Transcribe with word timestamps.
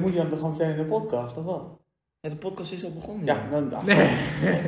Moet 0.00 0.12
je 0.12 0.16
dan 0.16 0.28
toch 0.28 0.38
gewoon 0.38 0.54
meteen 0.58 0.70
in 0.70 0.76
de 0.76 0.84
podcast, 0.84 1.36
of 1.36 1.44
wat? 1.44 1.62
Ja, 2.20 2.28
de 2.28 2.36
podcast 2.36 2.72
is 2.72 2.84
al 2.84 2.92
begonnen. 2.92 3.24
Ja, 3.24 3.42
dan... 3.50 3.74
ach, 3.74 3.84
Nee. 3.84 4.10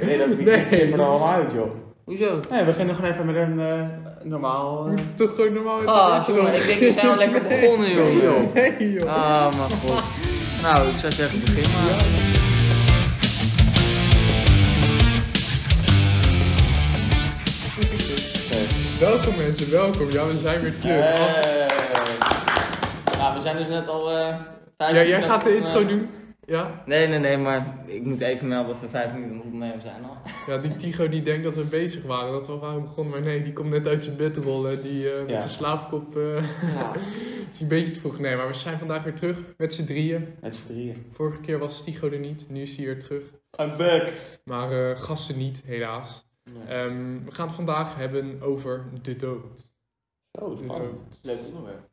Nee, 0.02 0.18
dat 0.18 0.28
Nee. 0.28 0.44
nee. 0.44 0.92
er 0.92 1.02
allemaal 1.02 1.28
uit, 1.28 1.52
joh. 1.52 1.70
Hoezo? 2.04 2.40
Nee, 2.50 2.58
we 2.60 2.64
beginnen 2.64 2.94
gewoon 2.94 3.10
even 3.10 3.26
met 3.26 3.36
een 3.36 3.60
eh, 3.60 3.86
normaal... 4.22 4.84
We 4.84 4.90
eh, 4.90 4.96
moeten 4.96 5.14
toch 5.14 5.34
gewoon 5.34 5.52
normaal 5.52 5.86
Ah, 5.86 6.28
jongen, 6.28 6.54
ik 6.54 6.66
denk 6.66 6.78
we 6.78 6.92
zijn 6.92 7.10
al 7.10 7.16
lekker 7.16 7.42
begonnen, 7.42 7.88
Nee, 7.94 8.16
joh. 8.16 8.22
joh. 8.22 8.54
Nee 8.54 8.92
joh. 8.92 9.08
Ah, 9.14 9.54
mijn 9.56 9.70
god. 9.70 10.02
Nou, 10.62 10.88
ik 10.88 10.96
zou 10.96 11.12
zeggen, 11.12 11.40
begin 11.40 11.70
maar. 11.72 12.00
Welkom 19.00 19.36
mensen, 19.36 19.70
welkom. 19.70 20.10
Ja, 20.10 20.26
we 20.26 20.38
zijn 20.44 20.60
weer 20.60 20.76
terug. 20.76 21.18
Hey. 21.18 21.66
Nou, 23.18 23.34
we 23.34 23.40
zijn 23.40 23.56
dus 23.56 23.68
net 23.68 23.88
al 23.88 24.10
eh 24.10 24.16
vijf 24.28 24.36
ja, 24.88 25.04
jij 25.04 25.22
gaat 25.22 25.44
de 25.44 25.56
intro 25.56 25.80
eh, 25.80 25.88
doen? 25.88 26.08
Ja? 26.46 26.82
Nee, 26.86 27.06
nee, 27.06 27.18
nee, 27.18 27.36
maar 27.36 27.76
ik 27.86 28.04
moet 28.04 28.20
even 28.20 28.48
melden 28.48 28.72
dat 28.72 28.80
we 28.80 28.88
vijf 28.88 29.12
minuten 29.12 29.32
aan 29.32 29.38
het 29.38 29.46
opnemen 29.46 29.80
zijn 29.80 30.04
al. 30.04 30.16
Ja, 30.54 30.58
die 30.58 30.76
Tigo 30.76 31.08
die 31.08 31.22
denkt 31.22 31.44
dat 31.44 31.56
we 31.56 31.64
bezig 31.64 32.02
waren, 32.02 32.32
dat 32.32 32.46
we 32.46 32.52
al 32.52 32.58
waren 32.58 32.82
begonnen. 32.82 33.12
Maar 33.12 33.22
nee, 33.22 33.42
die 33.42 33.52
komt 33.52 33.70
net 33.70 33.86
uit 33.86 34.04
zijn 34.04 34.16
bed 34.16 34.36
rollen. 34.36 34.82
Die 34.82 35.10
eh, 35.12 35.20
met 35.20 35.30
Ja. 35.30 35.38
zijn 35.38 35.50
slaapkop 35.50 36.16
eh, 36.16 36.34
Ja. 36.74 36.92
is 37.52 37.60
een 37.60 37.68
beetje 37.68 37.92
te 37.92 38.00
vroeg. 38.00 38.18
Nee, 38.18 38.36
maar 38.36 38.46
we 38.48 38.54
zijn 38.54 38.78
vandaag 38.78 39.02
weer 39.04 39.14
terug 39.14 39.38
met 39.56 39.74
z'n 39.74 39.84
drieën. 39.84 40.34
met 40.40 40.54
z'n 40.54 40.66
drieën. 40.66 41.06
Vorige 41.12 41.40
keer 41.40 41.58
was 41.58 41.84
Tigo 41.84 42.10
er 42.10 42.18
niet, 42.18 42.50
nu 42.50 42.60
is 42.62 42.76
hij 42.76 42.84
weer 42.84 43.00
terug. 43.00 43.22
I'm 43.60 43.76
back. 43.76 44.12
Maar 44.44 44.90
eh, 44.90 44.96
gasten 45.02 45.38
niet, 45.38 45.62
helaas. 45.64 46.30
Ehm, 46.68 47.24
we 47.24 47.30
gaan 47.34 47.46
het 47.46 47.56
vandaag 47.56 47.96
hebben 47.96 48.42
over 48.42 48.84
de 49.02 49.16
dood. 49.16 49.68
Oh, 50.40 50.58
De 50.58 50.66
dood. 50.66 51.18
Leuk 51.22 51.38
onderwerp. 51.46 51.90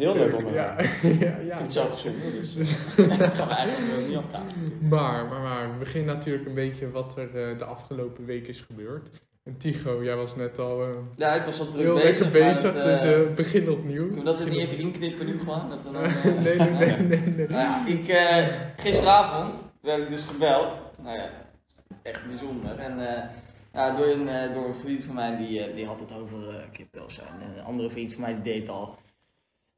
Heel 0.00 0.14
leuk 0.14 0.30
Ja, 0.30 0.36
onderwerp. 0.36 0.78
ja, 1.02 1.08
Ik 1.08 1.20
ja. 1.20 1.54
heb 1.54 1.58
het 1.58 1.72
zelf 1.72 2.02
dus 2.02 2.54
daar 2.96 3.30
gaan 3.34 3.48
we 3.48 3.54
eigenlijk 3.54 3.98
eh, 4.02 4.08
niet 4.08 4.16
op 4.16 4.28
praten. 4.30 4.78
Maar, 4.88 5.24
maar, 5.28 5.40
maar, 5.40 5.72
we 5.72 5.78
beginnen 5.78 6.14
natuurlijk 6.14 6.46
een 6.46 6.54
beetje 6.54 6.90
wat 6.90 7.16
er 7.16 7.50
eh, 7.50 7.58
de 7.58 7.64
afgelopen 7.64 8.24
week 8.24 8.48
is 8.48 8.60
gebeurd. 8.60 9.08
En 9.44 9.56
Tigo, 9.56 10.04
jij 10.04 10.16
was 10.16 10.36
net 10.36 10.58
al 10.58 10.82
eh, 10.82 10.88
Ja, 11.16 11.32
ik 11.32 11.42
was 11.44 11.60
al 11.60 11.68
druk 11.68 11.82
heel 11.82 11.94
bezig. 11.94 12.30
bezig, 12.32 12.62
dat, 12.74 12.84
dus 12.84 13.00
eh, 13.02 13.20
eh, 13.20 13.34
begin 13.34 13.70
opnieuw. 13.70 14.06
Kunnen 14.06 14.18
we 14.18 14.30
dat 14.30 14.40
er 14.40 14.48
niet 14.48 14.58
even 14.60 14.78
inknippen 14.78 15.26
nu 15.26 15.38
gewoon? 15.38 15.68
Dat 15.68 15.82
dan, 15.82 15.96
eh, 16.02 16.24
nee, 16.24 16.56
nee, 16.56 16.68
nee, 16.78 16.96
nee, 16.96 17.20
nee. 17.36 17.48
Nou 17.48 17.90
ik, 17.90 18.08
eh, 18.08 18.46
gisteravond 18.76 19.54
werd 19.80 20.02
ik 20.02 20.08
dus 20.08 20.22
gebeld. 20.22 20.80
Nou 21.02 21.16
ja, 21.16 21.28
echt 22.02 22.26
bijzonder. 22.26 22.78
En 22.78 23.08
eh, 23.16 23.22
ja, 23.72 23.96
door, 23.96 24.06
een, 24.06 24.28
eh, 24.28 24.54
door 24.54 24.64
een 24.66 24.74
vriend 24.74 25.04
van 25.04 25.14
mij, 25.14 25.36
die, 25.36 25.60
eh, 25.64 25.74
die 25.74 25.86
had 25.86 26.00
het 26.00 26.12
over 26.20 26.48
eh 26.48 26.54
crypto's. 26.72 27.18
En 27.18 27.56
een 27.58 27.64
andere 27.64 27.90
vriend 27.90 28.12
van 28.12 28.20
mij, 28.20 28.34
die 28.34 28.42
deed 28.42 28.68
al 28.68 28.94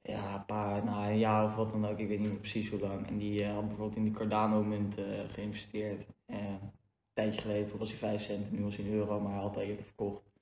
ja, 0.03 0.35
een 0.35 0.45
paar, 0.45 0.85
nou, 0.85 1.11
een 1.11 1.19
jaar 1.19 1.45
of 1.45 1.55
wat 1.55 1.73
dan 1.73 1.87
ook. 1.87 1.99
Ik 1.99 2.09
weet 2.09 2.19
niet 2.19 2.29
meer 2.29 2.39
precies 2.39 2.71
hoe 2.71 2.81
lang. 2.81 3.07
En 3.07 3.19
die 3.19 3.45
eh, 3.45 3.55
had 3.55 3.67
bijvoorbeeld 3.67 3.97
in 3.97 4.05
die 4.05 4.13
Cardano-munt 4.13 4.99
eh, 4.99 5.05
geïnvesteerd. 5.29 6.07
Eh, 6.27 6.39
een 6.39 6.73
tijdje 7.13 7.41
geleden, 7.41 7.67
toen 7.67 7.79
was 7.79 7.89
hij 7.89 7.99
5 7.99 8.23
cent, 8.23 8.53
nu 8.53 8.65
was 8.65 8.77
hij 8.77 8.85
een 8.85 8.93
euro, 8.93 9.21
maar 9.21 9.33
hij 9.33 9.41
had 9.41 9.57
eerder 9.57 9.85
verkocht. 9.85 10.33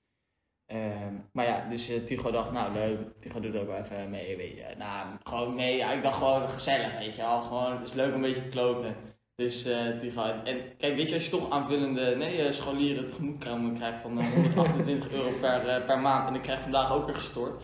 Ehm, 0.71 1.15
maar 1.33 1.47
ja, 1.47 1.69
dus 1.69 1.89
eh, 1.89 2.05
Tigo 2.05 2.31
dacht, 2.31 2.53
nou 2.53 2.73
leuk, 2.73 2.99
Tigo 3.21 3.41
doet 3.41 3.57
ook 3.57 3.67
wel 3.67 3.77
even 3.77 4.11
mee, 4.11 4.37
weet 4.37 4.57
je. 4.57 4.75
Nou, 4.79 5.07
gewoon 5.23 5.55
mee, 5.55 5.77
ja, 5.77 5.93
ik 5.93 6.03
dacht 6.03 6.17
gewoon 6.19 6.49
gezellig, 6.49 6.99
weet 6.99 7.15
je. 7.15 7.23
Gewoon, 7.23 7.73
het 7.73 7.89
is 7.89 7.93
leuk 7.93 8.09
om 8.09 8.15
een 8.15 8.21
beetje 8.21 8.43
te 8.43 8.49
kloten. 8.49 8.95
Dus 9.35 9.65
eh 9.65 9.99
Tigo, 9.99 10.23
en 10.23 10.77
kijk, 10.77 10.97
weet 10.97 11.09
je, 11.09 11.15
als 11.15 11.25
je 11.25 11.31
toch 11.31 11.51
aanvullende, 11.51 12.17
nee, 12.17 12.43
eh, 12.43 12.53
scholieren 12.53 13.07
tegemoetkomen 13.07 13.75
krijgt 13.75 14.01
van 14.01 14.21
eh, 14.21 14.33
128 14.33 15.13
euro 15.13 15.31
per, 15.41 15.83
per 15.83 15.99
maand 15.99 16.29
en 16.29 16.35
ik 16.35 16.43
krijg 16.43 16.61
vandaag 16.61 16.93
ook 16.93 17.07
weer 17.07 17.15
gestort. 17.15 17.63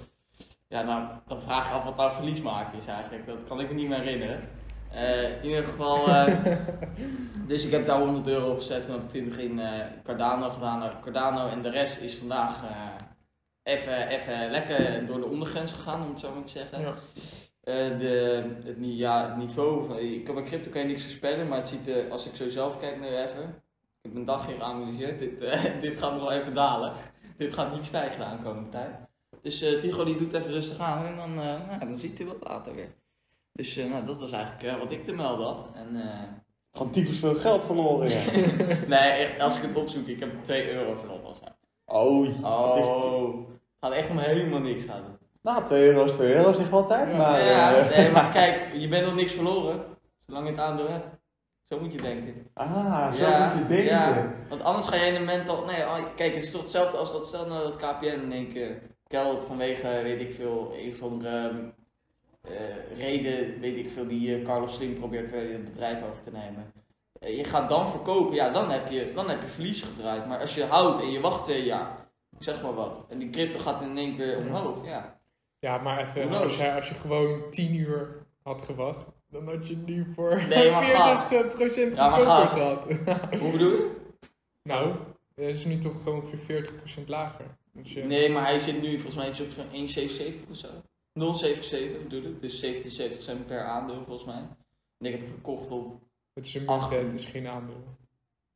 Ja, 0.69 0.83
nou, 0.83 1.09
dan 1.27 1.43
vraag 1.43 1.69
je 1.69 1.75
af 1.75 1.85
wat 1.85 1.97
nou 1.97 2.13
verlies 2.13 2.43
maken 2.43 2.79
is 2.79 2.87
eigenlijk. 2.87 3.27
Dat 3.27 3.45
kan 3.49 3.61
ik 3.61 3.69
me 3.69 3.75
niet 3.75 3.89
meer 3.89 3.99
herinneren. 3.99 4.41
Eh, 4.91 5.43
in 5.43 5.49
ieder 5.49 5.65
geval, 5.65 6.09
eh, 6.09 6.37
dus 7.49 7.65
ik 7.65 7.71
heb 7.71 7.87
daar 7.87 7.99
100 7.99 8.27
euro 8.27 8.51
op 8.51 8.57
gezet 8.57 8.89
en 8.89 8.93
heb 8.93 9.09
20 9.09 9.39
in 9.39 9.59
eh, 9.59 9.87
Cardano 10.05 10.51
gedaan. 10.51 10.79
Nou, 10.79 10.93
Cardano 11.03 11.49
en 11.49 11.63
de 11.63 11.71
rest 11.71 12.01
is 12.01 12.15
vandaag 12.15 12.65
even, 13.63 14.09
even 14.09 14.51
lekker 14.51 15.07
door 15.07 15.21
de 15.21 15.27
ondergrens 15.27 15.73
gegaan, 15.73 16.03
om 16.03 16.11
het 16.11 16.21
zo 16.21 16.33
maar 16.35 16.45
te 16.45 16.51
zeggen. 16.51 16.81
Ja. 16.81 16.95
De, 17.99 18.45
het, 18.65 18.77
ja, 18.79 19.29
het 19.29 19.37
niveau, 19.37 19.87
van, 19.87 19.99
ik 19.99 20.25
kan 20.25 20.35
bij 20.35 20.45
crypto 20.45 20.71
kan 20.71 20.81
je 20.81 20.87
niks 20.87 21.03
voorspellen, 21.03 21.49
maar 21.49 21.59
het 21.59 21.69
ziet 21.69 21.89
er, 21.89 22.11
als 22.11 22.27
ik 22.27 22.37
zo 22.37 22.49
zelf 22.49 22.79
kijk 22.79 23.01
nu 23.01 23.07
even, 23.07 23.43
ik 24.03 24.03
heb 24.03 24.15
een 24.15 24.25
dag 24.25 24.47
hier 24.47 24.57
geanalyseerd, 24.57 25.19
dit, 25.19 25.41
dit 25.81 25.99
gaat 25.99 26.13
nog 26.13 26.21
wel 26.21 26.33
even 26.33 26.55
dalen. 26.55 26.93
dit 27.37 27.55
gaat 27.55 27.75
niet 27.75 27.85
stijgen 27.85 28.19
de 28.19 28.25
aankomende 28.25 28.69
tijd. 28.69 29.07
Dus 29.43 29.63
eh 29.63 29.81
Tigo 29.81 30.05
die 30.05 30.17
doet 30.17 30.33
even 30.33 30.53
rustig 30.53 30.79
aan 30.79 31.07
en 31.07 31.17
dan, 31.17 31.31
eh, 31.31 31.67
nou, 31.69 31.79
dan 31.79 31.97
ziet 31.97 32.19
hij 32.19 32.27
wat 32.27 32.37
later 32.41 32.75
weer. 32.75 32.95
Dus 33.53 33.77
eh, 33.77 33.91
nou, 33.91 34.07
dat 34.07 34.21
was 34.21 34.33
eigenlijk 34.33 34.79
wat 34.79 34.91
ik 34.91 35.05
te 35.05 35.13
melden 35.13 35.47
had. 35.47 35.69
En, 35.75 35.97
Gewoon 36.73 36.93
typisch 36.93 37.19
veel 37.19 37.35
geld 37.35 37.65
verloren, 37.65 38.09
ja. 38.09 38.23
nee, 38.97 39.11
echt, 39.11 39.41
als 39.41 39.57
ik 39.57 39.63
het 39.63 39.77
opzoek, 39.77 40.07
ik 40.07 40.21
heb 40.21 40.45
2 40.45 40.71
euro 40.73 40.95
verloren. 40.95 41.35
Oh, 41.85 42.27
is... 42.27 42.35
Oh, 42.43 43.37
het 43.49 43.59
gaat 43.81 43.93
echt 43.93 44.11
om 44.11 44.19
helemaal 44.19 44.61
niks 44.61 44.85
gaan. 44.85 45.19
Nou, 45.43 45.65
2 45.65 45.87
euro 45.87 46.05
is 46.05 46.13
2 46.13 46.35
euro, 46.35 46.53
zeg 46.53 46.71
wel 46.71 46.87
tijd, 46.87 47.11
Ja. 47.11 47.17
maar... 47.17 47.45
ja, 47.45 47.89
nee, 47.97 48.11
maar 48.11 48.33
kijk, 48.39 48.75
je 48.75 48.89
bent 48.89 49.07
nog 49.07 49.15
niks 49.15 49.33
verloren, 49.33 49.85
zolang 50.27 50.45
je 50.47 50.53
het 50.53 50.61
aandeel 50.61 50.89
hebt. 50.89 51.07
Zo 51.65 51.81
moet 51.81 51.93
je 51.93 52.03
denken. 52.03 52.51
Ah, 52.55 53.13
zo 53.15 53.19
Ja, 53.21 53.55
moet 53.55 53.63
je 53.63 53.75
denken. 53.75 53.95
ja. 53.97 54.33
Want 54.49 54.63
anders 54.63 54.87
ga 54.87 54.97
je 54.97 55.07
in 55.07 55.15
een 55.15 55.25
mental. 55.25 55.65
Nee, 55.65 55.83
oh, 55.83 55.99
kijk, 56.17 56.35
het 56.35 56.45
is 56.45 56.51
toch 56.51 56.63
hetzelfde 56.63 56.97
als 56.97 57.13
dat 57.13 57.27
stel 57.27 57.47
nou 57.47 57.63
dat 57.63 57.77
KPN 57.77 58.05
in 58.07 58.33
één 58.33 58.53
keer 58.53 58.83
kelt 59.07 59.45
vanwege, 59.45 60.01
weet 60.03 60.21
ik 60.21 60.35
veel, 60.35 60.75
een 60.77 60.95
van 60.95 61.19
de 61.19 61.69
reden, 62.97 63.61
weet 63.61 63.77
ik 63.77 63.91
veel, 63.91 64.07
die 64.07 64.35
eh, 64.37 64.45
Carlos 64.45 64.75
Slim 64.75 64.95
probeert 64.95 65.31
weer 65.31 65.53
het 65.53 65.65
bedrijf 65.65 66.03
over 66.03 66.23
te 66.23 66.31
nemen. 66.31 66.73
Eh, 67.21 67.37
je 67.37 67.45
gaat 67.45 67.69
dan 67.69 67.91
verkopen, 67.91 68.35
ja, 68.35 68.51
dan 68.51 68.71
heb, 68.71 68.89
je, 68.89 69.13
dan 69.15 69.29
heb 69.29 69.43
je 69.43 69.49
verlies 69.49 69.83
gedraaid. 69.83 70.27
Maar 70.27 70.41
als 70.41 70.55
je 70.55 70.65
houdt 70.65 71.03
en 71.03 71.11
je 71.11 71.21
wacht 71.21 71.45
twee 71.45 71.65
jaar, 71.65 72.09
zeg 72.39 72.63
maar 72.63 72.75
wat, 72.75 73.05
en 73.09 73.19
die 73.19 73.31
crypto 73.31 73.59
gaat 73.59 73.81
in 73.83 73.99
één 73.99 74.17
keer 74.17 74.39
omhoog, 74.39 74.87
ja. 74.87 75.19
Ja, 75.59 75.79
maar 75.79 76.01
even, 76.01 76.33
als 76.33 76.57
je, 76.57 76.73
als 76.73 76.89
je 76.89 76.95
gewoon 76.95 77.51
10 77.51 77.75
uur 77.75 78.27
had 78.43 78.63
gewacht, 78.63 79.07
dan 79.31 79.49
had 79.49 79.69
je 79.69 79.77
nu 79.77 80.13
voor 80.15 80.43
Nee, 80.49 80.71
maar 80.71 81.27
40% 81.53 81.55
procent 81.55 81.95
Ja, 81.95 82.09
maar 82.09 82.21
goedkoper 82.21 82.49
gaaf. 82.49 82.83
gehad. 82.83 83.41
Hoe 83.41 83.51
bedoel 83.51 83.71
je? 83.71 83.91
nou, 84.63 84.91
het 85.35 85.47
is 85.57 85.65
nu 85.65 85.79
toch 85.79 86.03
gewoon 86.03 86.23
ongeveer 86.23 86.71
40% 87.01 87.05
lager. 87.07 87.45
Nee, 88.07 88.29
maar 88.31 88.47
hij 88.47 88.59
zit 88.59 88.83
nu 88.83 88.91
volgens 89.01 89.15
mij 89.15 89.31
iets 89.31 89.41
op 89.41 89.51
zo'n 89.51 89.89
1,77 90.45 90.51
of 90.51 90.57
zo. 90.57 90.69
0,77 91.19 92.03
bedoel 92.03 92.23
ik, 92.23 92.41
dus 92.41 92.59
77 92.59 93.23
cent 93.23 93.47
per 93.47 93.61
aandeel 93.65 94.03
volgens 94.07 94.27
mij. 94.27 94.43
En 94.99 95.07
ik 95.07 95.13
heb 95.13 95.21
hem 95.21 95.31
gekocht 95.35 95.71
op. 95.71 95.87
Het 96.35 96.47
is 96.47 96.55
een 96.55 96.69
het 97.05 97.15
is 97.15 97.25
geen 97.25 97.47
aandeel. 97.49 97.85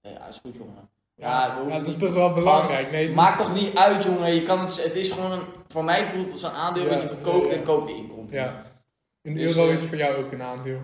Ja, 0.00 0.26
is 0.26 0.38
goed 0.38 0.54
jongen. 0.54 0.88
Ja, 1.14 1.64
dat 1.69 1.86
is 1.86 1.97
toch 1.97 2.12
wel 2.12 2.32
belangrijk. 2.32 2.91
Nee, 2.91 3.06
het 3.06 3.16
Maakt 3.16 3.41
is- 3.41 3.47
toch 3.47 3.54
niet 3.54 3.76
uit 3.76 4.04
jongen, 4.04 4.34
je 4.34 4.42
kan 4.42 4.60
het, 4.60 4.82
het 4.84 4.94
is 4.94 5.10
gewoon 5.10 5.32
een, 5.32 5.42
voor 5.69 5.84
mij 5.84 6.06
voelt 6.06 6.25
het 6.25 6.32
als 6.32 6.42
een 6.42 6.50
aandeel 6.50 6.84
Ja, 6.84 6.91
dat 6.91 7.03
je 7.03 7.09
verkoopt 7.09 7.47
ja, 7.47 7.53
ja. 7.53 7.59
en 7.59 7.64
koopt 7.64 7.86
weer 7.86 7.97
inkomt. 7.97 8.30
Ja. 8.30 8.64
Een 9.22 9.34
Dus, 9.34 9.56
euro 9.56 9.69
eh, 9.69 9.75
is 9.75 9.80
voor 9.88 9.97
jou 9.97 10.25
ook 10.25 10.32
een 10.32 10.42
aandeel. 10.42 10.80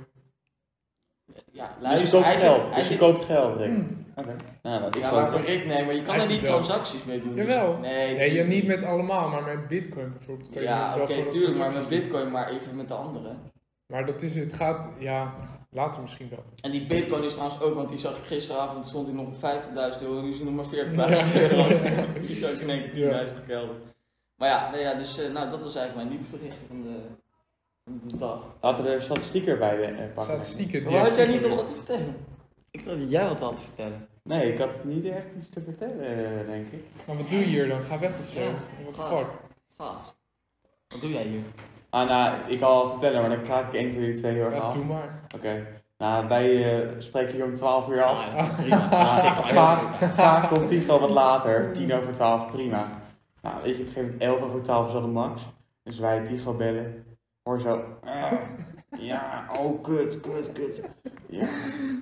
ja 1.53 1.67
Dus 1.67 1.75
je 1.77 1.83
luister, 1.83 2.11
koopt 2.11 2.25
hij 2.25 2.39
geld. 2.39 2.57
zit, 2.63 2.65
hij 2.67 2.75
Dus 2.75 2.83
je 2.83 2.89
zit, 2.89 2.99
koopt 2.99 3.25
geld, 3.25 3.57
Rick. 3.57 3.69
Hmm. 3.69 4.06
Oké. 4.17 4.37
Nou, 4.63 4.81
dat 4.83 4.95
is 4.97 5.01
ja, 5.03 5.11
maar 5.13 5.29
voor 5.29 5.41
Rick 5.41 5.67
nee, 5.67 5.85
maar 5.85 5.95
je 5.95 6.03
kan 6.03 6.21
er 6.21 6.27
niet 6.27 6.41
wel. 6.41 6.53
transacties 6.53 7.05
mee 7.05 7.23
doen. 7.23 7.35
dus- 7.35 7.47
Jawel. 7.47 7.79
nee, 7.79 8.17
Nee, 8.17 8.35
ja, 8.35 8.45
niet 8.45 8.67
met 8.67 8.83
allemaal, 8.85 9.29
maar 9.29 9.43
met 9.43 9.69
bitcoin 9.69 10.13
bijvoorbeeld. 10.13 10.51
Kan 10.51 10.63
je 10.63 10.69
Ja, 10.69 10.95
wel 10.95 11.03
oké, 11.03 11.13
tuurlijk, 11.15 11.33
maar 11.35 11.43
met 11.43 11.55
transacties 11.57 11.89
doen. 11.91 12.01
bitcoin 12.01 12.31
maar 12.31 12.49
even 12.51 12.77
met 12.77 12.89
de 12.89 12.95
andere. 12.95 13.29
Maar 13.93 14.07
dat 14.07 14.23
is, 14.23 14.35
het 14.35 14.53
gaat, 14.53 14.81
ja, 14.99 15.35
later 15.71 16.03
misschien 16.03 16.29
wel. 16.31 16.45
En 16.61 16.71
die 16.71 16.87
bitcoin 16.87 17.23
is 17.23 17.33
trouwens 17.33 17.61
ook, 17.61 17.75
want 17.75 17.89
die 17.89 17.99
zag 17.99 18.17
ik 18.17 18.23
gisteravond, 18.25 18.87
stond 18.87 19.07
hij 19.07 19.17
nog 19.17 19.27
op 19.27 19.37
50.000 19.37 20.03
euro, 20.03 20.21
nu 20.21 20.31
is 20.31 20.37
hij 20.37 20.45
nog 20.45 20.55
maar 20.55 20.65
40.000 20.65 21.35
Ja. 21.35 21.41
euro. 21.41 21.69
die 22.27 22.37
ik 22.49 22.61
in 22.61 22.71
één 22.71 22.91
keer 22.93 23.27
10.000 23.29 23.35
Ja. 23.35 23.41
gekelderd. 23.41 23.83
Maar 24.37 24.49
ja, 24.49 24.71
nou 24.71 24.83
ja 24.83 24.95
dus 24.95 25.19
eh, 25.19 25.33
nou, 25.33 25.51
dat 25.51 25.63
was 25.63 25.75
eigenlijk 25.75 26.09
mijn 26.09 26.19
nieuwsberichtje 26.19 26.67
van 26.67 26.83
de, 26.83 26.97
van 27.85 28.01
de 28.09 28.17
dag. 28.17 28.55
Laten 28.61 28.85
we 28.85 28.91
de 28.91 29.01
statistieken 29.01 29.53
erbij 29.53 29.83
eh, 29.83 29.97
pakken. 29.99 30.23
Statistieken. 30.25 30.83
die 30.85 30.91
Maar 30.93 31.01
had 31.07 31.17
jij 31.17 31.27
niet 31.27 31.41
nog 31.41 31.55
wat 31.57 31.67
te 31.67 31.75
vertellen? 31.75 32.17
Ik 32.77 32.85
dacht 32.85 32.99
dat 33.01 33.11
jij 33.11 33.29
wat 33.29 33.39
had 33.39 33.57
te 33.57 33.63
vertellen. 33.63 34.09
Nee, 34.23 34.53
ik 34.53 34.59
had 34.59 34.85
niet 34.85 35.05
echt 35.05 35.27
iets 35.39 35.49
te 35.49 35.61
vertellen, 35.63 36.01
eh, 36.41 36.47
denk 36.47 36.67
ik. 36.73 36.85
Maar 37.07 37.17
wat 37.17 37.31
doe 37.31 37.39
je 37.39 37.45
hier 37.45 37.69
dan? 37.69 37.81
Ga 37.81 37.99
weg 37.99 38.19
of 38.21 38.27
zo? 38.27 38.41
Ja, 38.41 38.51
Wat 38.85 39.01
ga. 39.01 39.17
fuck? 39.17 39.27
Gast. 39.79 40.17
Wat 40.89 41.01
doe 41.01 41.13
jij 41.13 41.23
hier? 41.23 41.41
Ah, 41.91 42.09
nou, 42.09 42.35
ik 42.47 42.59
kan 42.61 42.71
wel 42.71 42.91
vertellen, 42.91 43.21
maar 43.21 43.31
dan 43.31 43.43
kraak 43.43 43.67
ik 43.69 43.75
één 43.75 43.93
voor 43.93 44.01
jullie 44.03 44.17
twee 44.19 44.33
heel 44.35 44.45
erg 44.45 44.55
Ja, 44.55 44.61
af. 44.61 44.75
doe 44.75 44.85
maar. 44.85 45.21
Oké. 45.35 45.67
Nou, 45.99 46.29
wij 46.29 46.79
eh, 46.83 46.89
spreken 46.99 47.35
hier 47.35 47.45
om 47.45 47.55
12 47.55 47.89
uur 47.89 48.03
af. 48.03 48.27
Ah, 48.27 48.35
ja, 48.37 48.49
prima. 48.57 48.89
Nou, 49.53 50.13
vaak 50.13 50.49
komt 50.49 50.69
Tigo 50.69 50.99
wat 50.99 51.11
later, 51.11 51.73
10 51.73 51.93
over 51.95 52.13
12, 52.13 52.51
prima. 52.51 52.87
Nou, 53.43 53.55
weet 53.63 53.77
je, 53.77 53.83
op 53.83 53.87
een 53.89 53.93
gegeven 53.93 54.03
moment 54.03 54.23
11 54.23 54.41
over 54.43 54.63
12 54.63 54.89
is 54.89 54.95
al 54.95 55.01
de 55.01 55.07
max. 55.07 55.43
Dus 55.83 55.99
wij 55.99 56.27
Tigo 56.27 56.53
bellen, 56.55 57.05
hoor 57.43 57.61
zo. 57.61 57.85
Ja, 58.99 59.47
oh 59.61 59.83
kut, 59.83 60.21
kut, 60.21 60.53
kut. 60.53 60.81
Ja, 61.29 61.49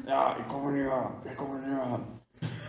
ja, 0.07 0.37
ik 0.37 0.45
kom 0.49 0.67
er 0.67 0.73
nu 0.73 0.89
aan, 0.89 1.11
ik 1.25 1.37
kom 1.37 1.51
er 1.55 1.69
nu 1.69 1.73
aan. 1.81 2.23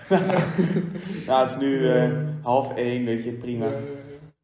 nou, 1.28 1.44
het 1.44 1.52
is 1.52 1.58
nu 1.58 1.90
eh, 1.90 2.12
half 2.42 2.76
1, 2.76 3.06
weet 3.06 3.24
je, 3.24 3.32
prima. 3.32 3.66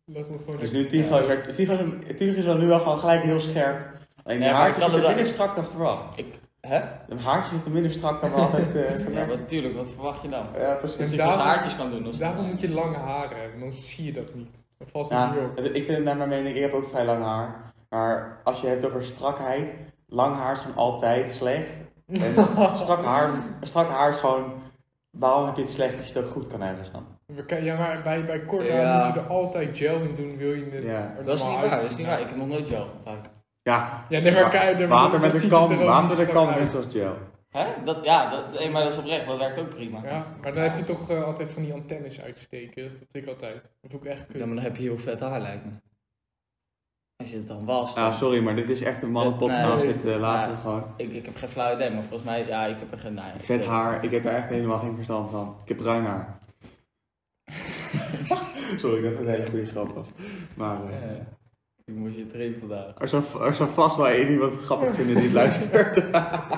Laat 0.06 0.30
me 0.30 0.38
gewoon 0.46 0.60
Dus 0.60 0.72
nu 0.72 0.88
Tigo 0.88 1.20
is, 1.20 1.28
er, 1.28 1.54
Tigo, 1.56 1.74
is, 2.08 2.36
is 2.36 2.46
dan 2.46 2.60
nu 2.60 2.72
al 2.72 2.80
gewoon 2.80 3.00
gelijk 3.00 3.22
heel 3.22 3.40
scherp. 3.40 4.00
Maar 4.26 4.40
haartjes 4.42 4.84
kan 4.84 4.92
zitten 4.92 5.10
er 5.10 5.16
minder 5.16 5.34
strak 5.34 5.56
dan 5.56 5.66
verwacht. 5.66 6.18
Ik, 6.18 6.26
hè? 6.62 6.82
De 7.08 7.16
haartjes 7.16 7.54
zitten 7.54 7.72
minder 7.72 7.92
strak 7.92 8.22
dan 8.22 8.30
we 8.32 8.36
altijd 8.36 8.76
eh 8.76 9.14
Ja, 9.16 9.26
natuurlijk, 9.26 9.76
wat 9.76 9.92
verwacht 9.92 10.22
je 10.22 10.30
dan? 10.30 10.46
Ja, 10.54 10.60
En 10.74 10.78
precies. 10.78 10.98
Dat 10.98 11.12
je 11.12 11.22
haartjes 11.22 11.76
kan 11.76 11.90
doen. 11.90 12.14
Daarom 12.18 12.46
moet 12.46 12.60
je 12.60 12.70
lange 12.70 12.98
haren 12.98 13.40
hebben, 13.42 13.60
dan 13.60 13.72
zie 13.72 14.06
je 14.06 14.14
dat 14.14 14.36
niet. 14.36 14.66
Dan 14.78 14.88
valt 14.88 15.10
het 15.10 15.20
Ja, 15.20 15.34
niet 15.34 15.40
op. 15.44 15.76
ik 15.76 15.84
vind 15.86 15.98
het 15.98 16.06
naar 16.06 16.18
mijn 16.18 16.30
mening, 16.30 16.56
ik 16.56 16.62
heb 16.62 16.74
ook 16.74 16.90
vrij 16.90 17.06
lang 17.06 17.24
haar. 17.24 17.74
Maar 17.96 18.40
als 18.44 18.62
je 18.62 18.68
het 18.68 18.86
over 18.86 19.04
strakheid, 19.04 19.70
lang 20.08 20.36
haar 20.36 20.52
is 20.54 20.60
gewoon 20.60 20.76
altijd 20.78 21.32
slecht. 21.32 21.72
En 22.08 22.34
strak 22.84 23.04
haar, 23.04 23.30
strak 23.62 23.90
haar 23.90 24.10
is 24.10 24.16
gewoon, 24.16 24.54
waarom 25.10 25.46
heb 25.46 25.56
je 25.56 25.62
het 25.62 25.72
slecht 25.72 25.98
als 25.98 26.08
je 26.08 26.14
het 26.14 26.26
ook 26.26 26.32
goed 26.32 26.48
kan 26.48 26.62
hebben 26.62 26.86
dan? 26.92 27.06
Ja, 27.64 27.78
maar 27.78 28.02
bij, 28.04 28.26
bij 28.26 28.40
kort 28.40 28.66
Ja. 28.68 28.84
haar 28.86 29.06
moet 29.06 29.14
je 29.14 29.20
er 29.20 29.28
altijd 29.28 29.78
gel 29.78 30.00
in 30.00 30.16
doen, 30.16 30.38
wil 30.38 30.54
je 30.54 30.70
het 30.72 30.84
Ja. 30.84 31.14
er 31.18 31.26
Dat 31.26 31.36
is 31.36 31.42
niet 31.44 31.52
normaal 31.52 31.70
waar, 31.70 31.82
dat 31.82 31.92
is 31.92 31.98
niet 31.98 32.08
waar. 32.08 32.22
Ik 32.22 32.28
heb 32.28 32.38
nog 32.38 32.48
nooit 32.48 32.68
gel 32.70 32.86
gebruikt. 32.86 33.30
Ja, 33.62 34.06
Ja, 34.10 34.20
nee, 34.20 34.32
maar 34.32 34.50
kijk, 34.50 34.88
water 34.88 35.20
met 35.20 35.34
het 35.34 35.48
kam, 35.48 35.72
er 35.72 35.86
water 35.86 36.10
niet 36.10 36.10
met 36.10 36.20
een 36.20 36.26
strak 36.28 36.46
kam, 36.46 36.48
uit. 36.54 36.60
net 36.60 36.70
zoals 36.70 36.86
gel. 36.92 37.16
Hè? 37.50 37.66
Dat, 37.86 37.98
ja, 38.04 38.30
dat, 38.30 38.60
nee, 38.60 38.70
maar 38.70 38.84
dat 38.84 38.92
is 38.92 38.98
oprecht, 38.98 39.26
dat 39.28 39.38
werkt 39.38 39.60
ook 39.60 39.70
prima. 39.70 40.00
Ja, 40.04 40.26
maar 40.42 40.54
dan 40.54 40.64
heb 40.64 40.78
je 40.78 40.84
toch 40.84 41.10
eh, 41.10 41.24
altijd 41.24 41.52
van 41.52 41.64
die 41.64 41.74
antennes 41.74 42.22
uitsteken. 42.22 42.84
Dat 43.00 43.22
ik 43.22 43.28
altijd. 43.28 43.54
Dat 43.82 43.92
vond 43.92 44.06
ik 44.06 44.12
echt 44.12 44.26
kut. 44.28 44.40
Ja, 44.40 44.46
maar 44.46 44.56
dan 44.56 44.64
heb 44.64 44.76
je 44.76 44.84
heel 44.84 44.98
vet 44.98 45.20
haar, 45.20 45.42
lijkt 45.42 45.66
me. 45.66 45.72
Als 47.22 47.30
je 47.30 47.36
het 47.36 47.48
dan 47.48 47.66
wast. 47.66 47.96
Ja, 47.98 48.10
dan- 48.10 48.18
sorry, 48.18 48.44
maar 48.44 48.56
dit 48.56 48.70
is 48.70 48.82
echt 48.82 49.02
een 49.04 49.12
mannenpodcast, 49.12 49.84
Nee. 49.84 49.94
dit 49.94 50.06
eh, 50.14 50.20
laten 50.20 50.50
we 50.52 50.56
Ja. 50.56 50.62
gewoon. 50.62 50.84
ik, 50.98 51.12
ik 51.14 51.26
heb 51.26 51.36
geen 51.36 51.50
flauw 51.50 51.76
idee, 51.76 51.90
maar 51.92 52.04
volgens 52.04 52.30
mij, 52.30 52.46
ja, 52.48 52.66
ik 52.66 52.76
heb 52.80 52.92
er 52.92 52.98
geen 52.98 53.14
nee, 53.14 53.24
Vet 53.38 53.66
haar, 53.66 54.04
ik 54.04 54.12
heb 54.12 54.24
daar 54.24 54.36
echt 54.36 54.50
helemaal 54.50 54.80
geen 54.80 54.96
verstand 54.96 55.30
van. 55.30 55.56
Ik 55.64 55.68
heb 55.68 55.78
bruin 55.78 56.04
haar. 56.06 56.40
sorry, 58.82 59.02
dat 59.02 59.12
is 59.12 59.20
een 59.20 59.28
hele 59.28 59.46
goede 59.50 59.66
grap 59.66 59.94
was. 59.94 60.06
Maar 60.54 60.76
eh, 60.84 60.92
Ja, 60.92 61.26
ik 61.86 61.96
moest 61.96 62.16
je 62.16 62.28
trainen 62.28 62.60
vandaag. 62.60 62.94
er, 62.98 63.08
zal, 63.08 63.24
er 63.46 63.56
zal 63.56 63.68
vast 63.68 63.96
wel 63.98 64.08
één 64.08 64.30
iemand 64.32 64.52
het 64.54 64.62
grappig 64.64 64.96
vinden 64.96 65.16
die 65.16 65.32
luistert. 65.34 66.10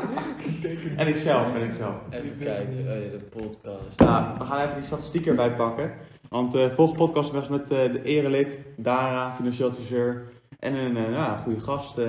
en 0.98 1.07
ikzelf, 1.07 1.56
en 1.56 1.63
ikzelf. 1.69 1.95
Even 2.10 2.38
kijken, 2.39 2.74
oh 2.77 2.83
ja, 2.86 2.94
de 2.94 3.19
podcast. 3.30 4.00
Nou, 4.00 4.38
we 4.38 4.45
gaan 4.45 4.62
even 4.62 4.75
die 4.75 4.83
statistiek 4.86 5.25
erbij 5.27 5.51
pakken. 5.56 5.94
Want 6.30 6.51
de 6.51 6.71
vorige 6.75 6.95
podcast 6.95 7.31
was 7.31 7.48
met 7.48 7.62
eh, 7.62 7.68
de 7.92 8.01
erelid, 8.04 8.60
Dara, 8.77 9.31
financieel 9.33 9.69
adviseur. 9.69 10.24
En 10.63 10.74
een 10.74 10.98
eh, 10.98 11.12
nou, 11.12 11.38
goede 11.38 11.60
gast, 11.60 11.98
eh, 11.98 12.07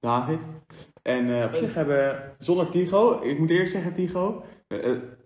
David. 0.00 0.40
En 1.02 1.38
eh, 1.40 1.44
op 1.44 1.54
zich 1.54 1.74
hebben 1.74 1.96
we 1.96 2.14
zonder 2.38 2.70
Tigo, 2.70 3.20
ik 3.22 3.38
moet 3.38 3.50
eerst 3.50 3.72
zeggen 3.72 3.92
Tigo, 3.92 4.44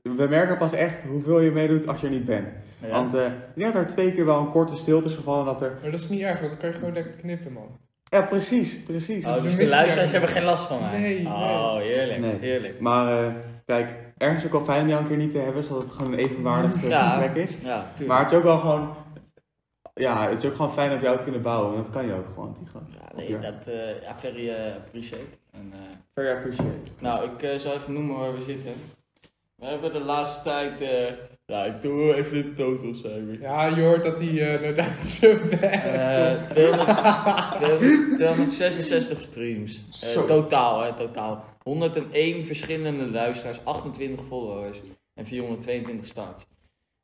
we 0.02 0.26
merken 0.28 0.58
pas 0.58 0.72
echt 0.72 0.96
hoeveel 1.08 1.40
je 1.40 1.50
meedoet 1.50 1.86
als 1.88 2.00
je 2.00 2.06
er 2.06 2.12
niet 2.12 2.24
bent. 2.24 2.48
Ja. 2.80 2.88
Want 2.88 3.14
eh, 3.14 3.26
ik 3.26 3.32
denk 3.54 3.72
dat 3.72 3.82
er 3.82 3.88
twee 3.88 4.12
keer 4.14 4.24
wel 4.24 4.38
een 4.40 4.50
korte 4.50 4.76
stilte 4.76 5.06
is 5.06 5.14
gevallen 5.14 5.44
dat 5.44 5.62
er... 5.62 5.78
Maar 5.82 5.90
dat 5.90 6.00
is 6.00 6.08
niet 6.08 6.20
erg, 6.22 6.40
want 6.40 6.50
dan 6.52 6.60
kan 6.60 6.68
je 6.68 6.74
gewoon 6.74 6.92
lekker 6.92 7.12
knippen, 7.12 7.52
man. 7.52 7.78
Ja, 8.04 8.20
precies, 8.22 8.76
precies. 8.82 9.24
Oh, 9.24 9.32
Dus 9.32 9.42
dus 9.42 9.56
de 9.56 9.68
luisteraars 9.68 10.10
hebben 10.10 10.30
geen 10.30 10.44
last 10.44 10.66
van 10.66 10.80
mij? 10.80 11.00
Nee, 11.00 11.14
nee. 11.22 11.32
Oh, 11.32 11.76
heerlijk, 11.76 12.20
Nee. 12.20 12.36
heerlijk. 12.40 12.80
Maar 12.80 13.24
eh, 13.24 13.32
kijk, 13.66 13.94
ergens 14.18 14.44
ook 14.44 14.52
wel 14.52 14.60
fijn 14.64 14.82
om 14.82 14.88
jou 14.88 15.00
een 15.02 15.08
keer 15.08 15.16
niet 15.16 15.32
te 15.32 15.38
hebben, 15.38 15.64
zodat 15.64 15.82
het 15.82 15.92
gewoon 15.92 16.12
een 16.12 16.18
evenwaardig 16.18 16.86
Ja. 16.88 17.10
gesprek 17.10 17.48
is. 17.48 17.50
Ja, 17.62 17.80
tuurlijk. 17.80 18.06
Maar 18.06 18.18
het 18.22 18.30
is 18.32 18.36
ook 18.38 18.44
wel 18.44 18.58
gewoon. 18.58 18.88
Ja, 19.94 20.28
het 20.30 20.42
is 20.42 20.48
ook 20.50 20.56
gewoon 20.56 20.72
fijn 20.72 20.92
om 20.92 21.00
jou 21.00 21.16
te 21.16 21.22
kunnen 21.22 21.42
bouwen. 21.42 21.76
En 21.76 21.82
dat 21.82 21.90
kan 21.92 22.06
je 22.06 22.12
ook 22.14 22.28
gewoon, 22.34 22.56
Tigo. 22.58 22.80
Ja, 23.00 23.16
nee, 23.16 23.28
Ja. 23.30 23.38
dat, 23.38 23.66
eh 23.66 24.02
ja, 24.02 24.16
very 24.18 24.48
eh, 24.50 24.74
appreciate. 24.74 25.36
En, 25.52 25.72
eh, 25.72 25.78
Very 26.14 26.36
appreciate. 26.36 26.90
nou, 26.98 27.30
ik 27.30 27.42
eh, 27.42 27.58
zal 27.58 27.72
even 27.74 27.92
noemen 27.92 28.18
waar 28.18 28.34
we 28.34 28.42
zitten. 28.42 28.72
We 29.54 29.66
hebben 29.66 29.92
de 29.92 30.00
laatste 30.00 30.42
tijd, 30.42 30.80
eh 30.80 31.12
ja, 31.46 31.64
ik 31.64 31.82
doe 31.82 32.14
even 32.14 32.32
de 32.42 32.54
totals 32.54 33.04
even. 33.04 33.38
Ja, 33.40 33.66
je 33.66 33.82
hoort 33.82 34.02
dat 34.04 34.18
hij 34.20 34.28
uh, 34.62 34.76
naar 34.76 34.96
zijn 35.04 35.50
Eh, 35.50 35.60
bed 35.60 36.48
200, 36.48 37.56
200 37.56 38.16
266 38.16 39.20
streams. 39.20 39.82
Eh, 40.02 40.22
totaal, 40.22 40.82
hè, 40.82 40.92
totaal. 40.94 41.44
101 41.62 42.46
verschillende 42.46 43.10
luisteraars, 43.10 43.64
28 43.64 44.26
followers 44.26 44.80
en 45.14 45.26
422 45.26 46.06
starts. 46.06 46.46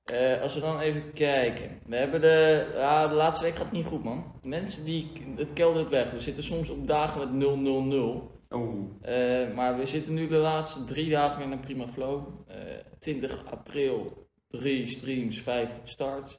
Eh, 0.04 0.42
als 0.42 0.54
we 0.54 0.60
dan 0.60 0.80
even 0.80 1.12
kijken. 1.12 1.80
We 1.86 1.96
hebben 1.96 2.20
de, 2.20 2.70
ja, 2.74 3.08
de 3.08 3.14
laatste 3.14 3.44
week 3.44 3.56
gaat 3.56 3.72
niet 3.72 3.86
goed, 3.86 4.04
man. 4.04 4.40
Mensen 4.42 4.84
die, 4.84 5.12
het 5.36 5.52
keldert 5.52 5.90
weg. 5.90 6.10
We 6.10 6.20
zitten 6.20 6.44
soms 6.44 6.68
op 6.68 6.86
dagen 6.86 7.38
met 7.38 7.48
000. 7.48 8.30
Oeh. 8.50 8.86
Eh, 9.02 9.54
maar 9.54 9.76
we 9.76 9.86
zitten 9.86 10.14
nu 10.14 10.28
de 10.28 10.36
laatste 10.36 10.84
drie 10.84 11.10
dagen 11.10 11.42
in 11.42 11.52
een 11.52 11.60
prima 11.60 11.88
flow. 11.88 12.26
Eh 12.48 12.56
20 12.98 13.44
april, 13.50 14.26
3 14.50 14.88
streams, 14.88 15.40
5 15.40 15.76
starts. 15.84 16.38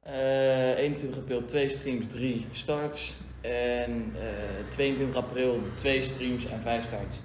Eh 0.00 0.78
21 0.78 1.18
april, 1.18 1.44
2 1.44 1.68
streams, 1.68 2.06
3 2.06 2.46
starts. 2.50 3.14
En 3.40 4.14
eh 4.16 4.68
22 4.68 5.16
april, 5.16 5.60
2 5.76 6.02
streams 6.02 6.46
en 6.46 6.62
5 6.62 6.84
starts. 6.84 7.20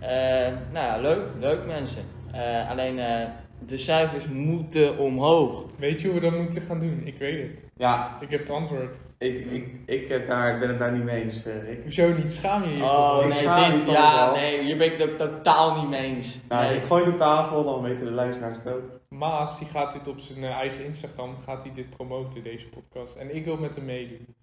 Eh, 0.00 0.52
nou 0.72 0.86
ja, 0.86 0.96
leuk, 0.96 1.22
leuk 1.38 1.66
mensen. 1.66 2.02
Eh, 2.32 2.70
alleen 2.70 2.98
eh, 2.98 3.28
de 3.66 3.78
cijfers 3.78 4.26
moeten 4.26 4.98
omhoog. 4.98 5.64
Weet 5.78 6.00
je 6.00 6.08
hoe 6.08 6.20
we 6.20 6.30
dat 6.30 6.38
moeten 6.40 6.62
gaan 6.62 6.80
doen? 6.80 7.06
Ik 7.06 7.18
weet 7.18 7.48
het. 7.50 7.64
Ja, 7.76 8.18
Ik 8.20 8.30
heb 8.30 8.40
het 8.40 8.50
antwoord. 8.50 8.96
ik, 9.18 9.46
ik, 9.50 9.74
ik, 9.86 10.08
heb 10.08 10.26
daar, 10.28 10.54
ik 10.54 10.60
ben 10.60 10.68
het 10.68 10.78
daar 10.78 10.92
niet 10.92 11.02
mee 11.02 11.22
eens, 11.24 11.44
eh, 11.44 11.62
Rick. 11.64 11.82
Hoezo 11.82 12.12
niet? 12.12 12.30
Schaam 12.32 12.62
je 12.62 12.76
je 12.76 12.82
Oh 12.82 13.18
Ik 13.22 13.28
nee, 13.28 13.70
dit, 13.78 13.90
ja, 13.90 14.32
nee, 14.32 14.62
hier 14.64 14.76
ben 14.76 14.92
ik 14.92 14.98
het 14.98 15.10
ook 15.10 15.16
totaal 15.16 15.80
niet 15.80 15.90
mee 15.90 16.14
eens. 16.14 16.38
Nou, 16.48 16.66
Nee. 16.66 16.76
ik 16.76 16.82
gooi 16.82 17.04
het 17.04 17.12
op 17.12 17.18
tafel, 17.18 17.64
dan 17.64 17.82
weten 17.82 18.04
de 18.04 18.10
luisteraars 18.10 18.58
het 18.58 18.72
ook. 18.72 18.82
Maas 19.08 19.58
die 19.58 19.68
gaat 19.68 19.92
dit 19.92 20.08
op 20.08 20.18
zijn 20.18 20.44
eh, 20.44 20.50
eigen 20.50 20.84
Instagram 20.84 21.36
gaat 21.38 21.62
hij 21.62 21.72
dit 21.72 21.90
promoten, 21.90 22.42
deze 22.42 22.68
podcast. 22.68 23.16
En 23.16 23.34
ik 23.36 23.44
wil 23.44 23.56
met 23.56 23.74
hem 23.74 23.84
meedoen. 23.84 24.34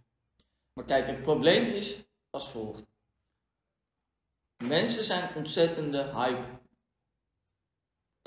Maar 0.73 0.85
kijk, 0.85 1.07
het 1.07 1.21
probleem 1.21 1.65
is 1.65 2.03
als 2.29 2.51
volgt. 2.51 2.85
Mensen 4.67 5.03
zijn 5.03 5.29
ontzettende 5.35 6.11
hype 6.15 6.43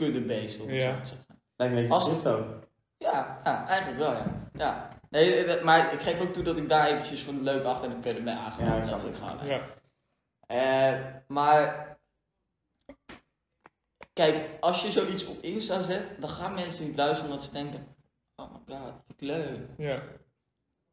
kuddebeesten, 0.05 0.65
om 0.65 0.71
het 0.71 0.83
Ja. 0.83 0.95
zo 0.97 1.01
te 1.03 1.07
zeggen. 1.07 1.41
Lijkt 1.57 1.77
een 1.77 1.89
beetje 1.89 2.05
crypto. 2.11 2.59
Ja, 2.99 3.41
ja, 3.45 3.67
eigenlijk 3.67 3.99
wel, 3.99 4.13
ja. 4.13 4.25
ja. 4.53 4.89
Nee, 5.11 5.45
eh, 5.45 5.65
maar 5.65 5.93
ik 5.93 6.01
geef 6.01 6.21
ook 6.21 6.33
toe 6.33 6.43
dat 6.43 6.57
ik 6.57 6.69
daar 6.69 6.87
eventjes 6.87 7.23
van 7.23 7.35
de 7.37 7.43
leuk 7.43 7.65
achter 7.65 7.89
de 7.89 8.01
kudde 8.01 8.23
ben 8.23 8.35
Ja, 8.35 8.41
aangegaan. 8.41 8.83
ik 8.83 8.89
dat 8.91 9.01
snap 9.01 9.15
ik 9.15 9.21
het. 9.21 9.31
ga. 9.31 9.45
Ja. 9.45 9.61
Eh, 10.47 11.05
maar 11.29 11.89
kijk, 14.13 14.49
als 14.61 14.83
je 14.83 14.91
zoiets 14.91 15.27
op 15.27 15.43
Insta 15.43 15.83
zet, 15.83 16.21
dan 16.21 16.29
gaan 16.29 16.55
mensen 16.55 16.87
niet 16.87 16.97
luisteren 16.97 17.31
omdat 17.31 17.45
ze 17.47 17.53
denken: 17.53 17.97
Oh 18.37 18.51
my 18.53 18.77
god, 18.77 18.93
wat 19.07 19.17
leuk. 19.21 19.59
ja. 19.77 20.03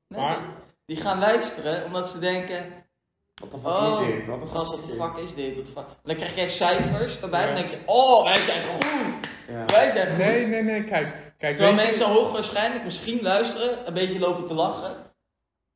Nee, 0.07 0.21
Maar- 0.21 0.55
die 0.85 0.97
gaan 0.97 1.19
luisteren 1.19 1.85
omdat 1.85 2.09
ze 2.09 2.19
denken: 2.19 2.85
Wat 3.41 3.51
de 3.51 3.57
fuck 3.57 3.67
Oh, 3.71 4.01
is 4.07 4.15
dit? 4.15 4.25
Wat 4.27 4.41
de 4.41 4.47
fuck 4.47 4.57
Gast, 4.57 4.73
is 4.73 4.79
wat 4.79 4.87
de 4.89 4.93
dit? 4.95 5.01
fuck 5.03 5.17
is 5.17 5.35
dit? 5.35 5.55
Wat 5.55 5.69
fuck? 5.71 5.85
En 5.87 5.95
dan 6.03 6.15
krijg 6.15 6.35
jij 6.35 6.49
cijfers 6.49 7.19
erbij 7.19 7.41
en 7.41 7.47
dan 7.47 7.55
denk 7.55 7.69
je: 7.69 7.77
Oh, 7.85 8.23
wij 8.23 8.35
zijn 8.37 8.61
goed. 8.63 8.85
Ja. 9.47 9.65
Wij 9.65 9.91
zijn 9.91 10.07
goed. 10.09 10.17
Nee, 10.17 10.45
nee, 10.47 10.63
nee, 10.63 10.83
kijk. 10.83 11.13
kijk 11.37 11.55
Terwijl 11.55 11.77
je- 11.77 11.83
mensen 11.85 12.05
hoogwaarschijnlijk 12.05 12.83
misschien 12.83 13.21
luisteren, 13.21 13.87
een 13.87 13.93
beetje 13.93 14.19
lopen 14.19 14.47
te 14.47 14.53
lachen. 14.53 14.95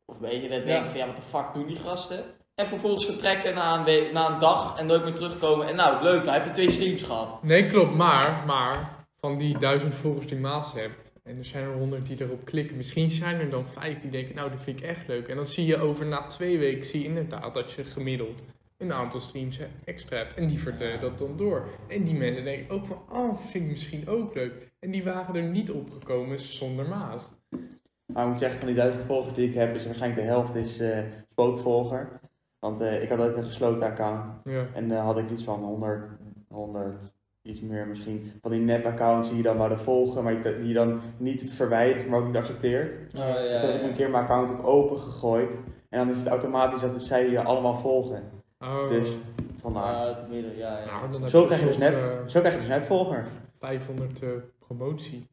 Of 0.05 0.15
een 0.15 0.21
beetje 0.29 0.49
dat 0.49 0.65
denken 0.65 0.83
Ja. 0.83 0.89
van 0.89 0.97
ja, 0.99 1.05
wat 1.05 1.15
de 1.15 1.21
fuck 1.21 1.45
doen 1.53 1.65
die 1.67 1.75
gasten? 1.75 2.23
En 2.55 2.67
vervolgens 2.67 3.05
vertrekken 3.05 3.53
na 3.55 3.87
een, 3.87 4.13
na 4.13 4.29
een 4.29 4.39
dag 4.39 4.77
en 4.79 4.85
nooit 4.85 5.03
meer 5.03 5.13
terugkomen. 5.13 5.67
En 5.67 5.75
nou, 5.75 6.03
leuk, 6.03 6.23
dan 6.25 6.33
heb 6.33 6.45
je 6.45 6.51
twee 6.51 6.71
streams 6.71 7.01
gehad. 7.03 7.43
Nee, 7.43 7.69
klopt. 7.69 7.93
Maar, 7.95 8.43
maar 8.45 9.05
van 9.19 9.37
die 9.37 9.57
duizend 9.57 9.95
volgers 9.95 10.27
die 10.27 10.37
Maas 10.39 10.73
hebt. 10.73 11.10
En 11.23 11.37
er 11.37 11.45
zijn 11.45 11.63
er 11.63 11.73
honderd 11.73 12.07
die 12.07 12.21
erop 12.21 12.45
klikken. 12.45 12.77
Misschien 12.77 13.11
zijn 13.11 13.39
er 13.39 13.49
dan 13.49 13.67
vijf 13.67 14.01
die 14.01 14.11
denken, 14.11 14.35
nou, 14.35 14.49
dat 14.49 14.61
vind 14.61 14.79
ik 14.79 14.85
echt 14.85 15.07
leuk. 15.07 15.27
En 15.27 15.35
dan 15.35 15.45
zie 15.45 15.65
je 15.65 15.77
over 15.77 16.05
na 16.05 16.25
twee 16.25 16.57
weken, 16.57 16.85
zie 16.85 17.01
je 17.01 17.07
inderdaad 17.07 17.53
dat 17.53 17.71
je 17.71 17.83
gemiddeld 17.83 18.43
een 18.77 18.93
aantal 18.93 19.19
streams 19.19 19.59
extra 19.83 20.17
hebt. 20.17 20.33
En 20.33 20.47
die 20.47 20.59
vertellen 20.59 21.01
dat 21.01 21.17
dan 21.17 21.37
door. 21.37 21.67
En 21.87 22.03
die 22.03 22.15
mensen 22.15 22.43
denken 22.43 22.75
ook 22.75 22.85
van, 22.85 23.01
oh, 23.09 23.37
vind 23.37 23.63
ik 23.63 23.69
misschien 23.69 24.07
ook 24.07 24.33
leuk. 24.33 24.71
En 24.79 24.91
die 24.91 25.03
waren 25.03 25.35
er 25.35 25.49
niet 25.49 25.71
opgekomen 25.71 26.39
zonder 26.39 26.87
Maas. 26.87 27.29
Nou, 28.05 28.25
ik 28.25 28.31
moet 28.31 28.39
zeggen, 28.39 28.59
van 28.59 28.67
die 28.67 28.77
duizend 28.77 29.03
volgers 29.03 29.35
die 29.35 29.49
ik 29.49 29.55
heb, 29.55 29.75
is 29.75 29.85
waarschijnlijk 29.85 30.21
de 30.21 30.27
helft 30.27 30.55
is 30.55 30.79
eh, 30.79 30.99
spookvolger. 31.31 32.19
Want 32.59 32.81
eh, 32.81 33.03
ik 33.03 33.09
had 33.09 33.19
ooit 33.19 33.37
een 33.37 33.43
gesloten 33.43 33.83
account. 33.83 34.25
Ja. 34.43 34.67
En 34.73 34.87
dan 34.87 34.97
had 34.97 35.17
ik 35.17 35.29
iets 35.29 35.43
van 35.43 35.63
100, 35.63 36.11
100, 36.47 37.13
iets 37.41 37.61
meer 37.61 37.87
misschien. 37.87 38.31
Van 38.41 38.51
die 38.51 38.59
nep-accounts 38.59 39.27
die 39.27 39.37
je 39.37 39.43
dan 39.43 39.57
wouden 39.57 39.79
volgen, 39.79 40.23
maar 40.23 40.43
die 40.43 40.67
je 40.67 40.73
dan 40.73 41.01
niet 41.17 41.43
verwijdert, 41.53 42.07
maar 42.07 42.19
ook 42.19 42.25
niet 42.25 42.35
accepteert. 42.35 43.13
Oh, 43.15 43.33
Toen 43.35 43.69
heb 43.69 43.75
ik 43.75 43.83
een 43.83 43.95
keer 43.95 44.09
mijn 44.09 44.23
account 44.23 44.51
op 44.51 44.63
open 44.65 44.97
gegooid. 44.97 45.51
En 45.89 45.99
dan 45.99 46.09
is 46.09 46.15
het 46.15 46.27
automatisch 46.27 46.81
dat 46.81 47.01
zij 47.01 47.29
je 47.29 47.41
allemaal 47.43 47.77
volgen. 47.77 48.23
Oh. 48.59 48.89
Dus 48.89 49.11
vandaar. 49.59 50.07
Ja, 50.07 50.13
te 50.13 50.23
midden, 50.29 50.57
ja, 50.57 50.79
ja. 50.79 51.07
Nou, 51.07 51.29
Zo 51.29 51.45
krijg 51.45 51.61
je 51.61 51.67
dus 51.67 51.77
eh, 51.77 52.27
zo 52.27 52.39
krijg 52.39 52.53
je 52.53 52.59
dus 52.59 52.69
net 52.69 52.85
volger. 52.85 53.25
500 53.59 54.23
eh, 54.23 54.29
promotie. 54.59 55.27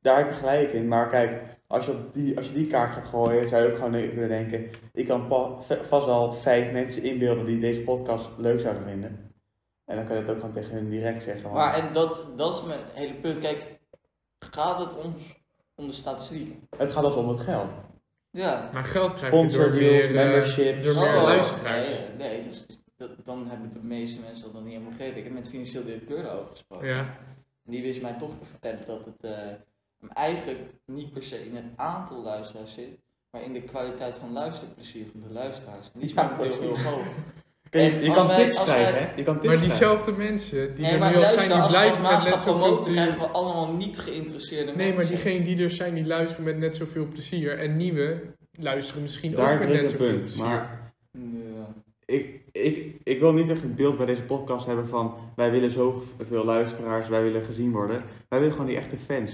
Daar 0.00 0.16
heb 0.18 0.28
je 0.28 0.34
gelijk 0.34 0.72
in. 0.72 0.88
Maar 0.88 1.08
kijk, 1.08 1.42
als 1.66 1.86
je, 1.86 1.92
op 1.92 2.14
die, 2.14 2.36
als 2.36 2.46
je 2.48 2.54
die 2.54 2.66
kaart 2.66 2.90
gaat 2.90 3.08
gooien, 3.08 3.48
zou 3.48 3.62
je 3.62 3.68
ook 3.68 3.76
gewoon 3.76 3.90
kunnen 3.92 4.28
denken: 4.28 4.70
ik 4.92 5.06
kan 5.06 5.26
pa- 5.26 5.60
vast 5.88 6.06
wel 6.06 6.32
vijf 6.32 6.72
mensen 6.72 7.02
inbeelden 7.02 7.46
die 7.46 7.58
deze 7.60 7.80
podcast 7.80 8.28
leuk 8.36 8.60
zouden 8.60 8.82
vinden. 8.84 9.32
En 9.84 9.96
dan 9.96 10.06
kan 10.06 10.14
je 10.16 10.20
het 10.22 10.30
ook 10.30 10.36
gewoon 10.36 10.52
tegen 10.54 10.72
hun 10.74 10.88
direct 10.90 11.22
zeggen. 11.22 11.42
want- 11.42 11.54
Maar 11.54 11.74
en 11.74 11.92
dat, 11.92 12.38
dat 12.38 12.54
is 12.54 12.62
mijn 12.64 12.80
hele 12.92 13.14
punt. 13.14 13.38
Kijk, 13.40 13.78
gaat 14.38 14.78
het 14.78 14.96
ons 14.96 15.22
om 15.74 15.86
de 15.86 15.92
statistiek? 15.92 16.58
Het 16.76 16.92
gaat 16.92 17.04
dus 17.04 17.14
om 17.14 17.28
het 17.28 17.40
geld. 17.40 17.68
Ja. 18.30 18.70
Maar 18.72 18.84
geld 18.84 19.14
krijg 19.14 19.32
je 19.34 19.40
door 19.40 19.50
Sponsordeals, 19.50 20.02
meer, 20.04 20.12
memberships. 20.14 20.84
door 20.84 20.94
meer 20.94 21.16
Oh, 21.16 21.22
luisteraars. 21.22 21.88
Nee, 21.88 22.08
nee 22.18 22.44
dus, 22.44 22.66
dat, 22.96 23.10
dan 23.24 23.46
hebben 23.48 23.72
de 23.72 23.78
meeste 23.82 24.20
mensen 24.20 24.44
dat 24.44 24.52
nog 24.52 24.62
niet 24.62 24.72
helemaal 24.72 24.90
begrepen. 24.92 25.16
Ik 25.18 25.24
heb 25.24 25.32
met 25.32 25.44
de 25.44 25.50
financieel 25.50 25.84
directeur 25.84 26.22
daarover 26.22 26.50
gesproken. 26.50 26.88
Ja. 26.88 26.98
En 27.64 27.72
die 27.72 27.82
wist 27.82 28.02
mij 28.02 28.12
toch 28.18 28.30
te 28.38 28.44
vertellen 28.44 28.86
dat 28.86 29.04
het 29.04 29.24
eh, 29.32 30.08
eigenlijk 30.12 30.60
niet 30.86 31.12
per 31.12 31.22
se 31.22 31.46
in 31.46 31.56
het 31.56 31.64
aantal 31.76 32.22
luisteraars 32.22 32.72
zit, 32.74 32.98
maar 33.30 33.42
in 33.42 33.52
de 33.52 33.62
kwaliteit 33.62 34.16
van 34.16 34.32
luisterplezier 34.32 35.06
van 35.12 35.20
de 35.28 35.32
luisteraars. 35.34 35.86
En 35.92 36.00
die 36.00 36.08
is 36.08 36.14
Ja, 36.14 36.22
momenteel 36.22 36.60
heel 36.60 36.68
precies. 36.68 36.86
hoog. 36.86 37.06
Je 37.80 38.10
kan 38.14 38.26
wij- 38.26 38.44
tips 38.44 38.62
krijgen, 38.62 38.92
wij- 38.92 39.02
hè? 39.02 39.14
Je 39.16 39.22
kan 39.22 39.34
tips 39.34 39.46
Maar 39.46 39.56
krijgen. 39.56 39.68
diezelfde 39.68 40.12
mensen 40.12 40.74
die 40.74 40.82
Nee, 40.82 40.92
er 40.92 40.98
maar 40.98 41.10
nu 41.10 41.16
al 41.16 41.22
zijn, 41.38 41.58
die 41.60 41.68
blijven 41.68 42.02
met 42.02 42.10
net 42.10 42.22
zoveel 42.22 42.42
promoten 42.42 42.92
krijgen 42.92 43.12
plezier. 43.14 43.32
we 43.32 43.38
allemaal 43.38 43.72
niet 43.72 43.98
geïnteresseerde 43.98 44.72
Nee, 44.72 44.86
maar 44.88 44.96
mensen. 44.96 45.14
diegenen 45.14 45.44
die 45.44 45.64
er 45.64 45.70
zijn, 45.70 45.94
die 45.94 46.06
luisteren 46.06 46.44
met 46.44 46.58
net 46.58 46.76
zoveel 46.76 47.06
plezier. 47.08 47.58
En 47.58 47.76
nieuwe 47.76 48.20
luisteren 48.58 49.02
misschien 49.02 49.34
Daar 49.34 49.52
ook 49.52 49.58
met 49.58 49.68
net 49.68 49.80
het 49.80 49.90
zoveel 49.90 50.06
punt. 50.08 50.20
plezier. 50.20 50.44
Maar 50.44 50.88
Ja. 51.12 51.74
ik, 52.04 52.40
ik, 52.52 52.94
ik 53.02 53.20
wil 53.20 53.32
niet 53.32 53.50
echt 53.50 53.62
een 53.62 53.74
beeld 53.74 53.96
bij 53.96 54.06
deze 54.06 54.22
podcast 54.22 54.66
hebben 54.66 54.88
van 54.88 55.14
wij 55.36 55.50
willen 55.50 55.70
zoveel 55.70 56.44
luisteraars, 56.44 57.08
wij 57.08 57.22
willen 57.22 57.42
gezien 57.42 57.72
worden. 57.72 58.02
Wij 58.28 58.38
willen 58.38 58.52
gewoon 58.54 58.68
die 58.68 58.76
echte 58.76 58.96
fans. 58.96 59.32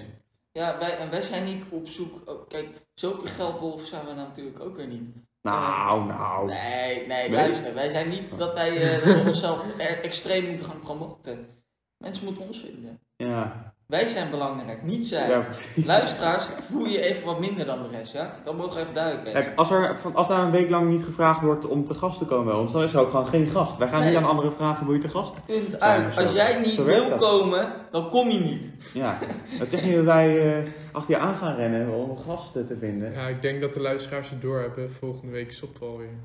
Ja, 0.52 0.78
wij, 0.78 0.96
en 0.96 1.10
wij 1.10 1.20
zijn 1.20 1.44
niet 1.44 1.64
op 1.68 1.88
zoek. 1.88 2.20
oh, 2.30 2.48
kijk, 2.48 2.66
zulke 2.94 3.26
geldwolf 3.26 3.82
zijn 3.82 4.06
we 4.06 4.12
natuurlijk 4.14 4.60
ook 4.60 4.76
weer 4.76 4.86
niet. 4.86 5.02
Nou, 5.42 6.06
nou. 6.06 6.46
Nee, 6.46 7.06
nee, 7.06 7.30
luister. 7.30 7.74
Wij 7.74 7.90
zijn 7.90 8.08
niet 8.08 8.38
dat 8.38 8.54
wij 8.54 8.98
eh, 8.98 9.04
dat 9.14 9.26
onszelf 9.26 9.76
extreem 9.78 10.44
moeten 10.44 10.66
gaan 10.66 10.80
promoten. 10.80 11.48
Mensen 11.96 12.24
moeten 12.24 12.42
ons 12.42 12.60
vinden. 12.60 13.00
Ja, 13.16 13.74
Wij 13.90 14.06
zijn 14.06 14.30
belangrijk, 14.30 14.82
niet 14.82 15.06
zij. 15.06 15.28
ja. 15.28 15.46
Luisteraars, 15.84 16.46
voel 16.60 16.86
je 16.86 17.00
even 17.00 17.24
wat 17.24 17.40
minder 17.40 17.66
dan 17.66 17.82
de 17.82 17.88
rest, 17.96 18.12
ja? 18.12 18.34
Dat 18.44 18.56
mogen 18.56 18.80
even 18.80 18.94
duidelijk 18.94 19.28
zijn. 19.30 19.44
Kijk, 19.44 19.58
als 19.58 19.70
er 19.70 19.98
van, 19.98 20.14
als 20.14 20.28
daar 20.28 20.38
een 20.44 20.50
week 20.50 20.70
lang 20.70 20.88
niet 20.90 21.04
gevraagd 21.04 21.40
wordt 21.40 21.66
om 21.66 21.84
te 21.84 21.94
gast 21.94 22.18
te 22.18 22.24
komen 22.24 22.44
bij 22.44 22.54
ons, 22.54 22.72
dan 22.72 22.82
is 22.82 22.92
er 22.94 23.00
ook 23.00 23.10
gewoon 23.10 23.26
geen 23.26 23.46
gast. 23.46 23.76
Wij 23.76 23.88
gaan 23.88 24.00
Nee. 24.00 24.08
niet 24.08 24.18
aan 24.18 24.24
anderen 24.28 24.52
vragen, 24.52 24.86
wil 24.86 24.94
je 24.94 25.00
te 25.00 25.08
gast? 25.08 25.44
Punt 25.46 25.68
Zijn 25.70 25.80
uit. 25.82 26.14
we. 26.14 26.20
Als 26.22 26.32
jij 26.32 26.60
niet 26.60 26.84
wil 26.84 27.08
dat. 27.08 27.18
komen, 27.18 27.72
dan 27.90 28.08
kom 28.10 28.30
je 28.30 28.38
niet. 28.40 28.70
Ja, 28.94 29.18
dat 29.58 29.70
zegt 29.70 29.84
niet 29.84 29.94
dat 29.94 30.04
wij 30.04 30.58
eh, 30.62 30.68
achter 30.92 31.14
je 31.14 31.20
aan 31.20 31.34
gaan 31.36 31.54
rennen 31.56 31.94
om 31.94 32.16
gasten 32.18 32.66
te 32.66 32.76
vinden. 32.76 33.12
Ja, 33.12 33.26
ik 33.26 33.42
denk 33.42 33.60
dat 33.60 33.74
de 33.74 33.80
luisteraars 33.80 34.30
het 34.30 34.42
doorhebben. 34.42 34.92
Volgende 35.00 35.32
week 35.32 35.60
wel 35.80 35.98
weer. 35.98 36.18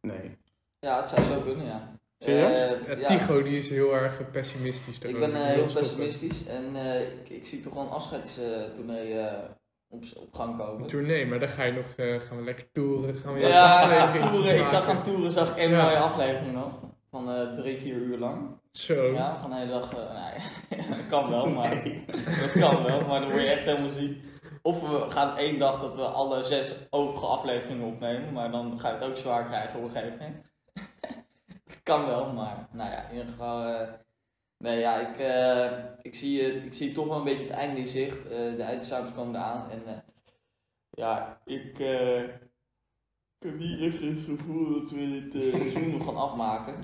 Nee. 0.00 0.36
Ja, 0.78 1.00
het 1.00 1.08
zou 1.10 1.24
zo 1.24 1.40
kunnen, 1.40 1.66
ja. 1.66 1.90
Serieus? 2.24 2.86
Eh, 2.86 3.00
Ja. 3.00 3.06
Tigo 3.06 3.42
die 3.42 3.56
is 3.56 3.68
heel 3.68 3.94
erg 3.94 4.30
pessimistisch. 4.30 4.98
Ik 4.98 5.18
ben 5.18 5.34
eh, 5.34 5.42
heel 5.42 5.54
stoppen. 5.68 5.82
pessimistisch 5.82 6.46
en 6.46 6.64
eh, 6.76 7.00
ik, 7.00 7.28
ik 7.28 7.44
zie 7.46 7.60
toch 7.60 7.74
wel 7.74 7.82
een 7.82 7.88
afscheidstournee 7.88 9.18
eh 9.18 9.34
op, 9.88 10.02
op 10.16 10.34
gang 10.34 10.50
Een 10.52 10.66
komen. 10.66 10.86
tournee, 10.88 11.26
maar 11.26 11.38
dan 11.40 11.48
ga 11.48 11.62
je 11.62 11.72
nog, 11.72 11.86
eh, 11.96 12.20
gaan 12.20 12.36
we 12.36 12.44
lekker 12.44 12.66
toeren. 12.72 13.14
Gaan 13.14 13.34
we 13.34 13.40
Ja, 13.40 14.12
toeren. 14.30 14.58
Ik 14.58 14.66
zag 14.66 14.88
aan 14.88 15.02
toeren 15.02 15.30
zag 15.30 15.50
ik 15.50 15.56
één 15.56 15.70
Ja. 15.70 15.82
mooie 15.84 15.96
aflevering 15.96 16.54
nog. 16.54 16.80
Van 17.10 17.30
eh, 17.32 17.52
drie, 17.54 17.78
vier 17.78 17.94
uur 17.94 18.18
lang. 18.18 18.60
Zo. 18.72 19.12
Ja, 19.12 19.38
van 19.40 19.50
de 19.50 19.56
hele 19.56 19.70
dag. 19.70 19.92
eh, 19.92 19.98
nee, 20.70 20.86
dat 20.96 21.06
kan 21.08 21.30
wel, 21.30 21.46
maar. 21.46 21.84
Dat 22.40 22.52
kan 22.52 22.82
wel, 22.82 23.00
maar 23.00 23.20
dan 23.20 23.30
word 23.30 23.42
je 23.42 23.48
echt 23.50 23.64
helemaal 23.64 23.88
ziek. 23.88 24.18
Of 24.62 24.80
we 24.80 25.04
gaan 25.10 25.36
één 25.36 25.58
dag 25.58 25.80
dat 25.80 25.94
we 25.94 26.02
alle 26.02 26.42
zes 26.42 26.74
open 26.90 27.28
afleveringen 27.28 27.86
opnemen, 27.86 28.32
maar 28.32 28.50
dan 28.50 28.80
ga 28.80 28.88
je 28.88 28.94
het 28.94 29.04
ook 29.04 29.16
zwaar 29.16 29.44
krijgen 29.46 29.78
op 29.78 29.84
een 29.84 29.90
gegeven 29.90 30.18
moment. 30.18 30.36
Het 31.72 31.82
kan 31.90 32.06
wel, 32.06 32.32
maar 32.32 32.68
nou 32.72 32.90
ja, 32.90 33.08
in 33.08 33.16
ieder 33.16 33.30
geval. 33.30 33.64
eh, 33.64 33.88
nee, 34.58 34.78
ja, 34.78 35.08
ik, 35.08 35.16
eh, 35.18 35.78
ik, 36.02 36.14
zie, 36.14 36.40
eh, 36.42 36.64
ik 36.64 36.72
zie 36.72 36.92
toch 36.92 37.06
wel 37.06 37.16
een 37.16 37.24
beetje 37.24 37.44
het 37.44 37.52
einde 37.52 37.80
in 37.80 37.88
zicht. 37.88 38.16
Eh, 38.26 38.30
de 38.56 38.62
eindexamens 38.62 39.12
komen 39.14 39.34
eraan 39.34 39.70
en 39.70 39.82
eh, 39.86 39.98
ja, 40.90 41.40
ik. 41.44 41.78
eh, 41.78 42.22
ik 43.38 43.48
heb 43.48 43.58
niet 43.58 43.80
echt 43.80 44.00
het 44.00 44.18
gevoel 44.24 44.80
dat 44.80 44.90
we 44.90 45.28
dit 45.30 45.42
seizoen 45.52 45.90
nog 45.90 46.04
gaan 46.04 46.16
afmaken. 46.16 46.74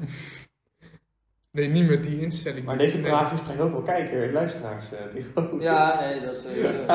Nee, 1.50 1.68
niet 1.68 1.88
met 1.88 2.04
die 2.04 2.20
instelling. 2.20 2.64
Maar 2.64 2.78
deze 2.78 2.96
Nee. 2.98 3.06
praatjes 3.10 3.42
krijgen 3.42 3.64
ook 3.64 3.70
wel 3.72 3.82
kijken 3.82 4.22
en 4.22 4.32
luisteraars. 4.32 4.92
eh, 4.92 5.06
Tigo. 5.14 5.60
Ja, 5.60 6.00
nee, 6.00 6.20
dat 6.20 6.36
is 6.36 6.42
sowieso. 6.42 6.68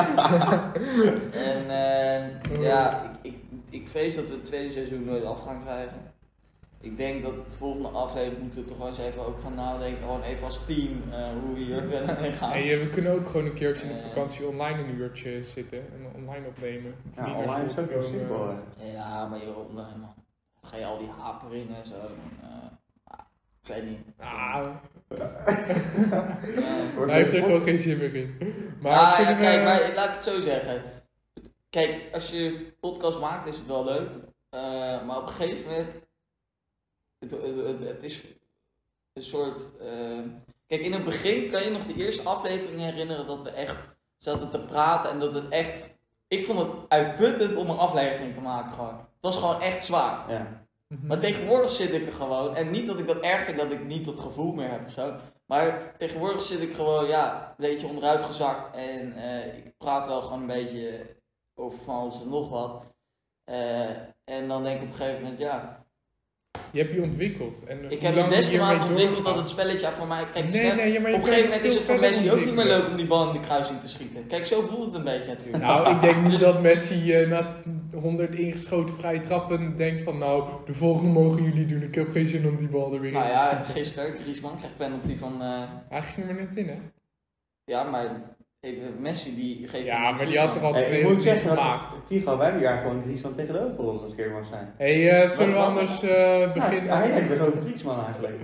en 1.50 1.70
eh, 1.70 2.62
ja, 2.62 3.10
ik, 3.22 3.32
ik, 3.32 3.38
ik 3.70 3.88
vrees 3.88 4.14
dat 4.14 4.28
we 4.28 4.34
het 4.34 4.44
tweede 4.44 4.70
seizoen 4.72 5.04
nooit 5.04 5.24
af 5.24 5.40
gaan 5.42 5.62
krijgen. 5.62 6.13
Ik 6.84 6.96
denk 6.96 7.22
dat 7.22 7.32
het 7.44 7.56
volgende 7.56 7.88
aflevering 7.88 8.40
moeten 8.42 8.62
we 8.62 8.68
toch 8.68 8.78
wel 8.78 8.88
eens 8.88 8.98
even 8.98 9.26
ook 9.26 9.40
gaan 9.40 9.54
nadenken, 9.54 10.02
gewoon 10.02 10.22
even 10.22 10.44
als 10.46 10.60
team, 10.66 11.02
eh, 11.12 11.28
hoe 11.42 11.54
we 11.54 11.60
hier 11.60 11.82
verder 11.88 12.20
mee 12.20 12.32
gaan. 12.32 12.50
Hey, 12.50 12.72
eh, 12.74 12.80
we 12.84 12.90
kunnen 12.90 13.12
ook 13.12 13.26
gewoon 13.26 13.46
een 13.46 13.54
keertje 13.54 13.86
in 13.86 13.92
de 13.94 14.00
Eh. 14.00 14.08
vakantie 14.08 14.46
online 14.46 14.78
een 14.82 14.94
uurtje 14.94 15.44
zitten 15.44 15.78
en 15.78 16.06
online 16.14 16.46
opnemen. 16.46 16.94
Ja, 17.16 17.26
Niet 17.26 17.34
naar 17.36 17.44
online 17.44 17.70
is 17.70 17.78
ook 17.78 17.88
heel 17.90 18.00
komen. 18.02 18.18
simpel. 18.18 18.48
hè. 18.78 18.92
Ja, 18.92 19.26
maar 19.28 19.38
joh, 19.44 19.56
nee, 19.74 19.84
man. 20.00 20.14
Ga 20.62 20.76
je 20.76 20.84
al 20.84 20.98
die 20.98 21.08
haperingen 21.18 21.76
en 21.82 21.86
zo. 21.86 21.94
eh, 21.94 22.48
ah, 23.04 23.18
ik 23.62 23.68
weet 23.68 23.84
niet. 23.84 23.98
Ah, 24.18 24.66
Ja. 25.18 25.30
Hij 27.06 27.16
heeft 27.22 27.32
er 27.32 27.42
gewoon 27.42 27.62
geen 27.62 27.78
zin 27.78 27.98
meer 27.98 28.14
in. 28.14 28.36
Maar 28.80 28.92
ja, 28.92 29.16
we- 29.34 29.36
kijk, 29.40 29.64
maar 29.64 29.92
laat 29.94 30.08
ik 30.08 30.14
het 30.14 30.24
zo 30.24 30.40
zeggen. 30.40 30.82
Kijk, 31.70 32.00
als 32.12 32.30
je 32.30 32.72
podcast 32.80 33.20
maakt 33.20 33.46
is 33.46 33.56
het 33.56 33.66
wel 33.66 33.84
leuk. 33.84 34.08
eh, 34.50 34.60
maar 35.06 35.16
op 35.16 35.26
een 35.26 35.32
gegeven 35.32 35.70
moment. 35.70 35.88
Het, 37.30 37.42
het, 37.42 37.66
het, 37.66 37.88
het 37.88 38.02
is 38.02 38.22
een 39.12 39.22
soort. 39.22 39.78
eh, 39.80 40.18
kijk, 40.66 40.80
in 40.80 40.92
het 40.92 41.04
begin 41.04 41.50
kan 41.50 41.62
je 41.62 41.70
nog 41.70 41.86
de 41.86 41.94
eerste 41.94 42.22
aflevering 42.22 42.80
herinneren 42.80 43.26
dat 43.26 43.42
we 43.42 43.50
echt 43.50 43.76
zaten 44.18 44.50
te 44.50 44.60
praten 44.60 45.10
en 45.10 45.18
dat 45.20 45.34
het 45.34 45.48
echt. 45.48 45.72
Ik 46.28 46.44
vond 46.44 46.58
het 46.58 46.68
uitputtend 46.88 47.56
om 47.56 47.70
een 47.70 47.78
aflevering 47.78 48.34
te 48.34 48.40
maken 48.40 48.70
gewoon. 48.70 48.96
Het 48.96 49.06
was 49.20 49.36
gewoon 49.36 49.60
echt 49.60 49.84
zwaar. 49.84 50.32
Ja. 50.32 50.66
Mhm. 50.88 51.06
Maar 51.06 51.20
tegenwoordig 51.20 51.70
zit 51.70 51.92
ik 51.92 52.06
er 52.06 52.12
gewoon. 52.12 52.56
En 52.56 52.70
niet 52.70 52.86
dat 52.86 52.98
ik 52.98 53.06
dat 53.06 53.20
erg 53.20 53.44
vind 53.44 53.58
dat 53.58 53.70
ik 53.70 53.84
niet 53.84 54.04
dat 54.04 54.20
gevoel 54.20 54.52
meer 54.52 54.70
heb 54.70 54.86
of 54.86 54.92
zo. 54.92 55.14
Maar 55.46 55.96
tegenwoordig 55.98 56.42
zit 56.42 56.60
ik 56.60 56.74
gewoon, 56.74 57.06
ja, 57.06 57.48
een 57.48 57.64
beetje 57.66 57.86
onderuit 57.86 58.22
gezakt. 58.22 58.76
En 58.76 59.12
eh, 59.16 59.56
ik 59.56 59.76
praat 59.76 60.06
wel 60.06 60.22
gewoon 60.22 60.40
een 60.40 60.46
beetje 60.46 61.16
over 61.54 61.78
van 61.78 61.94
alles 61.94 62.20
en 62.20 62.28
nog 62.28 62.48
wat. 62.48 62.82
Eh, 63.44 63.90
en 64.24 64.48
dan 64.48 64.62
denk 64.62 64.76
ik 64.76 64.82
op 64.82 64.88
een 64.88 64.94
gegeven 64.94 65.22
moment, 65.22 65.38
ja. 65.38 65.83
Je 66.70 66.80
hebt 66.80 66.94
je 66.94 67.02
ontwikkeld. 67.02 67.64
En 67.64 67.78
Ik 67.88 67.98
hoe 67.98 68.06
heb 68.08 68.14
me 68.14 68.22
je 68.22 68.28
desgenaamd 68.28 68.70
hiermee 68.72 68.86
ontwikkeld 68.88 69.24
dat 69.24 69.36
het 69.36 69.48
spelletje 69.48 69.86
voor 69.90 70.06
mij. 70.06 70.24
Kijk, 70.32 70.48
Nee, 70.52 70.72
nee, 70.72 70.92
ja, 70.92 70.98
op 70.98 71.04
een 71.06 71.24
gegeven 71.24 71.42
moment 71.48 71.62
is 71.64 71.74
het 71.74 71.82
voor 71.82 71.98
Messi 72.00 72.32
ook 72.32 72.44
niet 72.44 72.54
meer 72.54 72.64
leuk 72.64 72.86
om 72.88 72.96
die 72.96 73.06
bal 73.06 73.26
in 73.26 73.32
de 73.32 73.40
kruising 73.40 73.80
te 73.80 73.88
schieten. 73.88 74.26
Kijk, 74.26 74.46
zo 74.46 74.60
voelt 74.60 74.84
het 74.84 74.94
een 74.94 75.04
beetje 75.04 75.28
natuurlijk. 75.28 75.64
Nou, 75.64 75.94
ik 75.94 76.00
denk 76.00 76.22
niet 76.22 76.30
Dus- 76.32 76.40
dat 76.40 76.62
Messi 76.62 77.12
eh, 77.12 77.28
na 77.28 77.56
100 77.92 78.34
ingeschoten 78.34 78.96
vrije 78.96 79.20
trappen 79.20 79.76
denkt 79.76 80.02
van 80.02 80.18
nou, 80.18 80.48
de 80.66 80.74
volgende 80.74 81.10
mogen 81.12 81.42
jullie 81.42 81.66
doen. 81.66 81.82
Ik 81.82 81.94
heb 81.94 82.10
geen 82.10 82.26
zin 82.26 82.46
om 82.48 82.56
die 82.56 82.68
bal 82.68 82.94
er 82.94 83.00
weer 83.00 83.12
nou 83.12 83.24
in 83.24 83.30
te 83.30 83.36
ja, 83.36 83.50
schieten. 83.54 83.72
gisteren, 83.74 84.18
Griezmann 84.18 84.56
krijgt 84.58 84.76
penalty 84.76 85.16
van. 85.16 85.42
eh, 85.42 85.62
Hij 85.88 86.02
ging 86.02 86.28
er 86.28 86.34
maar 86.34 86.42
net 86.44 86.56
in, 86.56 86.68
hè? 86.68 86.76
ja, 87.64 87.82
maar 87.82 88.06
even 88.64 88.94
Messi 89.00 89.34
die 89.34 89.66
geeft. 89.68 89.86
Ja, 89.86 90.10
maar 90.10 90.26
die 90.26 90.38
had 90.38 90.54
er 90.54 90.62
al 90.62 90.72
Hey, 90.74 90.84
twee 90.84 91.00
ik 91.00 91.08
moet 91.08 91.22
zeggen, 91.22 91.50
gemaakt. 91.50 91.90
dat, 91.90 92.06
Tigo, 92.06 92.36
wij 92.36 92.44
hebben 92.44 92.62
jaar 92.62 92.78
gewoon 92.82 93.02
Griezmann 93.02 93.36
tegenover 93.36 93.78
ons 93.84 94.02
als 94.02 94.10
een 94.10 94.16
keer 94.16 94.30
mag 94.30 94.46
zijn. 94.50 94.74
Hé, 94.76 95.04
hey, 95.04 95.28
zullen 95.28 95.52
we 95.54 95.58
anders 95.58 96.02
eh, 96.02 96.40
Ja, 96.40 96.52
beginnen? 96.52 96.96
hij 96.98 97.08
lijkt 97.08 97.28
best 97.28 97.40
wel 97.40 97.52
een 97.52 97.60
Griezmann 97.64 98.04
eigenlijk. 98.04 98.34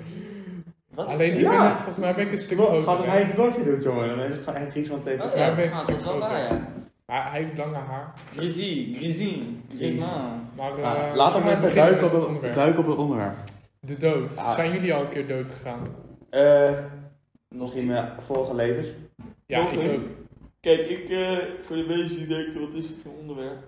Wat? 0.94 1.06
Alleen 1.06 1.32
ik 1.34 1.40
Ja. 1.40 1.50
ben, 1.68 1.76
volgens 1.76 1.96
mij 1.98 2.14
ben 2.14 2.26
ik 2.26 2.32
een 2.32 2.38
stuk 2.38 2.58
Gaat 2.60 2.82
groter. 2.82 3.04
hè. 3.04 3.10
hij 3.10 3.22
een 3.22 3.30
vlogje 3.30 3.64
doet, 3.64 3.82
jongen, 3.82 4.08
dan 4.08 4.18
gewoon 4.18 4.54
echt 4.54 4.70
Griezmann 4.70 5.02
tegen 5.02 5.24
Oh 5.24 5.34
Ja, 5.34 5.46
ja, 5.46 5.54
ben 5.54 5.64
ik 5.64 5.70
nou, 5.72 5.80
een 5.82 5.86
dat 5.86 5.96
is 5.96 6.02
stuk 6.02 6.18
wel 6.18 6.28
waar, 6.28 6.42
ja. 6.52 6.60
Maar 7.06 7.30
hij 7.30 7.42
heeft 7.42 7.56
lange 7.58 7.76
haar. 7.76 8.12
Griezien, 8.36 8.94
Griezien, 8.94 9.62
Griezmann. 9.76 10.48
Maar 10.56 10.78
eh, 10.78 10.84
Ah, 11.10 11.14
laten 11.16 11.42
we 11.44 11.50
even 11.50 11.74
duiken 11.74 12.06
op, 12.06 12.12
het 12.12 12.26
onderwerp? 12.26 12.54
duiken 12.54 12.80
op 12.80 12.86
het 12.86 12.96
onderwerp. 12.96 13.36
De 13.80 13.96
dood. 13.96 14.34
Ja. 14.34 14.54
Zijn 14.54 14.72
jullie 14.72 14.94
al 14.94 15.00
een 15.00 15.08
keer 15.08 15.26
dood 15.28 15.50
gegaan? 15.50 15.78
Eh, 16.30 16.70
Nog 17.48 17.60
misschien 17.62 17.86
mijn 17.86 18.08
vorige 18.26 18.54
levens. 18.54 18.88
Ja, 19.50 19.62
Nog 19.62 19.72
ik 19.72 19.80
een? 19.80 19.94
ook. 19.94 20.08
Kijk, 20.60 20.88
ik, 20.88 21.08
eh, 21.08 21.38
voor 21.60 21.76
de 21.76 21.84
mensen 21.86 22.18
die 22.18 22.26
denken, 22.26 22.60
wat 22.60 22.74
is 22.74 22.88
het 22.88 22.98
voor 23.02 23.12
onderwerp? 23.12 23.62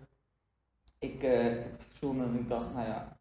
Ik, 0.99 1.23
eh, 1.23 1.47
ik 1.47 1.53
heb 1.63 1.73
het 1.73 1.87
verzonnen 1.89 2.27
en 2.27 2.39
ik 2.39 2.49
dacht, 2.49 2.75
nou 2.75 2.87
ja, 2.87 3.19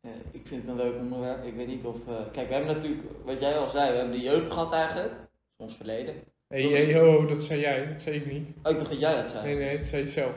eh, 0.00 0.10
ik 0.30 0.46
vind 0.46 0.62
het 0.62 0.70
een 0.70 0.76
leuk 0.76 0.96
onderwerp. 0.98 1.44
Ik 1.44 1.54
weet 1.54 1.66
niet 1.66 1.84
of, 1.84 2.08
eh, 2.08 2.14
kijk, 2.32 2.48
we 2.48 2.54
hebben 2.54 2.74
natuurlijk, 2.74 3.02
wat 3.24 3.40
jij 3.40 3.58
al 3.58 3.68
zei, 3.68 3.90
we 3.90 3.96
hebben 3.96 4.16
de 4.16 4.22
jeugd 4.22 4.52
gehad 4.52 4.72
eigenlijk, 4.72 5.12
ons 5.56 5.76
verleden. 5.76 6.14
Hé, 6.48 6.70
hey, 6.70 6.84
hey, 6.84 6.98
ho, 6.98 7.10
ho, 7.12 7.26
dat 7.26 7.42
zei 7.42 7.60
jij. 7.60 7.86
Dat 7.88 8.00
zei 8.00 8.16
ik 8.16 8.32
niet. 8.32 8.48
Oh, 8.62 8.72
ik 8.72 8.78
dacht 8.78 8.90
dat 8.90 9.00
jij 9.00 9.14
dat 9.16 9.30
zei. 9.30 9.44
Nee, 9.44 9.56
nee, 9.56 9.76
dat 9.76 9.86
zei 9.86 10.02
je 10.02 10.08
zelf. 10.08 10.34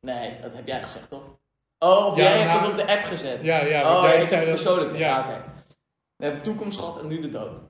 Nee, 0.00 0.40
dat 0.40 0.54
heb 0.54 0.66
jij 0.66 0.82
gezegd, 0.82 1.08
toch? 1.10 1.38
Oh, 1.78 2.06
of 2.06 2.16
Ja, 2.16 2.22
jij 2.22 2.32
hebt 2.38 2.52
nou- 2.52 2.60
het 2.60 2.70
op 2.80 2.86
de 2.86 2.92
app 2.92 3.04
gezet. 3.04 3.42
Ja, 3.42 3.64
ja, 3.64 3.82
want 3.82 3.96
oh, 3.96 4.02
jij 4.02 4.12
ik 4.14 4.20
heb 4.20 4.28
zei 4.28 4.44
dat... 4.46 4.54
persoonlijk. 4.54 4.96
Ja, 4.98 4.98
Ja, 4.98 5.28
oké. 5.28 5.52
We 6.16 6.24
hebben 6.24 6.42
toekomst 6.42 6.78
gehad 6.78 7.00
en 7.02 7.06
nu 7.08 7.20
de 7.20 7.30
dood. 7.30 7.69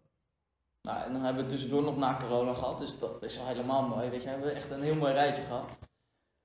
Nou, 0.83 1.03
en 1.05 1.13
dan 1.13 1.23
hebben 1.25 1.45
we 1.45 1.51
tussendoor 1.51 1.83
nog 1.83 1.97
na 1.97 2.17
corona 2.17 2.55
gehad, 2.55 2.79
dus 2.79 2.99
dat 2.99 3.23
is 3.23 3.37
wel 3.37 3.47
helemaal 3.47 3.83
mooi. 3.89 4.09
Weet 4.11 4.21
je, 4.23 4.27
we 4.29 4.31
hebben 4.35 4.55
echt 4.55 4.71
een 4.71 4.83
heel 4.83 4.95
mooi 4.95 5.13
rijtje 5.13 5.43
gehad. 5.43 5.79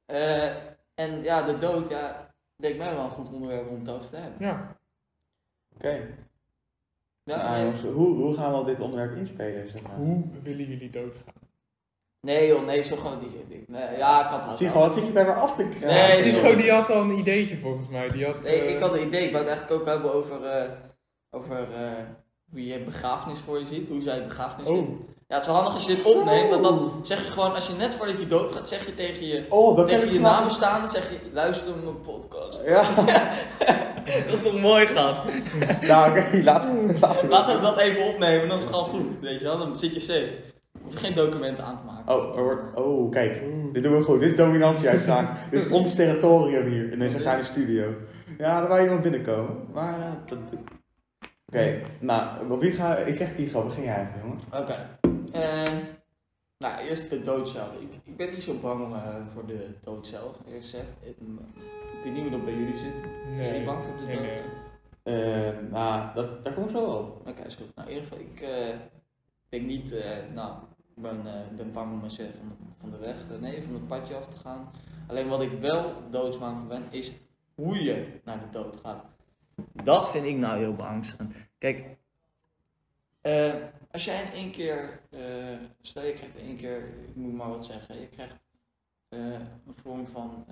Eh, 0.06 0.46
en 0.94 1.24
ja, 1.24 1.42
de 1.42 1.58
dood, 1.58 1.90
ja, 1.90 2.34
leek 2.56 2.78
mij 2.78 2.96
wel 2.96 3.04
een 3.04 3.10
goed 3.10 3.32
onderwerp 3.34 3.70
om 3.70 3.80
het 3.80 3.90
over 3.90 4.10
te 4.10 4.16
hebben. 4.16 4.48
ja. 4.48 4.78
Oké. 5.76 5.90
Ja, 7.24 7.36
Nou, 7.38 7.52
nee. 7.52 7.64
jongens, 7.64 7.82
hoe, 7.82 8.16
hoe 8.16 8.34
gaan 8.36 8.50
we 8.52 8.58
al 8.58 8.64
dit 8.64 8.80
onderwerp 8.80 9.16
inspelen? 9.18 9.70
Zeg 9.70 9.84
maar? 9.88 9.96
Hoe 9.96 10.24
willen 10.44 10.66
jullie 10.66 10.90
doodgaan? 10.90 11.34
Nee 12.22 12.48
joh, 12.48 12.66
nee, 12.66 12.82
zo 12.84 12.96
gewoon 12.96 13.20
die. 13.20 13.46
die- 13.48 13.64
Nee, 13.68 13.98
ja, 13.98 14.24
ik 14.24 14.28
had 14.30 14.48
het 14.48 14.58
Tigo, 14.58 14.80
wat 14.80 14.94
zit 14.94 15.06
je 15.08 15.14
daar 15.14 15.26
weer 15.26 15.36
af 15.40 15.56
te 15.56 15.68
krijgen? 15.70 16.22
Nee, 16.24 16.34
Tigo 16.34 16.56
die 16.56 16.72
had 16.72 16.90
al 16.90 17.02
een 17.02 17.18
ideetje 17.18 17.58
volgens 17.58 17.88
mij. 17.88 18.10
Die 18.10 18.26
had, 18.26 18.42
Nee, 18.42 18.62
eh, 18.62 18.70
ik 18.74 18.80
had 18.80 18.94
een 18.94 19.08
idee. 19.08 19.26
Ik 19.26 19.32
wou 19.32 19.44
het 19.44 19.54
eigenlijk 19.54 19.82
ook 19.82 19.88
hebben 19.88 20.14
over, 20.14 20.46
eh, 20.46 20.72
over 21.30 21.68
hoe 22.56 22.66
je 22.66 22.80
begrafenis 22.80 23.40
voor 23.46 23.60
je 23.60 23.66
ziet. 23.66 23.90
Hoe 23.90 24.02
zij 24.02 24.24
begrafenis 24.24 24.70
Oh, 24.70 24.78
ziet. 24.78 24.90
Ja, 25.28 25.34
het 25.36 25.42
is 25.42 25.46
wel 25.48 25.56
handig 25.56 25.74
als 25.74 25.86
je 25.86 25.96
dit 25.96 26.06
opneemt. 26.06 26.50
Want 26.50 26.64
dan 26.64 26.92
zeg 27.04 27.26
je 27.26 27.32
gewoon, 27.32 27.54
als 27.54 27.68
je 27.68 27.74
net 27.74 27.94
voordat 27.94 28.18
je 28.20 28.28
doodgaat, 28.28 28.68
zeg 28.68 28.86
je 28.86 28.96
tegen 28.96 29.28
je, 29.28 29.46
Oh, 29.50 29.78
dat 29.78 29.88
tegen 29.88 30.14
je 30.14 30.20
naam 30.20 30.50
staan. 30.50 30.82
Dan 30.82 30.90
zeg 30.90 31.10
je, 31.10 31.18
luister 31.34 31.70
naar 31.70 31.84
mijn 31.84 32.02
podcast. 32.02 32.60
Ja, 32.66 32.84
dat 34.28 34.34
is 34.36 34.42
toch 34.42 34.62
mooi, 34.62 34.86
gast? 34.88 35.22
nou 35.88 36.10
oké, 36.10 36.26
we- 36.32 36.44
Laten 37.30 37.56
we 37.56 37.62
dat 37.62 37.78
even 37.80 38.08
opnemen, 38.08 38.48
dan 38.48 38.58
is 38.58 38.64
het 38.64 38.74
gewoon 38.74 38.90
goed. 38.90 39.06
Weet 39.22 39.40
je 39.40 39.46
wel, 39.46 39.58
dan 39.58 39.78
zit 39.78 39.94
je 39.94 40.00
safe. 40.00 40.30
Hoef 40.84 40.94
je 40.94 41.00
geen 41.00 41.16
documenten 41.16 41.64
aan 41.64 41.78
te 41.80 41.86
maken. 41.86 42.16
Oh, 42.16 42.38
er 42.38 42.84
oh, 42.84 43.12
kijk. 43.12 43.42
Dit 43.74 43.84
doen 43.84 43.98
we 43.98 44.04
goed. 44.04 44.20
Dit 44.20 44.30
is 44.32 44.38
dominantieuitspraak. 44.38 45.30
Dit 45.52 45.60
is 45.66 45.70
ons 45.70 45.96
territorium 45.96 46.66
hier 46.68 46.92
in 46.92 47.00
deze 47.00 47.20
geheime 47.20 47.44
studio. 47.44 47.94
Ja, 48.38 48.60
daar 48.60 48.68
wou 48.68 48.82
iemand 48.84 49.02
binnenkomen. 49.02 49.56
Maar, 49.74 50.00
eh, 50.00 50.06
dat... 50.26 50.40
Oké, 51.46 51.82
nou, 52.00 52.52
op 52.52 52.62
wie 52.62 52.72
ga 52.72 52.98
ik? 52.98 53.16
krijg 53.16 53.36
Tigo. 53.36 53.64
Begin 53.64 53.84
jij 53.84 54.02
even, 54.02 54.20
jongen. 54.20 54.40
Oké. 54.64 54.98
Eh, 55.32 55.74
nou, 56.58 56.80
eerst 56.80 57.10
de 57.10 57.22
dood 57.22 57.50
zelf. 57.50 57.74
Ik, 57.80 57.90
ik 58.04 58.18
ben 58.18 58.32
niet 58.32 58.44
zo 58.44 58.60
bang 58.60 58.94
eh, 58.96 59.16
voor 59.34 59.46
de 59.46 59.70
dood 59.84 60.08
zelf, 60.08 60.38
eerlijk 60.46 60.64
gezegd. 60.64 60.88
Ik, 61.02 61.16
ik 61.18 62.04
weet 62.04 62.14
niet 62.14 62.22
hoe 62.22 62.32
dat 62.32 62.46
bij 62.46 62.54
jullie 62.54 62.78
zit. 62.78 62.94
Zijn 63.24 63.38
nee. 63.38 63.52
jullie 63.52 63.66
bang 63.66 63.84
voor 63.84 63.96
de 63.96 64.14
dood? 64.14 64.22
nee. 64.22 64.42
Eh, 65.04 65.72
nou, 65.72 66.14
dat, 66.14 66.46
daar 66.46 66.54
kom 66.54 66.64
ik 66.64 66.70
zo 66.70 66.84
op. 66.86 67.28
Oké, 67.28 67.42
is 67.42 67.56
goed. 67.56 67.76
Nou, 67.76 67.90
in 67.90 67.96
ieder 67.96 68.10
geval, 68.10 68.26
ik 68.34 68.42
eh, 68.42 68.76
denk 69.50 69.66
niet, 69.66 69.92
eh, 69.92 70.18
nou, 70.34 70.56
ik 70.96 71.02
ben, 71.02 71.28
eh, 71.28 71.58
ben 71.58 71.74
bang 71.74 71.92
om 71.92 72.02
mezelf 72.02 72.30
van 72.38 72.48
de, 72.50 72.56
van 72.80 72.92
de 72.92 72.98
weg, 72.98 73.18
eh, 73.32 73.38
nee, 73.40 73.64
van 73.64 73.74
het 73.74 73.88
padje 73.88 74.16
af 74.16 74.28
te 74.28 74.38
gaan. 74.38 74.72
Alleen 75.08 75.28
wat 75.28 75.42
ik 75.42 75.52
wel 75.60 75.94
doodsbang 76.12 76.58
voor 76.58 76.68
ben, 76.68 76.84
is 76.90 77.12
hoe 77.56 77.84
je 77.84 78.20
naar 78.24 78.40
de 78.40 78.50
dood 78.52 78.80
gaat. 78.84 79.06
Dat 79.84 80.12
vind 80.12 80.26
ik 80.26 80.36
nou 80.36 80.58
heel 80.58 80.76
beangstigend. 80.76 81.36
Kijk, 81.58 81.98
eh, 83.22 83.54
als 83.92 84.06
jij 84.06 84.24
in 84.24 84.32
één 84.32 84.52
keer, 84.52 85.02
eh, 85.10 85.58
stel 85.82 86.04
je 86.04 86.14
krijgt 86.14 86.36
in 86.36 86.46
één 86.46 86.58
keer, 86.58 86.88
ik 87.08 87.16
moet 87.16 87.34
maar 87.34 87.50
wat 87.50 87.66
zeggen, 87.66 88.00
je 88.00 88.08
krijgt 88.08 88.36
eh, 89.10 89.20
een 89.68 89.76
vorm 89.76 90.08
van 90.08 90.46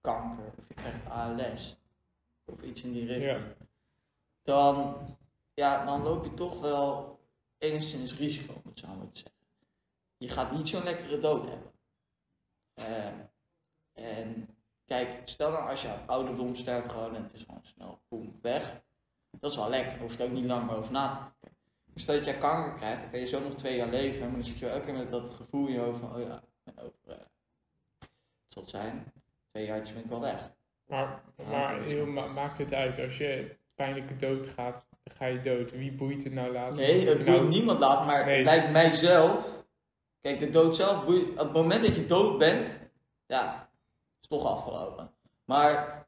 kanker 0.00 0.44
of 0.58 0.64
je 0.68 0.74
krijgt 0.74 1.06
ALS 1.08 1.76
of 2.44 2.62
iets 2.62 2.82
in 2.82 2.92
die 2.92 3.06
richting 3.06 3.30
Ja. 3.30 3.54
dan, 4.42 4.96
ja, 5.54 5.84
dan 5.84 6.02
loop 6.02 6.24
je 6.24 6.34
toch 6.34 6.60
wel 6.60 7.18
enigszins 7.58 8.16
risico, 8.16 8.52
om 8.52 8.70
het 8.70 8.78
zo 8.78 8.86
maar 8.86 9.12
te 9.12 9.20
zeggen. 9.20 9.40
Je 10.16 10.28
gaat 10.28 10.52
niet 10.52 10.68
zo'n 10.68 10.82
lekkere 10.84 11.20
dood 11.20 11.48
hebben. 11.48 11.72
En 13.92 14.48
kijk, 14.90 15.08
stel 15.24 15.50
nou 15.50 15.68
als 15.68 15.82
je 15.82 15.88
op 15.88 16.02
ouderdom 16.10 16.54
sterft 16.56 16.88
gewoon 16.90 17.14
en 17.16 17.22
het 17.22 17.32
is 17.34 17.42
gewoon 17.46 17.60
snel, 17.64 18.00
boem, 18.08 18.38
weg. 18.42 18.80
Dat 19.40 19.50
is 19.50 19.56
wel 19.56 19.68
lekker, 19.68 19.90
daar 19.90 20.00
hoef 20.00 20.16
je 20.16 20.24
ook 20.24 20.30
niet 20.30 20.44
lang 20.44 20.66
meer 20.66 20.76
over 20.76 20.92
na 20.92 21.08
te 21.16 21.32
denken. 21.40 21.58
Stel 21.94 22.14
dat 22.14 22.24
jij 22.24 22.38
kanker 22.38 22.74
krijgt, 22.74 23.00
dan 23.00 23.10
kan 23.10 23.20
je 23.20 23.26
zo 23.26 23.40
nog 23.40 23.54
twee 23.54 23.76
jaar 23.76 23.88
leven, 23.88 24.20
maar 24.26 24.32
dan 24.34 24.44
zit 24.44 24.58
je 24.58 24.64
wel 24.64 24.74
elke 24.74 24.86
keer 24.86 24.94
met 24.94 25.10
dat 25.10 25.34
gevoel 25.34 25.66
in 25.66 25.72
je 25.72 25.78
hoofd 25.78 26.00
van, 26.00 26.14
oh 26.14 26.20
ja, 26.20 26.42
over, 26.76 26.92
eh, 27.06 27.14
het 27.98 28.08
zal 28.48 28.62
het 28.62 28.70
zijn, 28.70 29.12
twee 29.50 29.66
jaartjes 29.66 29.92
ben 29.94 30.02
ik 30.04 30.10
wel 30.10 30.20
weg. 30.20 30.50
Maar, 30.86 31.22
maar 31.48 31.80
ma- 32.06 32.26
maakt 32.26 32.58
het 32.58 32.72
uit. 32.74 32.98
Als 32.98 33.16
je 33.18 33.56
pijnlijke 33.74 34.16
dood 34.16 34.46
gaat, 34.46 34.86
ga 35.12 35.26
je 35.26 35.40
dood. 35.40 35.70
Wie 35.70 35.92
boeit 35.92 36.24
het 36.24 36.32
nou 36.32 36.52
later? 36.52 36.76
Nee, 36.76 37.06
het 37.06 37.14
boeit 37.16 37.26
nou- 37.26 37.48
niemand 37.48 37.78
later, 37.78 38.06
maar 38.06 38.24
Nee. 38.26 38.36
het 38.36 38.44
lijkt 38.44 38.70
mijzelf. 38.70 39.64
Kijk, 40.20 40.38
de 40.38 40.50
dood 40.50 40.76
zelf 40.76 41.04
boeit. 41.04 41.28
Op 41.30 41.36
het 41.38 41.52
moment 41.52 41.86
dat 41.86 41.96
je 41.96 42.06
dood 42.06 42.38
bent, 42.38 42.68
ja, 43.26 43.69
toch 44.30 44.44
afgelopen. 44.46 45.10
Maar 45.44 46.04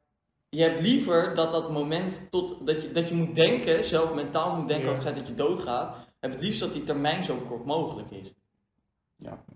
je 0.49 0.61
hebt 0.61 0.81
liever 0.81 1.35
dat 1.35 1.51
dat 1.51 1.71
moment 1.71 2.21
tot 2.31 2.65
dat 2.65 2.81
je, 2.81 2.91
dat 2.91 3.09
je 3.09 3.15
moet 3.15 3.35
denken, 3.35 3.83
zelf 3.83 4.13
mentaal 4.13 4.55
moet 4.55 4.67
denken 4.67 4.85
Ja. 4.87 4.91
over 4.91 5.03
het 5.03 5.13
feit 5.13 5.25
dat 5.25 5.27
je 5.27 5.43
doodgaat. 5.43 5.95
Heb 6.19 6.31
het 6.31 6.41
liefst 6.41 6.59
dat 6.59 6.73
die 6.73 6.83
termijn 6.83 7.23
zo 7.23 7.35
kort 7.47 7.65
mogelijk 7.65 8.11
is. 8.11 8.33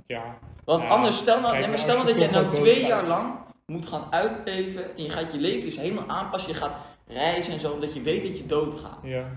Ja, 0.08 0.38
Want 0.66 0.82
Ja, 0.84 0.88
anders, 0.90 1.18
stel 1.18 1.40
nou, 1.40 1.52
kijk, 1.54 1.54
nee, 1.54 1.62
maar 1.62 1.70
maar 1.70 1.80
stel 1.80 1.96
nou 1.96 2.08
je 2.08 2.14
dat 2.14 2.24
jij 2.24 2.34
toch 2.34 2.42
nou 2.52 2.64
twee 2.64 2.86
jaar 2.86 3.06
lang 3.08 3.34
moet 3.66 3.86
gaan 3.86 4.08
uitleven 4.10 4.96
en 4.98 5.04
je 5.04 5.10
gaat 5.10 5.32
je 5.32 5.38
leven 5.38 5.66
dus 5.66 5.78
helemaal 5.78 6.08
aanpassen. 6.08 6.52
Je 6.52 6.58
gaat 6.58 6.76
reizen 7.08 7.54
en 7.54 7.60
zo, 7.60 7.72
omdat 7.72 7.94
je 7.94 8.02
weet 8.02 8.24
dat 8.28 8.38
je 8.38 8.46
doodgaat. 8.46 9.00
ja. 9.04 9.30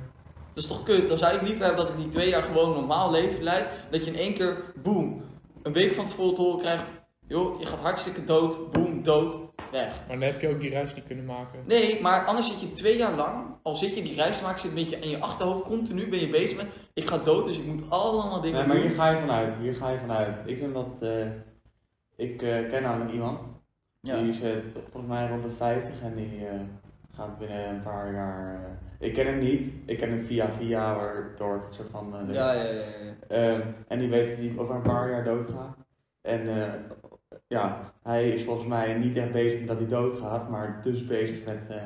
Dat 0.55 0.63
is 0.63 0.69
toch 0.71 0.83
kut? 0.83 1.09
Dan 1.09 1.19
zou 1.19 1.35
ik 1.35 1.43
liever 1.43 1.65
hebben 1.65 1.85
dat 1.85 1.95
ik 1.95 2.01
die 2.01 2.09
twee 2.09 2.29
jaar 2.29 2.43
gewoon 2.43 2.73
normaal 2.75 3.11
leven 3.11 3.43
leid. 3.43 3.67
Dat 3.91 4.05
je 4.05 4.11
in 4.11 4.19
één 4.19 4.35
keer, 4.35 4.63
boem, 4.83 5.23
een 5.63 5.73
week 5.73 5.95
van 5.95 6.07
tevoren 6.07 6.35
te 6.35 6.41
horen 6.41 6.59
krijgt. 6.61 6.85
Joh, 7.29 7.61
je 7.61 7.67
gaat 7.67 7.79
hartstikke 7.79 8.25
dood, 8.25 8.71
boem, 8.73 8.90
dood, 9.03 9.37
weg. 9.71 9.95
Maar 10.09 10.19
dan 10.19 10.29
heb 10.29 10.41
je 10.41 10.49
ook 10.49 10.61
die 10.61 10.71
reis 10.71 10.95
niet 10.95 11.07
kunnen 11.07 11.25
maken. 11.25 11.59
Nee, 11.67 12.01
maar 12.01 12.25
anders 12.25 12.47
zit 12.51 12.61
je 12.61 12.73
twee 12.73 12.97
jaar 12.97 13.15
lang, 13.15 13.47
al 13.63 13.77
zit 13.77 13.95
je 13.97 14.03
die 14.03 14.15
reis 14.15 14.37
te 14.37 14.43
maken, 14.43 14.61
zit 14.61 14.69
een 14.69 14.75
beetje 14.75 14.97
in 14.97 15.11
je 15.11 15.21
achterhoofd, 15.21 15.63
continu 15.63 16.09
ben 16.09 16.19
je 16.21 16.31
bezig 16.31 16.57
met, 16.57 16.67
ik 16.95 17.09
ga 17.09 17.19
dood, 17.19 17.47
dus 17.47 17.59
ik 17.59 17.67
moet 17.67 17.83
allemaal 17.91 18.41
dingen 18.41 18.59
Nee, 18.59 18.67
maar 18.67 18.77
doen. 18.77 18.87
hier 18.87 18.95
ga 18.95 19.11
je 19.11 19.19
vanuit. 19.21 19.55
Hier 19.61 19.75
ga 19.75 19.91
je 19.91 19.99
vanuit. 19.99 20.37
Ik 20.45 20.59
vind 20.59 20.75
dat... 20.75 20.87
eh, 21.01 21.27
ik 22.17 22.43
eh, 22.43 22.71
ken 22.71 22.83
namelijk 22.83 23.13
iemand. 23.13 23.39
Ja. 24.01 24.17
Die 24.17 24.31
is 24.31 24.41
eh, 24.41 24.51
volgens 24.91 25.13
mij 25.13 25.29
rond 25.29 25.43
de 25.43 25.51
50 25.57 26.03
en 26.03 26.15
die 26.15 26.47
eh, 26.47 26.61
gaat 27.15 27.39
binnen 27.39 27.69
een 27.69 27.83
paar 27.83 28.13
jaar. 28.13 28.55
eh, 28.55 29.07
ik 29.09 29.15
ken 29.15 29.27
hem 29.27 29.39
niet, 29.39 29.73
ik 29.87 29.99
ken 29.99 30.09
hem 30.11 30.25
via 30.25 30.49
via, 30.59 30.97
waardoor 30.97 31.57
ik 31.57 31.63
het 31.67 31.75
soort 31.75 31.91
van. 31.91 32.15
eh, 32.29 32.35
Ja, 32.35 32.53
ja, 32.53 32.63
ja. 32.63 32.73
ja. 32.73 33.15
Ehm, 33.29 33.61
en 33.89 33.99
die 33.99 34.09
weet 34.09 34.29
dat 34.29 34.39
hij 34.39 34.53
over 34.59 34.75
een 34.75 34.83
paar 34.83 35.11
jaar 35.11 35.25
doodgaat. 35.25 35.77
En 36.23 36.49
eh, 36.63 36.73
ja, 37.49 37.93
hij 38.03 38.29
is 38.31 38.43
volgens 38.45 38.67
mij 38.69 38.95
niet 38.95 39.17
echt 39.17 39.33
bezig 39.33 39.59
met 39.59 39.69
dat 39.69 39.79
hij 39.79 39.89
doodgaat, 39.89 40.49
maar 40.49 40.81
dus 40.85 41.07
bezig 41.07 41.45
met 41.45 41.61
eh, 41.69 41.77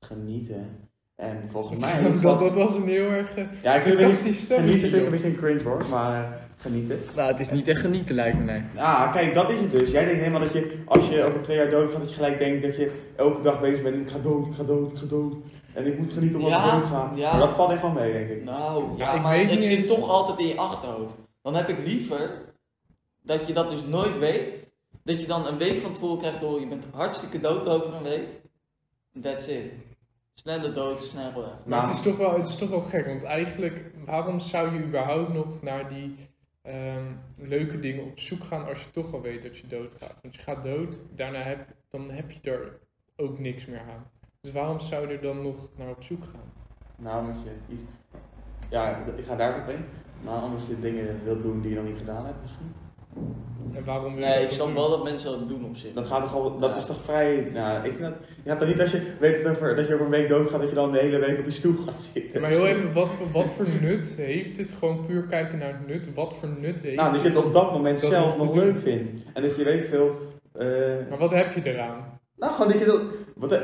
genieten. 0.00 0.78
En 1.16 1.48
volgens 1.50 1.80
mij. 2.00 2.20
dat, 2.20 2.40
dat 2.40 2.54
was 2.54 2.76
een 2.76 2.88
heel 2.88 3.10
erg 3.10 3.34
eh, 3.36 3.44
ja, 3.62 3.74
ik 3.74 3.82
vind 3.82 3.94
het 3.98 4.04
een 4.04 4.10
beetje- 4.10 4.14
sarcastisch 4.16 4.42
stemmetje, 4.42 4.68
genieten 4.78 4.88
vind 4.90 5.00
ik 5.00 5.04
een 5.06 5.10
beetje 5.10 5.28
een 5.28 5.36
cringe 5.36 5.62
hoor, 5.62 5.86
maar 5.90 6.24
eh, 6.24 6.30
genieten. 6.56 6.98
Nou, 7.16 7.30
het 7.30 7.40
is 7.40 7.50
niet 7.50 7.68
echt 7.68 7.80
genieten 7.80 8.14
lijkt 8.14 8.38
me, 8.38 8.44
nee. 8.44 8.62
Ah, 8.76 9.12
kijk, 9.12 9.34
dat 9.34 9.50
is 9.50 9.60
het 9.60 9.70
dus. 9.72 9.90
Jij 9.90 10.04
denkt 10.04 10.20
helemaal 10.20 10.40
dat 10.40 10.52
je, 10.52 10.82
als 10.86 11.08
je 11.08 11.22
over 11.22 11.42
twee 11.42 11.56
jaar 11.56 11.70
doodgaat, 11.70 12.00
dat 12.00 12.08
je 12.08 12.14
gelijk 12.14 12.38
denkt 12.38 12.62
dat 12.62 12.76
je 12.76 12.92
elke 13.16 13.42
dag 13.42 13.60
bezig 13.60 13.82
bent. 13.82 13.96
Ik 13.96 14.10
ga 14.10 14.18
dood, 14.18 14.46
ik 14.46 14.54
ga 14.54 14.62
dood, 14.62 14.90
ik 14.90 14.98
ga 14.98 15.06
dood. 15.06 15.34
En 15.74 15.86
ik 15.86 15.98
moet 15.98 16.12
genieten 16.12 16.38
omdat 16.40 16.54
Ja, 16.60 16.74
ik 16.74 16.80
dood 16.80 16.90
ga. 16.90 17.12
ja. 17.14 17.30
Maar 17.30 17.40
dat 17.40 17.54
valt 17.56 17.70
echt 17.72 17.82
wel 17.82 17.90
mee, 17.90 18.12
denk 18.12 18.28
ik. 18.30 18.44
Nou, 18.44 18.84
Ja, 18.96 19.04
ja, 19.06 19.14
ik 19.14 19.22
maar 19.22 19.32
weet 19.36 19.44
het 19.50 19.54
niet 19.54 19.64
zit 19.64 19.78
eens- 19.78 19.88
toch 19.88 20.08
altijd 20.10 20.38
in 20.38 20.46
je 20.46 20.56
achterhoofd. 20.56 21.14
Dan 21.42 21.54
heb 21.54 21.68
ik 21.68 21.78
liever 21.86 22.30
dat 23.22 23.46
je 23.46 23.52
dat 23.52 23.70
dus 23.70 23.82
nooit 23.88 24.18
weet. 24.18 24.57
Dat 25.08 25.20
je 25.20 25.26
dan 25.26 25.46
een 25.46 25.58
week 25.58 25.78
van 25.78 25.92
tevoren 25.92 26.18
krijgt, 26.18 26.40
hoor, 26.40 26.60
je 26.60 26.66
bent 26.66 26.86
hartstikke 26.92 27.40
dood 27.40 27.66
over 27.66 27.94
een 27.94 28.02
week. 28.02 28.28
That's 29.22 29.46
it. 29.46 29.72
Sneller 30.32 30.74
dood, 30.74 31.00
sneller 31.02 31.34
weg. 31.34 31.64
Maar 31.64 31.86
het 31.86 31.94
is, 31.94 32.02
toch 32.02 32.16
wel, 32.16 32.36
het 32.36 32.46
is 32.46 32.56
toch 32.56 32.68
wel 32.68 32.80
gek, 32.80 33.06
want 33.06 33.22
eigenlijk, 33.22 33.90
waarom 34.04 34.40
zou 34.40 34.74
je 34.74 34.84
überhaupt 34.84 35.32
nog 35.32 35.62
naar 35.62 35.88
die 35.88 36.14
ehm, 36.62 37.04
leuke 37.36 37.80
dingen 37.80 38.04
op 38.04 38.18
zoek 38.18 38.44
gaan 38.44 38.66
als 38.66 38.82
je 38.82 38.90
toch 38.90 39.12
al 39.12 39.20
weet 39.20 39.42
dat 39.42 39.58
je 39.58 39.66
doodgaat? 39.66 40.14
Want 40.22 40.34
je 40.34 40.42
gaat 40.42 40.64
dood, 40.64 40.98
daarna 41.14 41.38
heb, 41.38 41.66
dan 41.90 42.10
heb 42.10 42.30
je 42.30 42.50
er 42.50 42.78
ook 43.16 43.38
niks 43.38 43.66
meer 43.66 43.80
aan. 43.80 44.10
Dus 44.40 44.52
waarom 44.52 44.80
zou 44.80 45.08
je 45.08 45.14
er 45.14 45.22
dan 45.22 45.42
nog 45.42 45.68
naar 45.76 45.90
op 45.90 46.02
zoek 46.02 46.24
gaan? 46.24 46.52
Nou, 46.96 47.26
omdat 47.26 47.42
je 47.42 47.74
iets... 47.74 47.82
Ja, 48.70 48.96
ik 49.16 49.24
ga 49.24 49.36
daar 49.36 49.62
op 49.62 49.68
in. 49.68 49.84
Maar 50.24 50.42
omdat 50.42 50.66
je 50.66 50.80
dingen 50.80 51.24
wilt 51.24 51.42
doen 51.42 51.60
die 51.60 51.70
je 51.70 51.76
nog 51.76 51.86
niet 51.86 51.98
gedaan 51.98 52.26
hebt 52.26 52.42
misschien. 52.42 52.72
En 53.74 53.84
waarom 53.84 54.14
Nee, 54.14 54.34
dat 54.34 54.42
ik 54.42 54.50
snap 54.50 54.74
wel 54.74 54.90
dat 54.90 55.04
mensen 55.04 55.30
dat 55.30 55.48
doen 55.48 55.64
op 55.64 55.76
zich. 55.76 55.92
Dat 55.92 56.06
gaat 56.06 56.22
toch 56.22 56.34
al, 56.34 56.58
dat 56.58 56.70
Ja. 56.70 56.76
is 56.76 56.86
toch 56.86 57.00
vrij, 57.04 57.50
nou, 57.54 57.76
ik 57.84 57.90
vind 57.90 58.00
dat, 58.02 58.14
je 58.44 58.50
gaat 58.50 58.58
toch 58.58 58.68
niet 58.68 58.80
als 58.80 58.90
je 58.90 59.02
weet 59.20 59.42
het 59.42 59.52
over, 59.56 59.76
dat 59.76 59.86
je 59.86 59.92
over 59.94 60.04
een 60.04 60.10
week 60.12 60.28
doodgaat, 60.28 60.60
dat 60.60 60.68
je 60.68 60.74
dan 60.74 60.92
de 60.92 60.98
hele 60.98 61.18
week 61.18 61.38
op 61.38 61.44
je 61.44 61.50
stoel 61.50 61.74
gaat 61.86 62.08
zitten. 62.12 62.40
Maar 62.40 62.50
heel 62.50 62.66
even, 62.66 62.92
wat, 62.92 63.12
voor- 63.12 63.30
wat 63.32 63.50
voor 63.50 63.66
nut 63.80 64.08
heeft 64.16 64.56
het? 64.56 64.72
Gewoon 64.72 65.06
puur 65.06 65.22
kijken 65.22 65.58
naar 65.58 65.68
het 65.72 65.86
nut. 65.86 66.14
Wat 66.14 66.34
voor 66.40 66.48
nut 66.60 66.80
heeft 66.80 66.96
Nou, 66.96 67.12
dat 67.12 67.22
je 67.22 67.28
het 67.28 67.36
op 67.44 67.52
dat 67.52 67.72
moment 67.72 68.00
Dat 68.00 68.10
zelf 68.10 68.36
nog 68.36 68.54
leuk 68.54 68.78
vindt. 68.78 69.10
En 69.34 69.42
dat 69.42 69.56
je 69.56 69.64
weet 69.64 69.88
veel, 69.88 70.16
eh, 70.52 70.66
Maar 71.08 71.18
wat 71.18 71.30
heb 71.30 71.52
je 71.52 71.72
eraan? 71.72 72.20
nou 72.36 72.52
gewoon 72.52 72.70
dat 72.70 72.78
je 72.78 72.84
dat, 72.86 73.00
wat, 73.34 73.52
eh, 73.52 73.60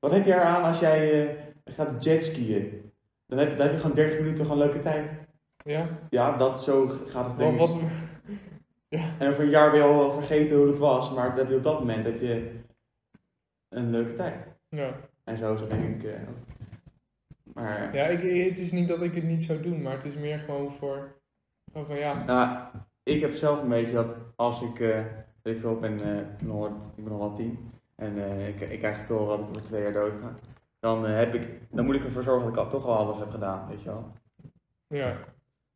wat 0.00 0.12
heb 0.12 0.26
je 0.26 0.32
eraan 0.32 0.62
als 0.62 0.78
jij 0.78 1.26
eh, 1.28 1.74
gaat 1.74 2.04
jetskiën? 2.04 2.92
Dan 3.26 3.38
heb, 3.38 3.48
dan 3.56 3.66
heb 3.66 3.72
je 3.74 3.80
gewoon 3.80 3.96
30 3.96 4.18
minuten 4.20 4.44
gewoon 4.44 4.58
leuke 4.60 4.82
tijd. 4.82 5.06
Ja? 5.64 5.86
Ja, 6.10 6.36
dat 6.36 6.62
zo 6.62 6.90
gaat 7.08 7.26
het 7.26 7.38
denk 7.38 7.58
Wat, 7.58 7.70
ik. 7.70 7.76
Wat, 8.90 9.00
En 9.18 9.28
over 9.30 9.42
een 9.44 9.50
jaar 9.50 9.70
ben 9.70 9.80
je 9.80 9.86
al 9.86 9.96
wel 9.98 10.12
vergeten 10.12 10.56
hoe 10.56 10.66
het 10.66 10.78
was, 10.78 11.10
maar 11.14 11.34
dat 11.36 11.48
je 11.48 11.56
op 11.56 11.62
dat 11.62 11.78
moment 11.78 12.04
heb 12.06 12.20
je 12.20 12.60
een 13.68 13.90
leuke 13.90 14.14
tijd. 14.14 14.46
ja. 14.68 14.94
En 15.24 15.36
zo 15.38 15.54
is 15.54 15.60
dat 15.60 15.70
denk 15.70 16.02
ik. 16.02 16.10
eh, 16.10 16.20
maar 17.54 17.94
Ja, 17.94 18.04
ik, 18.04 18.48
het 18.50 18.58
is 18.58 18.72
niet 18.72 18.88
dat 18.88 19.02
ik 19.02 19.14
het 19.14 19.24
niet 19.24 19.42
zou 19.42 19.60
doen, 19.62 19.82
maar 19.82 19.92
het 19.92 20.04
is 20.04 20.14
meer 20.14 20.38
gewoon 20.38 20.72
voor. 20.72 21.12
Gewoon 21.72 21.86
van 21.86 21.96
ja. 21.96 22.24
Nou, 22.24 22.66
ik 23.02 23.20
heb 23.20 23.32
zelf 23.34 23.62
een 23.62 23.68
beetje 23.68 23.92
dat 23.92 24.16
als 24.36 24.62
ik, 24.62 24.80
eh 24.80 25.04
weet 25.42 25.54
ik 25.54 25.60
veel, 25.60 25.72
ik 25.74 25.80
ben, 25.80 26.00
eh, 26.18 26.46
wat- 26.48 26.90
ik 26.96 27.04
ben 27.04 27.12
nog 27.12 27.18
wel 27.20 27.34
tien 27.34 27.70
en 27.96 28.18
eh, 28.18 28.48
ik, 28.48 28.60
ik 28.60 28.78
krijg 28.78 29.06
te 29.06 29.12
horen 29.12 29.28
dat 29.38 29.40
ik 29.40 29.48
over 29.48 29.62
twee 29.62 29.82
jaar 29.82 29.92
dood 29.92 30.12
ga, 30.22 30.34
dan, 30.78 31.06
eh, 31.06 31.14
heb 31.16 31.34
ik, 31.34 31.48
dan 31.70 31.84
moet 31.84 31.94
ik 31.94 32.04
ervoor 32.04 32.22
zorgen 32.22 32.44
dat 32.44 32.52
ik 32.52 32.58
al, 32.58 32.68
toch 32.70 32.86
al 32.86 32.96
alles 32.96 33.18
heb 33.18 33.30
gedaan, 33.30 33.68
weet 33.68 33.82
je 33.82 33.88
wel. 33.88 34.12
Ja. 34.86 35.16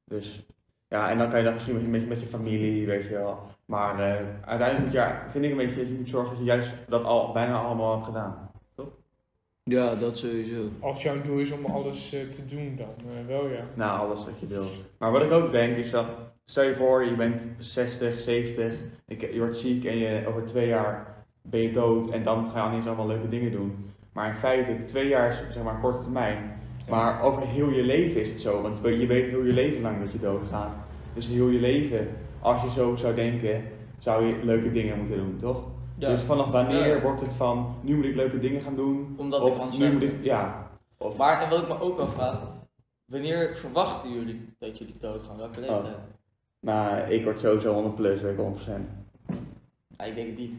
Dus 0.04 0.46
Ja, 0.94 1.10
en 1.10 1.18
dan 1.18 1.28
kan 1.28 1.38
je 1.38 1.44
dat 1.44 1.54
misschien 1.54 1.90
met 1.90 2.00
je, 2.00 2.06
met 2.06 2.20
je 2.20 2.26
familie, 2.26 2.86
weet 2.86 3.04
je 3.04 3.10
wel. 3.14 3.38
Maar 3.66 3.98
eh, 3.98 4.16
uiteindelijk 4.44 4.84
moet 4.84 4.92
je, 4.92 5.10
vind 5.28 5.44
ik 5.44 5.50
een 5.50 5.56
beetje 5.56 5.76
dat 5.76 5.88
je 5.88 5.94
moet 5.94 6.08
zorgen 6.08 6.30
dat 6.30 6.38
je 6.38 6.44
juist 6.44 6.70
dat 6.88 7.04
al 7.04 7.32
bijna 7.32 7.58
allemaal 7.58 7.92
hebt 7.94 8.04
gedaan. 8.04 8.50
Ja, 9.62 9.94
dat 9.94 10.16
sowieso. 10.18 10.68
Als 10.80 11.02
jouw 11.02 11.22
doel 11.22 11.38
is 11.38 11.50
om 11.50 11.64
alles 11.64 12.12
eh, 12.12 12.20
te 12.28 12.44
doen, 12.46 12.76
dan 12.76 13.10
eh, 13.18 13.26
wel 13.26 13.48
ja. 13.48 13.60
Nou, 13.74 14.00
alles 14.06 14.24
wat 14.24 14.40
je 14.40 14.46
wil. 14.46 14.64
Maar 14.98 15.12
wat 15.12 15.22
ik 15.22 15.30
ook 15.32 15.50
denk 15.50 15.76
is 15.76 15.90
dat, 15.90 16.06
stel 16.44 16.64
je 16.64 16.74
voor, 16.74 17.04
je 17.04 17.14
bent 17.14 17.46
60, 17.58 18.20
70, 18.20 18.74
ik- 19.06 19.32
je 19.32 19.38
wordt 19.38 19.56
ziek 19.56 19.84
en 19.84 19.96
je, 19.98 20.26
over 20.28 20.44
twee 20.44 20.66
jaar 20.68 21.14
ben 21.42 21.60
je 21.60 21.72
dood 21.72 22.10
en 22.10 22.22
dan 22.22 22.50
ga 22.50 22.64
je 22.64 22.70
ineens 22.70 22.86
allemaal 22.86 23.06
leuke 23.06 23.28
dingen 23.28 23.52
doen. 23.52 23.90
Maar 24.12 24.28
in 24.28 24.34
feite, 24.34 24.84
twee 24.84 25.08
jaar 25.08 25.28
is 25.28 25.42
zeg 25.50 25.62
maar 25.62 25.80
korte 25.80 26.02
termijn. 26.02 26.52
Maar 26.88 27.22
over 27.22 27.46
heel 27.46 27.70
je 27.70 27.82
leven 27.82 28.20
is 28.20 28.28
het 28.28 28.40
zo, 28.40 28.62
want 28.62 28.78
je 28.82 29.06
weet 29.06 29.30
heel 29.30 29.44
je 29.44 29.52
leven 29.52 29.80
lang 29.82 30.00
dat 30.00 30.12
je 30.12 30.18
doodgaat. 30.18 30.74
Dus 31.14 31.26
heel 31.26 31.48
je 31.48 31.60
leven, 31.60 32.08
als 32.40 32.62
je 32.62 32.70
zo 32.70 32.96
zou 32.96 33.14
denken, 33.14 33.64
zou 33.98 34.24
je 34.26 34.44
leuke 34.44 34.72
dingen 34.72 34.98
moeten 34.98 35.16
doen, 35.16 35.38
toch? 35.40 35.64
Ja. 35.98 36.08
Dus 36.08 36.20
vanaf 36.20 36.50
wanneer 36.50 36.86
Ja. 36.96 37.00
wordt 37.02 37.20
het 37.20 37.34
van, 37.34 37.76
nu 37.82 37.96
moet 37.96 38.04
ik 38.04 38.14
leuke 38.14 38.38
dingen 38.38 38.60
gaan 38.60 38.76
doen? 38.76 39.14
Omdat 39.18 39.40
of 39.40 39.50
ik 39.50 39.56
kan 39.56 39.78
nu 39.78 39.92
moet 39.92 40.02
ik, 40.02 40.24
ja. 40.24 40.70
Of, 40.98 41.16
Maar 41.16 41.42
en 41.42 41.50
wat 41.50 41.62
ik 41.62 41.68
me 41.68 41.80
ook 41.80 41.98
al 41.98 42.08
vraag, 42.08 42.42
wanneer 43.04 43.56
verwachten 43.56 44.12
jullie 44.12 44.48
dat 44.58 44.78
jullie 44.78 44.94
doodgaan? 45.00 45.36
Welke 45.36 45.60
leeftijd? 45.60 45.96
nou, 46.60 47.10
ik 47.10 47.24
word 47.24 47.40
sowieso 47.40 47.72
100 47.72 47.94
plus, 47.94 48.20
weet 48.20 48.32
ik 48.32 48.38
100%. 48.38 48.88
Ja, 49.96 50.04
ik 50.04 50.14
denk 50.14 50.28
het 50.28 50.38
niet. 50.38 50.52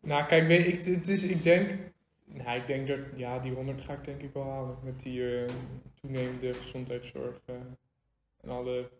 Nou, 0.00 0.26
kijk, 0.26 0.46
weet 0.46 0.66
ik, 0.66 0.84
het 0.96 1.08
is, 1.08 1.22
ik 1.24 1.42
denk, 1.42 1.70
nou, 2.24 2.58
ik 2.60 2.66
denk 2.66 2.88
dat, 2.88 2.98
ja, 3.16 3.38
die 3.38 3.52
100 3.52 3.80
ga 3.80 3.92
ik 3.92 4.04
denk 4.04 4.22
ik 4.22 4.30
wel 4.32 4.44
halen. 4.50 4.76
Met 4.84 5.00
die 5.00 5.36
eh, 5.36 5.48
toenemende 6.00 6.54
gezondheidszorg 6.54 7.40
eh, 7.44 7.54
en 8.42 8.50
alle 8.50 8.90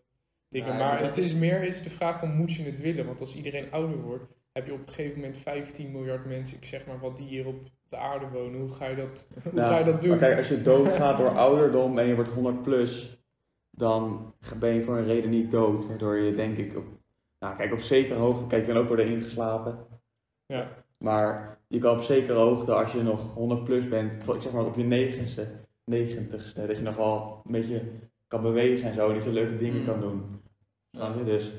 dingen. 0.49 0.77
Maar 0.77 1.01
het 1.01 1.17
is- 1.17 1.25
is 1.25 1.33
meer 1.33 1.63
is 1.63 1.83
de 1.83 1.89
vraag 1.89 2.19
van, 2.19 2.35
moet 2.35 2.53
je 2.53 2.63
het 2.63 2.79
willen? 2.79 3.05
Want 3.05 3.19
als 3.19 3.35
iedereen 3.35 3.71
ouder 3.71 4.01
wordt, 4.01 4.23
heb 4.51 4.65
je 4.65 4.73
op 4.73 4.79
een 4.79 4.93
gegeven 4.93 5.15
moment 5.19 5.37
15 5.37 5.91
miljard 5.91 6.25
mensen, 6.25 6.57
ik 6.57 6.65
zeg 6.65 6.85
maar 6.85 6.99
wat, 6.99 7.17
die 7.17 7.27
hier 7.27 7.47
op 7.47 7.59
de 7.89 7.97
aarde 7.97 8.27
wonen. 8.27 8.59
Hoe 8.59 8.69
ga 8.69 8.85
je 8.87 8.95
dat, 8.95 9.27
hoe 9.43 9.53
Nou, 9.53 9.71
ga 9.71 9.77
je 9.77 9.85
dat 9.85 10.01
doen? 10.01 10.09
Maar 10.09 10.19
kijk, 10.19 10.37
als 10.37 10.47
je 10.47 10.61
doodgaat 10.61 11.17
door 11.17 11.29
ouderdom 11.37 11.97
en 11.99 12.05
je 12.05 12.15
wordt 12.15 12.29
100 12.29 12.61
plus, 12.61 13.17
dan 13.69 14.33
ben 14.59 14.73
je 14.73 14.83
voor 14.83 14.97
een 14.97 15.05
reden 15.05 15.29
niet 15.29 15.51
dood. 15.51 15.87
Waardoor 15.87 16.15
je 16.17 16.35
denk 16.35 16.57
ik 16.57 16.75
op, 16.77 16.85
nou 17.39 17.55
kijk, 17.55 17.73
op 17.73 17.79
zekere 17.79 18.19
hoogte, 18.19 18.47
kijk, 18.47 18.65
je 18.65 18.71
kan 18.71 18.81
ook 18.81 18.87
worden 18.87 19.07
ingeslapen. 19.07 19.85
Ja. 20.45 20.67
Maar 20.97 21.59
je 21.67 21.79
kan 21.79 21.95
op 21.97 22.03
zekere 22.03 22.37
hoogte, 22.39 22.73
als 22.73 22.91
je 22.91 23.01
nog 23.01 23.33
100 23.33 23.63
plus 23.63 23.87
bent, 23.87 24.13
ik 24.13 24.41
zeg 24.41 24.51
maar 24.51 24.65
op 24.65 24.75
je 24.75 24.83
negentigste, 24.83 25.47
negentigste, 25.85 26.67
dat 26.67 26.77
je 26.77 26.83
nog 26.83 26.95
wel 26.95 27.41
een 27.45 27.51
beetje 27.51 27.81
kan 28.31 28.41
bewegen 28.41 28.87
en 28.89 28.93
zo, 28.93 29.13
dat 29.13 29.23
je 29.23 29.31
leuke 29.31 29.57
dingen 29.57 29.79
Mm. 29.79 29.85
kan 29.85 29.99
doen. 29.99 30.41
Dus 31.25 31.51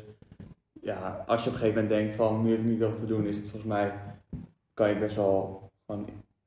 ja, 0.80 1.24
als 1.26 1.42
je 1.42 1.48
op 1.48 1.54
een 1.54 1.60
gegeven 1.60 1.82
moment 1.82 1.88
denkt 2.00 2.14
van 2.14 2.42
nu 2.42 2.50
heb 2.50 2.58
ik 2.58 2.64
niet 2.64 2.82
over 2.82 2.98
te 2.98 3.06
doen, 3.06 3.26
is 3.26 3.36
het 3.36 3.48
volgens 3.50 3.72
mij, 3.72 3.94
kan 4.74 4.88
je 4.88 4.98
best 4.98 5.16
wel 5.16 5.70
gewoon 5.86 6.06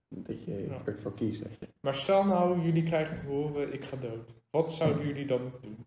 dat 0.10 0.44
je 0.44 0.68
Ja. 0.70 0.82
ervoor 0.86 1.14
kiest. 1.14 1.40
je. 1.40 1.68
Maar 1.82 1.96
stel 1.96 2.24
nou, 2.24 2.62
jullie 2.62 2.84
krijgen 2.84 3.16
te 3.16 3.24
horen, 3.26 3.74
ik 3.74 3.86
ga 3.86 3.98
dood. 3.98 4.34
Wat 4.50 4.72
zouden 4.72 5.08
jullie 5.08 5.26
dan 5.28 5.52
doen? 5.62 5.86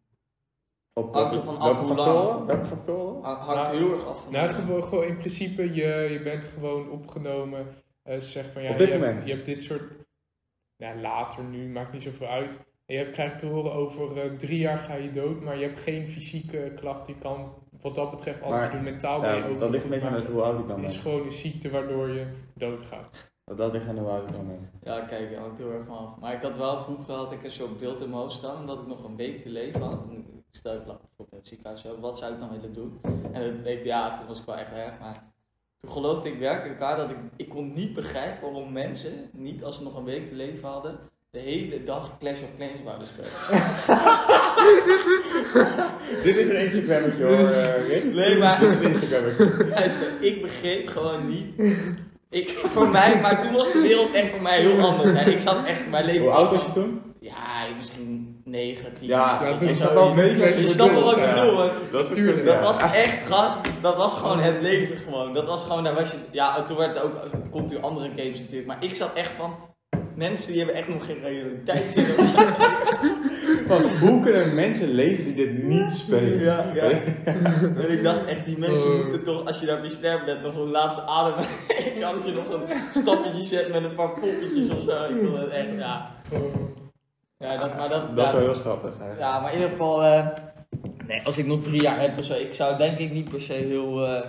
Op 0.92 1.14
Hangt 1.14 1.34
welke- 1.34 1.36
ervan 1.48 1.58
af 1.68 1.80
hoe 1.80 1.94
lang. 1.96 2.46
Welke 2.46 2.64
factoren? 2.64 3.22
Hang- 3.22 3.38
Hangt 3.38 3.62
Nou, 3.62 3.76
heel 3.76 3.92
erg 3.92 4.04
af 4.06 4.22
van 4.22 4.32
Nou, 4.32 4.48
gewoon, 4.48 4.82
gewoon 4.82 5.04
in 5.04 5.16
principe, 5.18 5.62
je, 5.74 6.08
je 6.10 6.20
bent 6.22 6.44
gewoon 6.44 6.90
opgenomen. 6.90 7.66
eh 8.02 8.18
ze 8.18 8.26
zegt 8.26 8.48
van 8.50 8.62
ja, 8.62 8.70
Op 8.70 8.76
dit 8.78 8.86
je, 8.86 8.92
hebt, 8.92 9.06
moment? 9.06 9.26
je 9.28 9.34
hebt 9.34 9.46
dit 9.46 9.62
soort. 9.62 9.92
Ja, 10.76 10.94
later 10.94 11.44
nu, 11.44 11.68
maakt 11.68 11.92
niet 11.92 12.02
zoveel 12.02 12.26
uit. 12.26 12.66
En 12.88 12.94
je 12.96 13.00
hebt, 13.02 13.12
krijgt 13.12 13.38
te 13.38 13.46
horen 13.46 13.72
over 13.72 14.18
eh, 14.20 14.30
drie 14.36 14.58
jaar 14.58 14.78
ga 14.78 14.94
je 14.94 15.12
dood, 15.12 15.40
maar 15.40 15.58
je 15.58 15.64
hebt 15.66 15.80
geen 15.80 16.08
fysieke 16.08 16.72
klachten. 16.76 17.14
Je 17.14 17.20
kan 17.20 17.52
wat 17.80 17.94
dat 17.94 18.10
betreft 18.10 18.42
alles 18.42 18.56
Maar, 18.58 18.70
doen. 18.70 18.82
Mentaal 18.82 19.20
ben 19.20 19.36
je 19.36 19.44
ook. 19.48 19.60
dat 19.60 19.70
ligt 19.70 19.84
een 19.84 19.90
beetje 19.90 20.08
aan 20.08 20.26
hoe 20.26 20.42
oud 20.42 20.60
ik 20.60 20.68
dan 20.68 20.80
Het 20.80 20.90
is 20.90 21.02
ben. 21.02 21.02
gewoon 21.02 21.26
een 21.26 21.32
ziekte 21.32 21.70
waardoor 21.70 22.08
je 22.08 22.26
doodgaat. 22.54 23.30
Dat 23.56 23.72
ligt 23.72 23.88
aan 23.88 23.98
hoe 23.98 24.08
oud 24.08 24.28
ik 24.28 24.34
dan 24.34 24.46
ben. 24.46 24.70
Ja, 24.82 25.00
kijk, 25.00 25.30
dat 25.30 25.38
hangt 25.38 25.58
heel 25.58 25.72
erg 25.72 25.88
af. 25.88 26.16
Maar 26.20 26.34
ik 26.34 26.42
had 26.42 26.56
wel 26.56 26.80
vroeger 26.82 27.14
had 27.14 27.32
ik 27.32 27.38
soort 27.50 27.78
beeld 27.78 28.00
in 28.00 28.10
mijn 28.10 28.20
hoofd 28.22 28.34
staan, 28.34 28.60
omdat 28.60 28.78
ik 28.78 28.86
nog 28.86 29.04
een 29.04 29.16
week 29.16 29.42
te 29.42 29.48
leven 29.48 29.80
had. 29.80 30.00
En 30.10 30.16
ik 30.16 30.44
stel 30.50 30.74
ik 30.74 30.86
lag 30.86 31.00
bijvoorbeeld 31.00 31.30
in 31.32 31.38
het 31.38 31.48
ziekenhuis 31.48 32.00
wat 32.00 32.18
zou 32.18 32.32
ik 32.32 32.40
dan 32.40 32.50
willen 32.50 32.74
doen? 32.74 33.00
En 33.32 33.42
dat 33.52 33.62
weet 33.62 33.84
ja, 33.84 34.16
toen 34.16 34.26
was 34.26 34.38
ik 34.40 34.46
wel 34.46 34.56
echt 34.56 34.72
erg, 34.72 34.98
maar 35.00 35.32
toen 35.76 35.90
geloofde 35.90 36.28
ik 36.28 36.38
werkelijk 36.38 36.78
waar 36.78 36.96
dat 36.96 37.10
ik, 37.10 37.16
ik 37.36 37.48
kon 37.48 37.72
niet 37.72 37.94
begrijpen 37.94 38.52
waarom 38.52 38.72
mensen, 38.72 39.30
niet 39.32 39.64
als 39.64 39.76
ze 39.76 39.82
nog 39.82 39.96
een 39.96 40.04
week 40.04 40.26
te 40.26 40.34
leven 40.34 40.68
hadden, 40.68 40.98
de 41.38 41.50
hele 41.50 41.84
dag 41.84 42.18
Clash 42.18 42.38
of 42.42 42.48
Clans 42.56 42.82
wouden 42.84 43.06
spelen. 43.06 43.30
Dit 46.24 46.36
is 46.36 46.48
een 46.48 46.60
Instagrammetje 46.60 47.24
hoor, 47.24 47.48
eh, 47.48 47.88
Rick. 47.88 48.04
Nee, 48.14 48.36
maar- 48.36 48.60
Dit 48.60 48.68
is 48.68 48.76
een 48.76 48.82
Instagrammetje. 48.92 49.68
Luister, 49.68 50.06
ik 50.20 50.42
begreep 50.42 50.88
gewoon 50.88 51.28
niet. 51.28 51.76
Ik, 52.30 52.48
voor 52.48 52.88
mij, 52.88 53.20
maar 53.20 53.40
toen 53.40 53.52
was 53.52 53.72
de 53.72 53.80
wereld 53.80 54.12
echt 54.14 54.30
voor 54.30 54.42
mij 54.42 54.60
heel 54.60 54.80
anders. 54.80 55.12
Hè. 55.12 55.30
Ik 55.30 55.40
zat 55.40 55.64
echt, 55.64 55.88
mijn 55.90 56.04
leven 56.04 56.22
Hoe 56.22 56.30
oud 56.30 56.50
was 56.50 56.64
je 56.64 56.72
toen? 56.72 57.02
Ja, 57.20 57.66
misschien 57.76 58.40
9, 58.44 58.92
10. 58.98 59.08
Ja, 59.08 59.38
Ja, 59.42 59.50
dat 59.50 59.62
is 59.62 59.78
wel 59.78 60.14
Je 60.14 60.66
snapt 60.66 61.00
wat 61.00 61.16
ik 61.16 61.24
ja. 61.24 61.44
bedoel, 61.44 61.58
hè. 61.58 61.70
Dat 61.92 62.12
Tuurlijk. 62.12 62.44
Dat 62.44 62.54
ja. 62.54 62.62
was 62.62 62.92
echt 62.92 63.26
gast, 63.26 63.60
dat 63.82 63.96
was 63.96 64.16
gewoon 64.16 64.40
het 64.40 64.62
leven 64.62 64.96
gewoon. 64.96 65.32
Dat 65.32 65.46
was 65.46 65.64
gewoon, 65.64 65.84
daar 65.84 65.94
was 65.94 66.10
je, 66.10 66.16
ja, 66.30 66.56
en 66.56 66.66
toen 66.66 66.76
werd 66.76 66.94
het 66.94 67.02
ook, 67.02 67.12
continu 67.50 67.80
andere 67.80 68.08
games 68.16 68.38
natuurlijk. 68.38 68.66
Maar 68.66 68.84
ik 68.84 68.94
zat 68.94 69.14
echt 69.14 69.30
van, 69.36 69.54
mensen 70.18 70.48
die 70.52 70.58
hebben 70.58 70.76
echt 70.76 70.88
nog 70.88 71.04
geen 71.06 71.18
realiteitszin. 71.18 72.04
hoe 74.00 74.20
kunnen 74.22 74.54
mensen 74.54 74.88
leven 74.88 75.24
die 75.24 75.34
dit 75.34 75.62
niet 75.62 75.90
spelen? 75.92 76.40
Ja, 76.40 76.72
ja. 76.74 76.90
En 77.24 77.90
ik 77.90 78.02
dacht 78.02 78.24
echt, 78.24 78.44
die 78.44 78.58
mensen 78.58 78.90
Oh. 78.90 78.96
moeten 79.02 79.24
toch, 79.24 79.46
als 79.46 79.60
je 79.60 79.66
daarmee 79.66 79.88
sterft 79.90 80.24
bent, 80.24 80.42
nog 80.42 80.56
een 80.56 80.70
laatste 80.70 81.02
adem. 81.02 81.44
ik 81.94 81.96
kan 82.00 82.14
dat 82.14 82.26
je 82.26 82.32
nog 82.32 82.48
een 82.50 82.62
stappetje 82.94 83.44
zet 83.44 83.72
met 83.72 83.84
een 83.84 83.94
paar 83.94 84.10
poppetjes 84.12 84.68
of 84.70 84.82
zo. 84.82 85.04
Ik 85.04 85.20
wil 85.20 85.36
het 85.38 85.50
echt, 85.50 85.76
ja. 85.78 86.10
Ja, 87.38 87.56
dat, 87.56 87.76
maar 87.76 87.88
dat, 87.88 88.16
Dat 88.16 88.26
is 88.26 88.32
ja. 88.32 88.38
wel 88.38 88.52
heel 88.52 88.60
grappig. 88.60 88.90
eigenlijk. 88.90 89.20
Ja, 89.20 89.40
maar 89.40 89.48
in 89.52 89.56
ieder 89.56 89.70
geval, 89.70 90.02
eh, 90.02 90.26
nee, 91.06 91.22
als 91.24 91.38
ik 91.38 91.46
nog 91.46 91.62
drie 91.62 91.82
jaar 91.82 92.00
heb 92.00 92.18
of 92.18 92.24
zo, 92.24 92.34
ik 92.34 92.54
zou 92.54 92.76
denk 92.76 92.98
ik 92.98 93.12
niet 93.12 93.30
per 93.30 93.40
se 93.40 93.52
heel. 93.52 94.06
eh, 94.06 94.28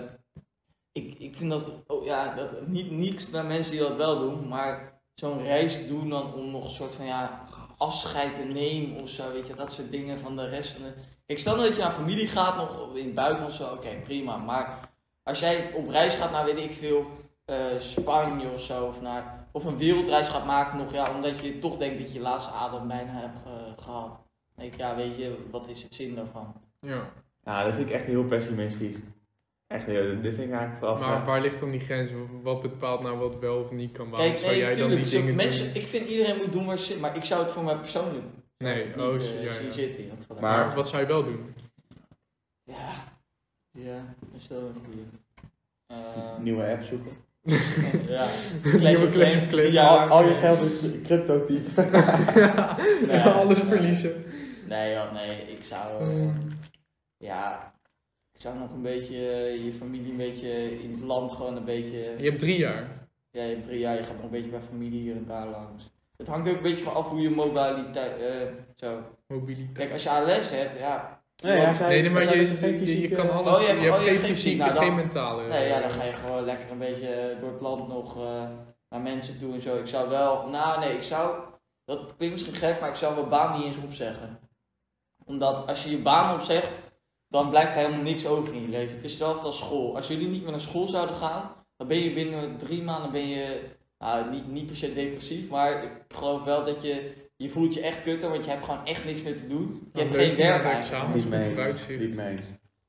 ik, 0.91 1.15
ik 1.19 1.35
vind 1.35 1.49
dat, 1.51 1.71
oh 1.87 2.05
ja, 2.05 2.33
dat 2.35 2.67
niet, 2.67 2.91
niets 2.91 3.29
naar 3.29 3.45
mensen 3.45 3.71
die 3.71 3.81
dat 3.81 3.95
wel 3.95 4.19
doen, 4.19 4.47
maar 4.47 4.98
zo'n 5.19 5.43
reis 5.43 5.87
doen 5.87 6.09
dan 6.09 6.33
om 6.33 6.51
nog 6.51 6.63
een 6.67 6.73
soort 6.73 6.93
van 6.93 7.05
ja, 7.05 7.45
afscheid 7.77 8.35
te 8.35 8.41
nemen 8.41 9.01
of 9.01 9.09
zo, 9.09 9.31
weet 9.31 9.47
je, 9.47 9.53
dat 9.55 9.73
soort 9.73 9.91
dingen 9.91 10.19
van 10.19 10.35
de 10.35 10.47
rest. 10.49 10.71
van 10.71 10.81
de- 10.81 10.93
Ik 11.25 11.39
stel 11.39 11.57
dat 11.57 11.75
je 11.75 11.81
naar 11.81 11.91
familie 11.91 12.27
gaat, 12.27 12.55
nog 12.55 12.95
in 12.95 13.05
het 13.05 13.15
buitenland 13.15 13.51
of 13.51 13.57
zo, 13.57 13.73
oké, 13.73 13.89
prima, 14.03 14.37
maar 14.37 14.89
als 15.23 15.39
jij 15.39 15.71
op 15.73 15.89
reis 15.89 16.15
gaat 16.15 16.31
naar, 16.31 16.45
weet 16.45 16.57
ik 16.57 16.73
veel, 16.73 17.05
eh, 17.45 17.55
Spanje 17.79 18.49
of 18.49 18.61
zo, 18.61 18.85
of, 18.85 19.01
naar, 19.01 19.47
of 19.51 19.63
een 19.65 19.77
wereldreis 19.77 20.27
gaat 20.27 20.45
maken 20.45 20.77
nog, 20.77 20.93
ja, 20.93 21.11
omdat 21.15 21.39
je 21.39 21.59
toch 21.59 21.77
denkt 21.77 21.97
dat 21.99 22.07
je 22.07 22.13
je 22.13 22.19
laatste 22.19 22.51
adem 22.51 22.87
bijna 22.87 23.11
hebt 23.11 23.37
ge- 23.43 23.81
gehad. 23.83 24.07
Dan 24.07 24.19
denk 24.55 24.73
ik, 24.73 24.79
ja, 24.79 24.95
weet 24.95 25.17
je, 25.17 25.47
wat 25.51 25.67
is 25.67 25.83
het 25.83 25.93
zin 25.93 26.15
daarvan? 26.15 26.53
Ja. 26.79 27.09
Ja, 27.43 27.63
dat 27.63 27.73
vind 27.75 27.89
ik 27.89 27.95
echt 27.95 28.05
heel 28.05 28.23
pessimistisch. 28.23 28.95
Echt 29.73 29.85
heel, 29.85 30.21
dit 30.21 30.35
vind 30.35 30.47
ik 30.47 30.51
eigenlijk 30.53 30.81
wel 30.81 30.97
Maar 30.97 31.25
waar 31.25 31.41
ligt 31.41 31.59
dan 31.59 31.71
die 31.71 31.79
grens? 31.79 32.09
Wat 32.43 32.61
bepaalt 32.61 33.01
nou 33.01 33.17
wat 33.17 33.39
wel 33.39 33.57
of 33.63 33.71
niet 33.71 33.91
kan? 33.91 34.09
Waarom 34.09 34.27
Kijk, 34.29 34.39
zou 34.39 34.51
nee, 34.51 34.59
jij 34.61 34.69
dan 34.75 34.77
tuurlijk, 34.87 35.01
die 35.01 35.11
zo- 35.11 35.19
dingen 35.19 35.35
mensen, 35.35 35.65
doen? 35.65 35.75
ik 35.81 35.87
vind 35.87 36.09
iedereen 36.09 36.37
moet 36.37 36.51
doen 36.51 36.65
waar 36.65 36.77
ze 36.77 36.83
zit, 36.83 36.99
maar 36.99 37.15
ik 37.15 37.23
zou 37.23 37.43
het 37.43 37.51
voor 37.51 37.63
mij 37.63 37.75
persoonlijk 37.75 38.25
Nee, 38.57 38.85
niet, 38.85 38.95
oh, 38.97 39.15
eh, 39.15 39.43
ja, 39.43 39.51
ja. 39.53 39.71
zitten. 39.71 39.97
in 39.97 39.99
ieder 40.03 40.17
geval. 40.17 40.37
Maar- 40.39 40.65
Maar 40.67 40.75
wat 40.75 40.87
zou 40.87 41.01
je 41.01 41.07
wel 41.07 41.23
doen? 41.23 41.45
Ja, 42.63 43.03
ja, 43.71 44.15
dat 44.19 44.41
is 44.41 44.47
wel 44.47 44.59
een 44.59 44.81
goeie. 44.85 45.05
Eh, 45.87 46.37
Nieuwe 46.39 46.71
app 46.71 46.83
zoeken. 46.83 47.11
ja, 48.15 48.25
Nieuwe 48.89 49.09
Clash 49.09 49.35
of 49.35 49.47
Clans. 49.49 49.73
Ja, 49.73 49.87
al, 49.87 50.07
al 50.09 50.27
je 50.27 50.33
geld 50.33 50.59
in 50.83 51.01
crypto 51.03 51.45
typen. 51.45 51.89
Nee, 53.07 53.19
Alles 53.21 53.57
nee. 53.57 53.65
verliezen. 53.71 54.23
Nee, 54.67 54.93
joh, 54.93 55.13
nee, 55.13 55.41
ik 55.41 55.63
zou, 55.63 56.01
eh, 56.01 56.07
Mm. 56.07 56.47
ja, 57.17 57.73
zou 58.41 58.57
nog 58.57 58.71
een 58.73 58.81
beetje 58.81 59.31
eh, 59.31 59.63
je 59.65 59.71
familie 59.71 60.11
een 60.11 60.17
beetje 60.17 60.81
in 60.81 60.91
het 60.91 61.01
land 61.01 61.31
gewoon 61.31 61.55
een 61.55 61.65
beetje, 61.65 61.97
Je 62.17 62.23
hebt 62.29 62.39
drie 62.39 62.57
jaar. 62.57 63.07
ja, 63.31 63.43
je 63.43 63.49
hebt 63.53 63.63
drie 63.63 63.79
jaar, 63.79 63.95
je 63.95 64.03
gaat 64.03 64.15
nog 64.15 64.23
een 64.23 64.29
beetje 64.29 64.49
bij 64.49 64.61
familie 64.61 65.01
hier 65.01 65.15
en 65.15 65.25
daar 65.25 65.47
langs. 65.47 65.89
Het 66.17 66.27
hangt 66.27 66.49
ook 66.49 66.55
een 66.55 66.61
beetje 66.61 66.83
van 66.83 66.93
af 66.93 67.09
hoe 67.09 67.21
je 67.21 67.29
mobiliteit, 67.29 68.21
eh, 68.21 68.47
zo. 68.75 69.01
Mobiliteit. 69.27 69.71
Kijk, 69.77 69.91
als 69.91 70.03
je 70.03 70.09
ALS 70.09 70.51
hebt, 70.51 70.79
ja, 70.79 71.17
Nee, 71.43 71.57
Nee, 71.65 72.01
nee, 72.01 72.09
maar 72.09 72.35
je, 72.37 72.85
je, 72.85 73.01
je 73.01 73.07
kan 73.09 73.29
alles. 73.31 73.53
Oh, 73.53 73.61
je 73.61 73.67
hebt- 73.67 73.79
je 73.79 73.85
hebt 73.85 73.97
oh, 73.97 74.01
je 74.03 74.07
geen 74.07 74.13
hebt 74.15 74.25
geen 74.25 74.35
fysieke, 74.35 74.63
fysiek. 74.63 74.73
Nou, 74.73 74.85
geen 74.85 74.95
mentale. 74.95 75.47
Nee, 75.47 75.67
ja, 75.67 75.79
dan 75.79 75.89
ga 75.89 76.03
je 76.03 76.11
gewoon 76.13 76.43
lekker 76.43 76.71
een 76.71 76.77
beetje 76.77 77.35
door 77.39 77.51
het 77.51 77.61
land 77.61 77.87
nog 77.87 78.17
eh, 78.17 78.47
naar 78.89 79.01
mensen 79.01 79.39
toe 79.39 79.53
en 79.53 79.61
zo. 79.61 79.77
Ik 79.77 79.87
zou 79.87 80.09
wel, 80.09 80.47
nou 80.47 80.79
nee, 80.79 80.93
ik 80.93 81.03
zou, 81.03 81.39
dat 81.85 82.15
klinkt 82.15 82.35
misschien 82.35 82.55
gek, 82.55 82.79
maar 82.79 82.89
ik 82.89 82.95
zou 82.95 83.15
mijn 83.15 83.29
baan 83.29 83.57
niet 83.57 83.65
eens 83.65 83.83
opzeggen. 83.85 84.39
Omdat 85.25 85.67
als 85.67 85.83
je 85.83 85.89
je 85.91 86.01
baan 86.01 86.35
opzegt, 86.35 86.88
dan 87.29 87.49
blijft 87.49 87.71
er 87.71 87.77
helemaal 87.77 88.01
niks 88.01 88.25
over 88.25 88.53
in 88.53 88.61
je 88.61 88.67
leven. 88.67 88.95
Het 88.95 89.03
is 89.03 89.11
hetzelfde 89.11 89.45
als 89.45 89.57
school. 89.57 89.95
Als 89.95 90.07
jullie 90.07 90.27
niet 90.27 90.41
meer 90.41 90.51
naar 90.51 90.59
school 90.59 90.87
zouden 90.87 91.15
gaan, 91.15 91.51
dan 91.77 91.87
ben 91.87 91.97
je 91.97 92.13
binnen 92.13 92.57
drie 92.57 92.83
maanden 92.83 93.11
ben 93.11 93.27
je, 93.27 93.61
nou, 93.97 94.31
niet, 94.31 94.47
niet 94.47 94.65
per 94.65 94.75
se 94.75 94.93
depressief, 94.93 95.49
maar 95.49 95.83
ik 95.83 95.91
geloof 96.07 96.43
wel 96.43 96.65
dat 96.65 96.81
je 96.81 97.13
je 97.35 97.49
voelt 97.49 97.73
je 97.73 97.81
echt 97.81 98.01
kutter, 98.01 98.29
want 98.29 98.45
je 98.45 98.51
hebt 98.51 98.63
gewoon 98.65 98.85
echt 98.85 99.05
niks 99.05 99.21
meer 99.21 99.37
te 99.37 99.47
doen. 99.47 99.89
Je 99.93 99.99
hebt 100.01 100.15
geen 100.15 100.35
werk 100.35 100.63
eigenlijk. 100.63 101.03
examens, 101.03 101.23
Niet 101.23 101.29
mee. 101.87 101.97
Niet 102.07 102.15
mee. 102.15 102.39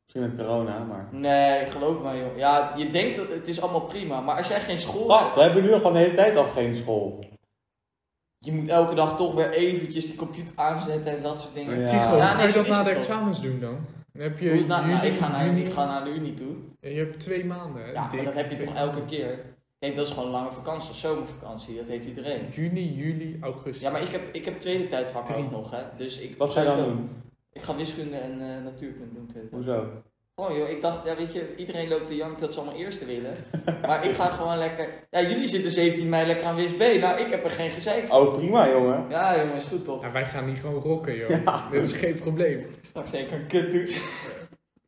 Misschien 0.04 0.36
met 0.36 0.46
corona, 0.46 0.78
maar... 0.78 1.08
Nee, 1.10 1.66
geloof 1.66 2.02
me 2.02 2.18
joh. 2.18 2.36
Ja, 2.36 2.72
je 2.76 2.90
denkt 2.90 3.16
dat 3.16 3.28
het 3.28 3.48
is 3.48 3.60
allemaal 3.60 3.80
prima, 3.80 4.20
maar 4.20 4.36
als 4.36 4.48
jij 4.48 4.60
geen 4.60 4.78
school 4.78 5.08
Fuck, 5.10 5.20
hebt, 5.24 5.34
we 5.34 5.42
hebben 5.42 5.62
nu 5.62 5.72
al 5.72 5.78
gewoon 5.78 5.92
de 5.92 5.98
hele 5.98 6.14
tijd 6.14 6.36
al 6.36 6.44
geen 6.44 6.74
school. 6.74 7.24
je 8.38 8.52
moet 8.52 8.68
elke 8.68 8.94
dag 8.94 9.16
toch 9.16 9.34
weer 9.34 9.50
eventjes 9.50 10.06
die 10.06 10.14
computer 10.14 10.54
aanzetten 10.56 11.16
en 11.16 11.22
dat 11.22 11.40
soort 11.40 11.54
dingen. 11.54 11.80
Ja. 11.80 11.86
Tigo, 11.86 12.16
Ja, 12.16 12.26
ga 12.26 12.42
je 12.46 12.52
dat 12.52 12.66
na 12.66 12.82
de 12.82 12.90
examens 12.90 13.40
doen 13.40 13.60
dan? 13.60 13.86
Heb 14.12 14.38
je 14.38 14.50
Hoe- 14.50 14.66
nou, 14.66 14.86
nou, 14.86 15.06
ik, 15.06 15.16
ga 15.16 15.28
naar, 15.30 15.44
juni- 15.46 15.64
ik 15.64 15.72
ga 15.72 15.84
naar 15.86 16.04
de 16.04 16.10
Unie 16.10 16.34
toe. 16.34 16.54
en 16.80 16.90
je 16.90 16.98
hebt 16.98 17.20
twee 17.20 17.44
maanden. 17.44 17.82
hè? 17.84 17.92
Ja, 17.92 18.08
maar 18.14 18.24
dat 18.24 18.34
heb 18.34 18.50
je 18.50 18.64
toch 18.64 18.74
elke 18.74 19.04
keer. 19.04 19.38
Kijk, 19.78 19.96
dat 19.96 20.06
is 20.06 20.12
gewoon 20.12 20.30
lange 20.30 20.50
vakantie 20.52 20.90
of 20.90 20.96
zomervakantie, 20.96 21.76
dat 21.76 21.86
heeft 21.86 22.06
iedereen. 22.06 22.48
Juni, 22.52 22.92
juli, 22.94 23.38
augustus. 23.40 23.80
Ja, 23.80 23.90
maar 23.90 24.02
ik 24.02 24.08
heb, 24.08 24.34
ik 24.34 24.44
heb 24.44 24.58
tweede 24.60 24.86
tijdvakken 24.86 25.34
Drie. 25.34 25.44
ook 25.46 25.50
nog, 25.50 25.70
hè. 25.70 25.82
Dus 25.96 26.18
ik, 26.18 26.36
Wat 26.38 26.50
ga 26.50 26.60
je 26.62 26.66
dan 26.68 26.84
doen? 26.84 27.08
Ik 27.52 27.62
ga 27.62 27.76
wiskunde 27.76 28.16
en 28.16 28.32
eh, 28.40 28.62
natuurkunde 28.64 29.14
doen 29.14 29.26
tweede. 29.26 29.48
Hoezo? 29.50 30.02
Gewoon 30.40 30.58
joh, 30.58 30.68
ik 30.68 30.80
dacht, 30.80 31.04
ja 31.06 31.16
weet 31.16 31.32
je, 31.32 31.54
iedereen 31.56 31.88
loopt 31.88 32.06
te 32.06 32.16
janken 32.16 32.40
dat 32.40 32.54
ze 32.54 32.60
allemaal 32.60 32.78
eerste 32.78 33.04
willen. 33.04 33.36
maar 33.86 34.04
ik 34.04 34.12
ga 34.14 34.28
gewoon 34.38 34.58
lekker, 34.58 34.88
ja 35.10 35.20
jullie 35.22 35.48
zitten 35.48 35.70
17 35.70 36.08
mei 36.08 36.26
lekker 36.26 36.44
aan 36.46 36.54
WIS 36.56 36.74
B, 36.74 36.78
nou 36.78 37.20
ik 37.20 37.30
heb 37.30 37.44
er 37.44 37.50
geen 37.50 37.70
gezeik 37.70 38.06
van. 38.06 38.20
Oh, 38.26 38.34
prima 38.34 38.68
jongen. 38.70 39.06
Ja 39.08 39.38
jongen, 39.40 39.54
is 39.54 39.64
goed 39.64 39.84
toch? 39.84 40.02
Ja, 40.02 40.12
wij 40.12 40.24
gaan 40.24 40.46
niet 40.46 40.58
gewoon 40.60 40.82
rocken, 40.82 41.16
joh. 41.16 41.28
Ja. 41.44 41.68
Dit 41.70 41.82
is 41.82 41.92
geen 41.92 42.14
probleem. 42.18 42.66
Straks 42.80 43.10
zeker 43.10 43.32
een 43.36 43.46
kuttoets. 43.46 44.00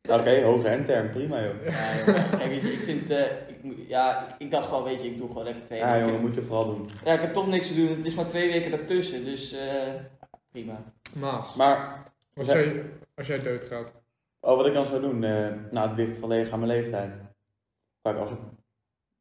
Oké, 0.09 0.41
hoge 0.43 0.67
en 0.67 0.85
term, 0.85 1.09
prima 1.11 1.43
joh. 1.43 1.65
Ja, 1.65 2.05
jongen. 2.05 2.29
Kijk, 2.29 2.49
weet 2.49 2.61
je, 2.63 2.71
ik 2.71 2.79
vind, 2.83 3.09
eh, 3.09 3.19
ik, 3.47 3.57
ja, 3.87 4.21
ik, 4.27 4.35
ik 4.37 4.51
dacht 4.51 4.67
gewoon, 4.67 4.83
weet 4.83 5.01
je, 5.01 5.07
ik 5.07 5.17
doe 5.17 5.27
gewoon 5.27 5.43
lekker 5.43 5.63
twee 5.65 5.79
Ja 5.79 5.91
weken. 5.93 6.05
jongen, 6.07 6.21
moet 6.21 6.35
je 6.35 6.41
vooral 6.41 6.65
doen. 6.65 6.89
Ja, 7.05 7.13
ik 7.13 7.21
heb 7.21 7.33
toch 7.33 7.47
niks 7.47 7.67
te 7.67 7.75
doen, 7.75 7.87
het 7.89 8.05
is 8.05 8.15
maar 8.15 8.27
twee 8.27 8.51
weken 8.51 8.71
daartussen, 8.71 9.25
dus 9.25 9.53
eh, 9.53 9.67
prima. 10.51 10.83
Maas, 11.17 11.55
Maar, 11.55 12.03
wat 12.33 12.47
Ja. 12.47 12.51
zou 12.53 12.63
je, 12.65 12.83
als 13.15 13.27
jij 13.27 13.39
doodgaat? 13.39 13.91
Oh, 14.43 14.55
wat 14.57 14.65
ik 14.65 14.73
dan 14.73 14.85
zou 14.85 15.01
doen, 15.01 15.23
eh 15.23 15.53
nou, 15.71 15.87
het 15.89 15.97
ligt 15.97 16.17
volledig 16.19 16.51
aan 16.51 16.59
mijn 16.59 16.71
leeftijd. 16.71 17.13
Kijk, 18.01 18.17
als 18.17 18.31
ik 18.31 18.37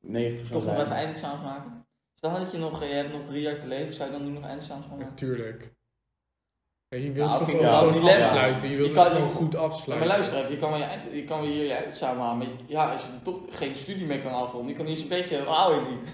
90 0.00 0.46
zou 0.46 0.60
Toch 0.62 0.72
nog 0.72 0.80
even 0.82 0.96
eindexamens 0.96 1.42
maken? 1.42 1.86
Stel 2.14 2.32
dat 2.38 2.50
je 2.50 2.58
nog, 2.58 2.82
eh, 2.82 2.88
je 2.88 2.94
hebt 2.94 3.12
nog 3.12 3.24
drie 3.24 3.42
jaar 3.42 3.60
te 3.60 3.66
leven, 3.66 3.94
zou 3.94 4.10
je 4.12 4.18
dan 4.18 4.26
nu 4.26 4.32
nog 4.32 4.44
eindexamens 4.44 4.86
gaan 4.86 4.96
maken? 4.98 5.12
Natuurlijk. 5.12 5.72
Ja, 6.88 6.98
je 6.98 7.12
wilt 7.12 7.28
Nou, 7.28 7.38
toch 7.38 7.60
wel 7.60 7.78
gewoon 7.88 8.04
lekker. 8.04 8.24
afsluiten. 8.24 8.68
Je 8.68 8.76
wilt 8.76 8.90
Je 8.92 8.98
het 8.98 9.06
kan- 9.08 9.16
gewoon 9.16 9.30
goed 9.34 9.52
Ja, 9.52 9.58
afsluiten. 9.58 9.98
maar 10.08 10.16
luister 10.16 10.38
even, 10.38 10.50
je 10.52 10.56
kan 10.58 10.70
wel, 10.70 10.78
je, 10.78 10.84
eind- 10.84 11.12
je 11.12 11.24
kan 11.24 11.40
wel 11.40 11.48
hier 11.50 11.64
je 11.64 11.72
eindexamen 11.72 12.22
halen, 12.22 12.38
maar 12.38 12.56
ja, 12.66 12.92
als 12.92 13.02
je 13.04 13.08
toch 13.22 13.38
geen 13.58 13.76
studie 13.76 14.06
meer 14.06 14.20
kan 14.20 14.32
afronden, 14.32 14.68
je 14.70 14.76
kan 14.76 14.86
eerst 14.86 15.02
een 15.02 15.08
beetje, 15.08 15.36
dan 15.38 15.46
hou 15.46 15.74
je 15.74 15.80
het 15.80 15.88
niet. 15.90 16.10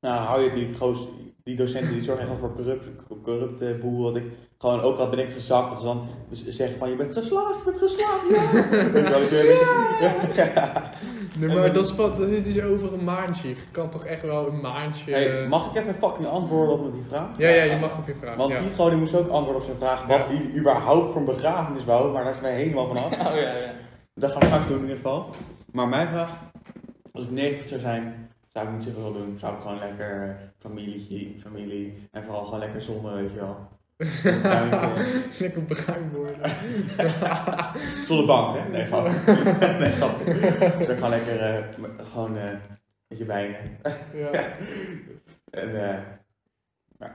Nou, 0.00 0.24
hou 0.24 0.42
je 0.42 0.50
het 0.50 0.58
niet. 0.58 0.76
Goos, 0.76 1.06
die 1.42 1.56
docenten 1.56 1.92
die 1.92 2.02
zorgen 2.02 2.26
wel 2.26 2.36
voor 2.36 2.52
corrupt, 2.54 3.06
corrupte 3.22 3.78
boel. 3.80 4.02
Dat 4.02 4.16
ik 4.16 4.32
gewoon, 4.58 4.80
ook 4.80 4.98
al 4.98 5.08
ben 5.08 5.18
ik 5.18 5.32
gezakt, 5.32 5.68
dat 5.68 5.78
ze 5.78 5.84
dan 5.84 6.08
zeggen 6.30 6.78
van 6.78 6.90
je 6.90 6.96
bent 6.96 7.12
geslaagd, 7.12 7.54
je 7.56 7.62
bent 7.64 7.78
geslaagd, 7.78 8.28
ja. 10.36 10.92
Nee, 11.38 11.56
maar 11.56 11.72
dat 11.72 11.84
is, 11.84 11.96
dat 11.96 12.18
is 12.20 12.54
dus 12.54 12.62
over 12.62 12.92
een 12.92 13.04
maandje. 13.04 13.48
Je 13.48 13.56
kan 13.70 13.90
toch 13.90 14.04
echt 14.04 14.22
wel 14.22 14.46
een 14.46 14.60
maandje... 14.60 15.12
Hey, 15.12 15.46
mag 15.48 15.70
ik 15.70 15.82
even 15.82 15.94
fucking 15.94 16.26
antwoorden 16.26 16.78
op 16.86 16.92
die 16.92 17.02
vraag? 17.08 17.28
Ja, 17.36 17.48
ja, 17.48 17.62
je 17.62 17.78
mag 17.78 17.98
op 17.98 18.06
je 18.06 18.14
vraag. 18.14 18.34
Want 18.34 18.52
ja. 18.52 18.58
die 18.58 18.70
gewoon 18.70 18.90
die 18.90 18.98
moest 18.98 19.14
ook 19.14 19.28
antwoorden 19.28 19.56
op 19.56 19.64
zijn 19.68 19.76
vraag 19.76 20.06
wat 20.06 20.18
Ja. 20.18 20.26
hij 20.26 20.50
überhaupt 20.56 21.12
voor 21.12 21.20
een 21.20 21.26
begrafenis 21.26 21.84
wou, 21.84 22.12
maar 22.12 22.24
daar 22.24 22.32
zijn 22.32 22.44
wij 22.44 22.54
helemaal 22.54 22.86
vanaf. 22.86 23.06
Oh 23.28 23.34
ja, 23.34 23.56
ja. 23.56 23.72
Dat 24.14 24.30
gaan 24.30 24.40
we 24.40 24.46
straks 24.46 24.66
doen 24.68 24.76
in 24.76 24.82
ieder 24.82 24.96
geval. 24.96 25.28
Maar 25.72 25.88
mijn 25.88 26.08
vraag, 26.08 26.30
als 27.12 27.24
ik 27.24 27.30
90 27.30 27.68
zou 27.68 27.80
zijn, 27.80 28.30
zou 28.52 28.66
ik 28.66 28.72
niet 28.72 28.82
zoveel 28.82 29.12
doen. 29.12 29.36
Zou 29.40 29.54
ik 29.54 29.60
gewoon 29.60 29.78
lekker 29.78 30.28
eh, 30.28 30.34
familie, 30.58 31.36
familie 31.42 32.08
en 32.10 32.24
vooral 32.24 32.44
gewoon 32.44 32.58
lekker 32.58 32.82
zonder, 32.82 33.14
weet 33.14 33.32
je 33.32 33.38
wel. 33.38 33.56
Een 33.98 34.40
tuintje. 34.42 35.20
Lekker 35.40 35.62
bruin 35.62 36.10
worden. 36.10 36.50
Zonder 38.06 38.26
bank, 38.26 38.58
hè? 38.58 38.68
Nee, 38.68 38.84
grap. 38.84 39.06
nee, 39.80 39.90
grap. 39.90 40.20
Ik 40.20 40.86
gewoon 40.94 41.10
lekker, 41.10 41.40
eh, 41.40 41.64
m- 41.78 42.04
gewoon, 42.04 42.36
eh, 42.38 42.50
met 43.08 43.18
je 43.18 43.24
bijnen. 43.24 43.58
ja. 44.12 44.30
En, 45.50 45.68
eh, 45.90 45.98
ja. 46.98 47.14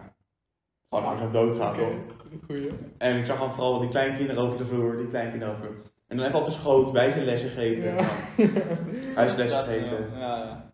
Gewoon 0.89 1.03
langzaam 1.05 1.31
doodgaan, 1.31 1.75
toch? 1.75 1.91
goeie. 2.47 2.69
En 2.97 3.17
ik 3.17 3.25
zag 3.25 3.37
gewoon 3.37 3.53
vooral 3.53 3.79
die 3.79 3.89
kleinkinderen 3.89 4.43
over 4.43 4.57
de 4.57 4.65
vloer, 4.65 4.97
die 4.97 5.07
kleinkinderen 5.07 5.53
over. 5.55 5.67
En 6.07 6.17
dan 6.17 6.25
even 6.25 6.39
op 6.39 6.45
de 6.45 6.51
schoot, 6.51 6.91
wijzenlessen 6.91 7.49
geven. 7.49 7.95
Ja. 7.95 8.03
Huislessen 9.15 9.57
Ja, 9.57 9.63
geven. 9.63 10.09
Ja, 10.19 10.37
ja. 10.37 10.72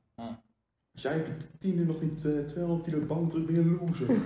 Jij 1.02 1.16
op 1.16 1.26
tiende 1.60 1.84
nog 1.86 2.02
niet 2.02 2.26
eh, 2.26 2.32
200 2.46 2.84
kilo 2.90 3.06
bankdruk 3.06 3.46
ben 3.46 3.56
je 3.56 3.62
een 3.62 3.80
loser. 3.82 4.08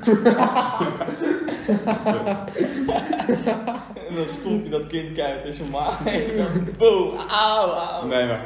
En 4.07 4.15
dan 4.15 4.25
stomp 4.25 4.63
je 4.63 4.69
dat 4.69 4.87
kind 4.87 5.19
uit 5.19 5.45
in 5.45 5.53
zijn 5.53 5.69
maag. 5.69 6.05
En 6.05 6.37
dan 6.37 6.67
boom, 6.77 7.15
auw, 7.17 7.67
auw. 7.67 8.05
Nee, 8.07 8.27
maar 8.27 8.45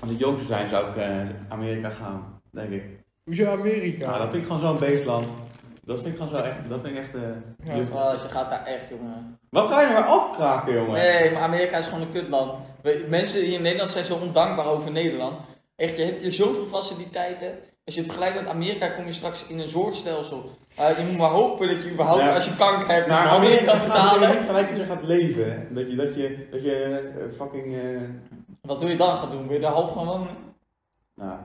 als 0.00 0.10
ik 0.10 0.18
jong 0.18 0.36
zou 0.36 0.46
zijn, 0.46 0.70
zou 0.70 0.88
ik 0.88 0.96
eh, 0.96 1.20
Amerika 1.48 1.90
gaan, 1.90 2.40
denk 2.50 2.70
ik. 2.70 2.84
Hoezo 3.24 3.46
Amerika? 3.50 4.12
Ja, 4.12 4.18
dat 4.18 4.30
vind 4.30 4.42
ik 4.42 4.46
gewoon 4.48 4.60
zo'n 4.60 4.78
beestland. 4.78 5.28
Dat 5.84 6.00
vind 6.02 6.14
ik 6.14 6.20
gewoon 6.20 6.34
zo 6.36 6.42
echt, 6.42 6.68
dat 6.68 6.80
vind 6.82 6.96
ik 6.96 7.02
echt... 7.02 7.14
eh, 7.14 7.20
Ja. 7.64 7.74
dus- 7.74 7.88
Oh, 7.90 8.12
je 8.22 8.28
gaat 8.28 8.50
daar 8.50 8.64
echt, 8.64 8.88
jongen. 8.88 9.38
Wat 9.50 9.68
ga 9.68 9.80
je 9.80 9.86
nou 9.86 9.98
maar 10.00 10.08
afkraken, 10.08 10.72
jongen? 10.74 10.92
Nee, 10.92 11.30
maar 11.30 11.42
Amerika 11.42 11.76
is 11.76 11.86
gewoon 11.86 12.00
een 12.00 12.12
kutland. 12.12 12.52
Mensen 13.08 13.40
hier 13.40 13.54
in 13.54 13.62
Nederland 13.62 13.90
zijn 13.90 14.04
zo 14.04 14.14
ondankbaar 14.14 14.66
over 14.66 14.90
Nederland. 14.90 15.34
Echt, 15.80 15.96
je 15.96 16.02
hebt 16.04 16.20
hier 16.20 16.32
zoveel 16.32 16.66
faciliteiten. 16.66 17.48
Als 17.84 17.94
je 17.94 18.00
het 18.00 18.10
vergelijkt 18.10 18.40
met 18.40 18.48
Amerika, 18.50 18.88
kom 18.88 19.06
je 19.06 19.12
straks 19.12 19.44
in 19.46 19.58
een 19.58 19.68
zorgstelsel. 19.68 20.50
Uh, 20.80 20.98
je 20.98 21.04
moet 21.04 21.16
maar 21.18 21.30
hopen 21.30 21.68
dat 21.68 21.82
je 21.82 21.90
überhaupt, 21.90 22.22
Ja. 22.22 22.34
als 22.34 22.44
je 22.44 22.56
kanker 22.56 22.88
hebt, 22.88 23.06
Naar 23.06 23.28
Amerika 23.28 23.64
kan 23.76 23.80
betalen. 23.80 24.28
je 24.30 24.36
niet 24.38 24.46
gelijk 24.46 24.68
dat 24.68 24.76
je 24.76 24.84
gaat 24.84 25.02
leven. 25.02 25.52
hè. 25.52 25.72
Dat 25.74 25.90
je, 25.90 25.96
dat 25.96 26.14
je, 26.14 26.46
dat 26.50 26.62
je 26.62 26.74
eh, 27.18 27.36
fucking... 27.36 27.74
eh, 27.74 27.80
Wat 28.62 28.80
wil 28.80 28.88
je 28.90 28.96
dan 28.96 29.16
gaan 29.16 29.30
doen? 29.30 29.46
Wil 29.46 29.54
je 29.56 29.62
daar 29.62 29.72
half 29.72 29.92
gaan 29.92 30.06
wonen? 30.06 30.36
nou, 31.14 31.38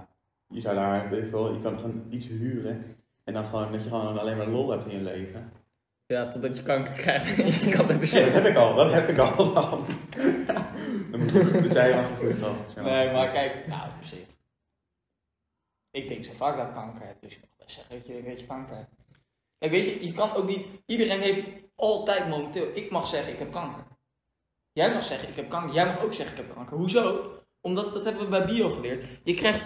je 0.48 0.60
zou 0.62 0.76
daar, 0.76 1.10
weet 1.10 1.24
ik 1.24 1.30
veel, 1.30 1.54
je 1.54 1.62
kan 1.62 1.76
gewoon 1.80 2.04
iets 2.10 2.28
huren. 2.28 2.84
En 3.24 3.34
dan 3.34 3.45
gewoon, 3.45 3.71
dat 3.71 3.84
je 3.84 3.89
gewoon 3.89 4.19
alleen 4.19 4.38
maar 4.38 4.48
lol 4.48 4.69
hebt 4.69 4.86
in 4.86 4.98
je 4.98 5.04
leven. 5.04 5.52
Ja, 6.08 6.28
totdat 6.28 6.58
je 6.58 6.63
kanker 6.63 6.93
krijgt 6.93 7.39
en 7.39 7.45
je 7.69 7.76
kan 7.76 7.88
de 7.88 7.93
Ja, 8.02 8.24
dat 8.24 8.34
heb 8.34 8.45
ik 8.45 8.56
al, 8.58 8.76
dat 8.76 8.93
heb 8.93 9.10
ik 9.10 9.17
al 9.19 9.54
dan. 11.17 11.28
dan 11.34 11.43
moet 11.43 11.54
je, 11.54 11.62
dus 11.62 11.73
jij 11.73 11.95
mag 11.95 12.17
goed 12.17 12.39
dan. 12.39 12.56
Nee, 12.84 13.12
maar 13.12 13.32
kijk, 13.32 13.67
nou 13.67 13.89
op 13.97 14.04
zich. 14.04 14.25
Ik 15.91 16.08
denk 16.08 16.25
zo 16.25 16.32
vaak 16.34 16.58
dat 16.58 16.67
ik 16.67 16.73
kanker 16.73 17.06
heb, 17.08 17.21
dus 17.21 17.34
je 17.34 17.39
mag 17.41 17.49
best 17.58 17.75
zeggen 17.75 17.95
dat 17.95 18.08
je, 18.08 18.23
dat 18.23 18.39
je 18.39 18.45
kanker 18.45 18.75
hebt. 18.75 18.89
Kijk, 19.58 19.71
weet 19.71 19.86
je, 19.86 20.06
je 20.06 20.12
kan 20.12 20.34
ook 20.34 20.47
niet, 20.47 20.65
iedereen 20.86 21.21
heeft 21.21 21.47
altijd 21.75 22.30
momenteel, 22.30 22.67
ik 22.73 22.91
mag 22.91 23.08
zeggen 23.08 23.34
ik 23.34 23.39
heb 23.39 23.51
kanker. 23.51 23.84
Jij 24.71 24.93
mag 24.93 25.04
zeggen 25.04 25.30
ik 25.30 25.36
heb 25.36 25.49
kanker, 25.49 25.73
jij 25.73 25.86
mag 25.86 26.01
ook 26.01 26.13
zeggen 26.13 26.38
ik 26.38 26.45
heb 26.45 26.56
kanker. 26.56 26.78
Hoezo? 26.78 27.32
Omdat, 27.62 27.93
dat 27.93 28.04
hebben 28.04 28.23
we 28.23 28.30
bij 28.30 28.45
bio 28.45 28.69
geleerd. 28.69 29.06
Je 29.23 29.34
krijgt, 29.34 29.63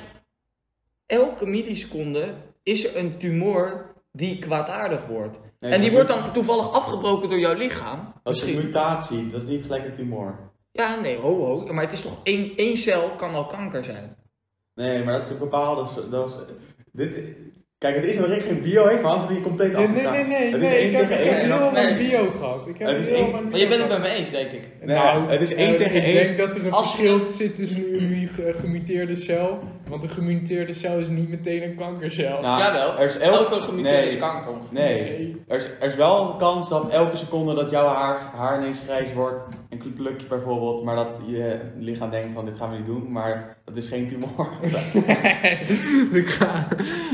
elke 1.05 1.45
milliseconde 1.45 2.35
is 2.63 2.85
er 2.85 2.97
een 2.97 3.17
tumor 3.17 3.95
die 4.11 4.39
kwaadaardig 4.39 5.05
wordt. 5.05 5.39
Nee, 5.59 5.71
en 5.71 5.81
die 5.81 5.91
wordt 5.91 6.07
dan 6.07 6.33
toevallig 6.33 6.71
afgebroken 6.71 7.29
door 7.29 7.39
jouw 7.39 7.53
lichaam. 7.53 8.13
Dat 8.23 8.35
is 8.35 8.41
een 8.41 8.55
mutatie, 8.55 9.29
dat 9.29 9.41
is 9.41 9.47
niet 9.47 9.61
gelijk 9.61 9.85
een 9.85 9.95
tumor. 9.95 10.48
Ja, 10.71 10.99
nee, 10.99 11.17
ho 11.17 11.35
ho. 11.45 11.73
Maar 11.73 11.83
het 11.83 11.93
is 11.93 12.01
toch 12.01 12.19
één, 12.23 12.51
één 12.55 12.77
cel 12.77 13.09
kan 13.09 13.33
al 13.33 13.45
kanker 13.45 13.83
zijn. 13.83 14.15
Nee, 14.75 15.03
maar 15.03 15.13
dat 15.13 15.23
is 15.25 15.29
een 15.29 15.37
bepaalde. 15.37 16.09
Dat 16.09 16.29
is, 16.29 16.35
dit, 16.91 17.35
kijk, 17.77 17.95
het 17.95 18.05
is 18.05 18.17
dat 18.17 18.27
Rick 18.27 18.41
geen 18.41 18.61
bio 18.61 18.87
heeft, 18.87 19.01
maar 19.01 19.11
anders 19.11 19.31
hij 19.31 19.41
compleet 19.41 19.71
Nee, 19.71 19.87
nee, 19.87 19.95
afgedaan. 20.07 20.13
nee, 20.13 20.23
nee, 20.39 20.51
Het 20.53 20.61
is 20.61 20.67
nee. 20.69 20.77
één 20.77 20.89
Ik 20.91 20.95
heb, 20.97 21.07
tegen 21.07 21.23
ik 21.23 21.29
heb 21.29 21.39
één. 21.39 21.51
heel 21.61 21.71
Nee. 21.71 21.83
lang 21.83 21.97
bio 21.97 22.31
gehad. 22.31 22.67
Ik 22.67 22.77
heb 22.77 22.87
Het 22.87 22.97
is 22.97 23.07
één- 23.07 23.31
lang 23.31 23.49
Maar 23.49 23.59
je 23.59 23.67
bent 23.67 23.79
het 23.81 23.89
bio 23.89 23.99
met 23.99 24.07
me 24.09 24.15
eens, 24.17 24.29
denk 24.29 24.51
ik. 24.51 24.61
Nee, 24.81 24.95
Nou, 24.95 25.29
het 25.31 25.41
is 25.41 25.53
één 25.53 25.71
eh, 25.73 25.77
tegen 25.77 25.95
ik 25.97 26.03
één. 26.03 26.13
denk 26.13 26.37
dat 26.37 26.55
er 26.55 26.65
een 26.65 26.73
verschil 26.73 27.29
zit 27.29 27.55
tussen 27.55 27.93
een 27.93 28.53
gemuteerde 28.53 29.15
cel. 29.15 29.59
Want 29.89 30.03
een 30.03 30.09
gemuteerde 30.09 30.73
cel 30.73 30.97
is 30.97 31.07
niet 31.07 31.29
meteen 31.29 31.63
een 31.63 31.75
kankercel. 31.75 32.41
Nou, 32.41 32.59
Jawel, 32.61 32.97
er 32.97 33.05
is 33.05 33.17
elk- 33.17 33.33
elke 33.33 33.61
gemuteerde 33.61 33.97
nee. 33.97 34.07
is 34.07 34.17
kanker 34.17 34.51
ongeveer. 34.51 34.79
Nee, 34.79 35.41
er 35.47 35.55
is, 35.57 35.65
er 35.79 35.87
is 35.87 35.95
wel 35.95 36.31
een 36.31 36.37
kans 36.37 36.69
dat 36.69 36.91
elke 36.91 37.15
seconde 37.15 37.53
dat 37.55 37.69
jouw 37.69 37.87
haar, 37.87 38.31
haar 38.35 38.59
ineens 38.59 38.79
grijs 38.85 39.13
wordt, 39.13 39.55
een 39.69 39.93
plukje 39.93 40.27
bijvoorbeeld, 40.27 40.83
maar 40.83 40.95
dat 40.95 41.07
je 41.25 41.59
lichaam 41.77 42.09
denkt 42.09 42.33
van 42.33 42.45
dit 42.45 42.57
gaan 42.57 42.69
we 42.71 42.77
niet 42.77 42.85
doen, 42.85 43.11
maar 43.11 43.57
dat 43.65 43.75
is 43.75 43.87
geen 43.87 44.07
tumor. 44.07 44.49
ik 46.21 46.29
ga. 46.29 46.67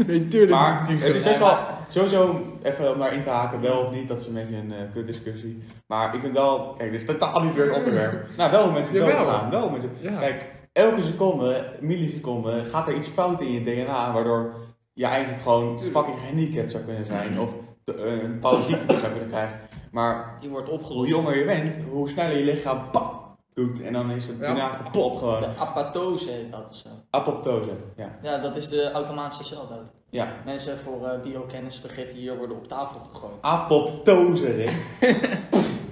Nee, 0.08 0.28
tuurlijk. 0.28 0.52
maar 0.52 0.86
niet. 0.90 1.04
het 1.04 1.16
is 1.16 1.24
best 1.24 1.40
wel, 1.40 1.58
sowieso, 1.90 2.42
even 2.64 2.94
om 2.94 3.00
daar 3.00 3.14
in 3.14 3.24
te 3.24 3.30
haken, 3.30 3.62
wel 3.62 3.80
of 3.80 3.92
niet, 3.92 4.08
dat 4.08 4.22
is 4.22 4.28
een 4.28 4.34
beetje 4.34 4.56
een 4.56 4.72
uh, 4.72 4.94
kutdiscussie. 4.94 5.64
Maar 5.88 6.16
ik 6.16 6.22
vind 6.22 6.34
wel, 6.34 6.74
kijk, 6.78 6.92
dit 6.92 7.00
is 7.00 7.06
totaal 7.06 7.44
niet 7.44 7.54
weer 7.56 7.66
het 7.66 7.78
onderwerp. 7.78 8.26
Nou, 8.38 8.52
wel 8.52 8.72
mensen 8.72 8.94
Jawel. 8.94 9.18
doodgaan, 9.18 9.50
wel 9.50 9.70
mensen. 9.70 9.90
Ja. 10.00 10.20
Kijk, 10.20 10.46
elke 10.76 11.04
seconde, 11.04 11.66
milliseconde, 11.80 12.64
gaat 12.66 12.88
er 12.88 12.94
iets 12.96 13.08
fout 13.08 13.42
in 13.42 13.52
je 13.52 13.64
DNA, 13.64 14.14
waardoor 14.14 14.54
je 14.94 15.06
eigenlijk 15.06 15.42
gewoon 15.44 15.80
fucking 15.80 16.20
gehandicapt 16.20 16.72
zou 16.72 16.84
kunnen 16.84 17.06
zijn, 17.06 17.40
of 17.40 17.52
de- 17.84 17.94
eh, 17.94 18.24
een 18.24 18.32
bepaalde 18.34 18.64
ziekte 18.64 18.98
zou 19.00 19.12
kunnen 19.12 19.30
krijgen. 19.30 19.60
Maar 19.92 20.38
Die 20.40 20.50
wordt 20.50 20.70
hoe 20.88 21.08
jonger 21.08 21.38
je 21.38 21.46
bent, 21.46 21.74
hoe 21.92 22.10
sneller 22.10 22.38
je 22.38 22.44
lichaam 22.44 22.90
pap 22.92 23.14
doet 23.54 23.82
en 23.82 23.94
dan 23.94 24.12
is 24.12 24.28
het 24.28 24.36
Ja. 24.40 24.46
daarna 24.46 24.70
kapot 24.70 25.18
gewoon. 25.18 25.40
De 25.42 25.48
apoptose 25.58 26.32
heet 26.32 26.52
dat 26.52 26.70
of 26.70 26.76
zo. 26.76 26.90
Apoptose, 27.10 27.70
ja. 27.96 28.18
Ja, 28.22 28.38
dat 28.38 28.56
is 28.56 28.70
de 28.70 28.92
automatische 28.92 29.44
celdood. 29.44 29.86
Ja. 30.10 30.28
Mensen 30.46 30.78
voor 30.78 31.08
eh 31.08 31.22
biokennisbegrippen 31.22 32.16
hier 32.16 32.38
worden 32.38 32.58
op 32.58 32.68
tafel 32.68 33.00
gegooid. 33.00 33.34
Apoptose, 33.42 34.46
Rick. 34.46 34.74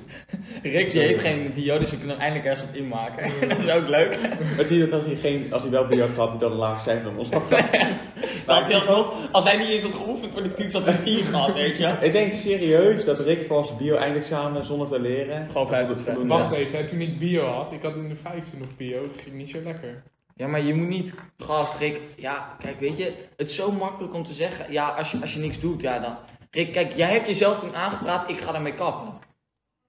Rick 0.63 0.91
die 0.91 1.01
heeft 1.01 1.21
geen 1.21 1.51
bio, 1.53 1.77
dus 1.77 1.89
we 1.89 1.97
kunnen 1.97 2.15
hem 2.15 2.25
eindelijk 2.25 2.49
ergens 2.49 2.69
op 2.69 2.75
inmaken. 2.75 3.31
dat 3.49 3.57
is 3.57 3.69
ook 3.69 3.87
leuk. 3.87 4.19
Maar 4.55 4.65
zie 4.65 4.77
je 4.77 4.83
dat 4.83 4.93
als 4.93 5.05
hij, 5.05 5.15
geen, 5.15 5.53
als 5.53 5.61
hij 5.61 5.71
wel 5.71 5.87
bio 5.87 6.07
had 6.15 6.29
hij 6.29 6.37
dan 6.37 6.51
een 6.51 6.57
laag 6.57 6.81
cijfer 6.81 7.03
dan 7.03 7.17
ons 7.17 7.29
had? 7.29 7.49
Maar 8.45 8.83
als 9.31 9.43
hij 9.45 9.57
niet 9.57 9.67
eens 9.67 9.83
had 9.83 9.93
geoefend 9.93 10.31
voor 10.31 10.43
de 10.43 10.53
toets, 10.53 10.73
had 10.73 10.85
hij 10.85 10.97
10 11.03 11.25
gehad, 11.25 11.53
weet 11.53 11.77
je. 11.77 11.97
Ik 12.01 12.11
denk 12.11 12.33
serieus 12.33 13.05
dat 13.05 13.19
Rick 13.19 13.45
voor 13.47 13.65
zijn 13.65 13.77
bio-eindexamen 13.77 14.65
zonder 14.65 14.87
te 14.87 14.99
leren... 14.99 15.49
Gewoon 15.49 15.67
vijf 15.67 15.87
dat 15.87 15.97
uit 15.97 16.05
voldoende- 16.05 16.33
Wacht 16.33 16.53
even, 16.53 16.77
hè, 16.77 16.87
toen 16.87 17.01
ik 17.01 17.19
bio 17.19 17.45
had, 17.45 17.71
ik 17.71 17.81
had 17.81 17.95
in 17.95 18.09
de 18.09 18.15
vijfde 18.15 18.57
nog 18.57 18.67
bio, 18.77 19.01
dat 19.01 19.21
ging 19.21 19.35
niet 19.35 19.49
zo 19.49 19.59
lekker. 19.63 20.03
Ja, 20.35 20.47
maar 20.47 20.61
je 20.61 20.73
moet 20.73 20.87
niet, 20.87 21.13
gast, 21.37 21.75
Rick, 21.79 21.99
ja, 22.15 22.55
kijk, 22.59 22.79
weet 22.79 22.97
je, 22.97 23.13
het 23.37 23.47
is 23.47 23.55
zo 23.55 23.71
makkelijk 23.71 24.13
om 24.13 24.23
te 24.23 24.33
zeggen, 24.33 24.71
ja, 24.71 24.87
als 24.89 25.11
je, 25.11 25.17
als 25.21 25.33
je 25.33 25.39
niks 25.39 25.59
doet, 25.59 25.81
ja, 25.81 25.99
dan... 25.99 26.15
Rick, 26.51 26.71
kijk, 26.71 26.91
jij 26.91 27.09
hebt 27.11 27.27
jezelf 27.27 27.59
toen 27.59 27.75
aangepraat, 27.75 28.29
ik 28.29 28.39
ga 28.41 28.53
ermee 28.53 28.73
kappen. 28.73 29.13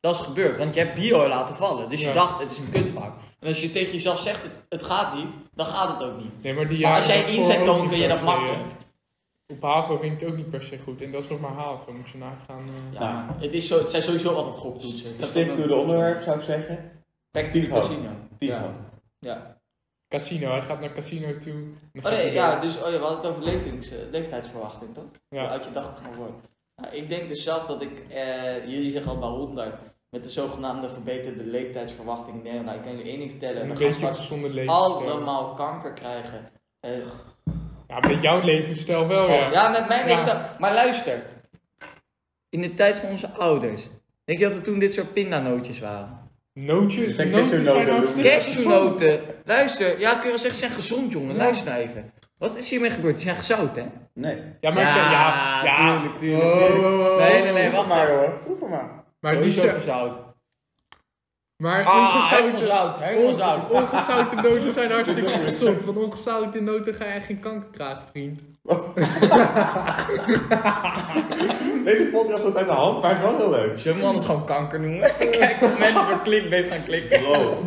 Dat 0.05 0.14
is 0.14 0.21
gebeurd, 0.21 0.59
want 0.59 0.75
je 0.75 0.81
hebt 0.81 0.95
bio 0.95 1.29
laten 1.29 1.55
vallen, 1.55 1.88
dus 1.88 2.01
je 2.01 2.07
Ja. 2.07 2.12
dacht, 2.12 2.40
het 2.40 2.51
is 2.51 2.59
een 2.59 2.71
kutvak. 2.71 3.12
En 3.40 3.49
als 3.49 3.61
je 3.61 3.71
tegen 3.71 3.93
jezelf 3.93 4.21
zegt, 4.21 4.43
het, 4.43 4.53
het 4.69 4.83
gaat 4.83 5.14
niet, 5.14 5.31
dan 5.55 5.67
gaat 5.67 5.99
het 5.99 6.09
ook 6.09 6.19
niet. 6.19 6.43
Nee, 6.43 6.55
maar 6.55 6.69
die 6.69 6.81
Maar 6.83 6.95
als 6.97 7.07
jij 7.07 7.25
inzet, 7.37 7.59
ook 7.61 7.67
dan 7.67 7.88
kun 7.88 7.99
je 7.99 8.09
dat 8.09 8.23
makkelijk. 8.23 8.61
Op 9.47 9.62
HAVO 9.62 9.99
ging 9.99 10.21
het 10.21 10.29
ook 10.31 10.37
niet 10.37 10.51
per 10.51 10.62
se 10.62 10.79
goed. 10.79 11.01
En 11.03 11.12
dat 11.12 11.23
is 11.23 11.29
nog 11.29 11.40
maar 11.40 11.53
HAVO, 11.53 11.93
moet 11.93 12.09
je 12.11 12.19
nagaan. 12.19 12.69
eh. 12.69 13.01
Ja, 13.01 13.37
het, 13.38 13.53
is 13.53 13.67
zo, 13.69 13.79
het 13.79 13.90
zijn 13.90 14.03
sowieso 14.03 14.35
altijd 14.35 14.57
goktoetsen. 14.57 15.17
To 15.19 15.27
ook- 15.27 15.57
de 15.69 15.75
onderwerp, 15.75 16.23
zou 16.23 16.38
ik 16.38 16.45
zeggen. 16.45 16.90
Gewoon. 17.33 17.69
casino. 17.81 18.09
Tien 18.38 18.49
Ja. 18.49 18.75
Ja. 19.19 19.57
Casino, 20.09 20.51
hij 20.51 20.62
gaat 20.62 20.81
naar 20.81 20.93
casino 20.93 21.38
toe. 21.38 21.62
Oh 22.03 22.11
nee, 22.11 22.33
ja, 22.33 22.61
dus 22.61 22.77
oh 22.83 22.90
ja, 22.90 22.99
we 22.99 23.05
hadden 23.05 23.17
het 23.17 23.27
over 23.27 23.43
eh, 23.93 24.11
leeftijdsverwachting, 24.11 24.95
toch? 24.95 25.05
Ja. 25.29 25.45
oud 25.47 25.64
je 25.64 25.73
dacht 25.73 25.88
het 25.88 25.99
gaan 26.01 26.14
worden. 26.17 26.37
Nou, 26.77 26.95
ik 26.95 27.09
denk 27.09 27.29
dus 27.29 27.43
zelf 27.43 27.67
dat 27.67 27.83
ik, 27.83 27.90
eh, 28.09 28.69
jullie 28.69 28.90
zeggen 28.90 29.11
al 29.11 29.19
bij 29.19 29.29
100, 29.29 29.75
met 30.14 30.24
de 30.24 30.31
zogenaamde 30.31 30.88
verbeterde 30.88 31.44
leeftijdsverwachting. 31.44 32.42
Nee, 32.42 32.61
nou, 32.61 32.77
ik 32.77 32.83
kan 32.83 32.92
jullie 32.96 33.11
één 33.11 33.18
ding 33.18 33.31
vertellen. 33.31 33.57
Een 33.62 33.68
We 33.68 33.74
gaan 33.74 33.79
beetje 33.79 33.94
straks 33.98 34.16
gezonde 34.18 34.48
levensstijl. 34.50 35.11
allemaal 35.11 35.55
kanker 35.55 35.92
krijgen. 35.92 36.50
Ja, 37.88 38.00
met 38.09 38.22
jouw 38.22 38.40
levensstijl 38.40 39.07
wel, 39.07 39.29
ja. 39.31 39.50
ja, 39.50 39.68
met 39.68 39.88
mijn 39.88 40.00
Ja. 40.00 40.07
leefstijl. 40.07 40.38
Maar 40.59 40.74
luister, 40.74 41.22
in 42.50 42.61
de 42.61 42.74
tijd 42.74 42.98
van 42.98 43.09
onze 43.11 43.31
ouders, 43.31 43.88
denk 44.24 44.38
je 44.38 44.44
dat 44.48 44.57
er 44.57 44.62
toen 44.62 44.79
dit 44.79 44.94
soort 44.94 45.12
pindanootjes 45.12 45.79
waren? 45.81 46.22
Nootjes, 46.53 46.98
noten 47.00 47.14
zijn 47.14 47.31
cashewnoten, 47.33 47.92
hartstikke 47.94 48.31
gezond. 48.31 48.44
Cashewnoten. 48.44 49.20
Luister, 49.44 49.98
ja, 50.00 50.11
kun 50.12 50.22
je 50.22 50.29
wel 50.29 50.38
zeggen, 50.38 50.61
ze 50.61 50.66
zijn 50.66 50.70
gezond, 50.81 51.12
jongen. 51.12 51.37
Luister 51.37 51.68
nou 51.70 51.83
even. 51.83 52.12
Wat 52.38 52.57
is 52.57 52.70
hiermee 52.70 52.90
gebeurd? 52.90 53.14
Die 53.14 53.24
zijn 53.24 53.37
gezout, 53.37 53.77
hè? 53.77 53.85
Nee. 54.14 54.42
Ja, 54.61 54.70
maar 54.70 54.83
Ja, 54.83 54.96
ja, 54.96 55.11
ja, 55.11 55.64
ja. 55.64 55.77
tuurlijk, 56.00 56.18
tuurlijk, 56.18 56.44
Oh, 56.55 56.66
tuurlijk. 56.66 56.85
oh, 56.85 57.00
oh, 57.11 57.16
Nee, 57.18 57.42
nee, 57.42 57.53
nee, 57.53 57.70
wacht 57.70 57.88
maar 57.88 58.09
hoor. 58.09 58.40
Oefen 58.48 58.68
maar. 58.68 59.04
Maar 59.25 59.41
die 59.41 59.51
zijn, 59.51 59.71
gezout. 59.71 60.19
maar 61.63 61.85
Ah, 61.85 62.31
helemaal 62.31 62.51
ongezouten, 62.53 62.67
zout, 62.69 62.99
helemaal 62.99 63.27
onge- 63.33 63.37
zout. 63.39 63.71
ongezouten 63.83 64.43
noten 64.43 64.73
zijn 64.73 64.91
hartstikke 64.91 65.31
gezond. 65.39 65.81
Van 65.85 65.97
ongezouten 65.97 66.65
noten 66.65 66.95
ga 66.95 67.05
je 67.05 67.11
echt 67.13 67.27
geen 67.27 67.41
kanker 67.41 67.69
krijgen, 67.71 68.03
vriend. 68.11 68.41
Deze 71.85 72.09
podcast 72.13 72.43
wordt 72.43 72.57
uit 72.57 72.67
de 72.67 72.73
hand, 72.73 73.03
maar 73.03 73.11
het 73.11 73.19
is 73.25 73.25
wel 73.31 73.37
heel 73.39 73.51
leuk. 73.51 73.79
Zullen 73.79 74.01
we 74.01 74.07
anders 74.07 74.27
gewoon 74.27 74.45
kanker 74.47 74.81
noemen? 74.81 75.13
Kijk, 75.31 75.57
of 75.63 75.79
mensen 75.79 76.05
voor 76.07 76.23
clickbait 76.23 76.67
gaan 76.71 76.85
klikken. 76.85 77.21
Bro. 77.21 77.65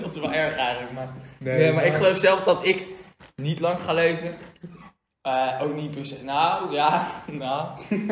dat 0.00 0.14
is 0.14 0.20
wel 0.20 0.32
erg 0.32 0.56
eigenlijk, 0.56 0.92
maar... 0.92 1.08
Nee, 1.38 1.58
Nee, 1.58 1.72
maar 1.72 1.84
ik 1.84 1.94
geloof 1.94 2.16
zelf 2.18 2.42
dat 2.42 2.66
ik 2.66 2.86
niet 3.42 3.60
lang 3.60 3.82
ga 3.82 3.92
leven. 3.92 4.34
Eh, 5.26 5.60
ook 5.62 5.74
niet 5.74 5.90
per 5.90 6.06
se. 6.06 6.24
Nou, 6.24 6.72
ja, 6.72 7.10
nou. 7.32 7.68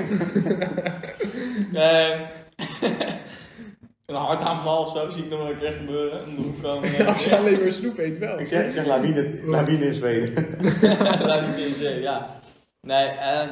Eh, 1.72 2.20
een 4.06 4.14
hartaanval 4.14 4.80
of 4.80 4.92
zo 4.96 5.10
zie 5.10 5.24
ik 5.24 5.30
nog 5.30 5.38
wel 5.38 5.50
een 5.50 5.58
keer 5.58 5.72
gebeuren. 5.72 6.34
Hoek 6.34 6.62
komen. 6.62 7.06
Als 7.06 7.24
je 7.24 7.36
alleen 7.36 7.60
maar 7.60 7.72
snoep 7.72 7.98
eet, 7.98 8.18
wel. 8.18 8.38
Ik 8.38 8.46
zeg, 8.46 8.66
ik 8.66 8.72
zeg 8.72 8.86
lawine, 8.86 9.40
lawine 9.44 9.86
in 9.86 9.94
Zweden. 9.94 10.34
Het 10.62 11.80
in 11.80 12.00
ja. 12.00 12.40
Nee, 12.80 13.06
eh. 13.06 13.48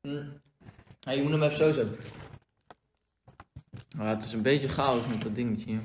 hm. 0.00 0.22
Ja, 1.00 1.12
je 1.12 1.22
moet 1.22 1.32
hem 1.32 1.42
even 1.42 1.56
zo 1.56 1.72
zetten. 1.72 1.96
Ah, 3.98 4.08
het 4.08 4.24
is 4.24 4.32
een 4.32 4.42
beetje 4.42 4.68
chaos 4.68 5.06
met 5.06 5.22
dat 5.22 5.34
dingetje. 5.34 5.78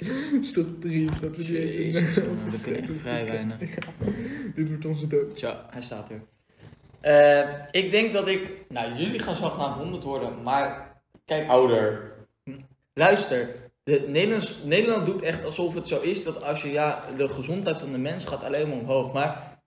is 0.40 0.52
toch 0.52 0.66
triest 0.80 1.20
dat 1.20 1.36
we 1.36 1.44
deze... 1.44 1.84
Jezus, 1.84 2.14
jongen, 2.14 2.50
we 2.50 2.60
kunnen 2.60 2.82
echt 2.82 2.92
vrij 2.92 3.26
weinig. 3.26 3.58
Dit 4.54 4.68
wordt 4.68 4.84
onze 4.84 5.06
dood. 5.06 5.38
Zo, 5.38 5.56
hij 5.70 5.82
staat 5.82 6.10
er. 6.10 6.22
Eh, 7.00 7.48
ik 7.70 7.90
denk 7.90 8.12
dat 8.12 8.28
ik. 8.28 8.64
Nou, 8.68 8.94
jullie 8.94 9.18
gaan 9.18 9.36
zogenaamd 9.36 9.76
100 9.76 10.04
worden, 10.04 10.42
maar. 10.42 10.96
Kijk, 11.24 11.48
Ouder. 11.48 12.12
luister. 12.94 13.54
De 13.82 14.04
Nederlands, 14.08 14.58
Nederland 14.64 15.06
doet 15.06 15.22
echt 15.22 15.44
alsof 15.44 15.74
het 15.74 15.88
zo 15.88 16.00
is 16.00 16.24
dat 16.24 16.42
als 16.42 16.62
je. 16.62 16.70
Ja, 16.70 17.04
de 17.16 17.28
gezondheid 17.28 17.80
van 17.80 17.92
de 17.92 17.98
mens 17.98 18.24
gaat 18.24 18.44
alleen 18.44 18.68
maar 18.68 18.78
omhoog. 18.78 19.12
Maar. 19.12 19.58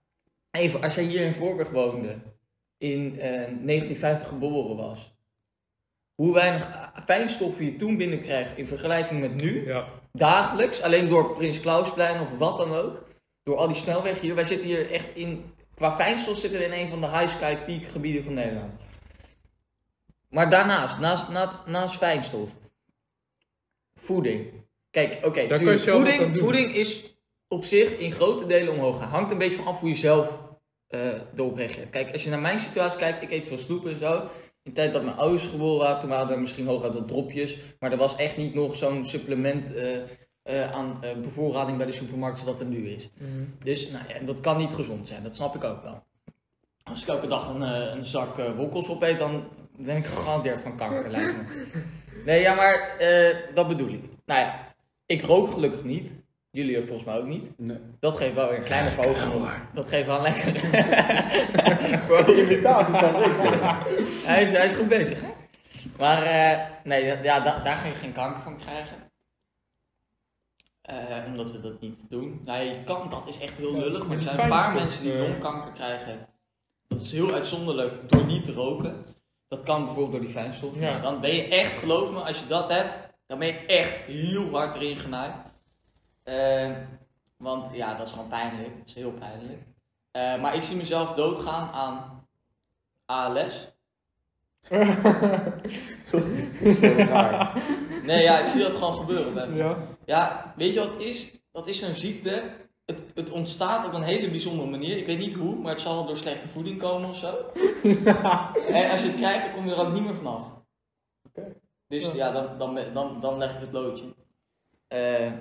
Even, 0.50 0.82
als 0.82 0.94
jij 0.94 1.04
hier 1.04 1.20
in 1.20 1.34
Voorburg 1.34 1.70
woonde. 1.70 2.16
In 2.78 3.20
eh, 3.20 3.30
1950 3.30 4.28
geboren 4.28 4.76
was. 4.76 5.13
Hoe 6.14 6.34
weinig 6.34 6.92
fijnstoffen 7.04 7.64
je 7.64 7.76
toen 7.76 7.96
binnenkreeg 7.96 8.56
in 8.56 8.66
vergelijking 8.66 9.20
met 9.20 9.42
nu. 9.42 9.66
Ja. 9.66 9.88
Dagelijks, 10.12 10.82
alleen 10.82 11.08
door 11.08 11.32
Prins 11.32 11.60
Klausplein 11.60 12.20
of 12.20 12.38
wat 12.38 12.56
dan 12.56 12.72
ook. 12.72 13.02
Door 13.42 13.56
al 13.56 13.66
die 13.66 13.76
snelwegen 13.76 14.20
hier. 14.20 14.34
Wij 14.34 14.44
zitten 14.44 14.66
hier 14.66 14.90
echt 14.90 15.06
in. 15.14 15.54
Qua 15.74 15.92
fijnstof 15.92 16.38
zitten 16.38 16.58
we 16.58 16.64
in 16.66 16.80
een 16.80 16.90
van 16.90 17.00
de 17.00 17.08
high 17.08 17.28
sky 17.28 17.56
peak 17.56 17.84
gebieden 17.84 18.24
van 18.24 18.34
Nederland. 18.34 18.72
Maar 20.28 20.50
daarnaast, 20.50 20.98
naast, 20.98 21.28
naast, 21.28 21.58
naast 21.66 21.96
fijnstof. 21.96 22.50
Voeding. 23.94 24.52
Kijk, 24.90 25.26
oké, 25.26 25.48
wat 25.48 25.80
voeding, 25.80 26.38
voeding 26.38 26.74
is 26.74 27.16
op 27.48 27.64
zich 27.64 27.98
in 27.98 28.12
grote 28.12 28.46
delen 28.46 28.72
omhoog 28.72 28.98
gaan. 28.98 29.08
Hangt 29.08 29.30
een 29.30 29.38
beetje 29.38 29.56
van 29.56 29.66
af 29.66 29.80
hoe 29.80 29.88
je 29.88 29.94
zelf 29.94 30.38
eh 30.88 31.20
erop 31.36 31.56
reageert. 31.56 31.90
Kijk, 31.90 32.12
als 32.12 32.24
je 32.24 32.30
naar 32.30 32.40
mijn 32.40 32.58
situatie 32.58 32.98
kijkt, 32.98 33.22
ik 33.22 33.30
eet 33.30 33.46
veel 33.46 33.58
snoep 33.58 33.86
en 33.86 33.98
zo. 33.98 34.28
In 34.64 34.70
de 34.70 34.76
tijd 34.76 34.92
dat 34.92 35.04
mijn 35.04 35.16
ouders 35.16 35.46
geboren 35.46 35.78
waren, 35.78 36.00
toen 36.00 36.08
waren 36.08 36.30
er 36.30 36.40
misschien 36.40 36.66
hooguit 36.66 36.94
wat 36.94 37.08
dropjes. 37.08 37.58
Maar 37.78 37.92
er 37.92 37.98
was 37.98 38.16
echt 38.16 38.36
niet 38.36 38.54
nog 38.54 38.76
zo'n 38.76 39.06
supplement 39.06 39.74
eh, 39.74 40.00
eh, 40.42 40.70
aan 40.70 40.98
eh, 41.02 41.16
bevoorrading 41.16 41.76
bij 41.76 41.86
de 41.86 41.92
supermarkt 41.92 42.38
zoals 42.38 42.58
dat 42.58 42.66
er 42.66 42.72
nu 42.72 42.88
is. 42.88 43.08
Dus 43.64 43.90
nou 43.90 44.04
ja, 44.08 44.18
dat 44.26 44.40
kan 44.40 44.56
niet 44.56 44.72
gezond 44.72 45.06
zijn, 45.06 45.22
dat 45.22 45.34
snap 45.34 45.54
ik 45.54 45.64
ook 45.64 45.82
wel. 45.82 46.02
Als 46.82 47.02
ik 47.02 47.08
elke 47.08 47.26
dag 47.26 47.48
een, 47.48 47.60
een 47.60 48.06
zak 48.06 48.36
wokkels 48.56 48.88
opeet, 48.88 49.18
dan 49.18 49.48
ben 49.76 49.96
ik 49.96 50.06
gegarandeerd 50.06 50.60
van 50.60 50.76
kanker, 50.76 51.10
lijkt 51.10 51.36
me. 51.36 51.42
Nee, 52.24 52.40
ja, 52.40 52.54
maar 52.54 52.96
dat 53.54 53.68
bedoel 53.68 53.88
ik. 53.88 54.02
Nou 54.26 54.40
ja, 54.40 54.74
ik 55.06 55.22
rook 55.22 55.48
gelukkig 55.50 55.84
niet. 55.84 56.14
Jullie 56.54 56.80
volgens 56.82 57.04
mij 57.04 57.18
ook 57.18 57.26
niet. 57.26 57.58
Nee. 57.58 57.78
Dat 58.00 58.16
geeft 58.16 58.34
wel 58.34 58.48
weer 58.48 58.58
een 58.58 58.64
kleine 58.64 58.90
verhoging 58.90 59.32
op. 59.32 59.48
Dat 59.74 59.88
geeft 59.88 60.06
wel 60.06 60.16
een 60.16 60.22
lekker... 60.22 60.52
De 62.26 62.42
imitatie 62.42 62.94
van 62.94 63.16
Rick. 63.16 63.32
hij, 64.26 64.42
is, 64.42 64.50
hij 64.52 64.66
is 64.66 64.74
goed 64.74 64.88
bezig, 64.88 65.20
hè? 65.20 65.28
Maar 65.98 66.22
eh, 66.22 66.58
nee, 66.84 67.04
ja, 67.22 67.40
da- 67.40 67.62
daar 67.62 67.76
ga 67.76 67.86
je 67.86 67.94
geen 67.94 68.12
kanker 68.12 68.42
van 68.42 68.56
krijgen. 68.58 68.96
Eh, 70.82 71.24
omdat 71.26 71.52
we 71.52 71.60
dat 71.60 71.80
niet 71.80 72.00
doen. 72.08 72.40
Nou, 72.44 72.64
je 72.64 72.82
kan, 72.84 73.10
dat 73.10 73.22
is 73.28 73.38
echt 73.40 73.56
heel 73.56 73.74
Ja, 73.74 73.78
lullig. 73.80 73.98
Maar 73.98 74.06
maar 74.08 74.16
er 74.16 74.22
zijn 74.22 74.40
een 74.40 74.48
paar 74.48 74.74
mensen 74.74 75.02
die 75.02 75.12
eh, 75.12 75.18
longkanker 75.20 75.72
krijgen. 75.72 76.26
Dat 76.88 77.00
is 77.00 77.12
heel 77.12 77.32
uitzonderlijk 77.34 78.10
door 78.10 78.24
niet 78.24 78.44
te 78.44 78.52
roken. 78.52 79.04
Dat 79.48 79.62
kan 79.62 79.84
bijvoorbeeld 79.84 80.12
door 80.12 80.20
die 80.20 80.30
fijnstof. 80.30 80.72
Ja. 80.78 81.00
Dan 81.00 81.20
ben 81.20 81.34
je 81.34 81.48
echt, 81.48 81.78
geloof 81.78 82.10
me, 82.10 82.18
als 82.20 82.38
je 82.40 82.46
dat 82.46 82.70
hebt, 82.70 82.98
dan 83.26 83.38
ben 83.38 83.48
je 83.48 83.66
echt 83.66 83.90
heel 84.06 84.50
hard 84.50 84.74
erin 84.76 84.96
genaaid. 84.96 85.34
Eh, 86.24 86.70
want 87.36 87.68
ja, 87.72 87.94
dat 87.94 88.06
is 88.06 88.12
gewoon 88.12 88.28
pijnlijk. 88.28 88.76
Dat 88.78 88.86
is 88.86 88.94
heel 88.94 89.12
pijnlijk. 89.12 89.62
Eh, 90.10 90.40
maar 90.40 90.54
ik 90.54 90.62
zie 90.62 90.76
mezelf 90.76 91.14
doodgaan 91.14 91.70
aan 91.70 92.26
ALS. 93.06 93.72
Raar. 94.68 95.62
Nee, 98.04 98.22
ja, 98.22 98.38
ik 98.38 98.46
zie 98.46 98.62
dat 98.62 98.72
gewoon 98.72 98.94
gebeuren. 98.94 99.34
bij 99.34 99.48
ja. 99.48 99.76
Ja, 100.04 100.52
weet 100.56 100.74
je 100.74 100.80
wat 100.80 100.92
het 100.92 101.02
is? 101.02 101.32
Dat 101.52 101.66
is 101.66 101.78
zo'n 101.78 101.94
ziekte. 101.94 102.42
Het, 102.84 103.02
het 103.14 103.30
ontstaat 103.30 103.86
op 103.86 103.92
een 103.92 104.02
hele 104.02 104.30
bijzondere 104.30 104.70
manier. 104.70 104.96
Ik 104.96 105.06
weet 105.06 105.18
niet 105.18 105.34
hoe, 105.34 105.54
maar 105.56 105.72
het 105.72 105.80
zal 105.80 105.94
wel 105.94 106.06
door 106.06 106.16
slechte 106.16 106.48
voeding 106.48 106.78
komen 106.78 107.08
of 107.08 107.16
zo. 107.16 107.36
en 108.72 108.90
als 108.90 109.00
je 109.02 109.06
het 109.08 109.16
krijgt, 109.16 109.44
dan 109.44 109.54
kom 109.54 109.66
je 109.66 109.72
er 109.74 109.80
ook 109.86 109.92
niet 109.92 110.04
meer 110.04 110.14
vanaf. 110.14 110.46
Dus 111.86 112.06
Ja. 112.06 112.12
ja, 112.14 112.30
dan, 112.30 112.58
dan, 112.58 112.78
dan, 112.92 113.20
dan 113.20 113.38
leg 113.38 113.54
ik 113.54 113.60
het 113.60 113.72
loodje. 113.72 114.14
Eh, 114.86 115.32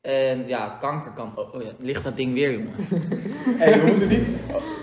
en 0.00 0.46
ja, 0.46 0.76
kanker 0.80 1.12
kan. 1.12 1.32
Oh, 1.36 1.54
oh 1.54 1.62
ja, 1.62 1.70
ligt 1.78 2.04
dat 2.04 2.16
ding 2.16 2.34
weer, 2.34 2.52
jongen. 2.52 2.74
Hey, 3.58 3.80
we 3.80 3.86
moeten 3.86 4.08
niet, 4.08 4.26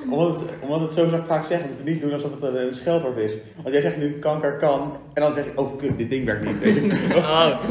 omdat 0.10 0.40
het, 0.40 0.50
omdat 0.60 0.82
het 0.82 0.92
zo 0.92 1.24
vaak 1.28 1.46
zeggen, 1.46 1.68
moeten 1.68 1.86
we 1.86 1.92
niet 1.92 2.02
doen 2.02 2.14
alsof 2.14 2.32
het 2.42 2.56
een, 2.56 2.76
scheldwoord 2.76 3.18
is. 3.18 3.32
Want 3.56 3.74
jij 3.74 3.82
zegt 3.82 3.98
nu 3.98 4.20
kanker 4.20 4.58
kan, 4.58 4.98
en 5.14 5.22
dan 5.22 5.34
zeg 5.34 5.46
je, 5.46 5.52
oh 5.58 5.78
kut, 5.78 5.98
dit 5.98 6.10
ding 6.10 6.26
werkt 6.26 6.46
niet. 6.46 6.60
Weet 6.60 6.76
je. 6.76 7.16
Oh. 7.18 7.64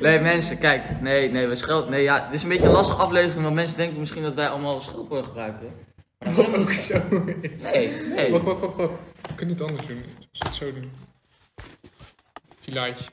Nee, 0.00 0.20
mensen, 0.20 0.58
kijk. 0.58 1.00
Nee, 1.00 1.30
nee, 1.30 1.46
we 1.46 1.54
scheld. 1.54 1.88
Nee, 1.88 2.02
ja, 2.02 2.24
het 2.24 2.34
is 2.34 2.42
een 2.42 2.48
beetje 2.48 2.66
een 2.66 2.72
lastige 2.72 3.00
aflevering, 3.00 3.42
want 3.42 3.54
mensen 3.54 3.76
denken 3.76 3.98
misschien 3.98 4.22
dat 4.22 4.34
wij 4.34 4.48
allemaal 4.48 4.80
scheldwoorden 4.80 5.24
gebruiken. 5.24 5.72
Maar 6.18 6.32
zeg 6.34 6.54
ook 6.56 6.70
ik- 6.70 6.80
zo 6.80 7.24
is. 7.40 7.62
Nee, 7.62 7.90
nee. 8.16 8.30
Wacht, 8.30 8.44
wacht, 8.44 8.60
wacht, 8.60 8.76
wacht. 8.76 8.92
We 9.22 9.34
kunnen 9.34 9.54
het 9.58 9.68
anders 9.70 9.86
doen. 9.86 9.96
We 10.32 10.38
het 10.38 10.54
zo 10.54 10.72
doen. 10.72 10.90
Filaatje. 12.60 13.04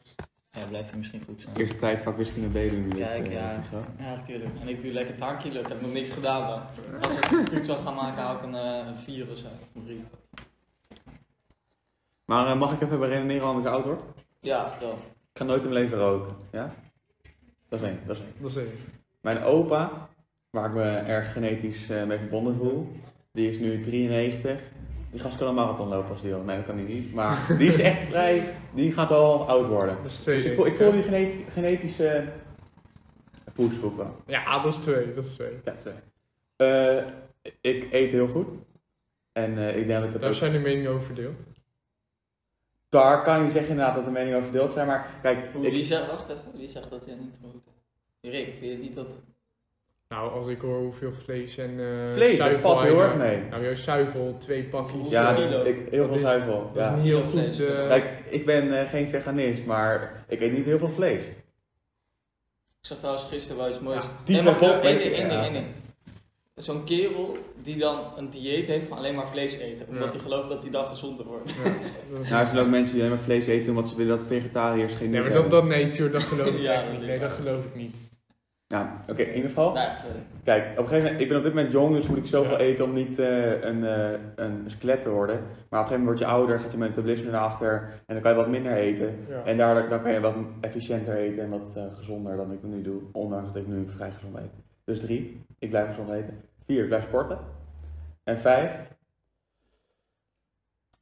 Ja, 0.56 0.66
blijft 0.70 0.90
hij 0.90 0.98
misschien 0.98 1.24
goed 1.26 1.42
zijn. 1.42 1.56
Eerste 1.56 1.76
tijd 1.76 2.02
vak 2.04 2.18
wiskunde 2.18 2.48
B 2.48 2.72
doen 2.72 2.88
nu. 2.88 2.96
Kijk, 2.96 3.28
eh, 3.28 3.34
ja. 3.34 3.62
Ja, 4.00 4.16
natuurlijk. 4.16 4.50
En 4.62 4.68
ik 4.68 4.82
doe 4.82 4.92
lekker 4.92 5.16
handkilo. 5.20 5.60
Ik 5.60 5.68
heb 5.68 5.82
nog 5.82 5.94
niks 5.94 6.10
gedaan 6.12 6.48
dan. 6.50 6.62
Als 7.02 7.18
ik 7.18 7.32
een 7.32 7.46
toets 7.56 7.68
zou 7.68 7.84
gaan 7.84 7.96
maken, 7.96 8.24
hou 8.24 8.38
ik 8.38 8.44
een, 8.44 8.56
eh, 8.56 8.88
een 8.88 8.98
4 8.98 9.32
of 9.32 9.38
zo. 9.38 9.48
Een 9.76 9.84
3. 9.84 10.04
Maar 12.26 12.48
eh, 12.48 12.60
mag 12.60 12.74
ik 12.74 12.82
even 12.82 13.08
redeneren 13.08 13.42
waarom 13.42 13.60
ik 13.62 13.68
oud 13.68 13.86
word? 13.86 14.02
Ja, 14.40 14.70
vertel. 14.70 14.92
Ik 15.32 15.38
ga 15.38 15.44
nooit 15.44 15.64
in 15.64 15.70
mijn 15.70 15.84
leven 15.84 15.98
roken. 15.98 16.36
Ja? 16.52 16.74
Dat 17.70 17.82
is 17.82 17.88
één, 17.88 18.00
dat 18.06 18.16
is 18.16 18.22
één. 18.22 18.34
Dat 18.38 18.50
is 18.50 18.58
één. 18.58 18.72
Mijn 19.22 19.44
opa, 19.44 20.10
waar 20.50 20.70
ik 20.70 20.76
me 20.76 20.84
erg 20.84 21.32
genetisch 21.34 21.90
eh, 21.90 22.04
mee 22.04 22.18
verbonden 22.18 22.56
voel, 22.56 22.92
die 23.32 23.50
is 23.50 23.60
nu 23.60 23.82
93. 23.82 24.62
Die 25.16 25.24
gast 25.24 25.38
kan 25.38 25.48
een 25.48 25.56
marathon 25.56 25.88
lopen 25.88 26.10
als 26.10 26.22
die 26.22 26.30
wil. 26.30 26.42
Nee, 26.44 26.56
dat 26.56 26.66
kan 26.66 26.76
hij 26.78 26.86
niet. 26.86 27.14
Maar 27.14 27.46
die 27.58 27.68
is 27.70 27.80
echt 27.80 28.02
vrij, 28.10 28.54
die 28.74 28.92
gaat 28.92 29.12
al 29.12 29.48
oud 29.48 29.68
worden. 29.68 29.96
Dat 29.96 30.12
is 30.12 30.20
twee. 30.20 30.36
Dus 30.36 30.46
ik 30.46 30.56
voel, 30.56 30.66
ik 30.66 30.76
voel 30.76 30.92
die 30.92 31.04
geneti- 31.04 31.46
genetische 31.50 32.24
ook 33.84 33.98
wel. 33.98 34.16
Ja, 34.26 34.62
dat 34.62 34.72
is 34.72 34.78
twee. 34.80 35.14
Dat 35.14 35.26
is 35.26 35.34
twee. 35.34 35.52
Ja, 35.66 35.76
twee. 35.80 35.94
Eh, 36.56 37.04
ik 37.62 37.88
eet 37.92 38.12
heel 38.12 38.28
goed. 38.28 38.48
En 39.32 39.58
eh, 39.58 39.78
ik 39.78 39.88
denk 39.88 40.00
dat 40.00 40.04
ik 40.04 40.12
dat 40.12 40.22
Daar 40.22 40.30
ook... 40.30 40.36
zijn 40.36 40.52
de 40.52 40.60
meningen 40.60 40.92
over 40.92 41.06
verdeeld. 41.06 41.36
Daar 42.90 43.24
kan 43.24 43.44
je 43.44 43.52
zeggen 43.52 43.70
inderdaad 43.70 43.96
dat 43.96 44.06
de 44.06 44.12
meningen 44.12 44.38
over 44.38 44.50
verdeeld 44.50 44.72
zijn. 44.72 44.88
Maar 44.88 45.10
kijk, 45.22 45.38
ik, 45.54 45.72
wie 45.72 45.84
zegt, 45.84 46.08
wacht 46.08 46.30
even, 46.30 46.42
wie 46.54 46.70
zegt 46.70 46.90
dat 46.90 47.06
hij 47.06 47.16
niet 47.16 47.36
goed 47.44 47.62
Rick, 48.22 48.46
vind 48.50 48.60
je 48.62 48.70
het 48.70 48.82
niet 48.82 48.96
dat... 48.96 49.08
Nou, 50.10 50.32
als 50.32 50.48
ik 50.48 50.62
hoor 50.62 50.78
hoeveel 50.80 51.12
vlees 51.24 51.58
en 51.58 51.80
eh 51.80 52.14
vlees, 52.14 52.38
zuivel 52.38 52.60
valt 52.62 52.82
heel 52.82 53.02
erg 53.02 53.16
mee. 53.16 53.40
Nou, 53.50 53.64
juist 53.64 53.84
zuivel, 53.84 54.36
twee 54.40 54.64
pakjes. 54.64 55.10
Ja, 55.10 55.34
kilo? 55.34 55.64
ik, 55.64 55.78
heel 55.92 56.08
veel 56.08 56.20
zuivel. 56.20 56.70
Dat 56.74 56.84
Ja. 56.84 56.90
is 56.90 56.96
niet 56.96 57.06
heel 57.06 57.22
goed. 57.22 57.32
vlees. 57.32 57.60
eh, 57.60 57.88
Kijk, 57.88 58.06
ik 58.30 58.46
ben 58.46 58.80
eh, 58.80 58.90
geen 58.90 59.10
veganist, 59.10 59.66
maar 59.66 60.24
ik 60.28 60.42
eet 60.42 60.52
niet 60.54 60.66
heel 60.66 60.78
veel 60.78 60.90
vlees. 60.90 61.22
Ik 62.82 62.92
zag 62.92 62.98
trouwens 62.98 63.26
gisteren 63.26 63.58
wel 63.58 63.70
iets 63.70 63.80
moois. 63.80 63.96
Ja, 64.04 64.12
die 64.24 64.36
nee, 64.36 64.44
level- 64.46 64.80
één 64.82 65.00
ding, 65.00 65.14
één 65.14 65.30
ding, 65.30 65.42
één 65.42 65.54
ding. 65.54 65.66
Zo'n 66.56 66.84
kerel 66.84 67.36
die 67.64 67.78
dan 67.78 68.00
een 68.16 68.30
dieet 68.30 68.68
heeft 68.68 68.88
van 68.88 68.98
alleen 68.98 69.16
maar 69.16 69.28
vlees 69.30 69.54
eten. 69.58 69.88
Omdat 69.88 70.04
Ja. 70.04 70.10
hij 70.12 70.20
gelooft 70.20 70.50
dat 70.50 70.62
hij 70.62 70.72
dan 70.72 70.86
gezonder 70.86 71.26
wordt. 71.26 71.50
ja, 71.50 71.56
Nou, 72.30 72.42
er 72.42 72.46
zijn 72.46 72.58
ook 72.58 72.68
mensen 72.68 72.94
die 72.96 73.04
alleen 73.04 73.16
maar 73.16 73.26
vlees 73.26 73.48
eten 73.48 73.70
omdat 73.70 73.88
ze 73.88 73.96
willen 73.96 74.18
dat 74.18 74.28
vegetariërs 74.28 74.94
geen 74.94 75.10
Nee, 75.10 75.22
maar 75.22 75.30
dat, 75.30 75.42
hebben. 75.42 75.60
dat, 75.60 75.70
nee, 75.70 75.90
tuur, 75.90 76.12
dat 76.12 76.24
geloof 76.24 76.48
ik 76.48 76.62
Ja, 76.68 76.74
echt 76.74 76.84
dat 76.84 76.92
niet. 76.92 77.02
Nee, 77.02 77.16
ik 77.16 77.22
dat 77.22 77.32
geloof 77.32 77.66
ik 77.66 77.76
niet. 77.76 77.96
Ja, 78.68 79.02
oké, 79.10 79.22
in 79.22 79.36
ieder 79.36 79.50
geval. 79.50 79.72
Kijk, 80.44 80.72
op 80.72 80.78
een 80.78 80.88
gegeven 80.88 81.04
moment, 81.04 81.20
ik 81.22 81.28
ben 81.28 81.38
op 81.38 81.44
dit 81.44 81.54
moment 81.54 81.72
jong, 81.72 81.96
dus 81.96 82.08
moet 82.08 82.18
ik 82.18 82.26
zoveel 82.26 82.52
Ja. 82.52 82.58
eten 82.58 82.86
om 82.86 82.94
niet 82.94 83.20
eh, 83.20 83.62
een, 83.64 83.86
eh, 83.86 84.20
een 84.36 84.64
skelet 84.68 85.02
te 85.04 85.10
worden. 85.10 85.36
Maar 85.36 85.46
op 85.50 85.52
een 85.72 85.78
gegeven 85.78 86.00
moment 86.00 86.06
word 86.06 86.20
je 86.20 86.26
ouder, 86.26 86.60
gaat 86.60 86.72
je 86.72 86.78
metabolisme 86.78 87.32
naar 87.32 87.42
achter 87.42 88.02
en 88.06 88.14
dan 88.14 88.22
kan 88.22 88.32
je 88.32 88.38
wat 88.38 88.48
minder 88.50 88.72
eten. 88.74 89.26
Ja. 89.30 89.44
En 89.44 89.58
daardoor 89.58 89.90
dan 89.90 90.02
kan 90.02 90.12
je 90.12 90.20
wat 90.20 90.36
efficiënter 90.62 91.16
eten 91.16 91.44
en 91.44 91.50
wat 91.50 91.76
eh, 91.76 91.84
gezonder 91.96 92.38
dan 92.38 92.52
ik 92.52 92.64
nu 92.64 92.82
doe, 92.82 93.02
ondanks 93.12 93.48
dat 93.54 93.62
ik 93.62 93.68
nu 93.68 93.90
vrij 93.90 94.12
gezond 94.12 94.38
eet. 94.38 94.52
Dus 94.84 95.00
drie, 95.00 95.46
ik 95.60 95.70
blijf 95.70 95.88
gezond 95.90 96.10
eten. 96.12 96.42
Vier, 96.66 96.82
ik 96.82 96.88
blijf 96.88 97.04
sporten. 97.04 97.40
En 98.24 98.40
vijf, 98.40 98.72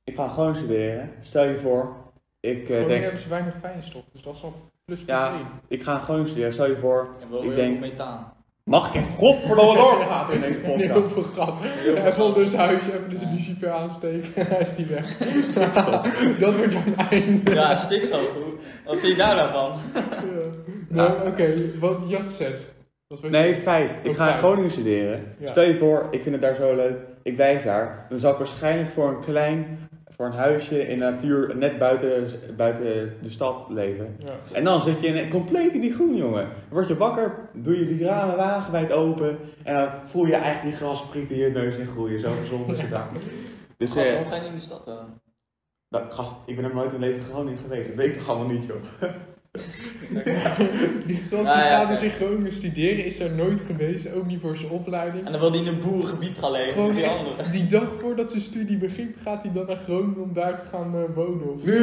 ik 0.03 0.15
ga 0.15 0.27
gewoon 0.27 0.55
studeren. 0.55 1.09
Stel 1.21 1.43
je 1.43 1.55
voor, 1.55 1.95
ik 2.39 2.69
eh, 2.69 2.87
denk, 2.87 3.01
hebben 3.01 3.19
ze 3.21 3.29
weinig 3.29 3.55
fijnstof, 3.55 4.03
dus 4.11 4.21
dat 4.21 4.35
is 4.35 4.43
al 4.43 4.53
plus 4.85 5.03
Ja. 5.05 5.33
ik 5.67 5.83
ga 5.83 5.99
gewoon 5.99 6.27
studeren. 6.27 6.53
Stel 6.53 6.67
je 6.69 6.77
voor, 6.77 7.07
Ik 7.43 7.55
denk- 7.55 7.79
methaan. 7.79 8.33
mag 8.63 8.87
ik 8.87 9.01
even 9.01 9.13
godverdomme 9.17 9.73
doorgaan 9.75 10.31
in 10.31 10.41
deze 10.41 10.59
Heel 10.63 11.01
podcast? 11.01 11.13
veel 11.13 11.23
gas. 11.23 11.55
veel 11.59 11.95
Even 11.95 12.13
gas. 12.13 12.25
onder 12.27 12.47
zijn 12.47 12.61
huisje, 12.61 12.91
even 12.93 13.09
de 13.09 13.25
lucifer 13.31 13.69
aansteken. 13.71 14.29
Hij 14.47 14.59
is 14.59 14.75
die 14.75 14.85
weg. 14.85 15.17
dat 16.39 16.55
wordt 16.57 16.73
jouw 16.73 17.05
einde. 17.09 17.53
Ja, 17.53 17.77
stikstof. 17.77 18.31
Wat 18.85 18.97
vind 18.99 19.11
je 19.11 19.17
daar 19.17 19.35
nou 19.35 19.49
van? 19.51 19.79
Ja. 19.93 20.01
Nou, 20.87 21.27
oké, 21.27 21.55
wat. 21.79 22.09
Dat 22.09 23.23
is 23.23 23.29
Nee, 23.29 23.55
vijf. 23.55 23.91
Ik 24.03 24.09
Oh, 24.11 24.15
ga 24.17 24.31
in. 24.31 24.37
Groningen 24.37 24.71
studeren. 24.71 25.35
Ja. 25.39 25.51
Stel 25.51 25.63
je 25.63 25.77
voor, 25.77 26.07
ik 26.11 26.21
vind 26.21 26.35
het 26.35 26.43
daar 26.43 26.55
zo 26.55 26.75
leuk. 26.75 26.97
Ik 27.23 27.35
blijf 27.35 27.63
daar. 27.63 28.05
Dan 28.09 28.19
zal 28.19 28.31
ik 28.31 28.37
waarschijnlijk 28.37 28.89
voor 28.89 29.09
een 29.09 29.19
klein, 29.19 29.87
voor 30.15 30.25
een 30.25 30.31
huisje 30.31 30.87
in 30.87 30.99
de 30.99 31.05
natuur, 31.05 31.55
net 31.57 31.77
buiten, 31.77 32.39
buiten 32.55 33.17
de 33.21 33.31
stad 33.31 33.65
leven. 33.69 34.15
Ja. 34.19 34.33
En 34.53 34.63
dan 34.63 34.81
zit 34.81 35.01
je 35.01 35.07
in, 35.07 35.29
compleet 35.29 35.73
in 35.73 35.81
die 35.81 35.93
groen, 35.93 36.15
jongen. 36.15 36.43
Dan 36.43 36.69
word 36.69 36.87
je 36.87 36.97
wakker, 36.97 37.49
doe 37.53 37.79
je 37.79 37.87
die 37.87 38.03
ramen 38.03 38.35
wagenwijd 38.35 38.91
open. 38.91 39.39
En 39.63 39.73
dan 39.73 39.89
voel 40.05 40.25
je 40.25 40.35
eigenlijk 40.35 40.77
die 40.77 40.87
grasprieten 40.87 41.35
in 41.35 41.41
je 41.41 41.49
neus 41.49 41.75
in 41.75 41.87
groeien. 41.87 42.19
Zo 42.19 42.31
gezond 42.41 42.71
is 42.71 42.81
het 42.81 42.89
daar. 42.89 43.09
Dus 43.77 43.91
Gast, 43.91 44.05
eh, 44.05 44.11
waarom 44.11 44.31
ga 44.31 44.35
je 44.35 44.41
niet 44.41 44.49
in 44.49 44.55
de 44.55 44.61
stad 44.61 44.85
wonen? 44.85 45.21
dat, 45.93 46.13
gast, 46.13 46.33
ik 46.45 46.55
ben 46.55 46.65
er 46.65 46.73
nooit 46.73 46.93
in 46.93 46.99
leven 46.99 47.21
Groningen 47.21 47.59
geweest. 47.59 47.87
Dat 47.87 47.95
weet 47.95 48.07
ik 48.07 48.17
toch 48.17 48.29
allemaal 48.29 48.47
niet, 48.47 48.65
joh. 48.65 48.83
Die 51.07 51.17
gast 51.17 51.45
Ja, 51.45 51.53
die 51.55 51.63
ja, 51.63 51.77
gaat 51.79 51.87
dus 51.87 52.01
in 52.01 52.09
Groningen 52.11 52.51
studeren, 52.51 53.05
is 53.05 53.19
er 53.19 53.31
nooit 53.31 53.61
geweest, 53.61 54.13
ook 54.13 54.25
niet 54.25 54.41
voor 54.41 54.55
zijn 54.55 54.71
opleiding. 54.71 55.25
En 55.25 55.31
dan 55.31 55.41
wil 55.41 55.51
hij 55.51 55.59
in 55.59 55.67
een 55.67 55.79
boerengebied 55.79 56.37
gaan 56.37 56.51
leven. 56.51 56.73
Gewoon 56.73 56.93
die 56.93 57.03
echt, 57.03 57.17
anderen. 57.17 57.51
die 57.51 57.67
dag 57.67 57.89
voordat 57.99 58.29
zijn 58.29 58.41
studie 58.41 58.77
begint, 58.77 59.17
gaat 59.17 59.43
hij 59.43 59.51
dan 59.51 59.65
naar 59.65 59.75
Groningen 59.83 60.21
om 60.21 60.33
daar 60.33 60.59
te 60.59 60.65
gaan 60.65 60.95
eh, 60.95 61.15
wonen. 61.15 61.53
Of 61.53 61.61
zo. 61.61 61.71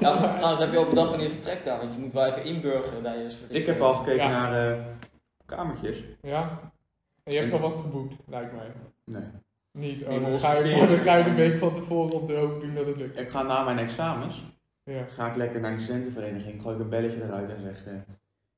Ja, 0.00 0.20
maar 0.20 0.34
trouwens 0.36 0.60
heb 0.60 0.72
je 0.72 0.78
al 0.78 0.88
bedacht 0.88 1.08
wanneer 1.08 1.26
je 1.26 1.32
vertrekt 1.32 1.64
daar. 1.64 1.78
Want 1.78 1.94
je 1.94 2.00
moet 2.00 2.12
wel 2.12 2.26
even 2.26 2.44
inburgeren 2.44 3.02
daar 3.02 3.16
eerst. 3.16 3.38
Ik 3.48 3.66
heb 3.66 3.80
al 3.80 3.94
gekeken 3.94 4.28
Ja. 4.28 4.28
naar 4.28 4.70
eh, 4.70 4.84
kamertjes. 5.46 5.96
Ja? 6.22 6.72
En 7.24 7.32
je 7.32 7.38
hebt 7.38 7.52
al 7.52 7.60
wat 7.60 7.76
geboekt, 7.76 8.16
lijkt 8.26 8.52
mij. 8.52 8.72
Nee. 9.04 9.28
Niet, 9.78 10.04
oh, 10.04 10.22
dan 10.22 10.40
ga, 10.40 10.52
je, 10.52 10.86
dan 10.86 10.98
ga 10.98 11.16
je 11.16 11.24
de 11.24 11.34
week 11.34 11.58
van 11.58 11.72
tevoren 11.72 12.14
op 12.14 12.26
de 12.26 12.34
hoop 12.34 12.60
doen 12.60 12.74
dat 12.74 12.86
het 12.86 12.96
lukt. 12.96 13.18
Ik 13.18 13.28
ga 13.28 13.42
na 13.42 13.62
mijn 13.64 13.78
examens. 13.78 14.42
Ja. 14.84 15.04
ga 15.04 15.30
ik 15.30 15.36
lekker 15.36 15.60
naar 15.60 15.76
die 15.76 15.80
studentenvereniging, 15.80 16.62
gooi 16.62 16.74
ik 16.74 16.80
een 16.80 16.88
belletje 16.88 17.22
eruit 17.22 17.50
en 17.50 17.62
zeg, 17.62 17.86
eh, 17.86 17.92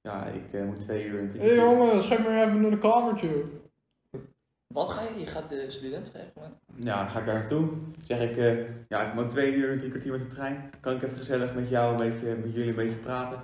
ja, 0.00 0.24
ik 0.24 0.52
eh, 0.52 0.64
moet 0.64 0.80
twee 0.80 1.04
uur 1.04 1.20
in 1.20 1.30
Hé 1.40 1.46
hey, 1.46 1.54
jongen, 1.54 2.00
schep 2.00 2.18
maar 2.18 2.42
even 2.42 2.60
naar 2.60 2.70
de 2.70 2.78
kamertje. 2.78 3.44
Wat 4.74 4.90
ga 4.90 5.02
je? 5.02 5.18
Je 5.18 5.26
gaat 5.26 5.48
de 5.48 5.70
student 5.70 6.10
vragen? 6.10 6.58
Ja, 6.74 6.96
dan 6.96 7.08
ga 7.08 7.18
ik 7.18 7.26
daar 7.26 7.34
naartoe. 7.34 7.68
Zeg 8.00 8.20
ik, 8.20 8.36
eh, 8.36 8.68
ja, 8.88 9.02
ik 9.02 9.14
moet 9.14 9.30
twee 9.30 9.54
uur, 9.54 9.78
drie 9.78 9.90
kwartier 9.90 10.12
met 10.12 10.20
de 10.20 10.34
trein. 10.34 10.70
Kan 10.80 10.94
ik 10.94 11.02
even 11.02 11.16
gezellig 11.16 11.54
met 11.54 11.68
jou, 11.68 11.90
een 11.90 12.10
beetje, 12.10 12.34
met 12.34 12.54
jullie 12.54 12.68
een 12.68 12.76
beetje 12.76 12.96
praten. 12.96 13.42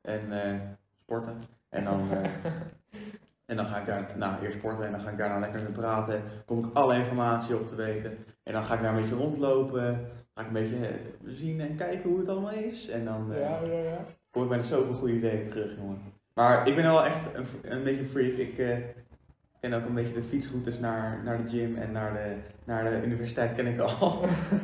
En 0.00 0.42
eh, 0.42 0.60
sporten. 1.02 1.42
En 1.68 1.84
dan, 1.84 2.10
eh, 2.10 2.30
en 3.50 3.56
dan 3.56 3.66
ga 3.66 3.78
ik 3.78 3.86
daar, 3.86 4.12
nou, 4.16 4.42
eerst 4.42 4.58
sporten 4.58 4.84
en 4.84 4.92
dan 4.92 5.00
ga 5.00 5.10
ik 5.10 5.18
daarna 5.18 5.38
lekker 5.38 5.62
mee 5.62 5.72
praten. 5.72 6.22
Kom 6.46 6.64
ik 6.64 6.74
alle 6.74 6.96
informatie 6.96 7.56
op 7.56 7.68
te 7.68 7.74
weten. 7.74 8.18
En 8.42 8.52
dan 8.52 8.64
ga 8.64 8.74
ik 8.74 8.82
daar 8.82 8.94
een 8.94 9.00
beetje 9.00 9.16
rondlopen. 9.16 10.10
Ga 10.34 10.40
ik 10.40 10.46
een 10.46 10.52
beetje 10.52 10.76
eh, 10.76 10.92
zien 11.24 11.60
en 11.60 11.76
kijken 11.76 12.10
hoe 12.10 12.18
het 12.18 12.28
allemaal 12.28 12.50
is. 12.52 12.88
En 12.88 13.04
dan 13.04 13.32
eh, 13.32 13.40
Ja, 13.40 13.60
ja, 13.64 13.78
ja. 13.82 14.04
kom 14.30 14.42
ik 14.42 14.48
met 14.48 14.64
zoveel 14.64 14.94
goede 14.94 15.14
ideeën 15.14 15.48
terug, 15.48 15.76
jongen. 15.76 15.98
Maar 16.34 16.68
ik 16.68 16.74
ben 16.74 16.84
wel 16.84 17.04
echt 17.04 17.16
een, 17.34 17.46
een 17.62 17.82
beetje 17.82 18.00
een 18.00 18.06
freak. 18.06 18.36
Ik 18.36 18.58
eh, 18.58 18.76
ken 19.60 19.72
ook 19.74 19.84
een 19.86 19.94
beetje 19.94 20.12
de 20.14 20.22
fietsroutes 20.22 20.78
naar, 20.78 21.20
naar 21.24 21.42
de 21.42 21.48
gym 21.48 21.76
en 21.76 21.92
naar 21.92 22.12
de, 22.12 22.34
naar 22.64 22.84
de 22.90 23.06
universiteit 23.06 23.54
ken 23.54 23.66
ik 23.66 23.80
al. 23.80 24.20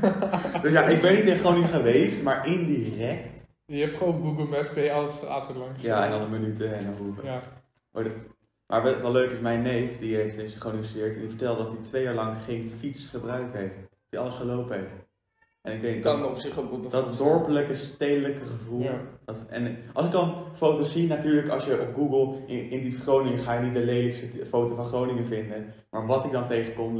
dus 0.62 0.72
ja, 0.72 0.82
ik 0.82 1.00
ben 1.00 1.14
niet 1.14 1.24
in 1.24 1.36
Groningen 1.38 1.68
geweest, 1.68 2.22
maar 2.22 2.46
indirect. 2.46 3.36
Je 3.66 3.80
hebt 3.84 3.96
gewoon 3.96 4.22
Google 4.22 4.44
Maps, 4.44 4.74
ben 4.74 4.84
je 4.84 4.92
alle 4.92 5.08
straten 5.08 5.56
langs. 5.56 5.82
Ja, 5.82 6.04
en 6.04 6.10
dan 6.10 6.22
een 6.22 6.30
minuten 6.30 6.74
en 6.76 6.84
dan 6.84 6.94
hoeven. 6.96 7.24
Ja. 7.24 7.40
Oh, 7.92 8.04
dat- 8.04 8.12
Maar 8.66 8.82
wat 8.82 9.00
wel 9.00 9.12
leuk 9.12 9.30
is, 9.30 9.40
mijn 9.40 9.62
neef, 9.62 9.98
die 9.98 10.16
heeft 10.16 10.36
in 10.36 10.48
Groningen 10.50 10.84
gestudeerd, 10.84 11.14
en 11.14 11.20
die 11.20 11.28
vertelde 11.28 11.62
dat 11.62 11.72
hij 11.72 11.82
twee 11.82 12.02
jaar 12.02 12.14
lang 12.14 12.36
geen 12.44 12.72
fiets 12.78 13.06
gebruikt 13.06 13.54
heeft. 13.54 13.78
Die 14.08 14.18
alles 14.18 14.34
gelopen 14.34 14.76
heeft. 14.78 14.92
En 15.62 15.74
ik 15.74 15.80
weet 15.80 16.02
Kan 16.02 16.20
dat, 16.20 16.30
op 16.30 16.36
zich 16.36 16.58
ook 16.58 16.68
goed 16.68 16.82
nog 16.82 16.92
dat 16.92 17.18
dorpelijke, 17.18 17.74
stedelijke 17.74 18.44
gevoel. 18.44 18.80
Ja. 18.80 19.00
Dat- 19.24 19.44
en 19.48 19.76
als 19.92 20.06
ik 20.06 20.12
dan 20.12 20.34
foto's 20.54 20.92
zie, 20.92 21.06
natuurlijk 21.08 21.48
als 21.48 21.64
je 21.64 21.80
op 21.80 21.94
Google 21.94 22.46
in, 22.46 22.70
in 22.70 22.82
die 22.82 22.92
Groningen 22.92 23.38
ga 23.38 23.54
je 23.54 23.60
niet 23.60 23.74
de 23.74 23.84
lelijkste 23.84 24.26
foto 24.46 24.74
van 24.74 24.84
Groningen 24.84 25.26
vinden. 25.26 25.72
Maar 25.90 26.06
wat 26.06 26.24
ik 26.24 26.32
dan 26.32 26.48
tegenkom, 26.48 26.96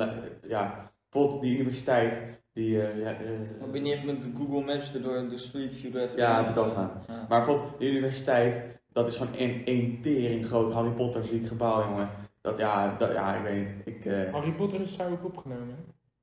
ja, 0.48 0.90
bijvoorbeeld 1.11 1.42
die 1.42 1.54
universiteit, 1.54 2.18
die, 2.52 2.82
eh, 2.82 2.98
ja, 3.02 3.11
eh, 3.11 3.70
ben 3.72 3.84
je 3.84 3.94
even 3.94 4.06
met 4.06 4.22
de 4.22 4.28
Google 4.36 4.64
Maps 4.64 4.94
er 4.94 5.02
door 5.02 5.28
de 5.28 5.38
street 5.38 5.74
view 5.74 5.96
even 5.96 6.16
Ja, 6.18 6.36
door? 6.36 6.46
heb 6.46 6.56
ik 6.56 6.62
ook 6.62 6.68
gedaan. 6.68 7.02
Ja. 7.09 7.26
maar 7.28 7.44
bijvoorbeeld 7.44 7.78
de 7.78 7.90
universiteit, 7.90 8.62
dat 8.92 9.06
is 9.06 9.16
gewoon 9.16 9.34
een, 9.36 9.62
een 9.64 9.98
tering 10.02 10.46
groot 10.46 10.72
Harry 10.72 10.90
Potter 10.90 11.24
ziek 11.24 11.46
gebouw, 11.46 11.82
jongen. 11.84 12.09
Dat, 12.40 12.59
ja, 12.59 12.96
dat, 12.98 13.12
ja, 13.12 13.34
ik 13.36 13.42
weet 13.42 13.66
niet, 13.66 13.96
ik, 13.96 14.04
eh, 14.04 14.32
Harry 14.32 14.52
Potter 14.52 14.80
is 14.80 14.96
daar 14.96 15.11
ook 15.11 15.24
opgenomen. 15.24 15.76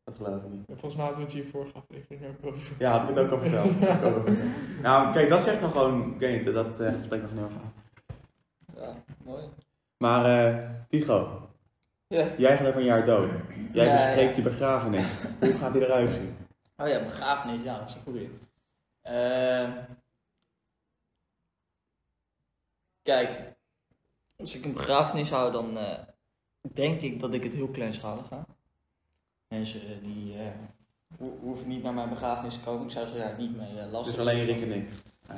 Dat 0.06 0.16
geloof 0.16 0.44
ik 0.44 0.50
niet. 0.50 0.68
En 0.70 0.78
volgens 0.80 0.96
mij 0.96 1.06
hadden 1.06 1.26
we 1.26 1.32
het 1.32 1.42
hier 1.42 1.52
vorige 1.52 1.78
aflevering 1.78 2.26
ook 2.26 2.46
over. 2.54 2.76
Ja, 2.80 2.92
had 2.92 3.10
ik 3.10 3.16
het 3.16 3.26
ook 3.26 3.32
al 3.32 3.40
verteld. 3.40 3.74
Had 3.86 3.98
ik 3.98 4.04
ook 4.06 4.16
al 4.16 4.24
verteld. 4.34 4.82
Nou, 4.82 5.14
kijk, 5.14 5.30
dat 5.30 5.42
zegt 5.44 5.62
nog 5.62 5.72
gewoon, 5.72 6.14
ik 6.14 6.20
weet 6.20 6.46
niet, 6.46 6.54
dat 6.54 6.80
eh 6.80 6.94
spreekt 7.04 7.24
nog 7.24 7.32
niet 7.34 7.44
over 7.44 7.60
aan. 7.62 7.74
Ja, 8.76 8.94
mooi. 9.24 9.44
Maar, 9.98 10.26
eh 10.26 10.70
Tigo, 10.90 11.50
Ja. 12.08 12.28
jij 12.38 12.58
gaat 12.58 12.68
over 12.68 12.80
een 12.80 12.86
jaar 12.86 13.06
dood. 13.06 13.30
Jij 13.74 13.86
Ja, 13.86 14.06
bespreekt 14.06 14.36
ja. 14.36 14.44
je 14.44 14.50
begrafenis. 14.50 15.06
Hoe 15.40 15.54
gaat 15.54 15.74
die 15.74 15.82
eruit 15.86 16.10
zien? 16.10 16.36
Oh 16.78 16.88
ja, 16.88 17.04
begrafenis, 17.04 17.64
ja, 17.64 17.80
dat 17.80 17.90
is 17.90 17.96
een 17.96 18.02
goeie. 18.02 18.30
Ehm 19.02 19.72
kijk, 23.02 23.54
als 24.38 24.56
ik 24.56 24.66
een 24.66 24.74
begrafenis 24.74 25.30
hou, 25.30 25.52
dan, 25.52 25.78
eh, 25.78 26.00
denk 26.74 27.02
ik 27.02 27.20
dat 27.20 27.34
ik 27.34 27.44
het 27.44 27.54
heel 27.54 27.68
kleinschalig 27.70 28.28
ga. 28.28 28.46
Mensen 29.48 29.82
die 30.02 30.34
eh, 30.38 30.46
ho- 31.20 31.38
hoeven 31.42 31.68
niet 31.68 31.84
naar 31.84 31.94
mijn 31.94 32.10
begrafenis 32.10 32.54
te 32.54 32.60
komen. 32.60 32.86
Ik 32.86 32.92
zou 32.92 33.08
ze 33.08 33.14
daar 33.18 33.36
niet 33.38 33.58
mee 33.58 33.80
eh, 33.80 33.92
lastig 33.92 34.16
Dus 34.16 34.22
alleen 34.22 34.46
Rick 34.46 34.62
en 34.62 34.72
ik. 34.74 34.90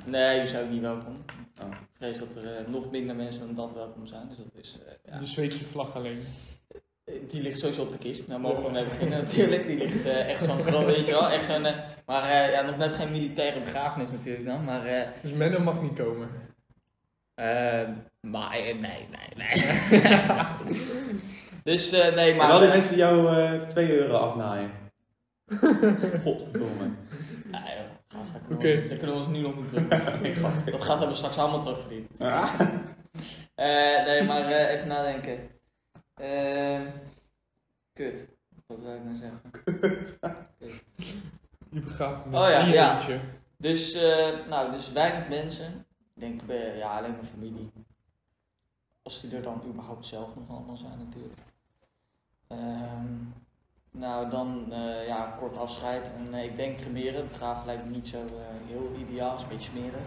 Nee, 0.05 0.39
die 0.39 0.47
zou 0.49 0.63
ik 0.63 0.69
niet 0.71 0.81
welkom. 0.81 1.17
Oh. 1.63 1.71
Ik 1.71 1.77
vrees 1.93 2.19
dat 2.19 2.35
er 2.35 2.53
eh, 2.53 2.67
nog 2.67 2.91
minder 2.91 3.15
mensen 3.15 3.39
dan 3.45 3.55
dat 3.55 3.73
welkom 3.73 4.07
zijn. 4.07 4.27
Dus 4.27 4.37
dat 4.37 4.47
is, 4.63 4.79
eh, 4.87 5.11
ja. 5.11 5.17
De 5.19 5.25
Zweedse 5.25 5.65
vlag 5.65 5.95
alleen. 5.95 6.23
Die 7.29 7.41
ligt 7.41 7.59
sowieso 7.59 7.81
op 7.81 7.91
de 7.91 7.97
kist. 7.97 8.27
Daar 8.27 8.39
mogen 8.39 8.63
we 8.63 8.71
mee 8.71 8.83
beginnen 8.83 9.21
natuurlijk. 9.23 9.67
Die 9.67 9.77
ligt 9.77 10.05
echt 10.05 10.43
zo'n 10.43 10.63
groot, 10.63 10.85
weet 10.85 11.05
je 11.05 11.11
wel. 11.11 11.29
Echt 11.29 11.45
zo'n, 11.45 11.61
maar 12.05 12.23
eh, 12.29 12.51
ja, 12.51 12.61
nog 12.61 12.77
net 12.77 12.95
geen 12.95 13.11
militaire 13.11 13.59
begrafenis 13.59 14.11
natuurlijk 14.11 14.45
dan. 14.45 14.63
Maar, 14.63 14.85
eh, 14.85 15.07
Dus 15.21 15.31
Menno 15.33 15.59
mag 15.59 15.81
niet 15.81 15.93
komen. 15.97 16.29
eh, 17.33 17.89
maar 18.21 18.49
nee, 18.59 18.73
nee, 18.79 19.07
nee. 19.35 19.61
dus 21.67 21.91
eh, 21.91 22.15
nee, 22.15 22.35
maar... 22.35 22.47
Wel 22.47 22.59
die 22.59 22.67
eh, 22.67 22.73
mensen 22.73 22.95
jou 22.97 23.27
eh 23.35 23.61
2 23.61 23.97
euro 23.97 24.13
afnaaien. 24.15 24.71
Godverdomme. 26.23 26.89
Nee, 27.45 27.61
joh, 27.61 27.89
gast, 28.07 28.33
daar 28.33 28.41
kunnen, 28.57 28.77
ons- 28.79 28.89
daar 28.89 28.97
kunnen 28.97 29.15
we 29.15 29.21
ons 29.21 29.27
nu 29.27 29.39
nog 29.41 29.55
niet 29.55 29.69
terug. 29.69 29.87
dat 30.71 30.81
gaat 30.81 30.87
hebben 30.87 31.07
we 31.07 31.13
straks 31.13 31.37
allemaal 31.37 31.61
terugverdiend. 31.61 32.21
Ah. 32.21 32.59
Eh, 33.55 34.05
nee, 34.05 34.23
maar 34.23 34.41
eh, 34.41 34.73
even 34.73 34.87
nadenken. 34.87 35.49
Ehm 36.15 36.85
kut. 37.93 38.27
Wat 38.65 38.79
wil 38.79 38.95
ik 38.95 39.03
nou 39.03 39.15
zeggen? 39.15 39.41
Die 41.69 41.81
begrafenis. 41.81 42.39
Oh 42.39 42.49
ja, 42.49 42.65
ja. 42.65 42.97
eentje. 42.97 43.19
Dus, 43.57 43.93
eh, 43.93 44.47
nou, 44.49 44.71
dus 44.71 44.91
weinig 44.91 45.29
mensen. 45.29 45.85
Ik 46.15 46.21
denk, 46.21 46.41
eh, 46.47 46.77
ja, 46.77 46.97
alleen 46.97 47.11
mijn 47.11 47.25
familie. 47.25 47.71
Als 49.01 49.21
die 49.21 49.35
er 49.35 49.41
dan 49.41 49.61
überhaupt 49.67 50.07
zelf 50.07 50.35
nog 50.35 50.49
allemaal 50.49 50.77
zijn 50.77 50.97
natuurlijk. 50.97 51.39
Ehm, 52.47 53.05
nou, 53.91 54.29
dan 54.29 54.65
eh, 54.71 55.07
ja, 55.07 55.33
kort 55.39 55.57
afscheid. 55.57 56.11
En 56.17 56.33
eh, 56.33 56.43
ik 56.43 56.57
denk 56.57 56.77
cremeren. 56.77 57.27
Begraven 57.27 57.65
lijkt 57.65 57.85
me 57.85 57.91
niet 57.91 58.07
zo 58.07 58.17
eh, 58.17 58.67
heel 58.67 58.91
ideaal. 59.07 59.35
is 59.35 59.41
een 59.41 59.47
beetje 59.49 59.69
smeren. 59.71 60.01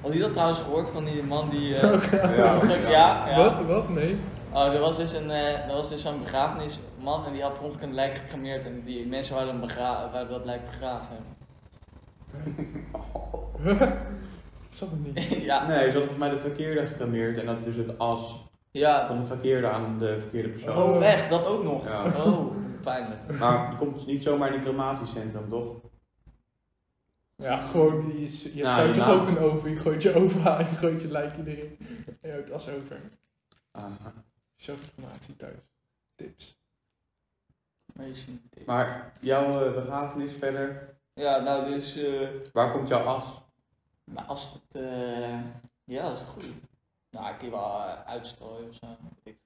Had 0.00 0.12
je 0.12 0.18
dat 0.18 0.32
trouwens 0.32 0.60
gehoord 0.60 0.88
van 0.90 1.04
die 1.04 1.22
man 1.22 1.50
die... 1.50 1.74
eh, 1.76 2.12
Ja. 2.38 2.60
ja, 2.90 3.28
ja. 3.28 3.36
Wat? 3.36 3.66
Wat? 3.66 3.88
Nee. 3.88 4.18
Oh, 4.52 4.74
er 4.74 4.80
was 4.80 4.96
dus 4.96 5.12
een, 5.12 5.30
er 5.30 5.74
was 5.74 5.88
dus 5.88 6.02
zo'n 6.02 6.18
begrafenisman 6.18 7.26
en 7.26 7.32
die 7.32 7.42
had 7.42 7.52
per 7.52 7.62
ongeluk 7.62 7.82
een 7.82 7.94
lijk 7.94 8.14
gecremeerd 8.14 8.64
en 8.66 8.82
die 8.84 9.06
mensen 9.08 9.60
begra 9.60 10.10
wouden 10.12 10.32
dat 10.32 10.44
lijk 10.44 10.64
begraven 10.64 11.16
het 14.90 15.14
niet. 15.14 15.24
ja, 15.50 15.66
Nee, 15.66 15.78
ze 15.78 15.84
had 15.84 15.92
volgens 15.92 16.18
mij 16.18 16.28
de 16.28 16.38
verkeerde 16.40 16.86
gecremeerd 16.86 17.38
en 17.38 17.46
dat 17.46 17.64
dus 17.64 17.76
het 17.76 17.98
as 17.98 18.47
ja. 18.70 19.06
van 19.06 19.20
de 19.20 19.26
verkeerde 19.26 19.68
aan 19.68 19.98
de 19.98 20.20
verkeerde 20.20 20.48
persoon. 20.48 20.76
Oh, 20.76 21.04
echt? 21.04 21.30
Dat 21.30 21.46
ook 21.46 21.62
nog? 21.62 21.84
Ja. 21.84 22.04
Oh, 22.04 22.56
pijnlijk. 22.82 23.38
Maar 23.38 23.70
je 23.70 23.76
komt 23.76 24.06
niet 24.06 24.22
zomaar 24.22 24.48
in 24.48 24.54
een 24.54 24.60
crematiecentrum, 24.60 25.48
toch? 25.48 25.76
Ja, 27.36 27.60
gewoon, 27.60 28.12
je, 28.12 28.20
je 28.54 28.66
hebt 28.66 28.76
Nou, 28.76 28.86
toch 28.92 28.96
naam. 29.06 29.20
ook 29.20 29.28
een 29.28 29.38
oven, 29.38 29.70
je 29.70 29.76
gooit 29.76 30.02
je 30.02 30.14
oven 30.14 30.44
aan, 30.52 30.58
je 30.58 30.74
gooit 30.76 31.02
je 31.02 31.08
lijkje 31.10 31.42
erin. 31.46 31.76
En 32.06 32.28
je 32.28 32.30
houdt 32.30 32.50
as 32.52 32.68
over. 32.68 33.00
Aha. 33.70 34.12
Zelfinformatie 34.56 35.36
thuis. 35.36 35.56
Tips. 36.16 36.56
Maar 38.66 39.12
jouw 39.20 39.64
eh, 39.64 39.74
begrafenis 39.74 40.32
verder, 40.32 40.96
Ja, 41.14 41.38
nou 41.38 41.74
dus, 41.74 41.96
eh, 41.96 42.28
waar 42.52 42.72
komt 42.72 42.88
jouw 42.88 43.04
as? 43.04 43.24
maar 44.04 44.24
als 44.24 44.52
het, 44.52 44.82
eh, 44.82 45.38
ja, 45.84 46.02
dat 46.08 46.20
is 46.20 46.26
goed. 46.26 46.44
Nou, 47.10 47.32
ik 47.32 47.38
kan 47.38 47.50
wel 47.50 47.60
uh, 47.60 48.02
uitstrooien 48.06 48.68
of 48.68 48.74
zo, 48.74 48.86
ik. 49.22 49.38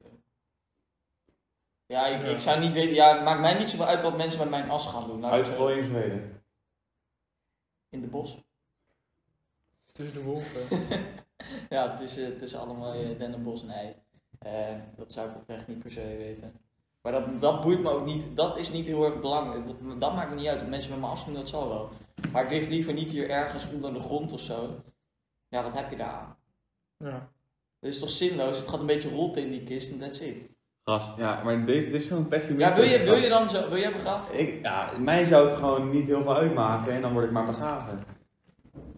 Ja 1.87 2.07
ik, 2.07 2.21
Ja. 2.23 2.29
ik 2.29 2.41
zou 2.41 2.61
niet 2.61 2.73
weten, 2.73 2.95
ja, 2.95 3.15
het 3.15 3.25
maakt 3.25 3.41
mij 3.41 3.59
niet 3.59 3.71
zoveel 3.71 3.87
uit 3.87 4.03
wat 4.03 4.17
mensen 4.17 4.39
met 4.41 4.51
mijn 4.51 4.71
as 4.71 4.87
gaan 4.87 5.07
doen. 5.07 5.21
zo- 5.23 5.29
Uitstrooien 5.29 5.79
in 5.79 5.85
Zweden. 5.85 6.43
In 7.89 8.01
de 8.01 8.07
bos. 8.07 8.39
Tussen 9.93 10.15
de 10.19 10.23
wolven. 10.25 10.87
ja, 11.71 11.91
het 11.91 12.01
is, 12.01 12.17
eh, 12.17 12.25
het 12.25 12.43
is 12.43 12.55
allemaal 12.57 12.93
eh, 12.93 13.19
dennenbos, 13.19 13.63
nee. 13.63 13.95
Eh, 14.39 14.79
dat 14.97 15.13
zou 15.13 15.31
ik 15.31 15.37
oprecht 15.37 15.69
niet 15.69 15.79
per 15.79 15.91
se 15.91 16.01
weten. 16.01 16.61
Maar 17.01 17.13
dat, 17.13 17.41
dat 17.41 17.61
boeit 17.63 17.81
me 17.81 17.91
ook 17.91 18.05
niet, 18.05 18.37
dat 18.37 18.57
is 18.57 18.71
niet 18.71 18.87
heel 18.87 19.05
erg 19.05 19.21
belangrijk. 19.21 19.67
Dat, 19.67 20.01
dat 20.01 20.15
maakt 20.15 20.31
me 20.31 20.37
niet 20.37 20.47
uit, 20.49 20.69
mensen 20.69 20.91
met 20.91 21.01
me 21.01 21.07
afdoen, 21.07 21.35
dat 21.35 21.49
zal 21.49 21.69
wel. 21.69 21.91
Maar 22.33 22.45
ik 22.45 22.51
lig 22.51 22.69
liever 22.69 22.93
niet 22.93 23.11
hier 23.11 23.31
ergens 23.31 23.71
onder 23.73 23.93
de 23.95 24.01
grond 24.01 24.33
of 24.33 24.41
zo. 24.41 24.81
Ja, 25.49 25.63
wat 25.63 25.77
heb 25.79 25.91
je 25.91 25.97
daar 25.97 26.13
aan? 26.13 26.37
ja. 26.97 27.31
Dat 27.83 27.91
is 27.91 27.99
toch 27.99 28.11
zinloos? 28.11 28.59
Het 28.59 28.69
gaat 28.69 28.81
een 28.81 28.87
beetje 28.87 29.09
rotten 29.11 29.43
in 29.43 29.51
die 29.51 29.63
kist 29.63 29.91
en 29.91 29.99
that's 29.99 30.21
it. 30.21 30.37
Gast, 30.85 31.17
ja, 31.17 31.43
maar 31.43 31.67
dit, 31.67 31.67
dit 31.93 31.95
is 32.03 32.07
zo'n 32.07 32.29
pessimistisch. 32.29 32.69
Ja, 32.69 32.75
wil 32.83 32.85
je, 32.85 33.05
wil 33.05 33.17
je 33.17 33.29
dan 33.29 33.51
zo, 33.51 33.69
wil 33.69 33.79
jij 33.79 33.93
begraven? 33.93 34.39
Ik, 34.39 34.63
ja, 34.63 34.91
mij 34.99 35.25
zou 35.25 35.49
het 35.49 35.57
gewoon 35.59 35.91
niet 35.91 36.07
heel 36.07 36.23
veel 36.23 36.37
uitmaken 36.37 36.93
en 36.93 37.01
dan 37.01 37.13
word 37.13 37.25
ik 37.25 37.31
maar 37.31 37.47
begraven. 37.47 38.05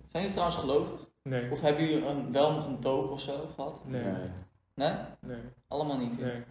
Zijn 0.09 0.23
jullie 0.25 0.31
trouwens 0.31 0.59
gelovig? 0.59 1.01
Nee. 1.23 1.51
Of 1.51 1.61
hebben 1.61 1.85
jullie 1.85 2.07
een, 2.07 2.33
wel 2.33 2.53
nog 2.53 2.67
een 2.67 2.81
doop 2.81 3.11
of 3.11 3.21
zo 3.21 3.47
gehad? 3.55 3.85
Nee. 3.85 4.03
Nee. 4.03 4.31
Nee? 4.75 4.95
Nee. 5.21 5.39
Allemaal 5.69 5.99
niet. 5.99 6.21
hè? 6.21 6.25
Nee. 6.27 6.43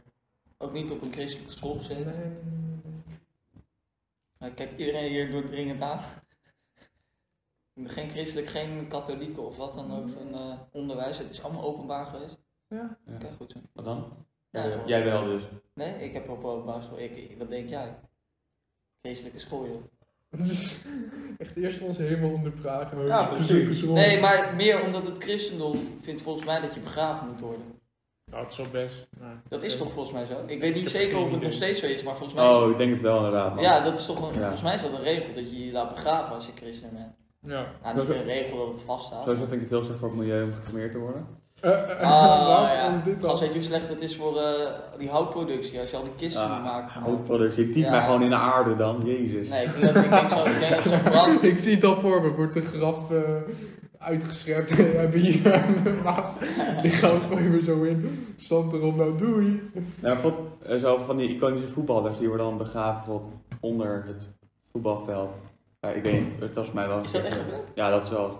Ook 0.57 0.73
niet 0.73 0.91
op 0.91 1.01
een 1.01 1.11
christelijke 1.11 1.51
school 1.51 1.75
gezeten? 1.77 2.05
nee. 2.05 2.31
Nou, 4.39 4.53
kijk 4.53 4.77
iedereen 4.77 5.09
hier 5.09 5.31
doordringend 5.31 5.81
aan. 5.81 5.99
Geen 7.83 8.09
christelijk, 8.09 8.47
geen 8.47 8.87
katholieke 8.87 9.41
of 9.41 9.57
wat 9.57 9.73
dan 9.75 9.97
ook 9.97 10.09
van 10.09 10.33
eh, 10.33 10.53
onderwijs. 10.71 11.17
Het 11.17 11.29
is 11.29 11.43
allemaal 11.43 11.63
openbaar 11.63 12.05
geweest. 12.05 12.39
Ja. 12.67 12.97
Oké, 13.15 13.29
goed 13.37 13.51
zo. 13.51 13.59
Wat 13.73 13.85
dan? 13.85 14.05
Ja, 14.49 14.83
Jij- 14.85 15.03
wel 15.03 15.23
dus. 15.25 15.43
Nee, 15.73 15.93
ik 16.03 16.13
heb 16.13 16.29
op 16.29 16.43
openbaar 16.43 16.81
school. 16.83 16.99
Ik, 16.99 17.35
wat 17.37 17.49
denk 17.49 17.69
jij? 17.69 17.95
Christelijke 19.01 19.39
school, 19.39 19.65
joh. 19.67 19.81
Is 20.39 20.79
echt 21.37 21.55
eerst 21.57 21.81
ons 21.81 21.97
helemaal 21.97 22.31
ondervragen. 22.31 23.05
Ja, 23.05 23.25
precies. 23.27 23.81
Nee, 23.83 24.19
maar 24.19 24.55
meer 24.55 24.83
omdat 24.83 25.05
het 25.05 25.23
christendom 25.23 25.97
vindt 26.01 26.21
volgens 26.21 26.45
mij 26.45 26.61
dat 26.61 26.73
je 26.73 26.79
begraven 26.79 27.27
moet 27.27 27.39
worden. 27.39 27.65
Nou, 28.31 28.43
het 28.43 28.51
is 28.51 28.57
wel 28.57 28.69
best. 28.69 29.07
Maar... 29.19 29.41
Dat 29.49 29.63
is 29.63 29.77
toch 29.77 29.91
volgens 29.91 30.13
mij 30.15 30.25
zo? 30.25 30.43
Ik 30.47 30.59
weet 30.59 30.73
niet 30.73 30.83
Ik 30.83 30.89
zeker 30.89 31.17
of 31.17 31.31
het 31.31 31.41
nog 31.41 31.53
steeds 31.53 31.79
zo 31.79 31.85
is, 31.85 32.03
maar 32.03 32.15
volgens 32.15 32.37
mij 32.37 32.49
is 32.49 32.55
Oh, 32.55 32.61
het- 32.61 32.71
ik 32.71 32.77
denk 32.77 32.91
het 32.93 33.01
wel 33.01 33.17
inderdaad. 33.17 33.53
man. 33.55 33.63
Ja, 33.63 33.79
dat 33.83 33.99
is 33.99 34.05
toch 34.05 34.21
een, 34.27 34.33
Ja. 34.33 34.39
volgens 34.39 34.61
mij 34.61 34.75
is 34.75 34.81
dat 34.81 34.91
een 34.93 35.03
regel 35.03 35.33
dat 35.33 35.51
je 35.51 35.65
je 35.65 35.71
laat 35.71 35.89
begraven 35.93 36.35
als 36.35 36.45
je 36.45 36.51
christen 36.55 36.89
bent. 36.93 37.13
Ja. 37.45 37.65
Nou, 37.83 37.97
niet 37.99 38.09
een 38.09 38.23
regel 38.23 38.57
dat 38.57 38.67
het 38.67 38.81
vaststaat. 38.81 39.23
Sowieso 39.23 39.41
vind 39.45 39.53
ik 39.53 39.59
het 39.59 39.69
heel 39.69 39.83
slecht 39.83 39.99
voor 39.99 40.07
het 40.09 40.17
milieu 40.17 40.43
om 40.43 40.53
gecremeerd 40.53 40.91
te 40.91 40.97
worden. 40.97 41.25
Eh, 41.61 41.71
eh, 42.01 42.11
Ah, 42.11 42.47
wat 42.61 42.69
ja. 42.69 42.91
is 42.97 43.03
dit 43.03 43.21
dan? 43.21 43.29
Gast, 43.29 43.41
weet 43.41 43.51
je 43.53 43.57
hoe 43.59 43.67
slecht 43.67 43.89
het 43.89 44.01
is 44.01 44.15
voor 44.15 44.37
eh, 44.37 44.71
die 44.97 45.09
houtproductie 45.09 45.79
als 45.79 45.89
je 45.89 45.97
al 45.97 46.03
die 46.03 46.15
kisten 46.15 46.49
moet 46.51 46.63
maken? 46.63 47.01
houtproductie. 47.01 47.69
Tief 47.69 47.83
Ja. 47.85 47.91
mij 47.91 48.01
gewoon 48.01 48.21
in 48.23 48.29
de 48.29 48.35
aarde 48.35 48.75
dan, 48.75 49.01
jezus. 49.05 49.49
Nee, 49.49 49.65
ik 49.65 49.79
denk 49.81 49.93
dat 49.93 50.03
ik 50.03 50.09
denk 50.09 50.29
zo, 50.29 50.45
ik 50.45 50.59
denk 50.59 50.75
dat 50.83 50.87
zo 50.93 50.97
brand. 51.11 51.43
Ik 51.43 51.57
zie 51.59 51.75
het 51.75 51.83
al 51.83 51.95
voor 51.95 52.21
me, 52.21 52.31
wordt 52.31 52.53
de 52.53 52.61
graf 52.61 52.97
uitgeschept 53.97 54.69
en 54.71 54.75
we 54.91 54.97
hebben 54.97 55.19
hier 55.19 55.53
een 55.85 56.01
maas. 56.03 56.31
Die 56.81 56.91
gaan 56.91 57.29
we 57.29 57.61
zo 57.63 57.81
in. 57.83 58.27
Zand 58.37 58.73
erop, 58.73 58.95
nou 58.95 59.17
doei. 59.17 59.69
Nou, 59.73 60.13
bijvoorbeeld, 60.21 60.81
zo 60.81 60.97
van 61.05 61.17
die 61.17 61.35
iconische 61.35 61.67
voetballers, 61.69 62.17
die 62.17 62.27
worden 62.27 62.45
dan 62.45 62.57
begraven 62.57 63.21
onder 63.59 64.03
het 64.07 64.29
voetbalveld. 64.71 65.31
Ja, 65.83 65.89
ik 65.89 66.03
weet 66.03 66.21
niet, 66.21 66.39
het 66.39 66.53
was 66.55 66.71
mij 66.71 66.87
wel... 66.87 67.03
Is 67.03 67.11
dat 67.11 67.23
echt 67.23 67.37
gebeurd? 67.37 67.69
Ja, 67.75 67.89
dat 67.89 68.03
is 68.03 68.09
wel. 68.09 68.37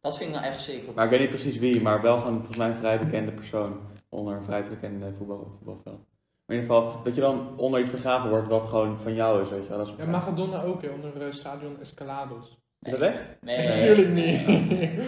Dat 0.00 0.16
vind 0.16 0.28
ik 0.30 0.36
nou 0.36 0.46
echt 0.52 0.62
zeker. 0.62 0.92
Maar 0.94 1.04
ik 1.04 1.10
weet 1.10 1.20
niet 1.20 1.28
precies 1.28 1.58
wie, 1.58 1.82
maar 1.82 2.02
wel 2.02 2.18
gewoon 2.18 2.36
volgens 2.36 2.56
mij 2.56 2.68
een 2.68 2.76
vrij 2.76 2.98
bekende 2.98 3.32
persoon 3.32 3.80
onder 4.08 4.36
een 4.36 4.44
vrij 4.44 4.68
bekende 4.68 5.12
voetbal, 5.18 5.52
voetbalveld. 5.56 5.98
Maar 6.46 6.56
in 6.56 6.62
ieder 6.62 6.76
geval, 6.76 7.02
dat 7.02 7.14
je 7.14 7.20
dan 7.20 7.58
onder 7.58 7.80
iets 7.80 7.90
begraven 7.90 8.30
wordt 8.30 8.48
wat 8.48 8.66
gewoon 8.68 8.98
van 9.00 9.14
jou 9.14 9.42
is, 9.42 9.48
weet 9.48 9.62
je 9.62 9.68
wel. 9.68 9.78
Dat 9.78 9.88
is 9.88 9.94
Ja, 9.96 10.04
Magadona 10.06 10.62
ook, 10.62 10.82
hè, 10.82 10.88
onder 10.88 11.26
eh, 11.26 11.32
stadion 11.32 11.80
Escalados. 11.80 12.58
Is 12.80 12.90
dat 12.90 13.00
echt? 13.00 13.24
Nee, 13.40 13.56
Nee. 13.56 13.68
nee. 13.68 13.76
Natuurlijk 13.76 14.08
niet. 14.08 15.00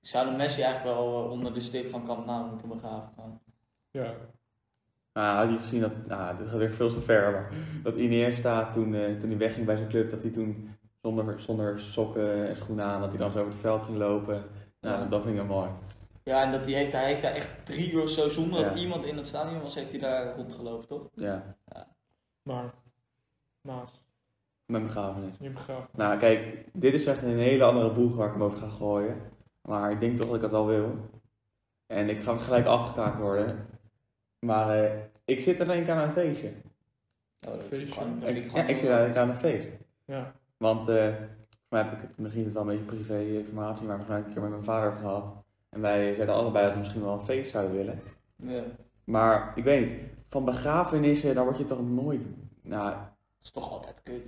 Zouden 0.00 0.36
Messi 0.36 0.62
eigenlijk 0.62 0.96
wel 0.96 1.24
eh, 1.24 1.30
onder 1.30 1.54
de 1.54 1.60
stip 1.60 1.90
van 1.90 2.04
Camp 2.04 2.26
Nou 2.26 2.48
moeten 2.48 2.68
begraven 2.68 3.12
gaan? 3.16 3.40
ja. 3.90 4.14
Ah, 5.12 5.36
had 5.36 5.50
je 5.50 5.58
gezien 5.58 5.80
dat, 5.80 5.92
nou, 6.06 6.36
dit 6.36 6.48
gaat 6.48 6.58
weer 6.58 6.70
veel 6.70 6.88
te 6.90 7.00
ver, 7.00 7.32
maar 7.32 7.48
dat 7.82 7.94
Iniesta 7.96 8.70
toen, 8.72 8.94
eh, 8.94 9.16
toen 9.18 9.28
hij 9.28 9.38
wegging 9.38 9.66
bij 9.66 9.76
zijn 9.76 9.88
club, 9.88 10.10
dat 10.10 10.22
hij 10.22 10.30
toen 10.30 10.70
zonder, 11.02 11.40
zonder 11.40 11.80
sokken 11.80 12.48
en 12.48 12.56
schoenen 12.56 12.84
aan, 12.84 13.00
dat 13.00 13.08
hij 13.08 13.18
dan 13.18 13.30
zo 13.30 13.38
over 13.38 13.50
het 13.52 13.60
veld 13.60 13.82
ging 13.82 13.96
lopen. 13.98 14.44
Nou, 14.80 15.02
Ja. 15.02 15.08
dat 15.08 15.22
vind 15.22 15.38
ik 15.38 15.46
wel 15.46 15.56
mooi. 15.56 15.70
Ja, 16.22 16.42
en 16.42 16.52
dat 16.52 16.64
die 16.64 16.74
heeft, 16.74 16.92
hij 16.92 17.06
heeft 17.06 17.22
daar 17.22 17.32
echt 17.34 17.48
drie 17.64 17.92
uur 17.92 18.08
zo 18.08 18.28
zonder 18.28 18.64
dat 18.64 18.74
Ja. 18.74 18.80
iemand 18.80 19.04
in 19.04 19.16
het 19.16 19.26
stadion 19.26 19.60
was, 19.62 19.74
heeft 19.74 19.90
hij 19.90 20.00
daar 20.00 20.36
rondgelopen, 20.36 20.88
toch? 20.88 21.08
Ja, 21.14 21.56
Maar, 22.42 22.74
Maas, 23.60 24.00
met 24.66 24.82
begrafenis. 24.82 25.34
je 25.40 25.50
begraven. 25.50 25.88
Nou, 25.92 26.18
kijk, 26.18 26.64
dit 26.72 26.94
is 26.94 27.04
echt 27.06 27.22
een 27.22 27.38
hele 27.38 27.64
andere 27.64 27.90
boeg 27.92 28.16
waar 28.16 28.26
ik 28.26 28.32
hem 28.32 28.42
over 28.42 28.58
ga 28.58 28.68
gooien. 28.68 29.16
Maar 29.62 29.90
ik 29.90 30.00
denk 30.00 30.16
toch 30.16 30.26
dat 30.26 30.36
ik 30.36 30.42
het 30.42 30.50
wel 30.50 30.66
wil. 30.66 30.96
En 31.86 32.08
ik 32.08 32.22
ga 32.22 32.36
gelijk 32.36 32.66
afgekaakt 32.66 33.18
worden. 33.20 33.66
Maar 34.46 34.84
eh, 34.84 34.90
ik 35.24 35.40
zit 35.40 35.60
er 35.60 35.66
denk 35.66 35.82
ik 35.82 35.88
aan 35.88 35.98
een 36.08 36.12
feestje. 36.12 36.48
Oh, 37.46 37.52
dat 37.52 37.62
Feestje. 37.62 37.92
gewoon- 37.92 38.22
Ik, 38.26 38.36
ik 38.36 38.52
ja, 38.52 38.62
ik 38.66 38.76
zit 38.76 38.86
eigenlijk 38.88 39.16
aan 39.16 39.28
een 39.28 39.36
feest. 39.36 39.68
Ja. 40.04 40.32
Want 40.56 40.88
eh, 40.88 41.04
volgens 41.04 41.68
mij 41.68 41.82
heb 41.82 41.92
ik 41.92 42.00
het, 42.00 42.18
misschien 42.18 42.40
is 42.40 42.46
het 42.46 42.54
wel 42.54 42.62
een 42.70 42.78
beetje 42.78 42.96
privé 42.96 43.18
informatie, 43.20 43.86
maar 43.86 43.96
volgens 43.96 44.08
mij 44.08 44.16
heb 44.16 44.26
ik 44.26 44.26
het 44.26 44.26
een 44.26 44.32
keer 44.32 44.42
met 44.42 44.50
mijn 44.50 44.64
vader 44.64 44.88
over 44.90 45.00
gehad. 45.00 45.34
En 45.68 45.80
wij 45.80 46.14
zeiden 46.14 46.34
allebei 46.34 46.64
dat 46.64 46.74
we 46.74 46.80
misschien 46.80 47.02
wel 47.02 47.12
een 47.12 47.20
feest 47.24 47.50
zouden 47.50 47.76
willen. 47.76 48.00
Ja. 48.36 48.62
Maar 49.04 49.52
ik 49.54 49.64
weet 49.64 49.86
niet, 49.88 49.98
van 50.28 50.44
begrafenissen, 50.44 51.34
daar 51.34 51.44
word 51.44 51.58
je 51.58 51.64
toch 51.64 51.88
nooit. 51.90 52.26
Nou, 52.62 52.90
Dat 52.90 53.02
is 53.42 53.50
toch 53.50 53.70
altijd 53.70 54.00
kut. 54.02 54.22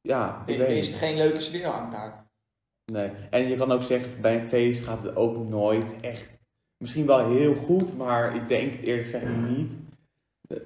ja, 0.00 0.42
ik 0.46 0.58
Er 0.58 0.66
weet 0.66 0.76
is 0.76 0.88
niet. 0.88 0.96
geen 0.96 1.16
leuke 1.16 1.40
sfeer 1.40 1.66
hangt 1.66 1.92
daar. 1.92 2.26
Nee. 2.84 3.10
En 3.30 3.48
je 3.48 3.56
kan 3.56 3.72
ook 3.72 3.82
zeggen, 3.82 4.20
bij 4.20 4.40
een 4.40 4.48
feest 4.48 4.84
gaat 4.84 5.02
het 5.02 5.16
ook 5.16 5.48
nooit 5.48 6.00
echt. 6.00 6.30
Misschien 6.80 7.06
wel 7.06 7.28
heel 7.30 7.54
goed, 7.54 7.96
maar 7.96 8.34
ik 8.36 8.48
denk 8.48 8.72
het 8.72 8.82
eerlijk 8.82 9.04
gezegd 9.04 9.24
niet. 9.48 9.70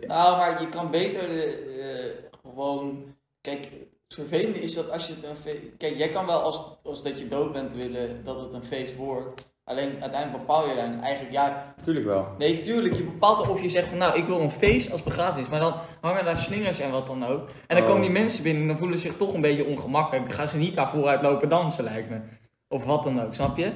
Nou, 0.06 0.36
maar 0.36 0.60
je 0.60 0.68
kan 0.68 0.90
beter 0.90 1.28
eh, 1.30 2.06
eh, 2.06 2.12
gewoon. 2.42 3.04
Kijk, 3.40 3.64
het 4.06 4.14
vervelende 4.14 4.58
is 4.60 4.74
dat 4.74 4.90
als 4.90 5.06
je 5.06 5.14
het 5.14 5.24
een 5.24 5.36
feest. 5.36 5.60
Kijk, 5.78 5.96
jij 5.96 6.08
kan 6.08 6.26
wel 6.26 6.40
als, 6.42 6.60
als 6.82 7.02
dat 7.02 7.18
je 7.18 7.28
dood 7.28 7.52
bent 7.52 7.74
willen 7.74 8.24
dat 8.24 8.40
het 8.40 8.52
een 8.52 8.64
feest 8.64 8.96
wordt. 8.96 9.52
Alleen 9.64 10.02
uiteindelijk 10.02 10.46
bepaal 10.46 10.68
je 10.68 10.74
dan 10.74 11.00
eigenlijk, 11.02 11.34
ja, 11.34 11.74
Tuurlijk 11.84 12.06
wel. 12.06 12.26
nee, 12.38 12.60
tuurlijk, 12.60 12.94
je 12.94 13.02
bepaalt 13.02 13.48
of 13.48 13.62
je 13.62 13.68
zegt 13.68 13.88
van 13.88 13.98
nou, 13.98 14.18
ik 14.18 14.24
wil 14.26 14.40
een 14.40 14.50
feest 14.50 14.92
als 14.92 15.02
begrafenis, 15.02 15.48
maar 15.48 15.60
dan 15.60 15.74
hangen 16.00 16.24
daar 16.24 16.38
slingers 16.38 16.78
en 16.78 16.90
wat 16.90 17.06
dan 17.06 17.24
ook. 17.24 17.48
En 17.66 17.76
dan 17.76 17.78
Oh. 17.78 17.86
komen 17.86 18.02
die 18.02 18.10
mensen 18.10 18.42
binnen 18.42 18.62
en 18.62 18.68
dan 18.68 18.78
voelen 18.78 18.98
ze 18.98 19.06
zich 19.08 19.16
toch 19.16 19.34
een 19.34 19.40
beetje 19.40 19.64
ongemakkelijk. 19.66 20.24
Dan 20.24 20.34
gaan 20.34 20.48
ze 20.48 20.56
niet 20.56 20.74
daar 20.74 20.90
vooruit 20.90 21.22
lopen 21.22 21.48
dansen, 21.48 21.84
lijkt 21.84 22.10
me. 22.10 22.18
Of 22.68 22.84
wat 22.84 23.02
dan 23.02 23.22
ook, 23.22 23.34
snap 23.34 23.56
je? 23.56 23.72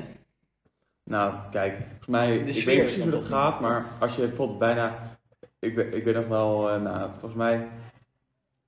Nou, 1.09 1.35
kijk, 1.51 1.77
volgens 1.77 2.07
mij, 2.07 2.37
ik 2.37 2.45
weet 2.45 2.57
is 2.57 2.65
precies 2.65 3.01
hoe 3.03 3.11
dat 3.11 3.25
gaat, 3.25 3.61
maar 3.61 3.87
als 4.01 4.17
je 4.17 4.27
bijvoorbeeld 4.27 4.59
bijna, 4.59 4.99
ik, 5.59 5.75
weet- 5.75 5.95
ik 5.95 6.05
weet 6.05 6.15
nog 6.15 6.27
wel, 6.29 6.71
eh, 6.71 6.83
nou, 6.83 7.11
volgens 7.11 7.35
mij, 7.35 7.69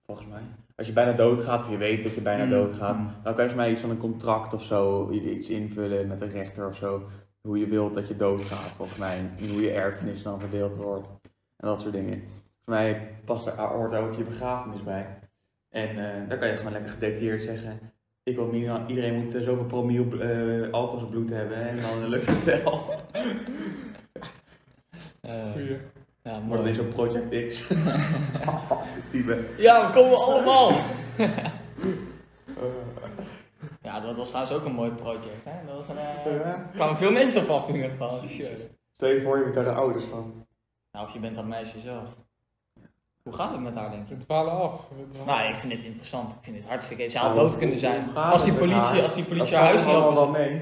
volgens 0.07 0.26
mij, 0.28 0.41
als 0.76 0.86
je 0.86 0.93
bijna 0.93 1.12
doodgaat, 1.12 1.61
of 1.62 1.70
je 1.70 1.76
weet 1.76 2.03
dat 2.03 2.14
je 2.14 2.20
bijna 2.20 2.45
Mm, 2.45 2.51
doodgaat, 2.51 2.97
mm. 2.97 3.05
dan 3.22 3.34
kan 3.34 3.45
je 3.45 3.51
volgens 3.51 3.55
mij 3.55 3.70
iets 3.70 3.80
van 3.80 3.91
een 3.91 3.97
contract 3.99 4.55
of 4.55 4.62
zo, 4.62 5.11
iets 5.11 5.49
invullen 5.49 6.09
met 6.09 6.20
een 6.20 6.30
rechter 6.30 6.66
of 6.68 6.76
zo, 6.76 7.03
hoe 7.41 7.59
je 7.59 7.66
wilt 7.66 7.95
dat 7.95 8.09
je 8.09 8.16
doodgaat, 8.16 8.70
volgens 8.76 8.99
mij, 8.99 9.16
en 9.38 9.49
hoe 9.51 9.61
je 9.62 9.70
erfenis 9.72 10.22
dan 10.22 10.41
verdeeld 10.41 10.76
wordt, 10.76 11.09
en 11.57 11.68
dat 11.68 11.80
soort 11.80 11.93
dingen. 11.93 12.18
Volgens 12.64 12.84
mij 12.84 13.14
past 13.24 13.47
er, 13.47 13.53
hoort 13.61 13.91
daar 13.93 14.03
ook 14.03 14.14
je 14.14 14.24
begrafenis 14.24 14.82
bij. 14.82 15.18
En 15.70 15.88
eh 15.88 16.28
dan 16.28 16.38
kan 16.38 16.49
je 16.49 16.57
gewoon 16.57 16.72
lekker 16.72 16.91
gedetailleerd 16.91 17.43
zeggen, 17.43 17.80
ik 18.23 18.37
wil 18.37 18.47
minimaal, 18.47 18.87
iedereen 18.87 19.14
moet 19.25 19.35
eh, 19.35 19.43
zoveel 19.43 19.64
promiel 19.64 20.21
eh, 20.21 20.71
alcohol 20.73 20.93
in 20.93 20.99
zijn 20.99 21.11
bloed 21.11 21.31
hebben 21.31 21.68
en 21.68 21.81
dan 21.81 22.09
lukt 22.09 22.27
het 22.27 22.45
wel. 22.45 22.85
Eh, 25.21 25.53
Goeie. 25.53 25.68
ja, 25.71 25.79
Maar 26.23 26.33
dan 26.33 26.47
mooi. 26.59 26.71
is 26.71 26.77
zo'n 26.77 26.89
Project 26.89 27.49
X. 27.49 27.68
Die 29.12 29.25
ben- 29.25 29.47
Ja, 29.57 29.87
we 29.87 29.93
komen 29.93 30.18
allemaal. 30.18 30.71
Ja, 33.83 34.01
dat 34.01 34.16
was 34.16 34.29
trouwens 34.29 34.57
ook 34.57 34.64
een 34.64 34.73
mooi 34.75 34.91
project. 34.91 35.45
Hè? 35.45 35.66
Dat 35.66 35.75
was 35.75 35.89
een, 35.89 35.97
kwamen 36.73 36.97
veel 36.97 37.12
mensen 37.12 37.43
op 37.43 37.49
af 37.49 37.68
in 37.68 37.75
ieder 37.75 37.91
geval. 37.91 38.23
Sure. 38.23 38.57
Stel 38.95 39.09
je 39.09 39.23
voor, 39.23 39.37
je 39.37 39.43
bent 39.43 39.55
daar 39.55 39.64
de 39.64 39.73
ouders 39.73 40.05
van. 40.05 40.47
Nou, 40.93 41.07
of 41.07 41.12
je 41.12 41.18
bent 41.18 41.37
dat 41.37 41.45
meisje 41.47 41.81
zelf. 41.81 42.09
Hoe 43.23 43.33
gaat 43.33 43.53
het 43.53 43.61
met 43.61 43.75
haar, 43.75 43.91
denk 43.91 44.09
je? 44.09 44.14
We 44.14 44.21
dwalen 44.21 44.53
af. 44.53 44.89
We 44.89 45.09
dwalen 45.09 45.27
Nou, 45.27 45.53
ik 45.53 45.59
vind 45.59 45.73
dit 45.73 45.85
interessant. 45.85 46.31
Ik 46.31 46.39
vind 46.41 46.57
dit 46.57 46.64
hartstikke... 46.66 47.09
Ze 47.09 47.16
Oh, 47.16 47.23
had 47.23 47.37
dood 47.37 47.59
kunnen 47.59 47.79
zijn. 47.79 48.14
Als 48.14 48.43
die 48.43 48.53
het 48.53 48.61
politie, 48.61 48.81
haar? 48.81 49.03
als 49.03 49.14
die 49.14 49.25
Dat 49.25 49.33
politie 49.33 49.57
haar 49.57 49.64
huis 49.64 49.85
allemaal 49.85 50.14
wel 50.14 50.29
mee. 50.29 50.55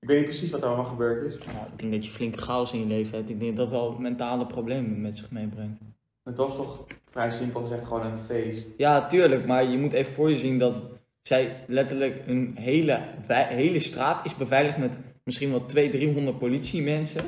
Ik 0.00 0.08
weet 0.08 0.16
niet 0.16 0.26
precies 0.28 0.50
wat 0.50 0.60
er 0.62 0.66
allemaal 0.66 0.84
gebeurd 0.84 1.32
is. 1.32 1.38
Nou, 1.38 1.66
ik 1.72 1.78
denk 1.78 1.92
dat 1.92 2.04
je 2.04 2.10
flinke 2.10 2.38
chaos 2.38 2.72
in 2.72 2.80
je 2.80 2.86
leven 2.86 3.16
hebt. 3.18 3.30
Ik 3.30 3.40
denk 3.40 3.56
dat 3.56 3.68
wel 3.68 3.96
mentale 3.98 4.46
problemen 4.46 5.00
met 5.00 5.16
zich 5.16 5.30
meebrengt. 5.30 5.80
Het 6.24 6.36
was 6.36 6.56
toch 6.56 6.84
vrij 7.10 7.30
simpel 7.30 7.60
gezegd 7.60 7.86
gewoon 7.86 8.06
een 8.06 8.16
feest. 8.16 8.66
Ja, 8.76 9.06
tuurlijk. 9.06 9.46
Maar 9.46 9.64
je 9.64 9.78
moet 9.78 9.92
even 9.92 10.12
voor 10.12 10.30
je 10.30 10.38
zien 10.38 10.58
dat 10.58 10.80
zij 11.22 11.64
letterlijk 11.66 12.22
een 12.26 12.56
hele, 12.58 13.00
hele 13.28 13.78
straat 13.78 14.24
is 14.24 14.36
beveiligd 14.36 14.78
met 14.78 14.98
misschien 15.22 15.50
wel 15.50 15.64
200, 15.64 16.00
300 16.00 16.38
politiemensen. 16.38 17.24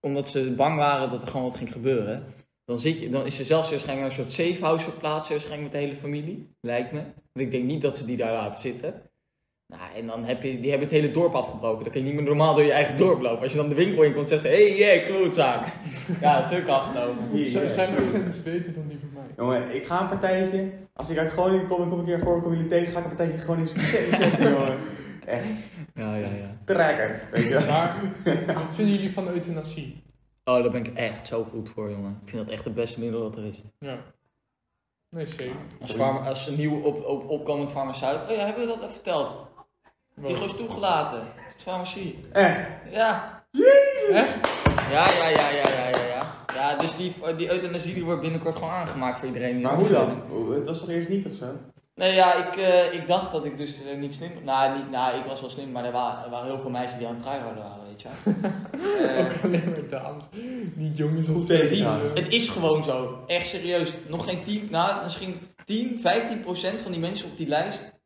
Omdat 0.00 0.28
ze 0.28 0.54
bang 0.56 0.76
waren 0.76 1.10
dat 1.10 1.22
er 1.22 1.28
gewoon 1.28 1.46
wat 1.48 1.56
ging 1.56 1.72
gebeuren. 1.72 2.24
Dan, 2.64 2.78
zit 2.78 3.00
je, 3.00 3.08
dan 3.08 3.26
is 3.26 3.38
er 3.38 3.44
zelfs 3.44 3.70
waarschijnlijk 3.70 4.08
een 4.08 4.14
soort 4.14 4.32
safe 4.32 4.64
house 4.64 4.84
verplaatst, 4.84 5.30
waarschijnlijk 5.30 5.62
met 5.62 5.80
de 5.80 5.86
hele 5.86 5.96
familie. 5.96 6.56
Lijkt 6.60 6.92
me. 6.92 7.00
Want 7.32 7.46
ik 7.46 7.50
denk 7.50 7.64
niet 7.64 7.82
dat 7.82 7.96
ze 7.96 8.04
die 8.04 8.16
daar 8.16 8.32
laten 8.32 8.60
zitten. 8.60 9.02
Nou, 9.66 9.82
en 9.96 10.06
dan 10.06 10.24
heb 10.24 10.42
je, 10.42 10.60
die 10.60 10.70
hebben 10.70 10.88
het 10.88 10.96
hele 10.96 11.10
dorp 11.10 11.34
afgebroken. 11.34 11.82
Dan 11.82 11.92
kun 11.92 12.00
je 12.00 12.06
niet 12.06 12.16
meer 12.16 12.24
normaal 12.24 12.54
door 12.54 12.64
je 12.64 12.72
eigen 12.72 12.96
dorp 12.96 13.20
lopen. 13.20 13.42
Als 13.42 13.52
je 13.52 13.58
dan 13.58 13.68
de 13.68 13.74
winkel 13.74 14.02
in 14.02 14.14
komt, 14.14 14.28
zeggen 14.28 14.50
ze, 14.50 14.56
hé, 14.56 14.68
hey, 14.68 14.78
yeah, 14.78 15.06
klootzaak. 15.06 15.66
ja, 16.20 16.40
dat 16.40 16.50
is 16.50 16.58
ook 16.58 16.68
afgenomen. 16.68 17.48
Zijn 17.48 17.96
accenten 17.96 18.42
beter 18.44 18.74
dan 18.74 18.88
die 18.88 18.98
van 18.98 19.10
mij? 19.14 19.22
Jongen, 19.36 19.74
ik 19.74 19.86
ga 19.86 20.00
een 20.00 20.08
partijtje. 20.08 20.70
Als 20.92 21.08
ik 21.08 21.18
uit 21.18 21.30
Groningen 21.30 21.66
kom 21.66 21.82
en 21.82 21.88
kom 21.88 21.98
een 21.98 22.04
keer 22.04 22.18
voor, 22.18 22.42
kom 22.42 22.52
jullie 22.52 22.68
tegen, 22.68 22.92
ga 22.92 22.98
ik 22.98 23.04
een 23.04 23.16
partijtje 23.16 23.44
Groningse 23.44 23.80
zetten, 23.90 24.52
jongen. 24.52 24.76
Echt 25.26 25.44
Ja, 25.94 26.14
ja, 26.14 26.28
ja. 26.28 26.56
trekker, 26.64 27.22
weet 27.30 27.44
je. 27.44 27.64
Maar, 27.68 27.96
wat 28.54 28.74
vinden 28.74 28.94
jullie 28.94 29.12
van 29.12 29.28
euthanasie? 29.28 30.02
Oh, 30.44 30.62
daar 30.62 30.70
ben 30.70 30.84
ik 30.86 30.96
echt 30.96 31.26
zo 31.26 31.44
goed 31.44 31.68
voor, 31.68 31.90
jongen. 31.90 32.18
Ik 32.22 32.28
vind 32.30 32.44
dat 32.44 32.54
echt 32.54 32.64
het 32.64 32.74
beste 32.74 33.00
middel 33.00 33.20
dat 33.20 33.36
er 33.36 33.44
is. 33.44 33.62
Ja. 33.78 33.98
Nee, 35.10 35.26
zeker. 35.26 35.54
Als, 35.80 35.92
farma, 35.92 36.20
als 36.28 36.46
een 36.46 36.56
nieuw 36.56 36.80
op, 36.82 37.04
op, 37.06 37.28
opkomend 37.30 37.70
farmaceut. 37.72 38.20
Oh 38.30 38.36
ja, 38.36 38.44
hebben 38.44 38.62
we 38.62 38.68
dat 38.68 38.80
even 38.82 38.92
verteld? 38.94 39.34
Die 40.14 40.34
Wat? 40.36 40.44
is 40.44 40.56
toegelaten. 40.56 41.22
Farmacie. 41.56 42.18
Echt. 42.32 42.68
Ja. 42.90 43.44
Echt? 44.12 44.38
Ja, 44.90 45.06
ja, 45.10 45.28
ja, 45.28 45.50
ja, 45.50 45.68
ja, 45.68 45.88
ja, 45.88 46.06
ja. 46.06 46.20
Ja, 46.54 46.76
dus 46.76 46.96
die, 46.96 47.14
die 47.36 47.50
euthanasie 47.50 47.94
die 47.94 48.04
wordt 48.04 48.20
binnenkort 48.20 48.54
gewoon 48.54 48.70
aangemaakt 48.70 49.18
voor 49.18 49.28
iedereen. 49.28 49.52
die 49.54 49.62
Maar 49.62 49.76
dat 49.76 49.80
hoe 49.86 49.90
dan? 49.96 50.20
Hoe- 50.28 50.54
Het 50.54 50.64
was 50.64 50.78
toch 50.78 50.88
eerst 50.88 51.08
niet 51.08 51.26
of 51.26 51.32
zo? 51.32 51.46
Nee, 51.94 52.14
ja, 52.14 52.34
ik, 52.34 52.56
eh, 52.56 52.92
ik 52.92 53.06
dacht 53.06 53.32
dat 53.32 53.44
ik 53.44 53.56
dus 53.56 53.84
eh, 53.84 53.98
niet 53.98 54.14
slim 54.14 54.44
Nou, 54.44 54.76
niet, 54.76 54.90
nou, 54.90 55.18
ik 55.18 55.24
was 55.24 55.40
wel 55.40 55.50
slim, 55.50 55.70
maar 55.72 55.84
er 55.84 55.92
waren, 55.92 56.24
er 56.24 56.30
waren 56.30 56.46
heel 56.46 56.58
veel 56.58 56.70
meisjes 56.70 56.98
die 56.98 57.06
aan 57.06 57.14
het 57.14 57.22
tryharden 57.22 57.62
waren, 57.62 57.84
weet 57.84 58.02
je 58.02 58.08
Ook 59.20 59.44
alleen 59.44 59.70
maar 59.70 59.88
dames. 59.88 60.28
Niet 60.74 60.96
jongens 60.96 61.28
of 61.28 61.44
Die, 61.44 61.84
het 61.84 62.28
is 62.28 62.48
gewoon 62.48 62.84
zo. 62.84 63.24
Echt 63.26 63.48
serieus. 63.48 63.92
Nog 64.08 64.24
geen 64.24 64.42
10, 64.42 64.68
nou 64.70 65.02
misschien 65.02 65.54
10, 65.64 66.00
15 66.00 66.40
procent 66.40 66.82
van 66.82 66.92
die 66.92 67.00
mensen 67.00 67.30
op 67.30 67.36
die 67.36 67.48
lijst 67.48 68.00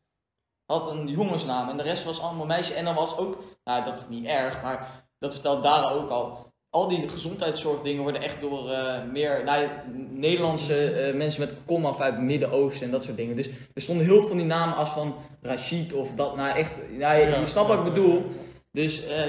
had 0.66 0.90
een 0.90 1.08
jongensnaam. 1.08 1.68
En 1.68 1.76
de 1.76 1.82
rest 1.82 2.04
was 2.04 2.20
allemaal 2.20 2.46
meisjes. 2.46 2.76
En 2.76 2.84
dan 2.84 2.94
was 2.94 3.16
ook, 3.16 3.42
nou 3.64 3.84
dat 3.84 3.98
is 3.98 4.08
niet 4.08 4.26
erg, 4.26 4.62
maar 4.62 5.08
dat 5.18 5.32
vertelt 5.32 5.62
Dara 5.62 5.90
ook 5.90 6.10
al. 6.10 6.45
Al 6.70 6.88
die 6.88 7.08
gezondheidszorgdingen 7.08 8.02
worden 8.02 8.22
echt 8.22 8.40
door 8.40 8.70
eh, 8.70 9.04
meer 9.04 9.44
nou, 9.44 9.68
Nederlandse 10.10 10.90
eh, 10.90 11.14
mensen 11.14 11.40
met 11.40 11.54
komaf 11.64 12.00
uit 12.00 12.14
het 12.14 12.22
Midden-Oosten 12.22 12.84
en 12.84 12.90
dat 12.90 13.04
soort 13.04 13.16
dingen. 13.16 13.36
Dus 13.36 13.48
er 13.74 13.82
stonden 13.82 14.06
heel 14.06 14.18
veel 14.18 14.28
van 14.28 14.36
die 14.36 14.46
namen 14.46 14.76
als 14.76 14.90
van 14.90 15.14
Rashid 15.42 15.92
of 15.92 16.10
dat. 16.10 16.36
Nou 16.36 16.56
echt, 16.56 16.72
nou, 16.90 17.16
je, 17.16 17.38
je 17.38 17.46
snapt 17.46 17.68
wat 17.68 17.78
ik 17.78 17.84
bedoel. 17.84 18.24
Dus, 18.72 19.04
eh, 19.04 19.26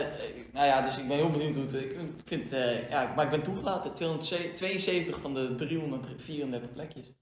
nou 0.54 0.66
ja, 0.66 0.82
dus 0.82 0.98
ik 0.98 1.08
ben 1.08 1.18
heel 1.18 1.30
benieuwd 1.30 1.56
hoe 1.56 1.64
het. 1.64 1.74
Ik 1.74 1.96
vind, 2.26 2.50
ja, 2.90 3.14
maar 3.16 3.26
ik 3.26 3.32
ben 3.32 3.44
toegelaten. 3.44 3.94
272 3.94 5.20
van 5.20 5.34
de 5.34 5.56
334 5.56 6.72
plekjes. 6.72 7.14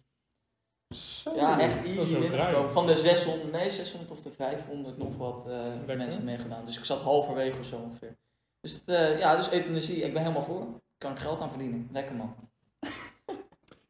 Ja, 1.36 1.60
echt 1.60 1.86
easy 1.86 2.20
binnengekomen. 2.20 2.72
Van 2.72 2.86
de 2.86 2.98
600, 2.98 3.52
nee, 3.52 3.70
600 3.70 4.12
of 4.12 4.22
de 4.22 4.32
500 4.32 4.98
nog 4.98 5.18
wat 5.18 5.44
Lekker. 5.46 5.98
mensen 5.98 6.24
meegedaan. 6.24 6.66
Dus 6.66 6.78
ik 6.78 6.86
zat 6.86 7.02
halverwege 7.02 7.60
of 7.60 7.66
zo 7.66 7.76
ongeveer. 7.76 8.18
Dus 8.66 8.74
het, 8.74 8.84
eh, 8.86 9.20
ja, 9.20 9.36
dus 9.36 9.52
euthanasie, 9.52 9.96
ik 9.96 10.14
ben 10.14 10.22
helemaal 10.22 10.44
voor. 10.44 10.68
Kan 10.98 11.12
ik 11.12 11.20
geld 11.20 11.40
aan 11.40 11.50
verdienen. 11.50 11.90
Lekker 11.92 12.16
man. 12.16 12.36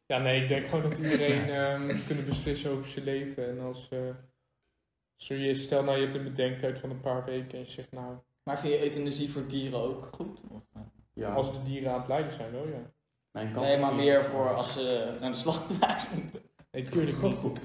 Ja, 0.06 0.18
nee, 0.18 0.42
ik 0.42 0.48
denk 0.48 0.66
gewoon 0.66 0.90
dat 0.90 0.98
iedereen 0.98 1.48
eh, 1.50 1.80
moet 1.80 2.06
kunnen 2.06 2.24
beslissen 2.24 2.70
over 2.70 2.88
zijn 2.88 3.04
leven. 3.04 3.48
En 3.48 3.60
als, 3.60 3.88
eh, 3.90 3.98
als 5.18 5.28
je, 5.28 5.54
stel 5.54 5.82
nou 5.82 5.96
je 5.96 6.02
hebt 6.02 6.14
een 6.14 6.24
bedenktijd 6.24 6.78
van 6.78 6.90
een 6.90 7.00
paar 7.00 7.24
weken 7.24 7.52
en 7.52 7.58
je 7.58 7.70
zegt 7.70 7.92
nou, 7.92 8.16
Maar 8.42 8.58
vind 8.58 8.72
je 8.72 8.82
euthanasie 8.82 9.30
voor 9.30 9.46
dieren 9.46 9.80
ook 9.80 10.08
goed? 10.12 10.40
Of? 10.48 10.62
Ja. 11.12 11.32
als 11.32 11.52
de 11.52 11.62
dieren 11.62 11.92
aan 11.92 11.98
het 11.98 12.08
lijden 12.08 12.32
zijn, 12.32 12.52
wel 12.52 12.68
ja. 12.68 12.90
Mijn 13.30 13.52
kant 13.52 13.66
Nee, 13.66 13.78
maar 13.78 13.94
meer 13.94 14.24
voor 14.24 14.54
als 14.54 14.72
ze 14.72 15.16
naar 15.20 15.30
de 15.30 15.36
slachthuis 15.36 16.06
moeten. 16.14 16.42
Nee, 16.70 16.88
tuurlijk 16.88 17.22
niet. 17.22 17.58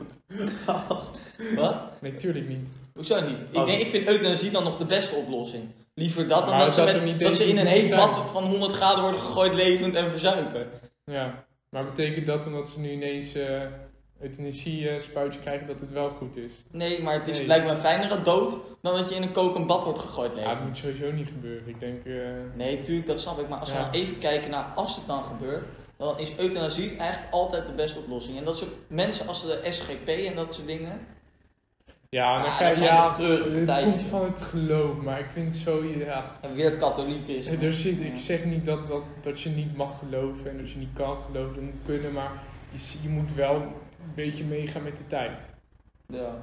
Gast. 0.65 1.19
Wat? 1.55 2.01
Nee, 2.01 2.15
tuurlijk 2.15 2.47
niet. 2.47 2.67
Hoezo 2.93 3.29
niet? 3.29 3.41
Ik, 3.41 3.55
Oh. 3.55 3.65
denk, 3.65 3.81
ik 3.81 3.89
vind 3.89 4.07
euthanasie 4.07 4.51
dan 4.51 4.63
nog 4.63 4.77
de 4.77 4.85
beste 4.85 5.15
oplossing. 5.15 5.69
Liever 6.01 6.27
dat 6.27 6.45
dan 6.45 6.59
dat 6.59 6.73
ze, 6.73 6.83
met- 6.83 7.03
niet 7.03 7.19
dat 7.19 7.35
ze 7.35 7.43
in 7.47 7.57
een 7.57 7.65
heet 7.65 7.89
bad 7.89 8.15
van 8.31 8.43
100 8.43 8.73
graden 8.73 9.01
worden 9.03 9.19
gegooid 9.19 9.53
levend 9.53 9.95
en 9.95 10.09
verzuipen. 10.11 10.67
Ja, 11.05 11.43
maar 11.69 11.85
betekent 11.85 12.25
dat 12.25 12.45
omdat 12.45 12.69
ze 12.69 12.79
nu 12.79 12.91
ineens 12.91 13.33
eh 13.33 13.61
euthanasie 14.19 14.89
eh, 14.89 14.99
spuitje 14.99 15.39
krijgen 15.39 15.67
dat 15.67 15.79
het 15.79 15.91
wel 15.91 16.09
goed 16.09 16.37
is? 16.37 16.63
Nee, 16.71 17.01
maar 17.01 17.13
het 17.13 17.27
is 17.27 17.37
Nee. 17.37 17.47
lijkt 17.47 17.65
me 17.67 17.75
fijner 17.75 18.23
dood 18.23 18.53
dan 18.81 18.95
dat 18.95 19.09
je 19.09 19.15
in 19.15 19.21
een 19.21 19.31
kokend 19.31 19.67
bad 19.67 19.83
wordt 19.83 19.99
gegooid 19.99 20.31
Ja, 20.31 20.37
levend. 20.37 20.57
dat 20.57 20.67
moet 20.67 20.77
sowieso 20.77 21.11
niet 21.11 21.27
gebeuren. 21.27 21.67
Ik 21.67 21.79
denk, 21.79 22.05
eh, 22.05 22.13
Nee, 22.55 22.81
tuurlijk, 22.81 23.07
dat 23.07 23.19
snap 23.19 23.39
ik. 23.39 23.49
Maar 23.49 23.59
als 23.59 23.69
we 23.69 23.75
Ja. 23.75 23.81
nou 23.81 23.93
even 23.93 24.17
kijken 24.17 24.49
naar 24.49 24.65
als 24.75 24.95
het 24.95 25.07
dan 25.07 25.23
gebeurt, 25.23 25.63
dan 25.97 26.19
is 26.19 26.31
euthanasie 26.37 26.97
eigenlijk 26.97 27.33
altijd 27.33 27.65
de 27.67 27.73
beste 27.73 27.99
oplossing. 27.99 28.37
En 28.37 28.43
dat 28.45 28.57
soort 28.57 28.71
mensen 28.87 29.27
als 29.27 29.41
de 29.45 29.59
SGP 29.69 30.07
en 30.07 30.35
dat 30.35 30.53
soort 30.53 30.67
dingen. 30.67 30.99
Ja, 32.15 32.41
dan 32.41 32.51
Ja, 32.51 32.59
dat 32.69 32.77
je, 32.77 32.83
ja, 32.83 33.05
toch 33.05 33.15
treurige 33.15 33.49
het 33.49 33.65
partijen. 33.65 33.89
komt 33.91 34.01
van 34.05 34.23
het 34.23 34.41
geloof, 34.41 35.01
maar 35.01 35.19
ik 35.19 35.29
vind 35.29 35.55
zo, 35.55 35.83
ja, 35.83 36.31
En 36.41 36.53
weer 36.53 36.65
het 36.69 36.77
katholiek 36.77 37.27
is. 37.27 37.45
er 37.47 37.73
zit, 37.73 38.01
ik 38.01 38.17
zeg 38.17 38.45
niet 38.45 38.65
dat, 38.65 38.87
dat, 38.87 39.03
dat 39.21 39.41
je 39.41 39.49
niet 39.49 39.75
mag 39.75 39.99
geloven 39.99 40.49
en 40.49 40.57
dat 40.57 40.71
je 40.71 40.77
niet 40.79 40.93
kan 40.93 41.19
geloven, 41.19 41.55
dat 41.55 41.63
moet 41.63 41.85
kunnen, 41.85 42.11
maar 42.13 42.31
je, 42.71 42.97
je 43.01 43.09
moet 43.09 43.33
wel 43.33 43.55
een 43.55 43.71
beetje 44.15 44.43
meegaan 44.43 44.83
met 44.83 44.97
de 44.97 45.07
tijd. 45.07 45.53
Ja. 46.07 46.35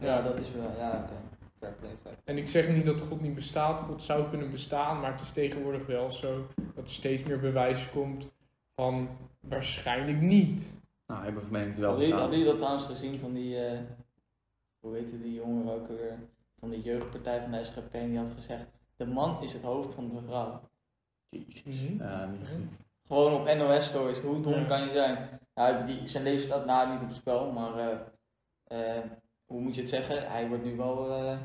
Ja, 0.00 0.22
dat 0.22 0.40
is 0.40 0.52
wel. 0.52 0.70
Ja, 0.78 0.90
oké. 1.04 1.12
Fair 1.60 1.72
play, 1.80 1.90
fair 1.90 1.98
play. 2.02 2.14
En 2.24 2.36
ik 2.38 2.48
zeg 2.48 2.68
niet 2.68 2.86
dat 2.86 3.00
God 3.00 3.20
niet 3.20 3.34
bestaat, 3.34 3.80
God 3.80 4.02
zou 4.02 4.28
kunnen 4.28 4.50
bestaan, 4.50 5.00
maar 5.00 5.12
het 5.12 5.20
is 5.20 5.32
tegenwoordig 5.32 5.86
wel 5.86 6.10
zo 6.10 6.46
dat 6.74 6.84
er 6.84 6.90
steeds 6.90 7.22
meer 7.22 7.40
bewijs 7.40 7.88
komt 7.90 8.28
van 8.74 9.08
waarschijnlijk 9.40 10.20
niet. 10.20 10.74
Nou, 11.06 11.24
hebben 11.24 11.40
we 11.40 11.46
gemeente 11.46 11.80
wel 11.80 11.88
Hadden 11.90 12.06
jullie, 12.08 12.14
bestaan. 12.14 12.20
hadden 12.20 12.38
jullie 12.38 12.52
dat 12.52 12.58
trouwens 12.58 12.84
gezien 12.86 13.18
van 13.18 13.32
die, 13.32 13.64
eh, 13.64 13.78
hoe 14.86 14.96
heette 14.96 15.20
die 15.22 15.34
jongeren 15.34 15.72
ook 15.72 15.88
alweer, 15.88 16.18
van 16.58 16.70
de 16.70 16.80
jeugdpartij 16.80 17.40
van 17.40 17.50
de 17.50 17.64
SGP, 17.64 17.94
en 17.94 18.08
die 18.08 18.18
had 18.18 18.32
gezegd, 18.34 18.64
de 18.96 19.06
man 19.06 19.42
is 19.42 19.52
het 19.52 19.62
hoofd 19.62 19.94
van 19.94 20.08
de 20.14 20.20
vrouw. 20.26 20.60
Mhm. 21.64 21.96
Ja, 21.98 22.26
niet 22.26 22.46
gezien. 22.46 22.70
Gewoon 23.06 23.32
op 23.40 23.54
NOS 23.56 23.86
stories, 23.86 24.18
hoe 24.18 24.40
dom 24.40 24.52
Ja. 24.52 24.64
kan 24.64 24.80
je 24.84 24.90
zijn? 24.90 25.40
Nou, 25.54 25.86
die, 25.86 26.06
zijn 26.06 26.22
leven 26.24 26.44
staat 26.44 26.66
nou 26.66 26.92
niet 26.92 27.00
op 27.02 27.08
het 27.08 27.16
spel, 27.16 27.52
maar 27.52 27.78
eh, 27.78 28.96
eh, 28.96 29.02
hoe 29.46 29.60
moet 29.60 29.74
je 29.74 29.80
het 29.80 29.90
zeggen? 29.90 30.30
Hij 30.30 30.48
wordt 30.48 30.64
nu 30.64 30.76
wel, 30.76 31.10
eh, 31.14 31.38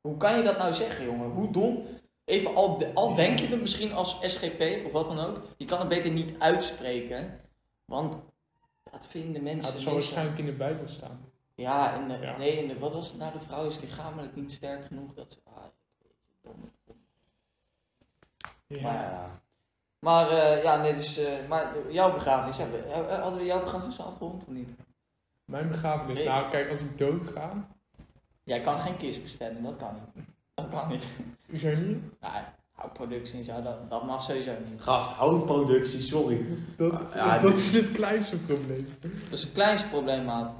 hoe 0.00 0.16
kan 0.16 0.36
je 0.36 0.42
dat 0.42 0.58
nou 0.58 0.72
zeggen 0.72 1.04
jongen? 1.04 1.30
Hoe 1.30 1.50
dom? 1.50 1.84
Even, 2.24 2.54
al, 2.54 2.78
de- 2.78 2.94
al 2.94 3.14
denk 3.14 3.38
je 3.38 3.46
het 3.46 3.60
misschien 3.60 3.92
als 3.92 4.18
SGP 4.22 4.86
of 4.86 4.92
wat 4.92 5.08
dan 5.08 5.18
ook, 5.18 5.40
je 5.56 5.64
kan 5.64 5.78
het 5.78 5.88
beter 5.88 6.10
niet 6.10 6.34
uitspreken, 6.38 7.40
want 7.84 8.16
dat 8.90 9.06
vinden 9.06 9.34
Ja, 9.34 9.52
mensen 9.54 9.72
het 9.72 9.80
zal 9.82 9.92
niet- 9.92 10.00
waarschijnlijk 10.00 10.38
in 10.38 10.46
de 10.46 10.52
Bijbel 10.52 10.88
staan. 10.88 11.30
Ja, 11.62 11.92
en 11.94 12.08
de, 12.08 12.18
Ja. 12.18 12.36
nee, 12.36 12.58
en 12.60 12.68
de, 12.68 12.78
wat 12.78 12.92
was 12.92 13.08
het 13.08 13.18
nou? 13.18 13.32
De 13.32 13.40
vrouw 13.40 13.66
is 13.66 13.80
lichamelijk 13.80 14.36
niet 14.36 14.52
sterk 14.52 14.84
genoeg 14.84 15.14
dat 15.14 15.32
ze. 15.32 15.38
Ah, 15.44 15.64
dom. 16.42 16.70
Ja. 18.66 18.82
Maar, 18.82 18.94
ja. 19.02 19.40
maar 19.98 20.30
eh, 20.30 20.62
ja, 20.62 20.76
nee, 20.76 20.94
dus. 20.94 21.16
eh, 21.16 21.48
maar 21.48 21.72
jouw 21.90 22.12
begrafenis, 22.12 22.56
hebben, 22.56 22.92
eh, 22.92 23.20
hadden 23.20 23.38
we 23.38 23.44
jouw 23.44 23.60
begrafenis 23.60 23.98
al 24.00 24.06
afgerond 24.06 24.42
of 24.42 24.48
niet? 24.48 24.68
Mijn 25.44 25.68
begrafenis, 25.68 26.18
Nee. 26.18 26.26
nou 26.26 26.50
kijk, 26.50 26.70
als 26.70 26.80
ik 26.80 26.98
dood 26.98 27.26
ga, 27.26 27.68
Jij 28.44 28.60
kan 28.60 28.78
geen 28.78 28.96
kist 28.96 29.22
bestellen, 29.22 29.62
dat 29.62 29.76
kan 29.76 29.94
niet. 30.14 30.24
Dat 30.54 30.68
kan 30.68 30.88
niet. 30.88 31.04
is 31.46 31.64
er 31.64 31.76
niet. 31.76 32.02
Houtproductie 32.82 33.38
en 33.38 33.44
zo, 33.44 33.62
dat, 33.62 33.90
dat 33.90 34.04
mag 34.06 34.22
sowieso 34.22 34.50
niet. 34.70 34.82
Gast, 34.82 35.10
houtproductie, 35.10 36.00
sorry. 36.00 36.46
Dat, 36.76 36.92
Ja, 37.14 37.38
dat 37.38 37.50
dit- 37.50 37.58
is 37.60 37.72
het 37.72 37.92
kleinste 37.92 38.36
probleem. 38.36 38.88
Dat 39.00 39.10
is 39.30 39.42
het 39.42 39.52
kleinste 39.52 39.88
probleem, 39.88 40.24
maat. 40.24 40.52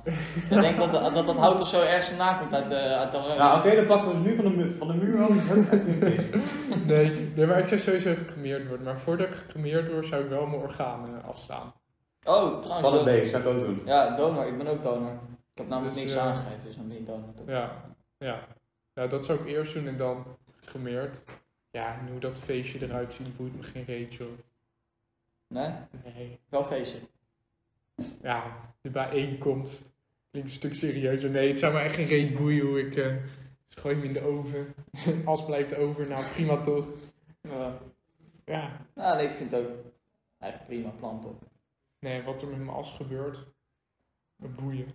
ik 0.51 0.61
denk 0.61 0.79
dat 0.79 0.93
dat, 0.93 1.15
dat, 1.15 1.27
dat 1.27 1.37
hout 1.37 1.61
of 1.61 1.69
zo 1.69 1.81
ergens 1.83 2.09
vandaan 2.09 2.39
komt 2.39 2.53
uit 2.55 2.69
de. 2.69 2.75
Uit 2.77 3.13
de 3.13 3.19
Ja, 3.37 3.57
oké, 3.59 3.75
dan 3.77 3.87
pakken 3.87 4.09
we 4.09 4.15
ze 4.15 4.21
nu 4.21 4.35
van 4.37 4.45
de, 4.45 4.51
mu- 4.51 4.77
van 4.79 4.87
de 4.87 4.95
muur 4.95 5.23
af. 5.23 5.31
Nee, 6.87 7.31
nee, 7.37 7.47
maar 7.47 7.59
ik 7.59 7.69
zou 7.69 7.81
sowieso 7.81 8.15
gecremeerd 8.15 8.69
worden. 8.69 8.87
Maar 8.87 8.99
voordat 9.01 9.27
ik 9.29 9.35
gecremeerd 9.35 9.93
word, 9.93 10.07
zou 10.07 10.23
ik 10.23 10.29
wel 10.29 10.47
mijn 10.47 10.63
organen 10.63 11.23
afstaan. 11.25 11.73
Oh, 12.25 12.35
trouwens. 12.61 12.63
Van 12.67 12.83
het 12.83 12.93
don- 12.93 13.05
beest, 13.05 13.31
zou 13.31 13.43
ik 13.43 13.49
ook 13.49 13.59
doen. 13.67 13.81
Ja, 13.85 14.17
donor, 14.17 14.47
ik 14.47 14.59
ben 14.59 14.67
ook 14.67 14.83
donor. 14.83 15.13
Ik 15.53 15.59
heb 15.59 15.69
namelijk 15.69 15.95
Dus, 15.95 16.03
niks 16.05 16.15
eh, 16.17 16.23
aangegeven, 16.27 16.61
dus 16.65 16.77
dan 16.77 16.89
ben 16.89 16.97
je 16.97 17.05
donor 17.05 17.35
toch? 17.37 17.47
Ja, 17.49 17.71
ja. 18.19 18.39
ja, 18.95 19.07
dat 19.07 19.25
zou 19.25 19.39
ik 19.39 19.47
eerst 19.47 19.75
doen 19.75 19.87
en 19.87 19.97
dan 19.97 20.25
gecremeerd. 20.61 21.25
Ja, 21.73 21.99
en 21.99 22.09
hoe 22.11 22.21
dat 22.21 22.39
feestje 22.39 22.83
eruit 22.83 23.13
ziet, 23.13 23.37
boeit 23.37 23.57
me 23.57 23.63
geen 23.63 23.85
reet, 23.85 24.15
joh. 24.15 24.39
Nee? 25.47 25.71
Nee. 26.05 26.39
Wel 26.49 26.65
feestje. 26.65 26.99
Ja, 28.23 28.57
de 28.81 28.91
bijeenkomst. 28.91 29.83
Klinkt 30.31 30.49
een 30.49 30.55
stuk 30.55 30.75
serieuzer. 30.75 31.31
Nee, 31.31 31.49
het 31.49 31.59
zou 31.59 31.73
me 31.73 31.81
echt 31.81 31.95
geen 31.95 32.07
reet 32.07 32.35
boeien 32.35 32.67
hoe 32.67 32.81
ik... 32.87 32.97
eh 32.97 33.17
dus 33.69 33.83
gooi 33.83 33.95
hem 33.95 34.05
in 34.05 34.13
de 34.13 34.21
oven. 34.21 34.75
As 35.25 35.45
blijft 35.45 35.75
over, 35.75 36.07
nou 36.09 36.25
prima 36.33 36.61
toch. 36.61 36.87
Ja. 37.41 37.79
Ja, 38.45 38.87
Nou, 38.95 39.17
nee, 39.17 39.29
ik 39.29 39.37
vind 39.37 39.51
het 39.51 39.61
ook 39.67 39.71
eigenlijk 40.39 40.73
prima 40.73 40.91
plan 40.99 41.21
toch? 41.21 41.37
nee, 41.99 42.23
wat 42.23 42.43
er 42.43 42.49
met 42.49 42.57
mijn 42.59 42.71
as 42.71 42.91
gebeurt, 42.93 43.47
me 44.37 44.49
boeien. 44.49 44.87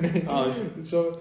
nee, 0.00 0.28
Oh, 0.30 0.54
het, 0.74 0.88
zal, 0.88 1.20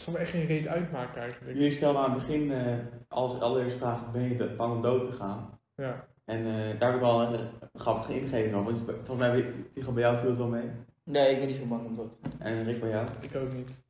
het 0.00 0.08
zal 0.08 0.12
me 0.12 0.18
echt 0.18 0.30
geen 0.30 0.46
reet 0.46 0.66
uitmaken 0.66 1.20
eigenlijk. 1.20 1.56
Jullie 1.56 1.72
stelden 1.72 2.02
aan 2.02 2.10
het 2.12 2.26
begin 2.26 2.52
eh, 2.52 2.74
als 3.08 3.40
allereerste 3.40 3.78
vraag, 3.78 4.12
ben 4.12 4.22
je 4.22 4.54
bang 4.56 4.74
om 4.74 4.82
dood 4.82 5.10
te 5.10 5.16
gaan? 5.16 5.58
Ja. 5.74 6.06
En 6.24 6.38
eh, 6.46 6.78
daar 6.78 6.88
heb 6.88 6.94
ik 6.94 7.00
wel 7.00 7.20
een 7.22 7.50
grappige 7.74 8.20
ingeving 8.20 8.54
over. 8.54 8.72
Want 8.72 8.84
volgens 8.84 9.28
mij, 9.28 9.54
Tigo, 9.74 9.92
bij 9.92 10.02
jou 10.02 10.18
viel 10.18 10.28
het 10.28 10.38
wel 10.38 10.46
mee. 10.48 10.70
Nee, 11.04 11.30
ik 11.30 11.38
ben 11.38 11.46
niet 11.46 11.56
zo 11.56 11.64
bang 11.64 11.86
om 11.86 11.96
dat. 11.96 12.06
En 12.38 12.64
Rick, 12.64 12.80
bij 12.80 12.88
jou? 12.90 13.06
Ik 13.20 13.36
ook 13.36 13.52
niet. 13.52 13.82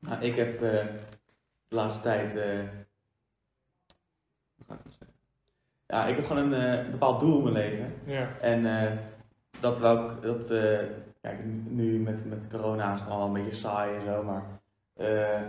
Nou, 0.00 0.22
ik 0.22 0.36
heb 0.36 0.54
eh, 0.54 0.86
de 1.68 1.74
laatste 1.74 2.00
tijd. 2.00 2.36
eh, 2.36 2.58
hoe 4.56 4.66
ga 4.66 4.74
ik 4.74 4.80
dat 4.84 4.92
zeggen? 4.98 5.16
Ja, 5.86 6.06
ik 6.06 6.16
heb 6.16 6.24
gewoon 6.26 6.52
een 6.52 6.84
eh, 6.84 6.90
bepaald 6.90 7.20
doel 7.20 7.36
in 7.46 7.52
mijn 7.52 7.54
leven. 7.54 7.92
Ja. 8.04 8.28
En 8.40 8.66
eh, 8.82 8.92
dat 9.60 9.80
wou 9.80 10.12
ik. 10.12 10.22
Dat, 10.22 10.50
eh, 10.50 10.78
kijk, 11.20 11.44
nu 11.68 11.98
met, 11.98 12.24
met 12.24 12.46
corona 12.50 12.94
is 12.94 13.00
het 13.00 13.08
allemaal 13.08 13.26
een 13.36 13.42
beetje 13.44 13.56
saai 13.58 13.96
en 13.96 14.04
zo, 14.04 14.22
maar. 14.22 14.57
Eh, 14.98 15.40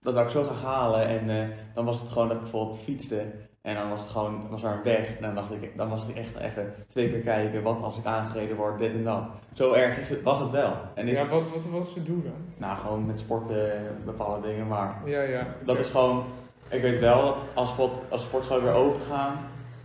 dat 0.00 0.14
wou 0.14 0.26
ik 0.26 0.32
zo 0.32 0.42
graag 0.42 0.62
halen. 0.62 1.06
En 1.06 1.30
eh, 1.30 1.48
dan 1.74 1.84
was 1.84 2.00
het 2.00 2.08
gewoon 2.08 2.28
dat 2.28 2.36
ik 2.36 2.42
bijvoorbeeld 2.42 2.78
fietste. 2.78 3.24
En 3.62 3.74
dan 3.74 3.88
was 3.88 4.00
het 4.00 4.08
gewoon 4.10 4.48
was 4.50 4.62
er 4.62 4.70
een 4.72 4.82
weg. 4.82 5.16
En 5.16 5.22
dan 5.22 5.34
dacht 5.34 5.50
ik, 5.50 5.76
dan 5.76 5.88
was 5.88 6.06
ik 6.08 6.16
echt 6.16 6.36
even 6.36 6.74
twee 6.88 7.10
keer 7.10 7.20
kijken. 7.20 7.62
Wat 7.62 7.82
als 7.82 7.98
ik 7.98 8.04
aangereden 8.04 8.56
word, 8.56 8.78
dit 8.78 8.92
en 8.92 9.04
dat. 9.04 9.22
Zo 9.52 9.72
erg 9.72 9.98
is 9.98 10.08
het, 10.08 10.22
was 10.22 10.38
het 10.38 10.50
wel. 10.50 10.72
En 10.94 11.08
is 11.08 11.18
Ja, 11.18 11.26
wat, 11.26 11.48
wat 11.48 11.66
was 11.66 11.94
het 11.94 12.06
doel 12.06 12.22
dan? 12.22 12.32
nou, 12.56 12.76
gewoon 12.76 13.06
met 13.06 13.18
sporten, 13.18 13.72
bepaalde 14.04 14.46
dingen. 14.48 14.66
Maar 14.66 15.02
Ja, 15.04 15.22
ja. 15.22 15.46
dat 15.64 15.78
is 15.78 15.88
gewoon, 15.88 16.24
ik 16.68 16.82
weet 16.82 17.00
wel, 17.00 17.24
dat 17.24 17.36
als, 17.54 17.70
als 18.08 18.22
sportscholen 18.22 18.64
weer 18.64 18.72
open 18.72 19.00
gaan 19.00 19.38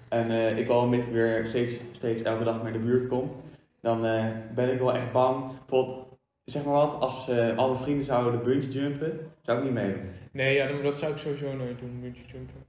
en 0.09 0.31
eh, 0.31 0.57
ik 0.57 0.67
wel 0.67 0.87
met 0.87 1.11
weer 1.11 1.45
steeds, 1.47 1.77
steeds 1.91 2.21
elke 2.21 2.43
dag 2.43 2.63
meer 2.63 2.73
de 2.73 2.79
buurt 2.79 3.07
kom, 3.07 3.31
dan 3.81 4.01
ben 4.55 4.71
ik 4.73 4.79
wel 4.79 4.93
echt 4.93 5.11
bang. 5.11 5.43
Bijvoorbeeld, 5.67 6.07
zeg 6.51 6.63
maar 6.63 6.73
wat, 6.73 6.99
als 6.99 7.29
eh 7.29 7.57
al 7.57 7.69
mijn 7.69 7.83
vrienden 7.83 8.05
zouden 8.05 8.43
bungee 8.43 8.69
jumpen, 8.69 9.31
zou 9.41 9.57
ik 9.57 9.63
niet 9.63 9.73
meedoen. 9.73 10.09
Nee, 10.31 10.55
ja, 10.55 10.81
dat 10.83 10.97
zou 10.97 11.11
ik 11.11 11.17
sowieso 11.17 11.55
nooit 11.55 11.79
doen, 11.79 11.99
bungee 12.01 12.25
jumpen. 12.31 12.65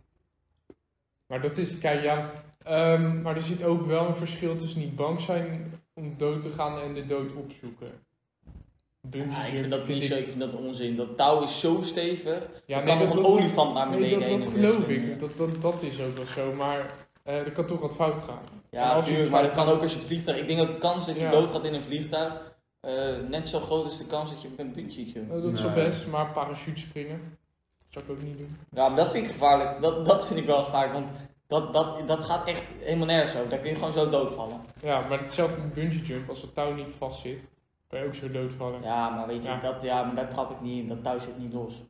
Maar 1.26 1.40
dat 1.40 1.56
is, 1.56 1.78
kijk, 1.78 2.02
ja, 2.02 2.30
ehm, 2.64 3.22
maar 3.22 3.36
er 3.36 3.42
zit 3.42 3.64
ook 3.64 3.86
wel 3.86 4.06
een 4.06 4.16
verschil 4.16 4.56
tussen 4.56 4.80
niet 4.80 4.96
bang 4.96 5.20
zijn 5.20 5.80
om 5.94 6.14
dood 6.16 6.40
te 6.42 6.50
gaan 6.50 6.80
en 6.80 6.94
de 6.94 7.06
dood 7.06 7.32
opzoeken. 7.32 7.90
Bungee 9.00 9.30
Ja, 9.30 9.44
ik 9.44 9.52
jumpen 9.52 9.82
vind 9.84 10.00
dat 10.00 10.08
zo, 10.10 10.16
ik 10.16 10.28
vind 10.28 10.40
dat 10.40 10.54
onzin. 10.54 10.96
Dat 10.96 11.16
touw 11.16 11.42
is 11.42 11.60
zo 11.60 11.82
stevig. 11.82 12.48
Ja, 12.66 12.80
kan 12.80 12.98
nog 12.98 13.16
een 13.16 13.24
olifant 13.24 13.74
naar 13.74 13.90
nee, 13.90 13.98
beneden 13.98 14.40
dat, 14.40 14.50
geloof 14.50 14.88
ik. 14.88 15.20
Dat, 15.20 15.36
dat, 15.36 15.62
dat 15.62 15.82
is 15.82 16.00
ook 16.00 16.16
wel 16.16 16.26
zo, 16.26 16.52
maar 16.52 16.90
eh, 17.22 17.36
er 17.36 17.52
kan 17.52 17.66
toch 17.66 17.80
wat 17.80 17.94
fout 17.94 18.20
gaan. 18.22 18.42
Ja, 18.70 18.94
natuurlijk, 18.94 19.22
iets 19.22 19.30
maar 19.30 19.42
dat 19.42 19.54
kan 19.54 19.68
ook 19.68 19.82
als 19.82 19.90
je 19.90 19.96
het 19.96 20.06
vliegtuig... 20.06 20.38
Ik 20.38 20.46
denk 20.46 20.58
dat 20.58 20.70
de 20.70 20.78
kans 20.78 21.06
dat 21.06 21.14
je 21.14 21.22
Ja. 21.22 21.30
doodgaat 21.30 21.64
in 21.64 21.74
een 21.74 21.82
vliegtuig... 21.82 22.51
eh, 22.82 23.28
net 23.28 23.48
zo 23.48 23.60
groot 23.60 23.90
is 23.90 23.98
de 23.98 24.06
kans 24.06 24.30
dat 24.30 24.42
je 24.42 24.48
bent 24.48 24.72
bungee 24.74 25.04
jumpt. 25.12 25.30
Eh, 25.32 25.42
dat 25.42 25.52
is 25.52 25.62
Nee. 25.62 25.72
best, 25.74 26.06
maar 26.06 26.32
parachute 26.32 26.80
springen 26.80 27.38
zou 27.88 28.04
ik 28.04 28.10
ook 28.10 28.22
niet 28.22 28.38
doen. 28.38 28.56
Ja, 28.70 28.88
maar 28.88 28.96
dat 28.96 29.10
vind 29.10 29.24
ik 29.26 29.32
gevaarlijk. 29.32 29.80
Dat, 29.80 30.06
dat 30.06 30.26
vind 30.26 30.38
ik 30.40 30.46
wel 30.46 30.62
gevaarlijk, 30.62 30.92
want 30.94 31.06
dat, 31.46 31.72
dat, 31.72 32.08
dat 32.08 32.24
gaat 32.24 32.46
echt 32.46 32.62
helemaal 32.80 33.06
nergens 33.06 33.36
over. 33.36 33.48
Daar 33.48 33.58
kun 33.58 33.68
je 33.70 33.74
gewoon 33.76 33.92
zo 33.92 34.08
doodvallen. 34.10 34.60
Ja, 34.82 35.00
maar 35.08 35.20
hetzelfde 35.20 35.60
met 35.60 35.74
bungee 35.74 36.02
jump, 36.02 36.28
als 36.28 36.42
het 36.42 36.54
touw 36.54 36.74
niet 36.74 36.92
vast 36.98 37.20
zit, 37.20 37.48
kan 37.88 38.00
je 38.00 38.06
ook 38.06 38.14
zo 38.14 38.30
doodvallen. 38.30 38.82
Ja, 38.82 39.08
maar 39.10 39.26
weet 39.26 39.44
je, 39.44 39.50
Ja. 39.50 39.60
Dat, 39.60 39.82
ja, 39.82 40.02
maar 40.04 40.14
daar 40.14 40.28
trap 40.30 40.50
ik 40.50 40.60
niet 40.60 40.82
in. 40.82 40.88
Dat 40.88 41.02
touw 41.02 41.18
zit 41.18 41.38
niet 41.38 41.52
los. 41.52 41.82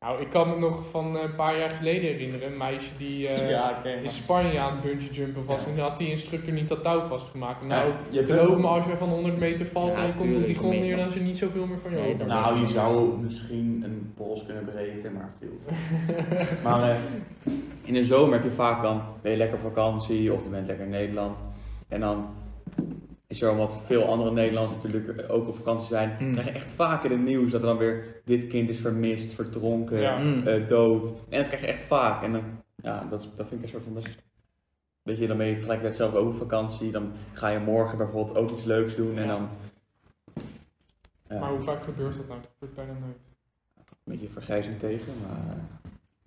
Nou, 0.00 0.20
ik 0.20 0.30
kan 0.30 0.48
me 0.48 0.58
nog 0.58 0.90
van 0.90 1.16
eh, 1.16 1.22
een 1.22 1.34
paar 1.34 1.58
jaar 1.58 1.70
geleden 1.70 2.02
herinneren, 2.02 2.46
een 2.50 2.56
meisje 2.56 2.90
die 2.98 3.28
eh, 3.28 3.50
ja, 3.50 3.84
in 3.84 4.10
Spanje 4.10 4.58
aan 4.58 4.72
het 4.72 4.82
bungee 4.82 5.10
jumpen 5.10 5.44
was 5.44 5.62
Ja. 5.62 5.68
en 5.68 5.76
dan 5.76 5.88
had 5.88 5.98
die 5.98 6.10
instructor 6.10 6.52
niet 6.52 6.68
dat 6.68 6.82
touw 6.82 7.06
vastgemaakt. 7.08 7.66
Nou, 7.66 7.90
je 8.10 8.24
geloof 8.24 8.56
me, 8.56 8.66
als 8.66 8.84
je 8.84 8.96
van 8.96 9.08
100 9.08 9.38
meter 9.38 9.66
valt 9.66 9.92
Ja, 9.92 9.98
en 10.02 10.06
je 10.06 10.14
komt 10.14 10.36
op 10.36 10.46
die 10.46 10.54
grond 10.54 10.80
neer, 10.80 10.96
dan 10.96 11.08
is 11.08 11.14
er 11.14 11.20
niet 11.20 11.36
zoveel 11.36 11.66
meer 11.66 11.78
van 11.78 11.90
je 11.90 11.96
Nee, 11.96 12.14
over. 12.14 12.26
Nou, 12.26 12.60
je 12.60 12.66
zou 12.66 13.18
misschien 13.20 13.82
een 13.84 14.12
pols 14.16 14.44
kunnen 14.44 14.64
breken, 14.64 15.12
maar 15.12 15.32
veel. 15.38 15.58
maar 16.64 16.90
eh, 16.90 16.96
in 17.82 17.94
de 17.94 18.04
zomer 18.04 18.34
heb 18.34 18.44
je 18.44 18.50
vaak 18.50 18.82
dan, 18.82 19.02
ben 19.22 19.30
je 19.30 19.36
lekker 19.36 19.56
op 19.56 19.62
vakantie 19.74 20.32
of 20.32 20.42
je 20.42 20.48
bent 20.48 20.66
lekker 20.66 20.84
in 20.84 20.90
Nederland. 20.90 21.36
En 21.88 22.00
dan 22.00 22.26
is 23.26 23.42
er 23.42 23.56
wat 23.56 23.76
veel 23.84 24.04
andere 24.04 24.30
Nederlanders 24.32 24.82
natuurlijk 24.82 25.30
ook 25.32 25.48
op 25.48 25.56
vakantie 25.56 25.86
zijn. 25.86 26.16
Mm. 26.20 26.32
krijg 26.32 26.46
je 26.48 26.52
echt 26.54 26.68
vaak 26.70 27.04
in 27.04 27.10
het 27.10 27.20
nieuws 27.24 27.50
dat 27.50 27.60
er 27.60 27.66
dan 27.66 27.76
weer 27.78 28.20
dit 28.24 28.46
kind 28.46 28.68
is 28.68 28.78
vermist, 28.78 29.32
verdronken, 29.34 30.00
Ja. 30.00 30.18
Mm. 30.18 30.46
eh, 30.46 30.68
dood. 30.68 31.06
En 31.28 31.38
dat 31.38 31.46
krijg 31.46 31.60
je 31.60 31.66
echt 31.68 31.82
vaak. 31.82 32.22
En 32.22 32.32
dan, 32.32 32.42
ja, 32.76 33.06
dat, 33.10 33.20
is- 33.20 33.28
dat 33.36 33.48
vind 33.48 33.60
ik 33.60 33.66
een 33.66 33.72
soort 33.72 33.84
van 33.84 33.92
best... 33.94 34.22
Weet 35.02 35.18
je, 35.18 35.26
dan 35.26 35.36
ben 35.36 35.46
je 35.46 35.54
tegelijkertijd 35.54 35.96
zelf 35.96 36.14
ook 36.14 36.28
op 36.28 36.38
vakantie. 36.38 36.90
Dan 36.90 37.12
ga 37.32 37.48
je 37.48 37.58
morgen 37.58 37.98
bijvoorbeeld 37.98 38.36
ook 38.36 38.50
iets 38.50 38.64
leuks 38.64 38.96
doen 38.96 39.16
en 39.18 39.22
Ja. 39.26 39.28
dan... 39.28 39.48
Ja, 41.28 41.38
Maar 41.38 41.50
hoe 41.50 41.62
vaak 41.62 41.82
gebeurt 41.84 42.16
dat 42.16 42.28
nou? 42.28 42.40
Dat 42.40 42.50
gebeurt 42.58 42.74
bijna 42.74 42.92
nooit. 43.00 43.16
een 43.76 44.12
beetje 44.12 44.28
vergrijzing 44.28 44.78
tegen, 44.78 45.12
maar... 45.22 45.56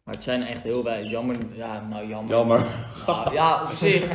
Maar 0.08 0.16
het 0.16 0.24
zijn 0.26 0.42
echt 0.44 0.64
heel 0.64 0.84
weinig. 0.84 1.12
Jammer. 1.12 1.36
Ja, 1.56 1.88
nou 1.90 2.08
jammer. 2.08 2.36
Jammer. 2.36 2.66
Nou, 3.08 3.34
ja, 3.34 3.62
op 3.64 3.70
zich. 3.76 4.08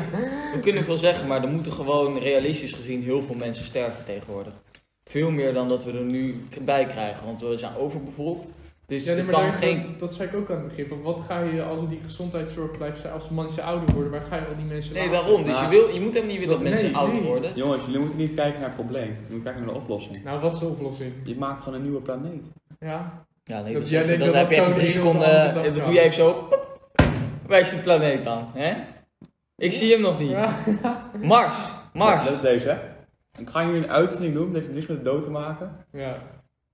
We 0.54 0.58
kunnen 0.60 0.84
veel 0.84 0.96
zeggen, 0.96 1.28
maar 1.28 1.42
er 1.42 1.48
moeten 1.48 1.72
gewoon 1.72 2.18
realistisch 2.18 2.72
gezien 2.72 3.02
heel 3.02 3.22
veel 3.22 3.34
mensen 3.34 3.64
sterven 3.64 4.04
tegenwoordig. 4.04 4.52
Veel 5.04 5.30
meer 5.30 5.54
dan 5.54 5.68
dat 5.68 5.84
we 5.84 5.92
er 5.92 6.04
nu 6.04 6.44
bij 6.60 6.86
krijgen, 6.86 7.26
want 7.26 7.40
we 7.40 7.56
zijn 7.58 7.76
overbevolkt. 7.76 8.48
Dus 8.86 9.04
Ja, 9.04 9.12
nee, 9.12 9.16
het 9.22 9.30
maar 9.30 9.34
kan 9.40 9.50
daar- 9.50 9.58
geen. 9.58 9.82
dat, 9.82 9.98
dat 9.98 10.14
zei 10.14 10.28
ik 10.28 10.34
ook 10.34 10.50
aan 10.50 10.56
het 10.56 10.68
begin. 10.68 10.86
Van 10.88 11.02
wat 11.02 11.20
ga 11.20 11.40
je 11.40 11.62
als 11.62 11.88
die 11.88 12.00
gezondheidszorg 12.04 12.76
blijft 12.76 13.00
zijn, 13.00 13.12
als 13.12 13.28
mensen 13.28 13.62
ouder 13.62 13.94
worden, 13.94 14.12
waar 14.12 14.22
ga 14.28 14.36
je 14.36 14.46
al 14.46 14.56
die 14.56 14.64
mensen 14.64 14.94
Nee, 14.94 15.08
laten? 15.08 15.22
daarom. 15.22 15.44
Dus 15.44 15.60
je, 15.60 15.68
wil, 15.68 15.88
je 15.88 16.00
moet 16.00 16.14
hem 16.14 16.26
niet 16.26 16.38
willen 16.38 16.54
dat 16.54 16.62
mensen 16.68 16.94
oud 16.94 17.12
nee. 17.12 17.22
worden. 17.22 17.52
Jongens, 17.54 17.84
jullie 17.84 18.00
moeten 18.00 18.18
niet 18.18 18.34
kijken 18.34 18.60
naar 18.60 18.68
het 18.68 18.78
probleem. 18.78 19.16
Je 19.28 19.34
moet 19.34 19.42
kijken 19.42 19.62
naar 19.64 19.72
de 19.74 19.78
oplossing. 19.80 20.24
Nou, 20.24 20.40
wat 20.40 20.52
is 20.54 20.58
de 20.58 20.66
oplossing? 20.66 21.12
Je 21.24 21.36
maakt 21.36 21.62
gewoon 21.62 21.78
een 21.78 21.82
nieuwe 21.84 22.00
planeet. 22.00 22.44
Ja, 22.80 23.24
Ja, 23.42 23.62
nee, 23.62 23.72
Dat 23.72 23.82
dat, 23.82 23.90
jij 23.90 24.00
is 24.00 24.06
even- 24.06 24.18
denkt 24.18 24.34
dat 24.34 24.48
dat 24.48 24.50
heb 24.50 24.50
je 24.50 24.56
dat 24.56 24.64
even 24.64 24.74
zo 24.74 24.80
drie 24.80 24.92
seconden, 24.92 25.54
dat 25.74 25.84
doe 25.84 25.92
je 25.94 26.00
even 26.00 26.12
zo, 26.16 26.48
wijs 27.46 27.70
de 27.70 27.76
planeet 27.76 28.26
aan, 28.26 28.50
hè? 28.54 28.74
Ik 29.56 29.72
zie 29.72 29.92
hem 29.92 30.00
nog 30.00 30.18
niet. 30.18 30.30
Ja. 30.30 30.56
Mars, 31.22 31.54
Mars. 31.92 32.24
Dat 32.24 32.32
is 32.34 32.40
deze, 32.40 32.68
hè. 32.68 32.78
Ik 33.40 33.48
ga 33.50 33.64
jullie 33.64 33.82
een 33.84 33.90
uitvinding 33.90 34.34
doen, 34.34 34.52
dat 34.52 34.62
heeft 34.62 34.74
niks 34.74 34.86
met 34.86 34.96
de 34.96 35.02
dood 35.04 35.22
te 35.22 35.30
maken. 35.30 35.76
ja. 35.92 36.22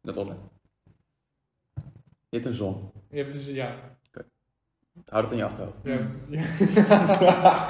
Dat 0.03 0.17
op, 0.17 0.29
hè. 0.29 0.35
Je 2.29 2.37
hebt 2.37 2.47
een 2.47 2.55
zon. 2.55 2.91
Je 3.11 3.17
hebt 3.17 3.33
dus, 3.33 3.47
ja. 3.47 3.75
Houd 5.09 5.23
het 5.23 5.33
in 5.33 5.39
je 5.39 5.45
achterhoofd. 5.45 5.77
ja. 5.83 5.99
ja. 6.29 6.41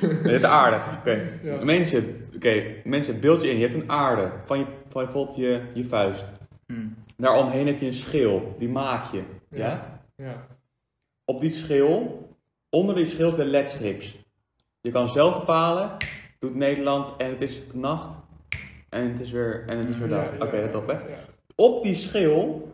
Je 0.00 0.28
hebt 0.30 0.40
de 0.40 0.46
aarde. 0.46 0.76
Oké. 0.98 1.20
Ja. 1.42 1.64
Mensen, 1.64 2.28
oké, 2.34 2.62
mensen, 2.84 3.20
beeld 3.20 3.42
je 3.42 3.48
in. 3.50 3.58
Je 3.58 3.68
hebt 3.68 3.82
een 3.82 3.90
aarde 3.90 4.30
van, 4.44 4.58
je, 4.58 4.64
van 4.88 5.04
bijvoorbeeld 5.04 5.36
je, 5.36 5.60
je 5.74 5.84
vuist. 5.84 6.24
Hm. 6.66 6.74
Daaromheen 7.20 7.66
heb 7.66 7.80
je 7.80 7.86
een 7.86 7.92
schil, 7.92 8.54
die 8.58 8.68
maak 8.68 9.12
je. 9.12 9.22
Ja? 9.50 9.58
Ja. 9.66 10.00
Ja. 10.26 10.46
Op 11.24 11.40
die 11.40 11.50
schil, 11.50 12.28
onder 12.70 12.94
die 12.94 13.06
schil 13.06 13.28
zitten 13.28 13.46
ledstrips. 13.46 14.18
Je 14.80 14.90
kan 14.90 15.08
zelf 15.08 15.38
bepalen, 15.38 15.96
doet 16.38 16.54
Nederland 16.54 17.16
en 17.16 17.30
het 17.30 17.40
is 17.40 17.60
nacht 17.72 18.14
en 18.88 19.08
het 19.12 19.20
is 19.20 19.30
weer, 19.30 19.64
en 19.68 19.78
het 19.78 19.88
is 19.88 19.96
weer 19.98 20.08
Ja, 20.08 20.16
dag. 20.24 20.38
ja, 20.38 20.44
Oké, 20.44 20.56
let 20.56 20.74
op 20.74 20.86
hè. 20.86 20.92
ja. 20.92 21.18
Op 21.54 21.82
die 21.82 21.94
schil 21.94 22.72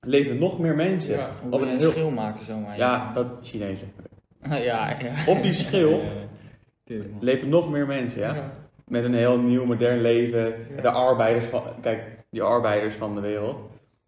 leven 0.00 0.38
nog 0.38 0.58
meer 0.58 0.74
mensen. 0.74 1.14
Ja. 1.14 1.30
Op 1.50 1.60
een 1.60 1.68
een 1.68 1.78
heel- 1.78 1.90
schil 1.90 2.10
maken 2.10 2.44
zomaar? 2.44 2.76
Ja, 2.76 3.12
dat 3.12 3.26
Chinezen. 3.42 3.92
ja, 4.48 4.58
ja. 4.58 4.98
Op 5.26 5.42
die 5.42 5.54
schil 5.54 6.00
Ja, 6.84 7.02
leven 7.20 7.48
nog 7.48 7.70
meer 7.70 7.86
mensen, 7.86 8.20
ja. 8.20 8.52
Met 8.92 9.04
een 9.04 9.14
heel 9.14 9.38
nieuw, 9.38 9.64
modern 9.64 10.00
leven. 10.00 10.54
Ja. 10.76 10.82
De 10.82 10.90
arbeiders 10.90 11.44
van, 11.44 11.62
kijk, 11.80 12.02
die 12.30 12.42
arbeiders 12.42 12.94
van 12.94 13.14
de 13.14 13.20
wereld. 13.20 13.56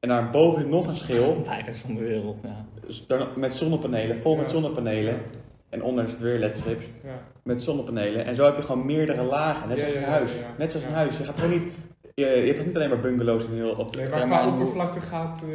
En 0.00 0.08
daarboven 0.08 0.68
nog 0.68 0.86
een 0.86 0.96
schil. 0.96 1.42
Leiders 1.46 1.78
van 1.80 1.94
de 1.94 2.00
wereld, 2.00 2.36
ja. 2.42 2.64
dus 2.86 3.04
daar- 3.06 3.26
Met 3.36 3.54
zonnepanelen, 3.54 4.20
vol 4.22 4.36
met 4.36 4.50
zonnepanelen. 4.50 5.20
En 5.68 5.82
onder 5.82 6.08
zit 6.08 6.20
weer 6.20 6.38
ledstrips. 6.38 6.84
Ja. 7.04 7.20
Met 7.42 7.62
zonnepanelen. 7.62 8.24
En 8.24 8.34
zo 8.34 8.44
heb 8.44 8.56
je 8.56 8.62
gewoon 8.62 8.86
meerdere 8.86 9.22
lagen. 9.22 9.68
Net 9.68 9.78
Ja, 9.80 9.84
zoals 9.88 9.94
ja, 9.94 10.00
een 10.06 10.10
ja, 10.12 10.18
huis. 10.18 10.32
ja, 10.32 10.38
ja. 10.38 10.46
Net 10.58 10.70
zoals 10.70 10.86
een 10.86 10.92
huis. 10.92 11.18
Je 11.18 11.24
gaat 11.24 11.34
gewoon 11.38 11.50
niet. 11.58 11.62
Je, 12.14 12.24
je 12.26 12.44
hebt 12.44 12.56
toch 12.56 12.66
niet 12.66 12.76
alleen 12.76 12.88
maar 12.88 13.00
bungalows 13.00 13.44
en 13.44 13.52
heel 13.52 13.74
op. 13.74 13.96
Nee, 13.96 14.08
maar 14.08 14.20
qua 14.26 14.48
oppervlakte 14.48 15.00
gaat, 15.00 15.42
eh, 15.42 15.48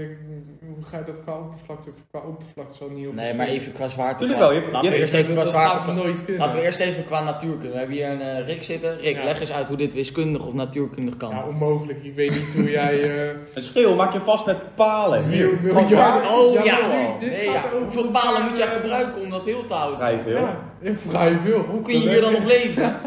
hoe 0.79 0.87
ga 0.87 0.97
je 0.97 1.03
dat 1.03 1.21
qua 1.23 1.33
oppervlakte, 1.33 1.89
qua 2.11 2.19
oppervlakte 2.19 2.77
zal 2.77 2.89
niet 2.89 2.99
heel 2.99 3.13
Nee, 3.13 3.33
maar 3.33 3.47
even 3.47 3.71
qua 3.71 3.87
zwaarte. 3.87 4.17
Tuurlijk 4.17 4.39
wel, 4.39 4.53
je 4.53 4.59
hebt- 4.59 4.71
Laten 4.71 4.89
je 4.89 4.95
we 4.95 5.01
eerst 5.01 5.13
even 5.13 5.33
qua 5.33 5.45
zwaarte. 5.45 5.91
nooit 5.91 6.23
kunnen. 6.23 6.41
Laten 6.41 6.57
we 6.57 6.63
eerst 6.63 6.79
even 6.79 7.05
qua 7.05 7.23
natuurkunde. 7.23 7.71
We 7.71 7.77
hebben 7.77 7.95
hier 7.95 8.09
een 8.09 8.21
eh, 8.21 8.45
Rick 8.45 8.63
zitten. 8.63 8.97
Rick, 8.99 9.15
Ja. 9.15 9.23
leg 9.23 9.39
eens 9.39 9.51
uit 9.51 9.67
hoe 9.67 9.77
dit 9.77 9.93
wiskundig 9.93 10.45
of 10.47 10.53
natuurkundig 10.53 11.17
kan. 11.17 11.29
Ja, 11.29 11.43
onmogelijk. 11.47 12.03
Ik 12.03 12.15
weet 12.15 12.29
niet 12.29 12.53
hoe 12.55 12.69
jij... 12.71 13.01
eh 13.29 13.29
Een 13.53 13.63
schil 13.63 13.95
maak 13.95 14.13
je 14.13 14.19
vast 14.19 14.45
met 14.45 14.75
palen. 14.75 15.25
Hier. 15.29 15.49
Oh 15.75 15.89
Ja, 15.89 17.17
dit 17.19 17.31
nee, 17.31 17.43
ja. 17.49 17.63
Hoeveel 17.81 18.11
palen 18.11 18.41
moet 18.43 18.57
jij 18.57 18.65
eh, 18.67 18.71
gebruiken 18.71 19.21
om 19.21 19.29
dat 19.29 19.45
heel 19.45 19.65
te 19.67 19.73
houden? 19.73 19.97
Vrij 19.97 20.19
veel. 20.23 20.37
Ja, 20.37 20.57
ja, 20.81 20.91
vrij 21.07 21.37
veel. 21.45 21.59
Hoe 21.59 21.81
kun 21.81 21.93
je 22.01 22.09
hier 22.09 22.21
dan 22.21 22.31
nog 22.31 22.45
leven? 22.45 22.95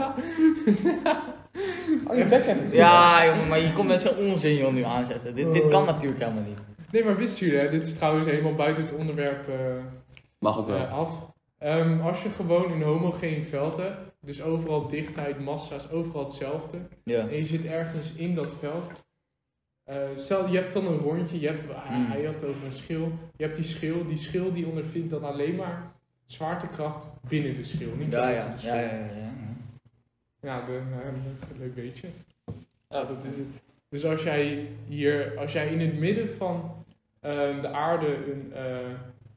Oh, 2.08 2.16
je 2.16 2.24
bek 2.24 2.44
hebt 2.44 2.60
het. 2.62 2.72
Ja, 2.72 3.26
jongen, 3.26 3.48
maar 3.48 3.60
je 3.60 3.72
komt 3.72 3.88
met 3.88 4.00
zo'n 4.00 4.16
onzin 4.16 4.54
joh, 4.56 4.72
nu 4.72 4.82
aanzetten. 4.84 5.34
Dit, 5.34 5.52
dit 5.52 5.68
kan 5.68 5.84
natuurlijk 5.84 6.20
helemaal 6.22 6.42
niet. 6.46 6.58
Nee, 6.92 7.04
maar 7.04 7.16
wisten 7.16 7.46
jullie, 7.46 7.60
hè, 7.60 7.70
dit 7.70 7.86
is 7.86 7.94
trouwens 7.94 8.26
helemaal 8.26 8.54
buiten 8.54 8.82
het 8.84 8.92
onderwerp 8.94 9.48
eh, 9.48 9.84
Mag 10.38 10.58
ook 10.58 10.66
wel. 10.66 10.76
eh, 10.76 10.92
af. 10.92 11.30
Ehm, 11.58 12.00
als 12.00 12.22
je 12.22 12.28
gewoon 12.28 12.72
een 12.72 12.82
homogeen 12.82 13.46
veld 13.46 13.76
hebt, 13.76 14.00
dus 14.20 14.42
overal 14.42 14.88
dichtheid, 14.88 15.40
massa 15.40 15.74
is 15.74 15.90
overal 15.90 16.24
hetzelfde, 16.24 16.78
en 17.04 17.36
je 17.36 17.44
zit 17.44 17.64
ergens 17.64 18.12
in 18.12 18.34
dat 18.34 18.54
veld. 18.58 18.90
eh, 19.84 19.96
stel, 20.14 20.48
je 20.48 20.56
hebt 20.58 20.72
dan 20.72 20.86
een 20.86 20.98
rondje, 20.98 21.40
je 21.40 21.46
hebt, 21.46 21.62
hij- 21.74 21.96
Hmm. 21.96 22.06
hij 22.10 22.24
had 22.24 22.34
het 22.34 22.44
over 22.44 22.64
een 22.64 22.72
schil, 22.72 23.12
je 23.36 23.44
hebt 23.44 23.56
die 23.56 23.64
schil, 23.64 24.06
die 24.06 24.16
schil 24.18 24.52
die 24.52 24.66
ondervindt 24.66 25.10
dan 25.10 25.24
alleen 25.24 25.56
maar 25.56 25.92
zwaartekracht 26.26 27.06
binnen 27.28 27.56
de 27.56 27.64
schil, 27.64 27.90
niet 27.96 28.12
Ja, 28.12 28.18
buiten 28.20 28.46
ja, 28.48 28.52
de 28.54 28.58
schil. 28.58 28.74
ja, 28.74 28.80
ja, 28.80 28.90
ja, 28.90 29.16
ja. 29.16 29.32
Ja, 30.40 30.66
de, 30.66 30.80
leuk 31.58 31.74
beetje. 31.74 32.08
Ja, 32.88 33.04
Dat 33.04 33.24
is 33.24 33.36
het. 33.36 33.46
Dus 33.88 34.04
als 34.04 34.22
jij 34.22 34.68
hier, 34.88 35.38
als 35.38 35.52
jij 35.52 35.68
in 35.68 35.80
het 35.80 35.98
midden 35.98 36.36
van 36.36 36.81
de 37.60 37.68
aarde 37.72 38.06
een 38.32 38.52
eh, 38.54 38.64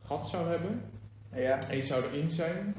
gat 0.06 0.28
zou 0.28 0.48
hebben 0.50 0.82
Ja. 1.34 1.60
en 1.70 1.78
je 1.78 1.84
zou 1.84 2.04
erin 2.04 2.28
zijn, 2.28 2.76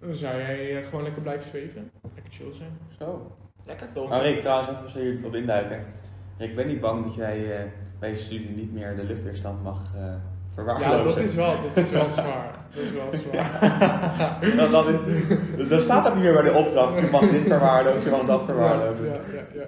dan 0.00 0.14
zou 0.14 0.36
jij 0.38 0.76
eh, 0.78 0.84
gewoon 0.86 1.02
lekker 1.04 1.22
blijven 1.22 1.48
zweven. 1.48 1.90
Lekker 2.14 2.32
chill 2.32 2.52
zijn. 2.52 2.78
Zo. 2.98 3.36
Lekker 3.64 3.92
toch? 3.92 4.08
Maar 4.08 4.22
Rick, 4.22 4.40
trouwens, 4.40 4.70
even 4.88 5.04
je 5.04 5.12
hierop 5.16 5.34
induiken. 5.34 5.84
Rick, 6.38 6.50
ik 6.50 6.56
ben 6.56 6.66
niet 6.66 6.80
bang 6.80 7.04
dat 7.04 7.14
jij 7.14 7.56
eh, 7.58 7.64
bij 7.98 8.10
je 8.10 8.16
studie 8.16 8.50
niet 8.50 8.72
meer 8.72 8.96
de 8.96 9.04
luchtweerstand 9.04 9.62
mag 9.62 9.92
eh 9.96 10.00
Ja, 10.02 10.20
verwaarlozen. 10.52 11.04
dat 11.04 11.18
is 11.28 11.34
wel, 11.34 11.54
dat 11.62 11.84
is 11.84 11.90
wel 11.90 12.08
zwaar. 12.10 12.54
Dat 12.74 12.82
is 12.84 12.92
wel 12.92 13.12
zwaar. 13.12 14.38
Dan, 14.56 14.70
dan, 14.70 14.88
is- 15.08 15.68
dan 15.68 15.80
staat 15.80 16.04
dat 16.04 16.14
niet 16.14 16.22
meer 16.24 16.32
bij 16.32 16.42
de 16.42 16.52
opdracht. 16.58 16.98
Je 16.98 17.08
mag 17.12 17.20
dit 17.30 17.42
verwaarlozen, 17.42 18.02
je 18.10 18.10
mag 18.16 18.26
dat 18.26 18.44
verwaarlozen. 18.44 19.04
Ja, 19.04 19.12
ja, 19.12 19.20
ja, 19.32 19.44
ja, 19.54 19.66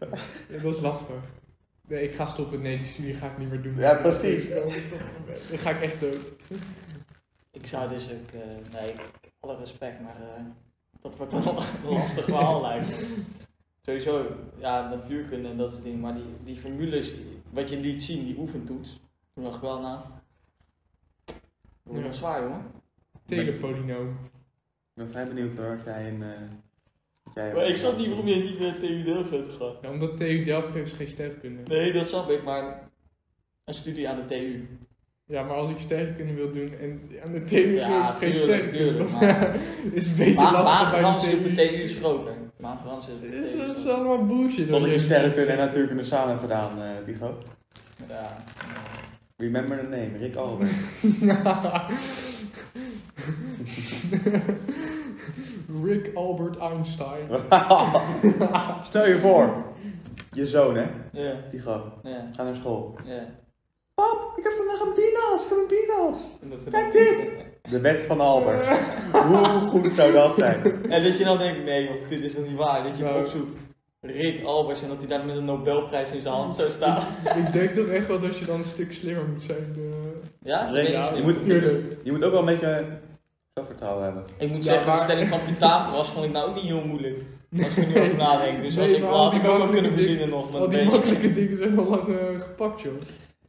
ja. 0.00 0.06
Ja, 0.48 0.62
dat 0.62 0.74
is 0.74 0.80
lastig. 0.80 1.16
Nee, 1.88 2.02
ik 2.08 2.14
ga 2.14 2.24
stoppen. 2.24 2.60
Nee, 2.62 2.76
die 2.78 2.86
studie 2.86 3.14
ga 3.14 3.26
ik 3.30 3.38
niet 3.38 3.48
meer 3.50 3.62
doen. 3.62 3.76
Ja, 3.76 3.94
precies. 3.94 4.44
Ik 4.44 4.52
ga 4.52 4.68
stoppen. 4.70 4.98
Dan 5.48 5.58
ga 5.58 5.70
ik 5.70 5.80
echt 5.82 6.00
dood. 6.00 6.18
Ik 7.50 7.66
zou 7.66 7.88
dus 7.88 8.12
ook, 8.12 8.30
eh, 8.30 8.72
nee, 8.80 8.94
alle 9.40 9.56
respect, 9.56 10.00
maar 10.00 10.16
eh, 10.16 10.44
dat 11.00 11.16
wordt 11.16 11.32
wel 11.32 11.46
een 11.48 11.90
lastig 11.98 12.24
verhaal 12.24 12.60
lijkt 12.62 12.88
me. 12.88 13.22
Sowieso, 13.82 14.36
ja, 14.58 14.88
natuurkunde 14.88 15.48
en 15.48 15.56
dat 15.56 15.70
soort 15.70 15.82
dingen, 15.84 16.00
maar 16.00 16.14
die, 16.14 16.24
die 16.44 16.56
formules, 16.56 17.14
wat 17.50 17.70
je 17.70 17.76
niet 17.76 18.02
zien, 18.02 18.24
die 18.24 18.38
oefentoets, 18.38 19.00
toen 19.34 19.44
dacht 19.44 19.56
ik 19.56 19.62
wel 19.62 19.80
na. 19.80 20.02
Dat 21.24 21.34
wordt 21.82 22.00
wel 22.00 22.08
Ja. 22.10 22.12
zwaar, 22.16 22.42
jongen. 22.42 22.62
Telepolynoom. 23.24 24.08
Ik 24.08 24.94
ben 24.94 25.10
vrij 25.10 25.26
benieuwd 25.28 25.56
hoor, 25.56 25.74
of 25.74 25.84
jij 25.84 26.08
een... 26.08 26.22
eh, 26.22 26.40
Maar 27.34 27.68
ik 27.68 27.76
snap 27.76 27.96
niet 27.98 28.08
waarom 28.08 28.26
je 28.28 28.36
niet 28.36 28.60
naar 28.60 28.76
TU 28.78 29.02
Delft 29.02 29.30
bent 29.30 29.52
gegaan. 29.52 29.74
Ja, 29.82 29.90
omdat 29.90 30.16
TU 30.16 30.44
Delft 30.44 30.72
geeft 30.72 30.92
geen 30.92 31.08
sterrenkunde. 31.08 31.62
Nee, 31.74 31.92
dat 31.92 32.08
snap 32.08 32.30
ik, 32.30 32.44
maar 32.44 32.88
een 33.64 33.74
studie 33.74 34.08
aan 34.08 34.16
de 34.16 34.24
TU. 34.24 34.68
Ja, 35.26 35.42
maar 35.42 35.56
als 35.56 35.70
ik 35.70 35.78
sterrenkunde 35.78 36.34
wil 36.34 36.52
doen 36.52 36.72
en 36.80 37.00
aan 37.24 37.32
de 37.32 37.44
TU 37.44 37.74
Ja, 37.74 38.06
geeft 38.06 38.18
geen 38.18 38.32
tuurlijk, 38.32 38.70
sterrenkunde, 38.70 39.58
is 39.98 40.06
het 40.06 40.16
beter 40.16 40.34
Maar 40.34 40.52
lastig 40.52 40.90
bij 40.90 41.00
Maangarans 41.00 41.24
op 41.34 41.42
de 41.42 41.42
de 41.42 41.48
TU. 41.54 41.68
TU 41.68 41.74
is 41.82 41.94
groter. 41.94 42.32
Maangarans 42.56 43.08
op 43.08 43.20
de 43.20 43.30
Dit 43.30 43.42
is, 43.44 43.50
TU 43.50 43.58
dat 43.58 43.76
is 43.76 43.82
groter. 43.82 44.04
allemaal 44.06 44.26
bullshit. 44.26 44.68
Tot 44.68 44.80
wat 44.80 44.88
ik 44.90 45.00
sterrenkunde 45.00 45.50
en 45.50 45.58
natuurkunde 45.58 46.04
samen 46.04 46.28
heb 46.28 46.38
gedaan, 46.38 46.82
eh 46.82 46.90
Tigo. 47.04 47.38
Ja. 48.08 48.36
Remember 49.36 49.78
the 49.78 49.82
name, 49.88 50.18
Rick 50.18 50.36
Albert. 50.36 50.70
Rick 55.84 56.10
Albert 56.14 56.56
Einstein. 56.58 57.28
Stel 58.88 59.06
je 59.06 59.16
voor, 59.20 59.54
je 60.30 60.46
zoon 60.46 60.76
hè, 60.76 60.86
Ja, 61.12 61.32
Tigo, 61.50 61.92
ja, 62.02 62.28
gaat 62.32 62.46
naar 62.46 62.54
school. 62.54 62.94
ja. 63.04 63.26
Pap, 63.94 64.32
ik 64.36 64.44
heb 64.44 64.52
vandaag 64.52 64.80
een 64.80 64.94
binas, 64.94 65.44
ik 65.44 65.48
heb 65.48 65.58
een 65.58 65.66
binas. 65.68 66.30
Kijk 66.70 66.92
dit! 66.92 67.46
De 67.70 67.80
wet 67.80 68.04
van 68.04 68.20
Albert. 68.20 68.66
Hoe 69.28 69.68
goed 69.68 69.92
zou 69.92 70.12
dat 70.12 70.34
zijn? 70.34 70.62
En 70.88 71.02
dat 71.02 71.18
je 71.18 71.24
dan 71.24 71.38
denkt, 71.38 71.64
nee 71.64 71.84
joh, 71.84 72.08
dit 72.08 72.22
is 72.24 72.34
toch 72.34 72.46
niet 72.46 72.56
waar. 72.56 72.82
Dat 72.82 72.96
je 72.98 73.02
Nou. 73.04 73.20
opzoekt 73.24 73.52
Rick 74.00 74.44
Alberts 74.44 74.82
en 74.82 74.88
dat 74.88 74.98
hij 74.98 75.06
daar 75.06 75.24
met 75.26 75.36
een 75.36 75.44
Nobelprijs 75.44 76.12
in 76.12 76.22
zijn 76.22 76.34
hand 76.34 76.54
zou 76.54 76.70
staan. 76.70 77.02
ik 77.36 77.52
denk 77.52 77.70
toch 77.70 77.86
echt 77.86 78.06
wel 78.06 78.20
dat 78.20 78.38
je 78.38 78.44
dan 78.44 78.56
een 78.58 78.64
stuk 78.64 78.92
slimmer 78.92 79.24
moet 79.28 79.42
zijn. 79.42 79.74
eh. 79.76 79.82
Ja? 80.42 80.70
Rick, 80.70 80.88
ja, 80.88 81.14
je 81.14 81.22
moet- 81.22 81.34
natuurlijk. 81.36 81.96
Je 82.02 82.12
moet 82.12 82.24
ook 82.24 82.30
wel 82.30 82.40
een 82.40 82.46
beetje 82.46 82.86
zelfvertrouwen 83.58 84.04
hebben. 84.04 84.24
Ik 84.38 84.48
moet 84.48 84.56
Ja, 84.64 84.70
zeggen, 84.70 84.86
maar- 84.86 84.96
de 84.96 85.02
stelling 85.02 85.28
van 85.28 85.44
Pythagoras 85.44 86.08
vond 86.10 86.24
ik 86.26 86.32
nou 86.32 86.48
ook 86.48 86.54
niet 86.54 86.64
heel 86.64 86.84
moeilijk. 86.84 87.24
Als 87.62 87.76
ik 87.76 87.84
er 87.84 87.88
nu 87.88 88.00
over 88.00 88.16
nadenk. 88.16 88.62
Dus 88.62 88.78
als 88.78 88.90
ik 88.90 89.04
al 89.04 89.22
had 89.24 89.34
ik 89.34 89.38
ook 89.40 89.46
wel 89.46 89.56
kunnen 89.68 89.74
dingen- 89.82 89.92
verzinnen 89.92 90.28
nog. 90.28 90.52
Met 90.52 90.60
Al 90.60 90.68
die 90.68 90.78
beetje. 90.78 90.90
makkelijke 90.92 91.32
dingen 91.32 91.56
zijn 91.56 91.78
al 91.78 91.84
lang 91.84 92.18
eh, 92.18 92.40
gepakt, 92.40 92.80
joh. 92.80 93.00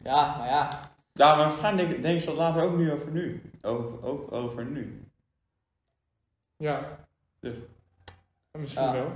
Ja, 0.03 0.37
maar 0.37 0.47
ja. 0.47 0.69
Ja, 1.13 1.35
maar 1.35 1.47
waarschijnlijk 1.47 1.89
denk- 1.89 2.01
denken 2.01 2.21
ze 2.21 2.27
dat 2.27 2.37
later 2.37 2.61
ook 2.63 2.77
nu 2.77 2.91
over 2.91 3.11
nu. 3.11 3.41
Over, 3.61 4.03
ook 4.05 4.31
over 4.31 4.65
nu. 4.65 5.03
Ja. 6.57 6.97
Dus. 7.39 7.55
Misschien 8.57 8.83
Ja. 8.83 8.93
wel. 8.93 9.11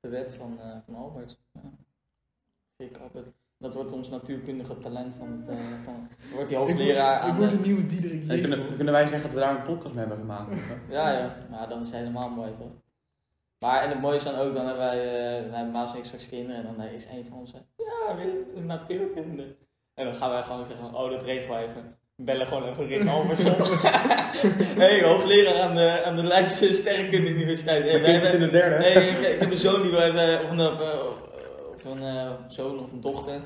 De 0.00 0.08
wet 0.08 0.34
van, 0.38 0.58
eh, 0.60 0.76
van 0.86 0.94
Albert. 0.94 1.38
Ja. 1.52 1.60
Rick 2.76 2.96
Albert. 2.96 3.26
Dat 3.62 3.74
wordt 3.74 3.92
ons 3.92 4.08
natuurkundige 4.08 4.78
talent 4.78 5.14
van 5.18 5.28
het. 5.46 5.48
eh, 5.58 5.64
van, 5.84 6.08
wordt 6.34 6.50
Ik, 6.50 6.56
hoogleraar 6.56 7.16
ik 7.16 7.22
aan 7.30 7.36
word 7.36 7.50
de- 7.50 7.56
een 7.56 7.62
nieuwe 7.62 7.86
Diederik 7.86 8.28
En 8.28 8.40
kunnen, 8.40 8.76
kunnen 8.76 8.92
wij 8.92 9.02
zeggen 9.08 9.22
dat 9.22 9.32
we 9.32 9.40
daar 9.40 9.56
een 9.56 9.62
podcast 9.62 9.94
mee 9.94 10.04
hebben 10.06 10.18
gemaakt? 10.18 10.50
Ja, 10.90 11.10
ja. 11.12 11.36
Maar 11.50 11.68
dan 11.68 11.80
is 11.80 11.86
het 11.90 11.96
helemaal 11.96 12.28
mooi 12.28 12.50
toch? 12.58 12.70
Maar 13.58 13.82
en 13.82 13.88
het 13.88 14.00
mooie 14.00 14.16
is 14.16 14.22
dan 14.22 14.34
ook, 14.34 14.54
dan 14.54 14.66
hebben 14.66 14.84
wij, 14.84 14.98
eh 15.36 15.42
dan 15.42 15.52
hebben 15.52 15.72
Maas 15.72 15.92
en 15.92 15.98
ik 15.98 16.04
straks 16.04 16.28
kinderen 16.28 16.56
en 16.66 16.74
dan 16.76 16.86
is 16.86 17.04
een 17.06 17.24
van 17.28 17.38
ons, 17.38 17.52
eh, 17.52 17.60
ja, 17.76 18.16
we 18.16 18.22
willen 18.52 18.66
natuurkunde. 18.66 19.56
En 19.94 20.04
dan 20.04 20.14
gaan 20.14 20.30
wij 20.30 20.42
gewoon 20.42 20.66
zeggen, 20.66 20.94
oh 20.94 21.10
dat 21.10 21.22
regelen 21.22 21.50
wij 21.56 21.64
even. 21.68 21.96
Bellen 22.16 22.46
gewoon 22.46 22.68
even 22.68 22.86
Rick 22.86 23.08
Albers 23.08 23.44
op. 23.50 23.58
hey, 24.76 25.02
hoogleraar 25.02 25.60
aan 25.60 25.74
de, 25.74 26.02
aan 26.04 26.16
de 26.16 26.22
Leidse 26.22 26.72
Sterrenkunde 26.72 27.28
Universiteit. 27.30 27.82
Hey, 27.84 28.18
zit 28.20 28.32
in 28.32 28.40
de 28.40 28.50
derde. 28.50 28.78
Nee, 28.78 29.08
ik, 29.08 29.18
ik 29.18 29.40
heb 29.40 29.50
een 29.50 29.56
zoon 29.58 29.82
die 29.82 29.90
wil 29.90 30.00
hebben, 30.00 30.44
of 30.44 30.50
een, 30.50 30.60
of, 30.60 31.16
of 31.84 31.90
een 31.90 32.02
eh, 32.02 32.32
zoon 32.48 32.78
of 32.78 32.92
een 32.92 33.00
dochter. 33.00 33.40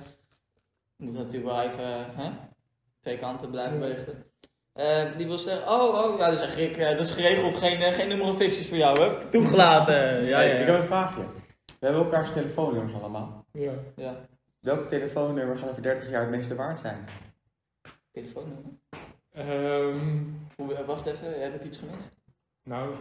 Moet 0.97 1.14
natuurlijk 1.14 1.45
wel 1.45 1.61
even, 1.62 2.14
hè? 2.14 2.30
twee 3.01 3.18
kanten 3.18 3.51
blijven 3.51 3.74
Ja. 3.74 3.80
belichten. 3.80 4.24
Eh, 4.72 5.16
die 5.16 5.26
wil 5.26 5.39
zeggen, 5.39 5.68
oh, 5.68 5.95
oh, 6.05 6.18
ja, 6.18 6.26
dan 6.28 6.39
zeg 6.39 6.57
ik, 6.57 6.76
eh, 6.76 6.97
dat 6.97 7.05
is 7.07 7.11
geregeld, 7.11 7.55
geen, 7.57 7.80
eh, 7.82 7.93
geen 7.93 8.09
nummer 8.09 8.26
of 8.26 8.37
ficties 8.37 8.68
voor 8.68 8.76
jou, 8.76 9.01
hè? 9.01 9.30
Toegelaten. 9.30 9.95
ja, 10.24 10.41
ja, 10.41 10.55
Ik 10.59 10.66
heb 10.66 10.78
een 10.78 10.84
vraagje. 10.84 11.22
We 11.64 11.87
hebben 11.87 12.03
elkaars 12.05 12.32
telefoonnummers 12.32 12.95
allemaal. 12.95 13.45
Ja. 13.53 13.72
ja. 13.97 14.16
Welke 14.61 14.87
telefoonnummer 14.87 15.57
gaat 15.57 15.70
over 15.70 15.82
30 15.82 16.11
jaar 16.11 16.20
het 16.20 16.30
meeste 16.30 16.55
waard 16.55 16.78
zijn? 16.78 17.05
Telefoonnummer. 18.12 18.72
Ehm, 19.32 20.22
Hoe, 20.57 20.84
wacht 20.84 21.07
even, 21.07 21.41
heb 21.43 21.55
ik 21.55 21.64
iets 21.64 21.78
gemist? 21.78 22.14
nou, 22.62 22.95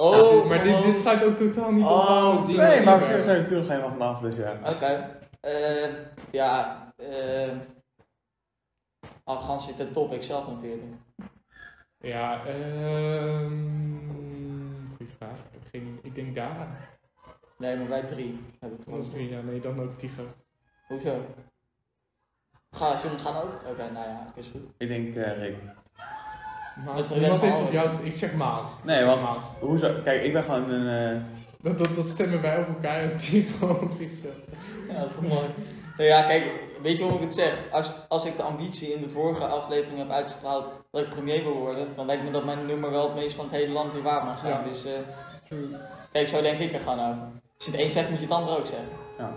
Oh, 0.00 0.48
maar 0.48 0.62
dit, 0.62 0.82
dit 0.84 0.96
sluit 0.98 1.24
ook 1.24 1.36
totaal 1.36 1.72
niet 1.72 1.84
Oh, 1.86 2.36
op. 2.40 2.46
die- 2.46 2.56
Nee, 2.56 2.84
maar 2.84 2.98
we 2.98 3.04
zijn 3.04 3.28
er 3.28 3.36
natuurlijk 3.42 3.68
helemaal 3.68 3.90
vanaf, 3.90 4.20
dus 4.20 4.36
ja. 4.36 4.58
Oké. 4.64 5.18
Eh, 5.40 5.90
ja, 6.30 6.82
eh. 6.96 7.50
Arrogant 9.24 9.62
zit 9.62 9.78
er 9.78 9.92
top, 9.92 10.12
ik 10.12 10.22
zelf 10.22 10.46
natuurlijk. 10.46 10.82
Ja, 11.98 12.46
ehm. 12.46 13.52
Goeie 14.96 15.12
vraag. 15.16 15.38
Ik 15.52 15.62
geen 15.70 16.00
denk 16.14 16.34
Dara. 16.34 16.68
Nee, 17.58 17.76
maar 17.76 17.88
wij 17.88 18.02
drie 18.02 18.40
hebben 18.60 18.78
het 18.94 19.10
drie, 19.10 19.28
ja, 19.28 19.40
nee, 19.40 19.60
dan 19.60 19.80
ook 19.80 19.92
Tigo. 19.98 20.22
Hoezo? 20.88 21.24
Ga, 22.70 23.00
jullie 23.02 23.18
gaan 23.18 23.36
ook? 23.42 23.52
Oké, 23.66 23.90
nou 23.90 24.08
ja, 24.08 24.32
is 24.34 24.48
goed. 24.48 24.62
Ik 24.78 24.88
denk 24.88 25.14
eh, 25.16 25.38
Rick. 25.38 25.56
Maas. 26.84 27.08
Heeft, 27.08 27.42
alles. 27.42 27.70
ja, 27.70 27.90
ik 28.02 28.12
zeg 28.14 28.34
Maas. 28.34 28.68
Nee, 28.84 28.96
zeg 28.98 29.06
want- 29.06 29.22
Maas. 29.22 29.42
Hoezo? 29.60 29.94
Kijk, 30.04 30.22
ik 30.22 30.32
ben 30.32 30.42
gewoon 30.42 30.70
een... 30.70 31.14
eh, 31.16 31.20
Dat, 31.62 31.78
dat, 31.78 31.96
dat 31.96 32.06
stemmen 32.06 32.40
wij 32.42 32.58
op 32.58 32.68
elkaar 32.68 33.00
en 33.10 33.16
Tigo 33.16 33.66
op 33.82 33.90
zichzelf. 33.90 34.34
Ja, 34.88 35.00
dat 35.00 35.08
is 35.08 35.14
toch 35.14 35.22
mooi. 35.28 35.46
Nou 35.96 36.08
ja, 36.12 36.22
kijk, 36.22 36.52
weet 36.82 36.96
je 36.96 37.02
waarom 37.02 37.20
ik 37.20 37.26
het 37.26 37.34
zeg? 37.36 37.58
Als, 37.70 37.92
als 38.08 38.24
ik 38.24 38.36
de 38.36 38.42
ambitie 38.42 38.92
in 38.94 39.02
de 39.02 39.08
vorige 39.08 39.44
aflevering 39.46 39.98
heb 39.98 40.10
uitgestraald 40.10 40.64
dat 40.90 41.02
ik 41.02 41.10
premier 41.10 41.42
wil 41.42 41.52
worden, 41.56 41.86
dan 41.96 42.06
lijkt 42.06 42.24
me 42.24 42.30
dat 42.30 42.44
mijn 42.44 42.66
nummer 42.66 42.90
wel 42.90 43.02
het 43.08 43.14
meest 43.14 43.34
van 43.34 43.44
het 43.44 43.54
hele 43.54 43.72
land 43.72 43.94
niet 43.94 44.02
waar 44.02 44.24
mag 44.24 44.38
zijn. 44.38 44.52
Ja. 44.52 44.62
Dus 44.68 44.84
eh, 44.84 44.92
True. 45.48 45.68
kijk, 46.12 46.28
zo 46.28 46.42
denk 46.42 46.58
ik 46.58 46.72
er 46.72 46.80
gewoon 46.80 47.00
over. 47.00 47.22
Als 47.56 47.66
je 47.66 47.70
het 47.70 47.80
een 47.80 47.90
zegt, 47.90 48.10
moet 48.10 48.18
je 48.20 48.24
het 48.26 48.34
ander 48.34 48.58
ook 48.58 48.66
zeggen. 48.66 48.88
ja. 49.18 49.30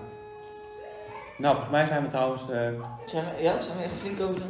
Nou, 1.37 1.53
volgens 1.55 1.71
mij 1.75 1.85
zijn 1.87 2.03
we 2.03 2.09
trouwens... 2.09 2.41
eh, 2.41 2.47
Zijn 3.05 3.25
we, 3.25 3.43
ja, 3.43 3.59
zijn 3.59 3.77
we 3.77 3.83
echt 3.83 3.93
flink 3.93 4.21
over 4.21 4.35
de... 4.35 4.45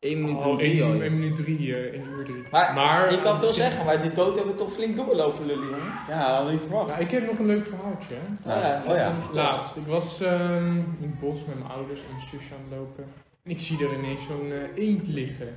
1 0.00 0.20
minuut 0.20 0.40
en 0.42 0.46
Oh, 0.48 0.56
3 0.56 0.82
al. 0.82 0.90
1 0.92 0.98
joh. 1.02 1.10
minuut 1.12 1.36
3, 1.36 1.74
eh 1.76 1.92
1 2.00 2.04
uur 2.18 2.24
3. 2.24 2.36
Maar, 2.50 3.12
ik 3.12 3.20
kan 3.20 3.38
veel 3.38 3.48
eh, 3.48 3.54
zeggen, 3.54 3.84
maar 3.84 4.02
dit 4.02 4.14
dood 4.16 4.34
hebben 4.36 4.52
we 4.52 4.58
toch 4.58 4.72
flink 4.72 4.96
doorgelopen, 4.96 5.46
lully, 5.46 5.64
jongen. 5.64 5.92
ja, 6.08 6.48
niet 6.50 6.60
verwacht. 6.60 6.88
Ja, 6.88 6.96
ik 6.96 7.10
heb 7.10 7.26
nog 7.26 7.38
een 7.38 7.46
leuk 7.46 7.66
verhaaltje. 7.66 8.14
Hè. 8.14 8.50
Ja. 8.54 8.60
Ja, 8.68 8.82
Oh 8.88 8.94
ja. 8.96 9.16
Laatst, 9.32 9.76
ik 9.76 9.86
was 9.86 10.20
ehm, 10.20 10.76
in 10.76 11.10
het 11.10 11.20
bos 11.20 11.44
met 11.46 11.58
mijn 11.58 11.70
ouders 11.70 12.00
en 12.00 12.06
mijn 12.10 12.26
zusje 12.30 12.54
aan 12.54 12.60
het 12.68 12.78
lopen. 12.78 13.04
En 13.44 13.50
ik 13.50 13.60
zie 13.60 13.78
er 13.84 13.94
ineens 13.98 14.26
zo'n 14.26 14.52
eh, 14.52 14.84
eend 14.88 15.08
liggen. 15.08 15.48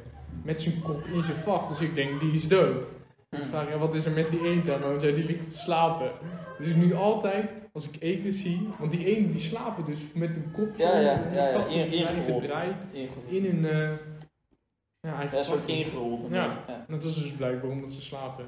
Met 0.43 0.61
zijn 0.61 0.81
kop 0.81 1.03
in 1.13 1.21
zijn 1.23 1.37
vacht. 1.37 1.69
Dus 1.69 1.79
ik 1.79 1.95
denk, 1.95 2.19
die 2.19 2.31
is 2.31 2.47
dood. 2.47 2.85
Hmm. 3.29 3.39
Ik 3.39 3.45
vraag, 3.49 3.69
ja, 3.69 3.77
wat 3.77 3.93
is 3.95 4.05
er 4.05 4.11
met 4.11 4.29
die 4.31 4.45
eend 4.47 4.65
dan? 4.65 4.79
Want 4.81 5.01
ja, 5.01 5.11
die 5.11 5.25
ligt 5.25 5.49
te 5.49 5.57
slapen. 5.57 6.11
Dus 6.57 6.67
ik 6.67 6.75
nu 6.75 6.93
altijd, 6.95 7.49
als 7.73 7.89
ik 7.89 7.95
eenden 7.99 8.33
zie... 8.33 8.67
Want 8.79 8.91
die 8.91 9.05
eenden 9.15 9.31
die 9.31 9.41
slapen 9.41 9.85
dus 9.85 9.99
met 10.13 10.29
hun 10.29 10.51
kop 10.51 10.69
zo 10.77 10.83
Ja, 10.83 10.99
ja, 10.99 11.21
ja, 11.33 11.47
ja, 11.47 11.65
in- 11.69 12.07
gedraaid. 12.23 12.75
Ingerold. 12.91 13.29
In 13.29 13.45
een... 13.45 13.97
ja, 15.03 15.09
Ja, 15.09 15.17
eigen 15.19 15.37
een 15.37 15.45
soort 15.45 15.67
ingerold. 15.67 16.19
Ja. 16.29 16.63
ja. 16.67 16.85
Dat 16.87 17.03
is 17.03 17.13
dus 17.13 17.31
blijkbaar 17.31 17.71
omdat 17.71 17.91
ze 17.91 18.01
slapen. 18.01 18.45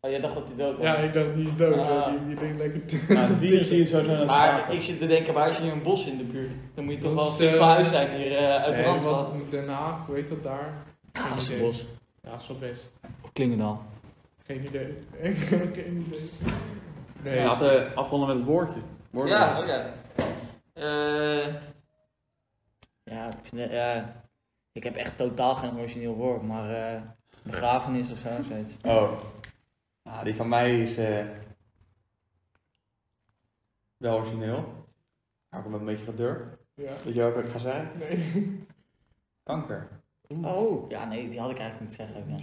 Oh, 0.00 0.10
jij 0.12 0.20
dacht 0.20 0.34
dat 0.34 0.46
hij 0.46 0.56
dood 0.56 0.76
was? 0.76 0.86
Ja, 0.86 0.96
ik 0.96 1.14
dacht, 1.14 1.34
die 1.34 1.44
is 1.44 1.56
dood. 1.56 1.76
Ah. 1.78 2.10
Die, 2.10 2.26
die 2.26 2.44
ligt 2.44 2.56
lekker 2.58 2.86
te... 2.86 3.00
Nou, 3.08 3.38
die 3.38 3.64
sowieso 3.86 4.02
naar 4.02 4.26
Maar 4.26 4.72
ik 4.72 4.82
zit 4.82 4.98
te 4.98 5.06
denken, 5.06 5.34
waar 5.34 5.48
is 5.50 5.58
hier 5.58 5.72
een 5.72 5.82
bos 5.82 6.06
in 6.06 6.16
de 6.18 6.24
buurt? 6.24 6.52
Dan 6.74 6.84
moet 6.84 6.94
je 6.94 7.00
toch 7.00 7.14
Dat 7.14 7.18
wel 7.22 7.28
is, 7.30 7.36
flink 7.36 7.52
eh, 7.52 7.56
verhuisd 7.58 7.90
zijn 7.90 8.16
hier 8.16 8.36
eh, 8.36 8.54
uit 8.54 8.64
de 8.64 8.70
Nee, 8.70 8.82
dat 8.82 8.92
Randstad. 8.92 9.32
was 9.32 9.50
Den 9.50 9.68
Haag, 9.68 10.06
hoe 10.06 10.14
heet 10.14 10.28
dat 10.28 10.42
daar? 10.42 10.84
Ah, 11.12 11.28
dat 11.28 11.38
is 11.38 11.48
een 11.48 11.58
bos. 11.58 11.86
Ja, 12.22 12.34
is 12.34 12.46
wel 12.48 12.58
best. 12.58 12.90
Of 13.22 13.32
Klingendaal. 13.32 13.82
Geen 14.46 14.64
idee. 14.64 14.98
Ik 15.32 15.36
heb 15.38 15.74
geen 15.74 16.04
idee. 16.06 16.30
Nee, 17.22 17.38
Ja, 17.38 17.58
we 17.58 17.90
afronden 17.94 18.28
met 18.28 18.36
het 18.36 18.46
woordje. 18.46 18.80
Woordje. 19.10 19.34
Ja, 19.34 19.60
oh 19.60 19.66
ja. 19.66 19.94
Eh, 20.72 21.54
ja, 23.02 23.28
ik, 23.28 23.70
ja, 23.70 24.14
ik 24.76 24.82
heb 24.82 24.96
echt 24.96 25.16
totaal 25.16 25.54
geen 25.54 25.76
origineel 25.78 26.14
woord, 26.14 26.42
maar 26.42 26.70
eh, 26.70 27.00
begrafenis 27.42 28.10
of 28.10 28.18
zo, 28.18 28.28
zoiets. 28.48 28.74
Oh. 28.82 29.20
Nou, 30.02 30.24
die 30.24 30.34
van 30.34 30.48
mij 30.48 30.80
is 30.82 30.96
eh 30.96 31.26
wel 33.96 34.16
origineel. 34.18 34.86
Maar 35.48 35.60
ik 35.60 35.66
heb 35.70 35.80
een 35.80 35.86
beetje 35.86 36.04
gedurfd. 36.04 36.44
ja. 36.74 36.92
Weet 37.04 37.14
je 37.14 37.20
welke 37.20 37.40
ik 37.42 37.48
ga 37.50 37.58
zeggen? 37.58 37.90
Nee. 37.98 38.64
Kanker. 39.42 39.88
Oh, 40.42 40.90
ja 40.90 41.04
nee, 41.04 41.28
die 41.28 41.40
had 41.40 41.50
ik 41.50 41.58
eigenlijk 41.58 41.90
niet 41.90 41.98
zeggen. 41.98 42.16
ook, 42.22 42.40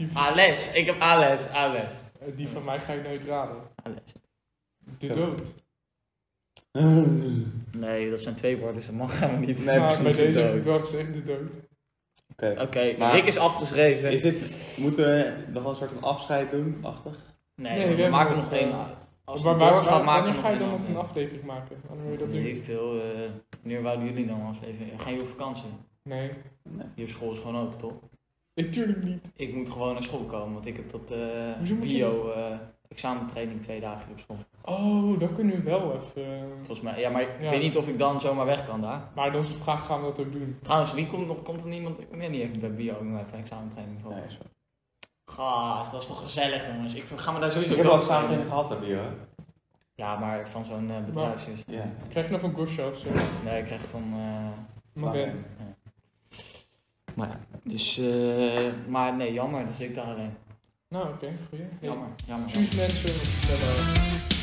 ik 0.74 0.86
heb 0.86 1.00
Ales, 1.00 1.48
Ales. 1.50 1.94
Eh, 2.20 2.28
Die 2.38 2.48
van 2.48 2.64
mij 2.64 2.80
ga 2.80 2.94
je 2.94 3.02
nooit 3.02 3.24
raden. 3.24 3.62
Ales. 3.84 4.14
De 5.00 5.08
dood. 5.08 5.42
Nee, 7.72 8.10
dat 8.10 8.20
zijn 8.20 8.36
twee 8.36 8.58
woorden, 8.58 8.76
dus 8.76 8.86
dat 8.86 8.96
mag 8.96 9.20
helemaal 9.20 9.40
niet. 9.42 9.66
Nee, 9.66 9.80
maar 9.80 10.04
bij 10.04 10.12
deze 10.14 10.40
heb 10.40 10.50
ik 10.50 10.56
het 10.56 10.66
wel 10.66 10.80
gezegd, 10.80 11.14
de 11.14 11.24
dood. 11.24 11.54
Oké. 12.34 12.56
Oké, 12.62 12.96
Maar- 12.98 13.14
Rick 13.14 13.26
is 13.26 13.38
afgeschreven. 13.38 14.12
Is 14.12 14.22
dit, 14.22 14.76
moeten 14.78 15.06
we 15.06 15.34
nog 15.54 15.66
een 15.66 15.76
soort 15.76 15.92
van 15.92 16.04
afscheid 16.04 16.52
doen? 16.52 16.78
Achtig? 16.82 17.16
Nee, 17.56 17.78
Nee, 17.86 17.96
we, 17.96 18.10
maken 18.10 18.36
nog, 18.36 18.52
één. 18.52 18.74
Als 19.26 19.42
waar- 19.42 19.56
maken 19.58 20.06
wanneer 20.06 20.34
ga 20.34 20.50
je 20.50 20.60
dan 20.60 20.70
nog 20.70 20.88
een 20.88 20.96
aflevering. 20.96 21.44
maken? 21.44 21.76
Wanneer 21.88 22.04
wil 22.06 22.14
je 22.14 22.20
dat 22.20 22.32
doen? 22.32 22.46
ik 22.46 22.64
veel. 22.64 23.02
eh 23.02 23.30
wanneer 23.62 23.82
wouden 23.82 24.06
jullie 24.06 24.26
dan 24.28 24.40
een 24.40 24.46
aflevering? 24.48 25.02
Gaan 25.02 25.12
jullie 25.12 25.28
op 25.28 25.32
vakantie? 25.38 25.70
Nee. 26.04 26.32
Je 26.96 27.08
school 27.08 27.32
is 27.32 27.38
gewoon 27.40 27.58
open, 27.58 27.78
toch? 27.78 27.94
Natuurlijk 28.56 29.04
niet. 29.04 29.32
Ik 29.36 29.54
moet 29.54 29.70
gewoon 29.70 29.94
naar 29.94 30.04
school 30.04 30.20
komen, 30.24 30.54
want 30.54 30.66
ik 30.66 30.76
heb 30.76 30.92
dat 30.92 31.12
eh, 31.12 31.68
je 31.68 31.74
bio 31.76 32.32
eh, 32.32 32.46
examentraining 32.94 33.62
twee 33.62 33.80
dagen 33.80 34.12
op 34.12 34.20
school. 34.20 34.38
Oh, 34.66 35.20
dan 35.20 35.34
kunnen 35.36 35.56
we 35.56 35.62
wel 35.64 35.94
even... 35.96 36.34
eh, 36.34 36.42
Volgens 36.58 36.82
mij, 36.82 37.00
ja, 37.00 37.10
maar 37.10 37.22
ik 37.22 37.30
Ja. 37.40 37.50
weet 37.50 37.62
niet 37.62 37.78
of 37.78 37.88
ik 37.88 37.98
dan 37.98 38.22
zomaar 38.22 38.46
weg 38.46 38.66
kan 38.66 38.82
daar. 38.82 39.02
Maar 39.16 39.32
dan 39.32 39.42
is 39.42 39.48
de 39.48 39.58
vraag, 39.58 39.86
gaan 39.86 40.00
we 40.00 40.06
dat 40.06 40.20
ook 40.20 40.32
doen? 40.32 40.58
Trouwens, 40.62 40.94
wie 40.94 41.08
komt 41.08 41.28
nog? 41.28 41.42
Komt 41.42 41.62
er 41.62 41.68
niemand? 41.68 42.00
Ik 42.00 42.18
ben 42.18 42.32
niet 42.32 42.42
echt 42.42 42.60
bij 42.60 42.74
bio, 42.74 42.94
ik 42.94 43.02
moet 43.02 43.20
even 43.20 43.38
examentraining 43.40 44.02
voor. 44.02 44.12
Nee, 44.12 44.22
is 44.28 44.38
wel. 44.38 44.48
Gaas, 45.26 45.92
dat 45.92 46.02
is 46.02 46.08
toch 46.08 46.22
gezellig, 46.22 46.68
jongens. 46.68 46.94
Ik 46.94 47.04
ga 47.16 47.32
me 47.32 47.40
daar 47.40 47.52
sowieso 47.52 47.72
Ik 47.72 47.78
heb 47.78 47.88
wel 47.88 48.00
trainen. 48.00 48.44
gehad 48.46 48.70
bij 48.70 48.80
bio, 48.80 48.98
hè? 48.98 49.10
Ja, 49.96 50.16
maar 50.20 50.48
van 50.50 50.66
zo'n 50.66 50.90
eh 50.92 51.04
bedrijfsjes. 51.06 51.64
Ja. 51.68 51.84
Krijg 52.10 52.26
je 52.26 52.32
nog 52.32 52.42
een 52.44 52.54
gosje 52.54 52.86
of 52.88 52.98
zo? 52.98 53.08
Nee, 53.44 53.60
ik 53.60 53.66
krijg 53.66 53.82
van. 53.86 54.04
eh, 54.14 55.02
Maar 57.16 57.28
ja, 57.28 57.40
dus. 57.64 57.98
eh, 57.98 58.72
maar 58.88 59.14
nee, 59.16 59.34
jammer, 59.34 59.66
dat 59.66 59.74
zit 59.76 59.90
ik 59.90 59.96
daar 59.96 60.06
alleen. 60.06 60.36
Nou, 60.94 61.08
oké. 61.14 61.28
goeie. 61.50 61.64
Hey, 61.80 61.90
Jammer, 61.90 62.08
jammer. 62.26 62.50
Mensen. 62.76 64.43